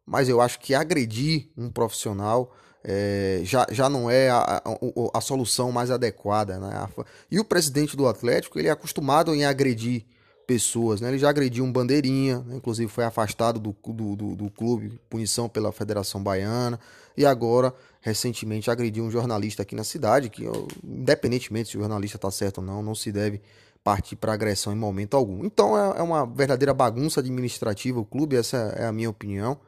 mas 0.05 0.29
eu 0.29 0.41
acho 0.41 0.59
que 0.59 0.75
agredir 0.75 1.49
um 1.57 1.71
profissional 1.71 2.55
é, 2.85 3.41
já, 3.45 3.67
já 3.71 3.89
não 3.89 4.11
é 4.11 4.29
a, 4.29 4.61
a, 4.65 5.19
a, 5.19 5.21
solução 5.21 5.71
mais 5.71 5.91
adequada. 5.91 6.59
Né? 6.59 6.89
E 7.31 7.39
o 7.39 7.45
presidente 7.45 7.97
do 7.97 8.09
Atlético 8.09 8.59
ele 8.59 8.69
é 8.69 8.73
acostumado 8.73 9.35
em 9.35 9.45
agredir 9.45 10.05
pessoas. 10.47 11.01
Né? 11.01 11.09
Ele 11.09 11.19
já 11.19 11.31
agrediu 11.31 11.65
um 11.65 11.73
bandeirinha, 11.73 12.41
né? 12.41 12.57
inclusive 12.57 12.91
foi 12.91 13.05
afastado 13.05 13.59
do, 13.61 13.75
do, 13.93 14.17
do, 14.17 14.37
do, 14.37 14.51
clube, 14.51 15.01
punição 15.09 15.49
pela 15.49 15.73
Federação 15.73 16.23
Baiana, 16.23 16.79
e 17.17 17.27
agora, 17.27 17.75
recentemente, 18.01 18.71
agrediu 18.71 19.05
um 19.05 19.11
jornalista 19.11 19.63
aqui 19.63 19.75
na 19.75 19.85
cidade, 19.85 20.31
que 20.31 20.45
independentemente 20.83 21.71
se 21.71 21.77
o 21.77 21.81
jornalista 21.81 22.17
está 22.17 22.31
certo 22.31 22.59
ou 22.59 22.65
não, 22.65 22.83
não 22.83 22.95
se 22.95 23.13
deve 23.13 23.41
partir 23.85 24.17
para 24.17 24.33
agressão 24.33 24.73
em 24.73 24.77
momento 24.77 25.17
algum. 25.17 25.45
Então 25.45 25.77
é, 25.77 25.99
é 25.99 26.03
uma 26.03 26.25
verdadeira 26.25 26.73
bagunça 26.73 27.21
administrativa 27.21 28.01
o 28.01 28.05
clube, 28.05 28.37
essa 28.37 28.57
é 28.77 28.87
a 28.87 28.93
minha 28.93 29.11
opinião 29.11 29.59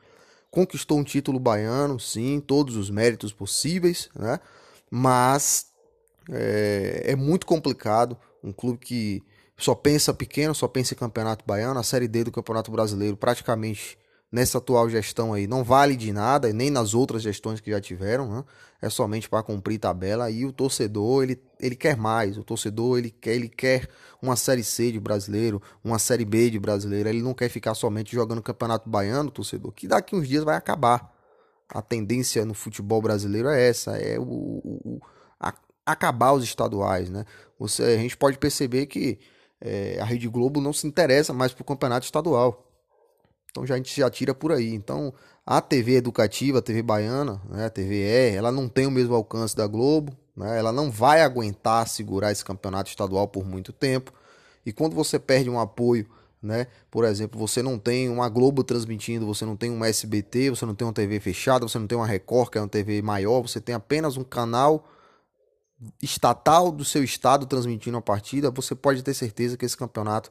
conquistou 0.55 0.97
um 1.01 1.03
título 1.03 1.41
baiano, 1.41 1.99
sim, 1.99 2.39
todos 2.39 2.77
os 2.77 2.89
méritos 2.89 3.33
possíveis, 3.33 4.09
né? 4.15 4.39
Mas 4.89 5.67
é, 6.31 7.03
é, 7.07 7.17
muito 7.17 7.45
complicado. 7.45 8.17
Um 8.43 8.53
clube 8.53 8.79
que 8.79 9.23
só 9.57 9.75
pensa 9.75 10.13
pequeno, 10.13 10.55
só 10.55 10.67
pensa 10.67 10.95
em 10.95 10.97
campeonato 10.97 11.45
baiano, 11.47 11.79
a 11.79 11.83
Série 11.83 12.09
D 12.09 12.25
do 12.25 12.33
Campeonato 12.33 12.71
Brasileiro 12.71 13.17
praticamente 13.17 13.99
nessa 14.31 14.59
atual 14.59 14.91
gestão 14.91 15.33
aí 15.33 15.47
não 15.47 15.63
vale 15.63 15.95
de 15.95 16.13
nada, 16.13 16.53
nem 16.53 16.69
nas 16.69 16.93
outras 16.93 17.23
gestões 17.23 17.61
que 17.61 17.71
já 17.71 17.81
tiveram, 17.81 18.29
né? 18.29 18.45
é 18.83 18.91
somente 18.91 19.29
para 19.29 19.45
cumprir 19.45 19.79
tabela 19.79 20.29
e 20.29 20.45
o 20.45 20.53
torcedor 20.53 21.23
ele, 21.23 21.41
ele 21.61 21.77
quer 21.77 21.97
mais, 21.97 22.37
o 22.37 22.43
torcedor 22.43 22.99
ele 22.99 23.11
quer, 23.11 23.35
ele 23.37 23.49
quer 23.49 23.89
uma 24.21 24.35
série 24.35 24.65
C 24.65 24.91
de 24.91 24.99
brasileiro, 24.99 25.63
uma 25.85 26.01
série 26.01 26.25
B 26.25 26.51
de 26.51 26.59
brasileiro, 26.59 27.09
ele 27.09 27.23
não 27.23 27.33
quer 27.33 27.49
ficar 27.49 27.75
somente 27.75 28.13
jogando 28.13 28.43
campeonato 28.43 28.91
baiano, 28.91 29.31
torcedor, 29.31 29.71
que 29.73 29.87
daqui 29.87 30.17
uns 30.17 30.27
dias 30.27 30.43
vai 30.43 30.57
acabar. 30.57 31.15
A 31.69 31.81
tendência 31.81 32.45
no 32.45 32.55
futebol 32.55 33.01
brasileiro 33.01 33.49
é 33.49 33.69
essa, 33.69 33.97
é 33.97 34.19
o, 34.19 34.25
o 34.25 35.01
a, 35.41 35.55
acabar 35.87 36.33
os 36.33 36.45
estaduais, 36.45 37.09
né? 37.09 37.25
Você, 37.59 37.83
a 37.83 37.97
gente 37.97 38.17
pode 38.17 38.37
perceber 38.37 38.87
que 38.87 39.19
é, 39.61 39.99
a 40.01 40.05
Rede 40.05 40.29
Globo 40.29 40.61
não 40.61 40.73
se 40.73 40.87
interessa 40.87 41.33
mais 41.33 41.53
por 41.53 41.65
campeonato 41.65 42.05
estadual. 42.05 42.71
Então 43.51 43.65
já, 43.65 43.75
a 43.75 43.77
gente 43.77 43.97
já 43.97 44.11
tira 44.11 44.35
por 44.35 44.51
aí. 44.51 44.75
Então 44.75 45.15
a 45.47 45.61
TV 45.61 45.97
educativa, 45.97 46.59
a 46.59 46.63
TV 46.63 46.83
baiana, 46.83 47.41
né, 47.49 47.67
a 47.67 47.71
TVE, 47.71 48.35
ela 48.35 48.51
não 48.51 48.69
tem 48.69 48.87
o 48.87 48.91
mesmo 48.91 49.15
alcance 49.15 49.55
da 49.55 49.67
Globo, 49.67 50.13
né, 50.37 50.59
ela 50.59 50.73
não 50.73 50.91
vai 50.91 51.21
aguentar 51.21 51.87
segurar 51.87 52.33
esse 52.33 52.45
campeonato 52.45 52.91
estadual 52.91 53.29
por 53.29 53.45
muito 53.45 53.73
tempo. 53.73 54.13
E 54.67 54.73
quando 54.73 54.97
você 54.97 55.19
perde 55.19 55.51
um 55.51 55.61
apoio, 55.61 56.09
né, 56.43 56.67
por 56.91 57.05
exemplo, 57.05 57.39
você 57.39 57.63
não 57.63 57.79
tem 57.79 58.09
uma 58.09 58.29
Globo 58.29 58.65
transmitindo, 58.65 59.27
você 59.27 59.45
não 59.45 59.57
tem 59.57 59.71
um 59.71 59.85
SBT, 59.85 60.51
você 60.51 60.67
não 60.67 60.75
tem 60.75 60.87
uma 60.87 60.93
TV 60.93 61.21
fechada, 61.21 61.69
você 61.69 61.79
não 61.79 61.87
tem 61.87 61.97
uma 61.97 62.07
Record, 62.07 62.51
que 62.51 62.59
é 62.59 62.61
uma 62.61 62.69
TV 62.69 63.03
maior, 63.03 63.43
você 63.43 63.61
tem 63.61 63.75
apenas 63.75 64.17
um 64.17 64.25
canal 64.25 64.89
estatal 66.03 66.71
do 66.71 66.85
seu 66.85 67.03
estado 67.03 67.47
transmitindo 67.47 67.97
a 67.97 68.03
partida, 68.03 68.51
você 68.51 68.75
pode 68.75 69.03
ter 69.03 69.15
certeza 69.15 69.57
que 69.57 69.65
esse 69.65 69.77
campeonato 69.77 70.31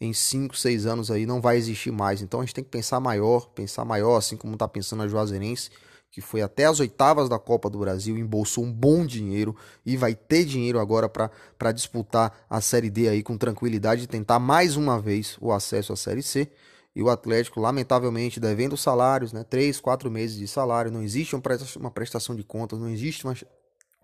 em 0.00 0.12
5, 0.12 0.56
6 0.56 0.86
anos 0.86 1.10
aí 1.10 1.24
não 1.26 1.40
vai 1.40 1.56
existir 1.56 1.92
mais. 1.92 2.22
Então 2.22 2.40
a 2.40 2.44
gente 2.44 2.54
tem 2.54 2.64
que 2.64 2.70
pensar 2.70 2.98
maior, 2.98 3.46
pensar 3.50 3.84
maior, 3.84 4.16
assim 4.16 4.36
como 4.36 4.54
está 4.54 4.66
pensando 4.66 5.02
a 5.02 5.08
Juazeirense, 5.08 5.70
que 6.10 6.20
foi 6.20 6.42
até 6.42 6.66
as 6.66 6.80
oitavas 6.80 7.28
da 7.28 7.38
Copa 7.38 7.70
do 7.70 7.78
Brasil, 7.78 8.18
embolsou 8.18 8.64
um 8.64 8.72
bom 8.72 9.06
dinheiro 9.06 9.56
e 9.86 9.96
vai 9.96 10.14
ter 10.14 10.44
dinheiro 10.44 10.78
agora 10.78 11.08
para 11.08 11.72
disputar 11.72 12.44
a 12.50 12.60
Série 12.60 12.90
D 12.90 13.08
aí 13.08 13.22
com 13.22 13.38
tranquilidade 13.38 14.02
e 14.02 14.06
tentar 14.06 14.38
mais 14.38 14.76
uma 14.76 15.00
vez 15.00 15.38
o 15.40 15.52
acesso 15.52 15.92
à 15.92 15.96
Série 15.96 16.22
C. 16.22 16.50
E 16.94 17.02
o 17.02 17.08
Atlético, 17.08 17.58
lamentavelmente, 17.58 18.38
devendo 18.38 18.76
salários, 18.76 19.32
né? 19.32 19.42
Três, 19.42 19.80
quatro 19.80 20.10
meses 20.10 20.36
de 20.36 20.46
salário, 20.46 20.90
não 20.90 21.02
existe 21.02 21.34
uma 21.34 21.90
prestação 21.90 22.36
de 22.36 22.44
contas, 22.44 22.78
não 22.78 22.90
existe 22.90 23.24
uma, 23.24 23.34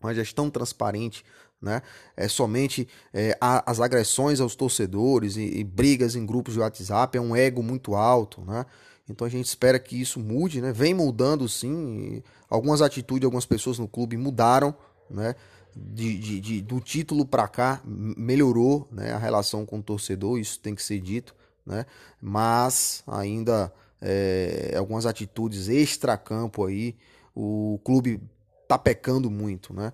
uma 0.00 0.14
gestão 0.14 0.50
transparente, 0.50 1.24
né? 1.60 1.82
É 2.16 2.28
somente 2.28 2.88
é, 3.12 3.36
a, 3.40 3.70
as 3.70 3.80
agressões 3.80 4.40
aos 4.40 4.54
torcedores 4.54 5.36
e, 5.36 5.58
e, 5.58 5.64
brigas 5.64 6.14
em 6.14 6.24
grupos 6.24 6.54
de 6.54 6.60
WhatsApp, 6.60 7.18
é 7.18 7.20
um 7.20 7.34
ego 7.34 7.62
muito 7.62 7.94
alto, 7.94 8.42
né? 8.42 8.64
Então 9.08 9.26
a 9.26 9.30
gente 9.30 9.46
espera 9.46 9.78
que 9.78 10.00
isso 10.00 10.20
mude, 10.20 10.60
né? 10.60 10.72
Vem 10.72 10.94
mudando 10.94 11.48
sim, 11.48 12.22
algumas 12.48 12.82
atitudes, 12.82 13.24
algumas 13.24 13.46
pessoas 13.46 13.78
no 13.78 13.88
clube 13.88 14.16
mudaram, 14.16 14.74
né? 15.10 15.34
De, 15.74 16.18
de, 16.18 16.40
de 16.40 16.62
do 16.62 16.80
título 16.80 17.24
para 17.24 17.46
cá 17.46 17.80
melhorou, 17.84 18.86
né? 18.90 19.12
A 19.12 19.18
relação 19.18 19.64
com 19.64 19.78
o 19.78 19.82
torcedor, 19.82 20.38
isso 20.38 20.60
tem 20.60 20.74
que 20.74 20.82
ser 20.82 21.00
dito, 21.00 21.34
né? 21.66 21.86
Mas 22.20 23.02
ainda 23.06 23.72
é, 24.00 24.74
algumas 24.76 25.06
atitudes 25.06 25.68
extra-campo 25.68 26.66
aí, 26.66 26.94
o 27.34 27.80
clube 27.82 28.20
tá 28.68 28.78
pecando 28.78 29.30
muito, 29.30 29.72
né? 29.72 29.92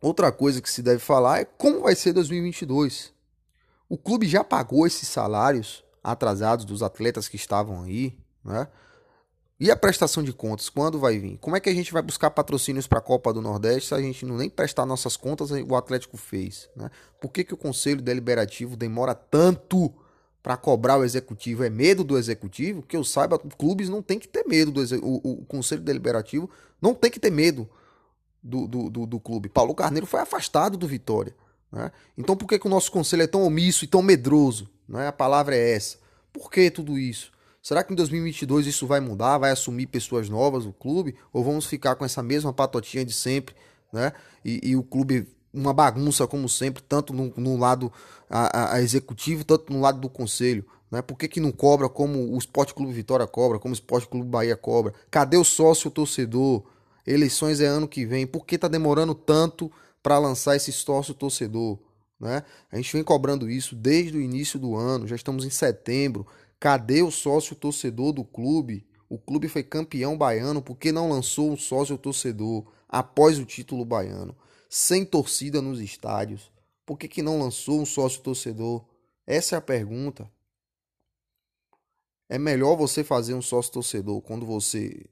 Outra 0.00 0.30
coisa 0.30 0.62
que 0.62 0.70
se 0.70 0.80
deve 0.80 1.00
falar 1.00 1.40
é 1.40 1.44
como 1.44 1.82
vai 1.82 1.96
ser 1.96 2.12
2022. 2.12 3.12
O 3.88 3.98
clube 3.98 4.28
já 4.28 4.44
pagou 4.44 4.86
esses 4.86 5.08
salários 5.08 5.84
atrasados 6.02 6.64
dos 6.64 6.82
atletas 6.82 7.28
que 7.28 7.36
estavam 7.36 7.82
aí, 7.82 8.16
né? 8.44 8.68
E 9.58 9.70
a 9.70 9.76
prestação 9.76 10.22
de 10.22 10.34
contas, 10.34 10.68
quando 10.68 10.98
vai 10.98 11.18
vir? 11.18 11.38
Como 11.38 11.56
é 11.56 11.60
que 11.60 11.70
a 11.70 11.74
gente 11.74 11.90
vai 11.90 12.02
buscar 12.02 12.30
patrocínios 12.30 12.86
para 12.86 12.98
a 12.98 13.02
Copa 13.02 13.32
do 13.32 13.40
Nordeste 13.40 13.88
se 13.88 13.94
a 13.94 14.00
gente 14.00 14.26
não 14.26 14.36
nem 14.36 14.50
prestar 14.50 14.84
nossas 14.84 15.16
contas 15.16 15.50
o 15.50 15.74
Atlético 15.74 16.18
fez? 16.18 16.68
Né? 16.76 16.90
Por 17.18 17.30
que, 17.30 17.42
que 17.42 17.54
o 17.54 17.56
Conselho 17.56 18.02
Deliberativo 18.02 18.76
demora 18.76 19.14
tanto 19.14 19.92
para 20.42 20.58
cobrar 20.58 20.98
o 20.98 21.04
Executivo? 21.04 21.64
É 21.64 21.70
medo 21.70 22.04
do 22.04 22.18
Executivo? 22.18 22.82
Que 22.82 22.98
eu 22.98 23.02
saiba, 23.02 23.38
clubes 23.38 23.88
não 23.88 24.02
tem 24.02 24.18
que 24.18 24.28
ter 24.28 24.46
medo 24.46 24.70
do 24.70 24.82
o, 25.02 25.40
o 25.40 25.44
Conselho 25.46 25.80
Deliberativo 25.80 26.50
não 26.80 26.94
tem 26.94 27.10
que 27.10 27.18
ter 27.18 27.30
medo 27.30 27.66
do, 28.46 28.66
do, 28.66 28.90
do, 28.90 29.06
do 29.06 29.20
clube. 29.20 29.48
Paulo 29.48 29.74
Carneiro 29.74 30.06
foi 30.06 30.20
afastado 30.20 30.76
do 30.76 30.86
Vitória. 30.86 31.34
Né? 31.70 31.90
Então 32.16 32.36
por 32.36 32.46
que, 32.46 32.58
que 32.58 32.66
o 32.66 32.70
nosso 32.70 32.90
conselho 32.92 33.22
é 33.22 33.26
tão 33.26 33.42
omisso 33.42 33.84
e 33.84 33.88
tão 33.88 34.02
medroso? 34.02 34.68
Né? 34.88 35.08
A 35.08 35.12
palavra 35.12 35.56
é 35.56 35.74
essa. 35.74 35.98
Por 36.32 36.50
que 36.50 36.70
tudo 36.70 36.98
isso? 36.98 37.32
Será 37.62 37.82
que 37.82 37.92
em 37.92 37.96
2022 37.96 38.66
isso 38.66 38.86
vai 38.86 39.00
mudar? 39.00 39.38
Vai 39.38 39.50
assumir 39.50 39.86
pessoas 39.86 40.28
novas 40.28 40.64
no 40.64 40.72
clube? 40.72 41.16
Ou 41.32 41.42
vamos 41.42 41.66
ficar 41.66 41.96
com 41.96 42.04
essa 42.04 42.22
mesma 42.22 42.52
patotinha 42.52 43.04
de 43.04 43.12
sempre? 43.12 43.56
Né? 43.92 44.12
E, 44.44 44.70
e 44.70 44.76
o 44.76 44.84
clube, 44.84 45.26
uma 45.52 45.72
bagunça 45.72 46.26
como 46.28 46.48
sempre, 46.48 46.82
tanto 46.82 47.12
no, 47.12 47.32
no 47.36 47.56
lado 47.56 47.92
a, 48.30 48.74
a 48.74 48.82
executivo, 48.82 49.44
tanto 49.44 49.72
no 49.72 49.80
lado 49.80 50.00
do 50.00 50.08
conselho. 50.08 50.64
Né? 50.90 51.02
Por 51.02 51.16
que, 51.16 51.26
que 51.26 51.40
não 51.40 51.50
cobra 51.50 51.88
como 51.88 52.32
o 52.32 52.38
Esporte 52.38 52.72
Clube 52.72 52.92
Vitória 52.92 53.26
cobra, 53.26 53.58
como 53.58 53.72
o 53.72 53.76
Esporte 53.76 54.06
Clube 54.06 54.28
Bahia 54.28 54.56
cobra? 54.56 54.94
Cadê 55.10 55.36
o 55.36 55.44
sócio 55.44 55.90
torcedor? 55.90 56.62
Eleições 57.06 57.60
é 57.60 57.66
ano 57.66 57.86
que 57.86 58.04
vem. 58.04 58.26
Por 58.26 58.44
que 58.44 58.56
está 58.56 58.66
demorando 58.66 59.14
tanto 59.14 59.70
para 60.02 60.18
lançar 60.18 60.56
esse 60.56 60.72
sócio 60.72 61.14
torcedor? 61.14 61.78
Né? 62.18 62.42
A 62.70 62.76
gente 62.76 62.92
vem 62.92 63.04
cobrando 63.04 63.48
isso 63.48 63.76
desde 63.76 64.16
o 64.16 64.20
início 64.20 64.58
do 64.58 64.74
ano, 64.74 65.06
já 65.06 65.14
estamos 65.14 65.44
em 65.44 65.50
setembro. 65.50 66.26
Cadê 66.58 67.02
o 67.02 67.10
sócio 67.10 67.54
torcedor 67.54 68.12
do 68.12 68.24
clube? 68.24 68.86
O 69.08 69.18
clube 69.18 69.48
foi 69.48 69.62
campeão 69.62 70.18
baiano 70.18 70.60
porque 70.60 70.90
não 70.90 71.08
lançou 71.08 71.52
um 71.52 71.56
sócio 71.56 71.96
torcedor 71.96 72.66
após 72.88 73.38
o 73.38 73.44
título 73.44 73.84
baiano, 73.84 74.36
sem 74.68 75.04
torcida 75.04 75.62
nos 75.62 75.80
estádios. 75.80 76.50
Por 76.84 76.98
que, 76.98 77.06
que 77.06 77.22
não 77.22 77.38
lançou 77.38 77.80
um 77.80 77.86
sócio 77.86 78.22
torcedor? 78.22 78.84
Essa 79.26 79.56
é 79.56 79.58
a 79.58 79.62
pergunta. 79.62 80.30
É 82.28 82.38
melhor 82.38 82.76
você 82.76 83.04
fazer 83.04 83.34
um 83.34 83.42
sócio 83.42 83.72
torcedor 83.72 84.20
quando 84.22 84.44
você 84.44 85.06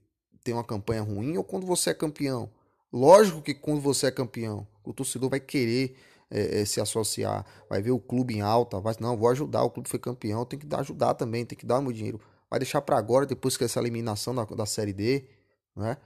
tem 0.44 0.54
uma 0.54 0.62
campanha 0.62 1.02
ruim 1.02 1.36
ou 1.38 1.42
quando 1.42 1.66
você 1.66 1.90
é 1.90 1.94
campeão. 1.94 2.50
Lógico 2.92 3.42
que 3.42 3.54
quando 3.54 3.80
você 3.80 4.06
é 4.06 4.10
campeão, 4.10 4.66
o 4.84 4.92
torcedor 4.92 5.30
vai 5.30 5.40
querer 5.40 5.96
é, 6.30 6.60
é, 6.60 6.64
se 6.64 6.80
associar, 6.80 7.44
vai 7.68 7.82
ver 7.82 7.90
o 7.90 7.98
clube 7.98 8.34
em 8.34 8.40
alta, 8.40 8.78
vai 8.78 8.94
não, 9.00 9.16
vou 9.16 9.28
ajudar, 9.30 9.64
o 9.64 9.70
clube 9.70 9.88
foi 9.88 9.98
campeão, 9.98 10.44
tem 10.44 10.58
que 10.58 10.66
dar, 10.66 10.80
ajudar 10.80 11.14
também, 11.14 11.44
tem 11.44 11.56
que 11.56 11.66
dar 11.66 11.80
meu 11.80 11.92
dinheiro. 11.92 12.20
Vai 12.48 12.60
deixar 12.60 12.82
para 12.82 12.96
agora, 12.96 13.26
depois 13.26 13.56
que 13.56 13.64
essa 13.64 13.80
eliminação 13.80 14.34
da, 14.34 14.44
da 14.44 14.66
Série 14.66 14.92
D, 14.92 15.24
né? 15.74 15.96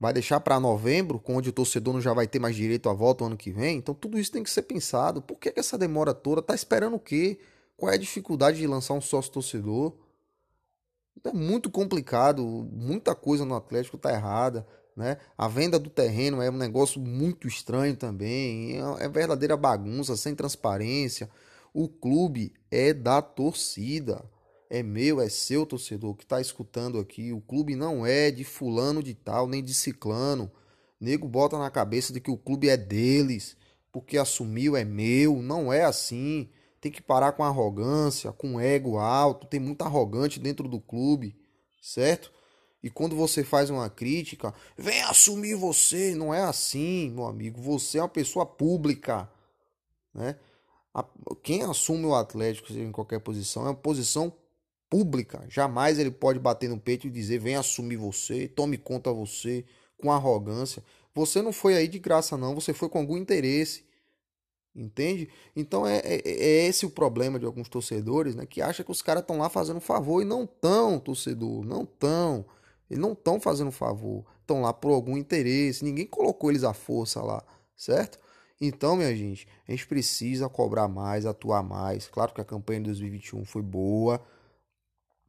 Vai 0.00 0.12
deixar 0.12 0.38
para 0.40 0.60
novembro, 0.60 1.20
onde 1.26 1.48
o 1.48 1.52
torcedor 1.52 1.92
não 1.92 2.00
já 2.00 2.12
vai 2.12 2.28
ter 2.28 2.38
mais 2.38 2.54
direito 2.54 2.88
à 2.88 2.92
volta 2.92 3.24
ano 3.24 3.36
que 3.36 3.50
vem. 3.50 3.78
Então 3.78 3.94
tudo 3.94 4.18
isso 4.18 4.30
tem 4.30 4.44
que 4.44 4.50
ser 4.50 4.62
pensado. 4.62 5.20
Por 5.20 5.36
que, 5.38 5.50
que 5.50 5.58
essa 5.58 5.76
demora 5.76 6.14
toda? 6.14 6.40
Tá 6.40 6.54
esperando 6.54 6.94
o 6.94 7.00
quê? 7.00 7.40
Qual 7.76 7.90
é 7.90 7.96
a 7.96 7.98
dificuldade 7.98 8.58
de 8.58 8.66
lançar 8.66 8.94
um 8.94 9.00
sócio 9.00 9.32
torcedor? 9.32 9.92
É 11.24 11.32
muito 11.32 11.70
complicado, 11.70 12.44
muita 12.72 13.14
coisa 13.14 13.44
no 13.44 13.54
Atlético 13.54 13.98
tá 13.98 14.12
errada. 14.12 14.66
Né? 14.96 15.16
A 15.36 15.46
venda 15.46 15.78
do 15.78 15.88
terreno 15.88 16.42
é 16.42 16.50
um 16.50 16.56
negócio 16.56 17.00
muito 17.00 17.46
estranho 17.46 17.96
também, 17.96 18.78
é, 18.78 19.04
é 19.04 19.08
verdadeira 19.08 19.56
bagunça, 19.56 20.16
sem 20.16 20.34
transparência. 20.34 21.30
O 21.72 21.88
clube 21.88 22.52
é 22.70 22.92
da 22.92 23.22
torcida, 23.22 24.24
é 24.68 24.82
meu, 24.82 25.20
é 25.20 25.28
seu 25.28 25.64
torcedor 25.64 26.16
que 26.16 26.24
está 26.24 26.40
escutando 26.40 26.98
aqui. 26.98 27.32
O 27.32 27.40
clube 27.40 27.76
não 27.76 28.04
é 28.04 28.30
de 28.30 28.42
fulano 28.42 29.02
de 29.02 29.14
tal, 29.14 29.46
nem 29.46 29.62
de 29.62 29.72
ciclano. 29.72 30.50
Nego 31.00 31.28
bota 31.28 31.56
na 31.56 31.70
cabeça 31.70 32.12
de 32.12 32.20
que 32.20 32.30
o 32.30 32.36
clube 32.36 32.68
é 32.68 32.76
deles, 32.76 33.56
porque 33.92 34.18
assumiu 34.18 34.76
é 34.76 34.84
meu. 34.84 35.40
Não 35.40 35.72
é 35.72 35.84
assim. 35.84 36.48
Tem 36.80 36.92
que 36.92 37.02
parar 37.02 37.32
com 37.32 37.42
arrogância, 37.42 38.32
com 38.32 38.60
ego 38.60 38.98
alto. 38.98 39.46
Tem 39.46 39.58
muita 39.58 39.84
arrogante 39.84 40.38
dentro 40.38 40.68
do 40.68 40.80
clube, 40.80 41.36
certo? 41.82 42.32
E 42.82 42.88
quando 42.88 43.16
você 43.16 43.42
faz 43.42 43.70
uma 43.70 43.90
crítica, 43.90 44.54
vem 44.76 45.02
assumir 45.02 45.54
você. 45.54 46.14
Não 46.14 46.32
é 46.32 46.42
assim, 46.42 47.10
meu 47.10 47.26
amigo. 47.26 47.60
Você 47.60 47.98
é 47.98 48.02
uma 48.02 48.08
pessoa 48.08 48.46
pública. 48.46 49.28
Né? 50.14 50.36
Quem 51.42 51.62
assume 51.64 52.06
o 52.06 52.14
Atlético 52.14 52.72
em 52.72 52.92
qualquer 52.92 53.20
posição 53.20 53.64
é 53.64 53.70
uma 53.70 53.74
posição 53.74 54.32
pública. 54.88 55.44
Jamais 55.48 55.98
ele 55.98 56.10
pode 56.10 56.38
bater 56.38 56.68
no 56.68 56.78
peito 56.78 57.06
e 57.06 57.10
dizer: 57.10 57.38
vem 57.38 57.56
assumir 57.56 57.96
você, 57.96 58.48
tome 58.48 58.78
conta 58.78 59.12
você, 59.12 59.64
com 60.00 60.12
arrogância. 60.12 60.82
Você 61.14 61.42
não 61.42 61.52
foi 61.52 61.76
aí 61.76 61.88
de 61.88 61.98
graça, 61.98 62.36
não. 62.36 62.54
Você 62.54 62.72
foi 62.72 62.88
com 62.88 62.98
algum 62.98 63.16
interesse. 63.16 63.84
Entende? 64.78 65.28
Então 65.56 65.84
é, 65.84 65.98
é, 65.98 66.22
é 66.24 66.66
esse 66.68 66.86
o 66.86 66.90
problema 66.90 67.36
de 67.36 67.44
alguns 67.44 67.68
torcedores, 67.68 68.36
né? 68.36 68.46
Que 68.46 68.62
acham 68.62 68.84
que 68.84 68.92
os 68.92 69.02
caras 69.02 69.22
estão 69.22 69.38
lá 69.38 69.48
fazendo 69.48 69.80
favor 69.80 70.22
e 70.22 70.24
não 70.24 70.44
estão, 70.44 71.00
torcedor. 71.00 71.64
Não 71.64 71.82
estão. 71.82 72.44
Eles 72.88 73.02
não 73.02 73.12
estão 73.12 73.40
fazendo 73.40 73.72
favor, 73.72 74.24
estão 74.40 74.62
lá 74.62 74.72
por 74.72 74.92
algum 74.92 75.16
interesse. 75.16 75.84
Ninguém 75.84 76.06
colocou 76.06 76.50
eles 76.50 76.62
à 76.62 76.72
força 76.72 77.20
lá, 77.20 77.42
certo? 77.76 78.20
Então, 78.60 78.96
minha 78.96 79.14
gente, 79.14 79.46
a 79.66 79.72
gente 79.72 79.86
precisa 79.86 80.48
cobrar 80.48 80.88
mais, 80.88 81.26
atuar 81.26 81.62
mais. 81.62 82.08
Claro 82.08 82.32
que 82.32 82.40
a 82.40 82.44
campanha 82.44 82.80
de 82.80 82.86
2021 82.86 83.44
foi 83.44 83.62
boa, 83.62 84.24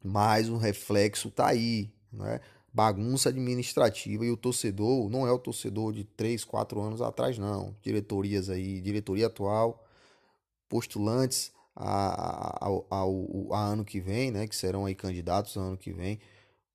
mas 0.04 0.48
o 0.48 0.58
reflexo 0.58 1.30
tá 1.32 1.48
aí, 1.48 1.92
né? 2.14 2.40
Bagunça 2.74 3.30
administrativa 3.30 4.26
e 4.26 4.32
o 4.32 4.38
torcedor 4.38 5.10
não 5.10 5.28
é 5.28 5.32
o 5.32 5.40
torcedor 5.40 5.94
de 5.94 6.04
3, 6.04 6.44
4 6.44 6.80
anos 6.82 7.02
atrás, 7.02 7.38
não. 7.38 7.76
Diretorias 7.82 8.50
aí, 8.50 8.80
diretoria 8.80 9.28
atual, 9.28 9.86
postulantes 10.68 11.52
a, 11.76 12.66
a, 12.66 12.70
a, 12.90 13.04
a, 13.52 13.66
ano 13.66 13.84
que 13.86 14.00
vem, 14.00 14.32
né? 14.32 14.48
Que 14.48 14.56
serão 14.56 14.86
aí 14.86 14.96
candidatos 14.96 15.56
ano 15.56 15.78
que 15.78 15.91
vem 15.91 16.20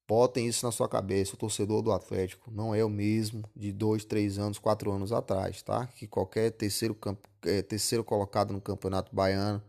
Botem 0.06 0.46
isso 0.46 0.66
na 0.66 0.72
sua 0.72 0.86
cabeça. 0.88 1.34
O 1.34 1.38
torcedor 1.38 1.80
do 1.80 1.90
Atlético 1.90 2.50
não 2.50 2.74
é 2.74 2.84
o 2.84 2.90
mesmo 2.90 3.42
de 3.56 3.72
dois, 3.72 4.04
três 4.04 4.38
anos, 4.38 4.58
quatro 4.58 4.92
anos 4.92 5.12
atrás, 5.12 5.62
tá? 5.62 5.86
Que 5.86 6.06
qualquer 6.06 6.50
terceiro, 6.50 6.94
campo, 6.94 7.26
é, 7.46 7.62
terceiro 7.62 8.04
colocado 8.04 8.52
no 8.52 8.60
Campeonato 8.60 9.14
Baiano 9.14 9.62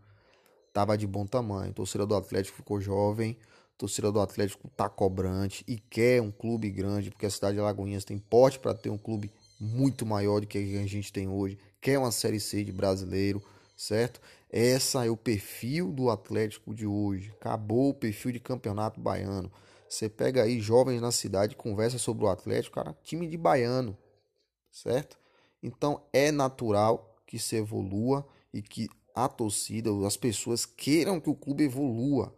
tava 0.74 0.96
de 0.98 1.06
bom 1.06 1.26
tamanho. 1.26 1.70
O 1.70 1.74
torcedor 1.74 2.06
do 2.06 2.14
Atlético 2.14 2.58
ficou 2.58 2.80
jovem. 2.80 3.38
O 3.76 3.80
torcedor 3.80 4.10
do 4.10 4.20
Atlético 4.20 4.70
tá 4.70 4.88
cobrante 4.88 5.62
e 5.68 5.78
quer 5.78 6.22
um 6.22 6.30
clube 6.30 6.70
grande, 6.70 7.10
porque 7.10 7.26
a 7.26 7.30
cidade 7.30 7.56
de 7.56 7.60
Alagoinhas 7.60 8.06
tem 8.06 8.18
porte 8.18 8.58
para 8.58 8.72
ter 8.72 8.88
um 8.88 8.96
clube 8.96 9.30
muito 9.60 10.06
maior 10.06 10.40
do 10.40 10.46
que 10.46 10.56
a 10.56 10.86
gente 10.86 11.12
tem 11.12 11.28
hoje. 11.28 11.58
Quer 11.78 11.98
uma 11.98 12.10
Série 12.10 12.40
C 12.40 12.64
de 12.64 12.72
brasileiro, 12.72 13.42
certo? 13.76 14.18
Essa 14.50 15.04
é 15.04 15.10
o 15.10 15.16
perfil 15.16 15.92
do 15.92 16.08
Atlético 16.08 16.74
de 16.74 16.86
hoje. 16.86 17.34
Acabou 17.38 17.90
o 17.90 17.94
perfil 17.94 18.32
de 18.32 18.40
campeonato 18.40 18.98
baiano. 18.98 19.52
Você 19.86 20.08
pega 20.08 20.44
aí 20.44 20.58
jovens 20.58 21.02
na 21.02 21.12
cidade, 21.12 21.54
conversa 21.54 21.98
sobre 21.98 22.24
o 22.24 22.28
Atlético, 22.28 22.76
cara, 22.76 22.96
time 23.04 23.28
de 23.28 23.36
baiano, 23.36 23.94
certo? 24.70 25.18
Então 25.62 26.02
é 26.14 26.32
natural 26.32 27.14
que 27.26 27.38
se 27.38 27.56
evolua 27.56 28.26
e 28.54 28.62
que 28.62 28.88
a 29.14 29.28
torcida, 29.28 29.90
as 30.06 30.16
pessoas 30.16 30.64
queiram 30.64 31.20
que 31.20 31.28
o 31.28 31.34
clube 31.34 31.64
evolua, 31.64 32.34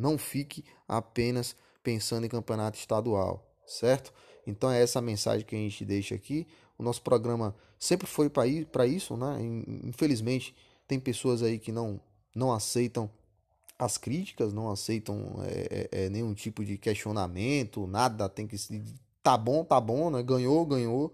não 0.00 0.18
fique 0.18 0.64
apenas 0.88 1.54
pensando 1.82 2.26
em 2.26 2.28
campeonato 2.28 2.78
estadual, 2.78 3.48
certo? 3.66 4.12
Então 4.46 4.70
é 4.70 4.82
essa 4.82 5.00
mensagem 5.00 5.46
que 5.46 5.54
a 5.54 5.58
gente 5.58 5.84
deixa 5.84 6.14
aqui. 6.14 6.46
O 6.78 6.82
nosso 6.82 7.02
programa 7.02 7.54
sempre 7.78 8.06
foi 8.06 8.28
para 8.28 8.86
isso, 8.86 9.16
né? 9.16 9.38
Infelizmente 9.84 10.54
tem 10.88 10.98
pessoas 10.98 11.42
aí 11.42 11.58
que 11.58 11.70
não 11.70 12.00
não 12.34 12.52
aceitam 12.52 13.10
as 13.78 13.96
críticas, 13.96 14.52
não 14.52 14.70
aceitam 14.70 15.36
é, 15.42 15.88
é, 15.90 16.04
é, 16.04 16.10
nenhum 16.10 16.34
tipo 16.34 16.64
de 16.64 16.76
questionamento, 16.76 17.86
nada 17.86 18.28
tem 18.28 18.46
que. 18.46 18.56
Tá 19.22 19.36
bom, 19.36 19.64
tá 19.64 19.80
bom, 19.80 20.10
né? 20.10 20.22
Ganhou, 20.22 20.64
ganhou, 20.66 21.12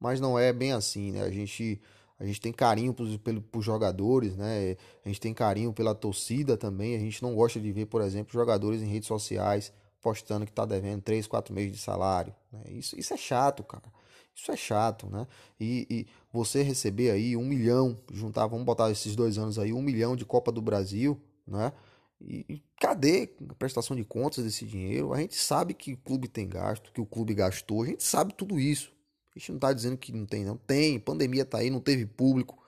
mas 0.00 0.20
não 0.20 0.38
é 0.38 0.52
bem 0.52 0.72
assim, 0.72 1.12
né? 1.12 1.22
A 1.22 1.30
gente, 1.30 1.80
a 2.18 2.24
gente 2.24 2.40
tem 2.40 2.52
carinho 2.52 2.92
por, 2.92 3.06
pelo, 3.20 3.40
por 3.40 3.62
jogadores, 3.62 4.36
né? 4.36 4.76
A 5.04 5.08
gente 5.08 5.20
tem 5.20 5.32
carinho 5.32 5.72
pela 5.72 5.94
torcida 5.94 6.56
também. 6.56 6.96
A 6.96 6.98
gente 6.98 7.22
não 7.22 7.34
gosta 7.34 7.60
de 7.60 7.70
ver, 7.70 7.86
por 7.86 8.02
exemplo, 8.02 8.32
jogadores 8.32 8.82
em 8.82 8.86
redes 8.86 9.06
sociais 9.06 9.72
postando 10.00 10.46
que 10.46 10.52
tá 10.52 10.64
devendo 10.64 11.02
3, 11.02 11.26
4 11.26 11.54
meses 11.54 11.72
de 11.72 11.78
salário. 11.78 12.34
Né? 12.52 12.62
Isso, 12.70 12.98
isso 12.98 13.14
é 13.14 13.16
chato, 13.16 13.62
cara. 13.62 13.92
Isso 14.34 14.50
é 14.52 14.56
chato, 14.56 15.08
né? 15.08 15.26
E, 15.60 15.86
e, 15.90 16.06
você 16.32 16.62
receber 16.62 17.10
aí 17.10 17.36
um 17.36 17.44
milhão, 17.44 17.98
juntar, 18.12 18.46
vamos 18.46 18.64
botar 18.64 18.90
esses 18.90 19.16
dois 19.16 19.36
anos 19.36 19.58
aí, 19.58 19.72
um 19.72 19.82
milhão 19.82 20.14
de 20.14 20.24
Copa 20.24 20.52
do 20.52 20.62
Brasil, 20.62 21.20
né? 21.46 21.72
E, 22.20 22.44
e 22.48 22.62
cadê 22.80 23.30
a 23.48 23.54
prestação 23.54 23.96
de 23.96 24.04
contas 24.04 24.44
desse 24.44 24.64
dinheiro? 24.64 25.12
A 25.12 25.18
gente 25.18 25.34
sabe 25.34 25.74
que 25.74 25.94
o 25.94 25.96
clube 25.96 26.28
tem 26.28 26.48
gasto, 26.48 26.92
que 26.92 27.00
o 27.00 27.06
clube 27.06 27.34
gastou, 27.34 27.82
a 27.82 27.86
gente 27.86 28.04
sabe 28.04 28.32
tudo 28.32 28.60
isso. 28.60 28.92
A 29.38 29.40
gente 29.40 29.50
não 29.52 29.56
está 29.58 29.72
dizendo 29.72 29.96
que 29.96 30.12
não 30.12 30.26
tem, 30.26 30.44
não. 30.44 30.56
Tem, 30.56 30.98
pandemia 30.98 31.42
está 31.42 31.58
aí, 31.58 31.70
não 31.70 31.78
teve 31.78 32.04
público. 32.04 32.58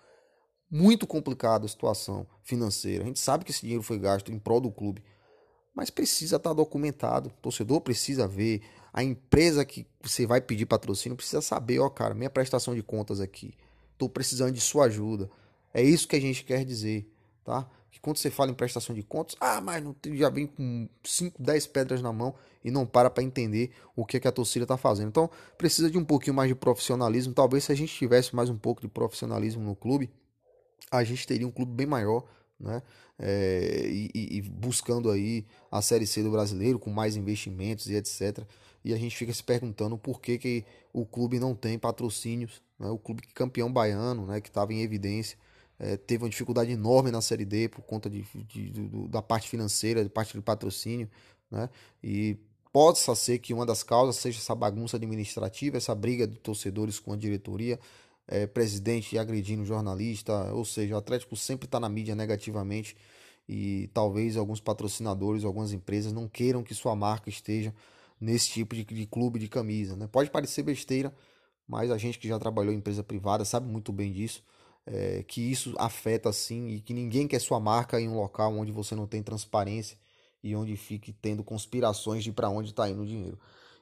Muito 0.70 1.04
complicada 1.04 1.66
a 1.66 1.68
situação 1.68 2.24
financeira. 2.44 3.02
A 3.02 3.06
gente 3.08 3.18
sabe 3.18 3.44
que 3.44 3.50
esse 3.50 3.62
dinheiro 3.62 3.82
foi 3.82 3.98
gasto 3.98 4.30
em 4.30 4.38
prol 4.38 4.60
do 4.60 4.70
clube. 4.70 5.02
Mas 5.74 5.90
precisa 5.90 6.36
estar 6.36 6.50
tá 6.50 6.54
documentado. 6.54 7.28
O 7.28 7.42
torcedor 7.42 7.80
precisa 7.80 8.28
ver. 8.28 8.62
A 8.92 9.02
empresa 9.02 9.64
que 9.64 9.84
você 10.00 10.24
vai 10.24 10.40
pedir 10.40 10.64
patrocínio 10.64 11.16
precisa 11.16 11.42
saber, 11.42 11.80
ó, 11.80 11.90
cara, 11.90 12.14
minha 12.14 12.30
prestação 12.30 12.72
de 12.72 12.84
contas 12.84 13.20
aqui. 13.20 13.52
Estou 13.92 14.08
precisando 14.08 14.52
de 14.52 14.60
sua 14.60 14.84
ajuda. 14.84 15.28
É 15.74 15.82
isso 15.82 16.06
que 16.06 16.14
a 16.14 16.20
gente 16.20 16.44
quer 16.44 16.64
dizer, 16.64 17.12
tá? 17.44 17.68
Que 17.90 18.00
quando 18.00 18.18
você 18.18 18.30
fala 18.30 18.50
em 18.50 18.54
prestação 18.54 18.94
de 18.94 19.02
contas, 19.02 19.36
ah, 19.40 19.60
mas 19.60 19.82
não, 19.82 19.94
já 20.12 20.30
vem 20.30 20.46
com 20.46 20.88
5, 21.04 21.42
10 21.42 21.66
pedras 21.66 22.00
na 22.00 22.12
mão 22.12 22.34
e 22.64 22.70
não 22.70 22.86
para 22.86 23.10
para 23.10 23.22
entender 23.22 23.72
o 23.96 24.04
que, 24.04 24.16
é 24.16 24.20
que 24.20 24.28
a 24.28 24.32
torcida 24.32 24.64
está 24.64 24.76
fazendo. 24.76 25.08
Então, 25.08 25.30
precisa 25.58 25.90
de 25.90 25.98
um 25.98 26.04
pouquinho 26.04 26.34
mais 26.34 26.48
de 26.48 26.54
profissionalismo. 26.54 27.34
Talvez 27.34 27.64
se 27.64 27.72
a 27.72 27.74
gente 27.74 27.92
tivesse 27.92 28.34
mais 28.34 28.48
um 28.48 28.56
pouco 28.56 28.80
de 28.80 28.88
profissionalismo 28.88 29.62
no 29.62 29.74
clube, 29.74 30.10
a 30.90 31.02
gente 31.02 31.26
teria 31.26 31.46
um 31.46 31.50
clube 31.50 31.72
bem 31.72 31.86
maior, 31.86 32.24
né? 32.58 32.82
É, 33.18 33.86
e, 33.86 34.10
e, 34.14 34.42
buscando 34.42 35.10
aí 35.10 35.44
a 35.70 35.82
Série 35.82 36.06
C 36.06 36.22
do 36.22 36.30
brasileiro 36.30 36.78
com 36.78 36.88
mais 36.88 37.16
investimentos 37.16 37.86
e 37.86 37.94
etc. 37.94 38.46
E 38.82 38.94
a 38.94 38.96
gente 38.96 39.14
fica 39.14 39.32
se 39.32 39.44
perguntando 39.44 39.98
por 39.98 40.22
que, 40.22 40.38
que 40.38 40.64
o 40.90 41.04
clube 41.04 41.38
não 41.38 41.54
tem 41.54 41.78
patrocínios, 41.78 42.62
né? 42.78 42.88
o 42.88 42.96
clube 42.96 43.22
campeão 43.34 43.70
baiano, 43.70 44.24
né? 44.24 44.40
que 44.40 44.48
estava 44.48 44.72
em 44.72 44.80
evidência 44.80 45.36
é, 45.80 45.96
teve 45.96 46.22
uma 46.22 46.30
dificuldade 46.30 46.70
enorme 46.70 47.10
na 47.10 47.22
Série 47.22 47.46
D 47.46 47.66
por 47.68 47.80
conta 47.82 48.10
de, 48.10 48.22
de, 48.46 48.70
de, 48.70 49.08
da 49.08 49.22
parte 49.22 49.48
financeira, 49.48 50.04
da 50.04 50.10
parte 50.10 50.36
do 50.36 50.42
patrocínio, 50.42 51.08
né? 51.50 51.70
E 52.04 52.36
possa 52.70 53.14
ser 53.14 53.38
que 53.38 53.54
uma 53.54 53.64
das 53.64 53.82
causas 53.82 54.16
seja 54.16 54.38
essa 54.38 54.54
bagunça 54.54 54.98
administrativa, 54.98 55.78
essa 55.78 55.94
briga 55.94 56.26
de 56.26 56.38
torcedores 56.38 57.00
com 57.00 57.14
a 57.14 57.16
diretoria, 57.16 57.80
é, 58.28 58.46
presidente 58.46 59.16
agredindo 59.18 59.64
jornalista, 59.64 60.52
ou 60.52 60.66
seja, 60.66 60.94
o 60.94 60.98
Atlético 60.98 61.34
sempre 61.34 61.64
está 61.64 61.80
na 61.80 61.88
mídia 61.88 62.14
negativamente 62.14 62.94
e 63.48 63.88
talvez 63.94 64.36
alguns 64.36 64.60
patrocinadores, 64.60 65.44
algumas 65.44 65.72
empresas 65.72 66.12
não 66.12 66.28
queiram 66.28 66.62
que 66.62 66.74
sua 66.74 66.94
marca 66.94 67.30
esteja 67.30 67.74
nesse 68.20 68.50
tipo 68.50 68.74
de, 68.74 68.84
de 68.84 69.06
clube 69.06 69.38
de 69.38 69.48
camisa, 69.48 69.96
né? 69.96 70.06
Pode 70.06 70.30
parecer 70.30 70.62
besteira, 70.62 71.10
mas 71.66 71.90
a 71.90 71.96
gente 71.96 72.18
que 72.18 72.28
já 72.28 72.38
trabalhou 72.38 72.74
em 72.74 72.76
empresa 72.76 73.02
privada 73.02 73.46
sabe 73.46 73.66
muito 73.66 73.92
bem 73.92 74.12
disso 74.12 74.44
é, 74.86 75.22
que 75.22 75.40
isso 75.40 75.74
afeta 75.78 76.32
sim 76.32 76.68
e 76.68 76.80
que 76.80 76.92
ninguém 76.92 77.28
quer 77.28 77.40
sua 77.40 77.60
marca 77.60 78.00
em 78.00 78.08
um 78.08 78.16
local 78.16 78.52
onde 78.56 78.72
você 78.72 78.94
não 78.94 79.06
tem 79.06 79.22
transparência 79.22 79.98
e 80.42 80.56
onde 80.56 80.76
fique 80.76 81.12
tendo 81.12 81.44
conspirações 81.44 82.24
de 82.24 82.32
para 82.32 82.48
onde 82.48 82.70
está 82.70 82.88
indo 82.88 83.02
o 83.02 83.06
dinheiro. 83.06 83.38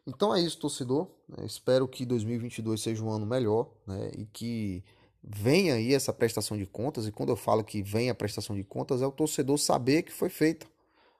Então 0.06 0.34
é 0.34 0.40
isso, 0.40 0.58
torcedor. 0.58 1.06
Né? 1.28 1.44
Espero 1.44 1.86
que 1.86 2.04
2022 2.04 2.80
seja 2.80 3.04
um 3.04 3.10
ano 3.10 3.26
melhor 3.26 3.70
né? 3.86 4.10
e 4.16 4.24
que 4.26 4.82
venha 5.22 5.74
aí 5.74 5.94
essa 5.94 6.12
prestação 6.12 6.56
de 6.56 6.66
contas. 6.66 7.06
E 7.06 7.12
quando 7.12 7.28
eu 7.28 7.36
falo 7.36 7.62
que 7.62 7.82
vem 7.82 8.10
a 8.10 8.14
prestação 8.14 8.56
de 8.56 8.64
contas, 8.64 9.02
é 9.02 9.06
o 9.06 9.12
torcedor 9.12 9.58
saber 9.58 10.02
que 10.02 10.12
foi 10.12 10.28
feita. 10.28 10.66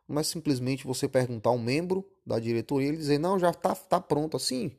Não 0.08 0.18
é 0.18 0.22
simplesmente 0.22 0.86
você 0.86 1.06
perguntar 1.06 1.50
um 1.50 1.58
membro 1.58 2.04
da 2.24 2.38
diretoria 2.38 2.88
e 2.88 2.96
dizer, 2.96 3.18
não, 3.18 3.38
já 3.38 3.50
está 3.50 3.74
tá 3.74 4.00
pronto 4.00 4.36
assim. 4.36 4.72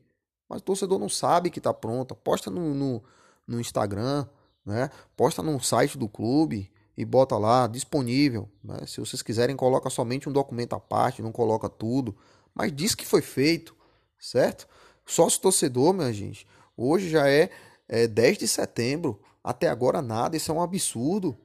Mas 0.49 0.61
o 0.61 0.65
torcedor 0.65 0.97
não 0.97 1.09
sabe 1.09 1.51
que 1.51 1.59
está 1.59 1.71
pronto. 1.71 2.15
Posta 2.15 2.49
no, 2.49 2.73
no, 2.73 3.03
no 3.47 3.61
Instagram, 3.61 4.27
né? 4.65 4.89
posta 5.15 5.41
no 5.41 5.59
site 5.59 5.97
do 5.97 6.07
clube 6.07 6.71
e 6.97 7.05
bota 7.05 7.37
lá 7.37 7.67
disponível. 7.67 8.49
Né? 8.63 8.79
Se 8.85 8.99
vocês 8.99 9.21
quiserem, 9.21 9.55
coloca 9.55 9.89
somente 9.89 10.27
um 10.27 10.31
documento 10.31 10.73
à 10.73 10.79
parte, 10.79 11.21
não 11.21 11.31
coloca 11.31 11.69
tudo. 11.69 12.15
Mas 12.53 12.75
diz 12.75 12.93
que 12.93 13.05
foi 13.05 13.21
feito 13.21 13.77
certo? 14.19 14.67
Sócio 15.05 15.41
torcedor, 15.41 15.93
minha 15.93 16.11
gente, 16.13 16.45
hoje 16.75 17.09
já 17.09 17.27
é, 17.27 17.49
é 17.87 18.07
10 18.07 18.37
de 18.37 18.47
setembro, 18.47 19.19
até 19.43 19.67
agora 19.69 20.01
nada, 20.01 20.35
isso 20.35 20.51
é 20.51 20.53
um 20.53 20.61
absurdo. 20.61 21.37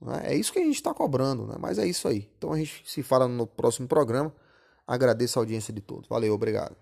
Né? 0.00 0.22
É 0.32 0.34
isso 0.34 0.52
que 0.52 0.58
a 0.58 0.64
gente 0.64 0.76
está 0.76 0.94
cobrando, 0.94 1.46
né? 1.46 1.56
mas 1.58 1.78
é 1.78 1.86
isso 1.86 2.06
aí. 2.08 2.30
Então 2.38 2.52
a 2.52 2.58
gente 2.58 2.82
se 2.86 3.02
fala 3.02 3.26
no 3.26 3.46
próximo 3.46 3.88
programa. 3.88 4.32
Agradeço 4.86 5.38
a 5.38 5.42
audiência 5.42 5.74
de 5.74 5.80
todos. 5.80 6.08
Valeu, 6.08 6.32
obrigado. 6.32 6.76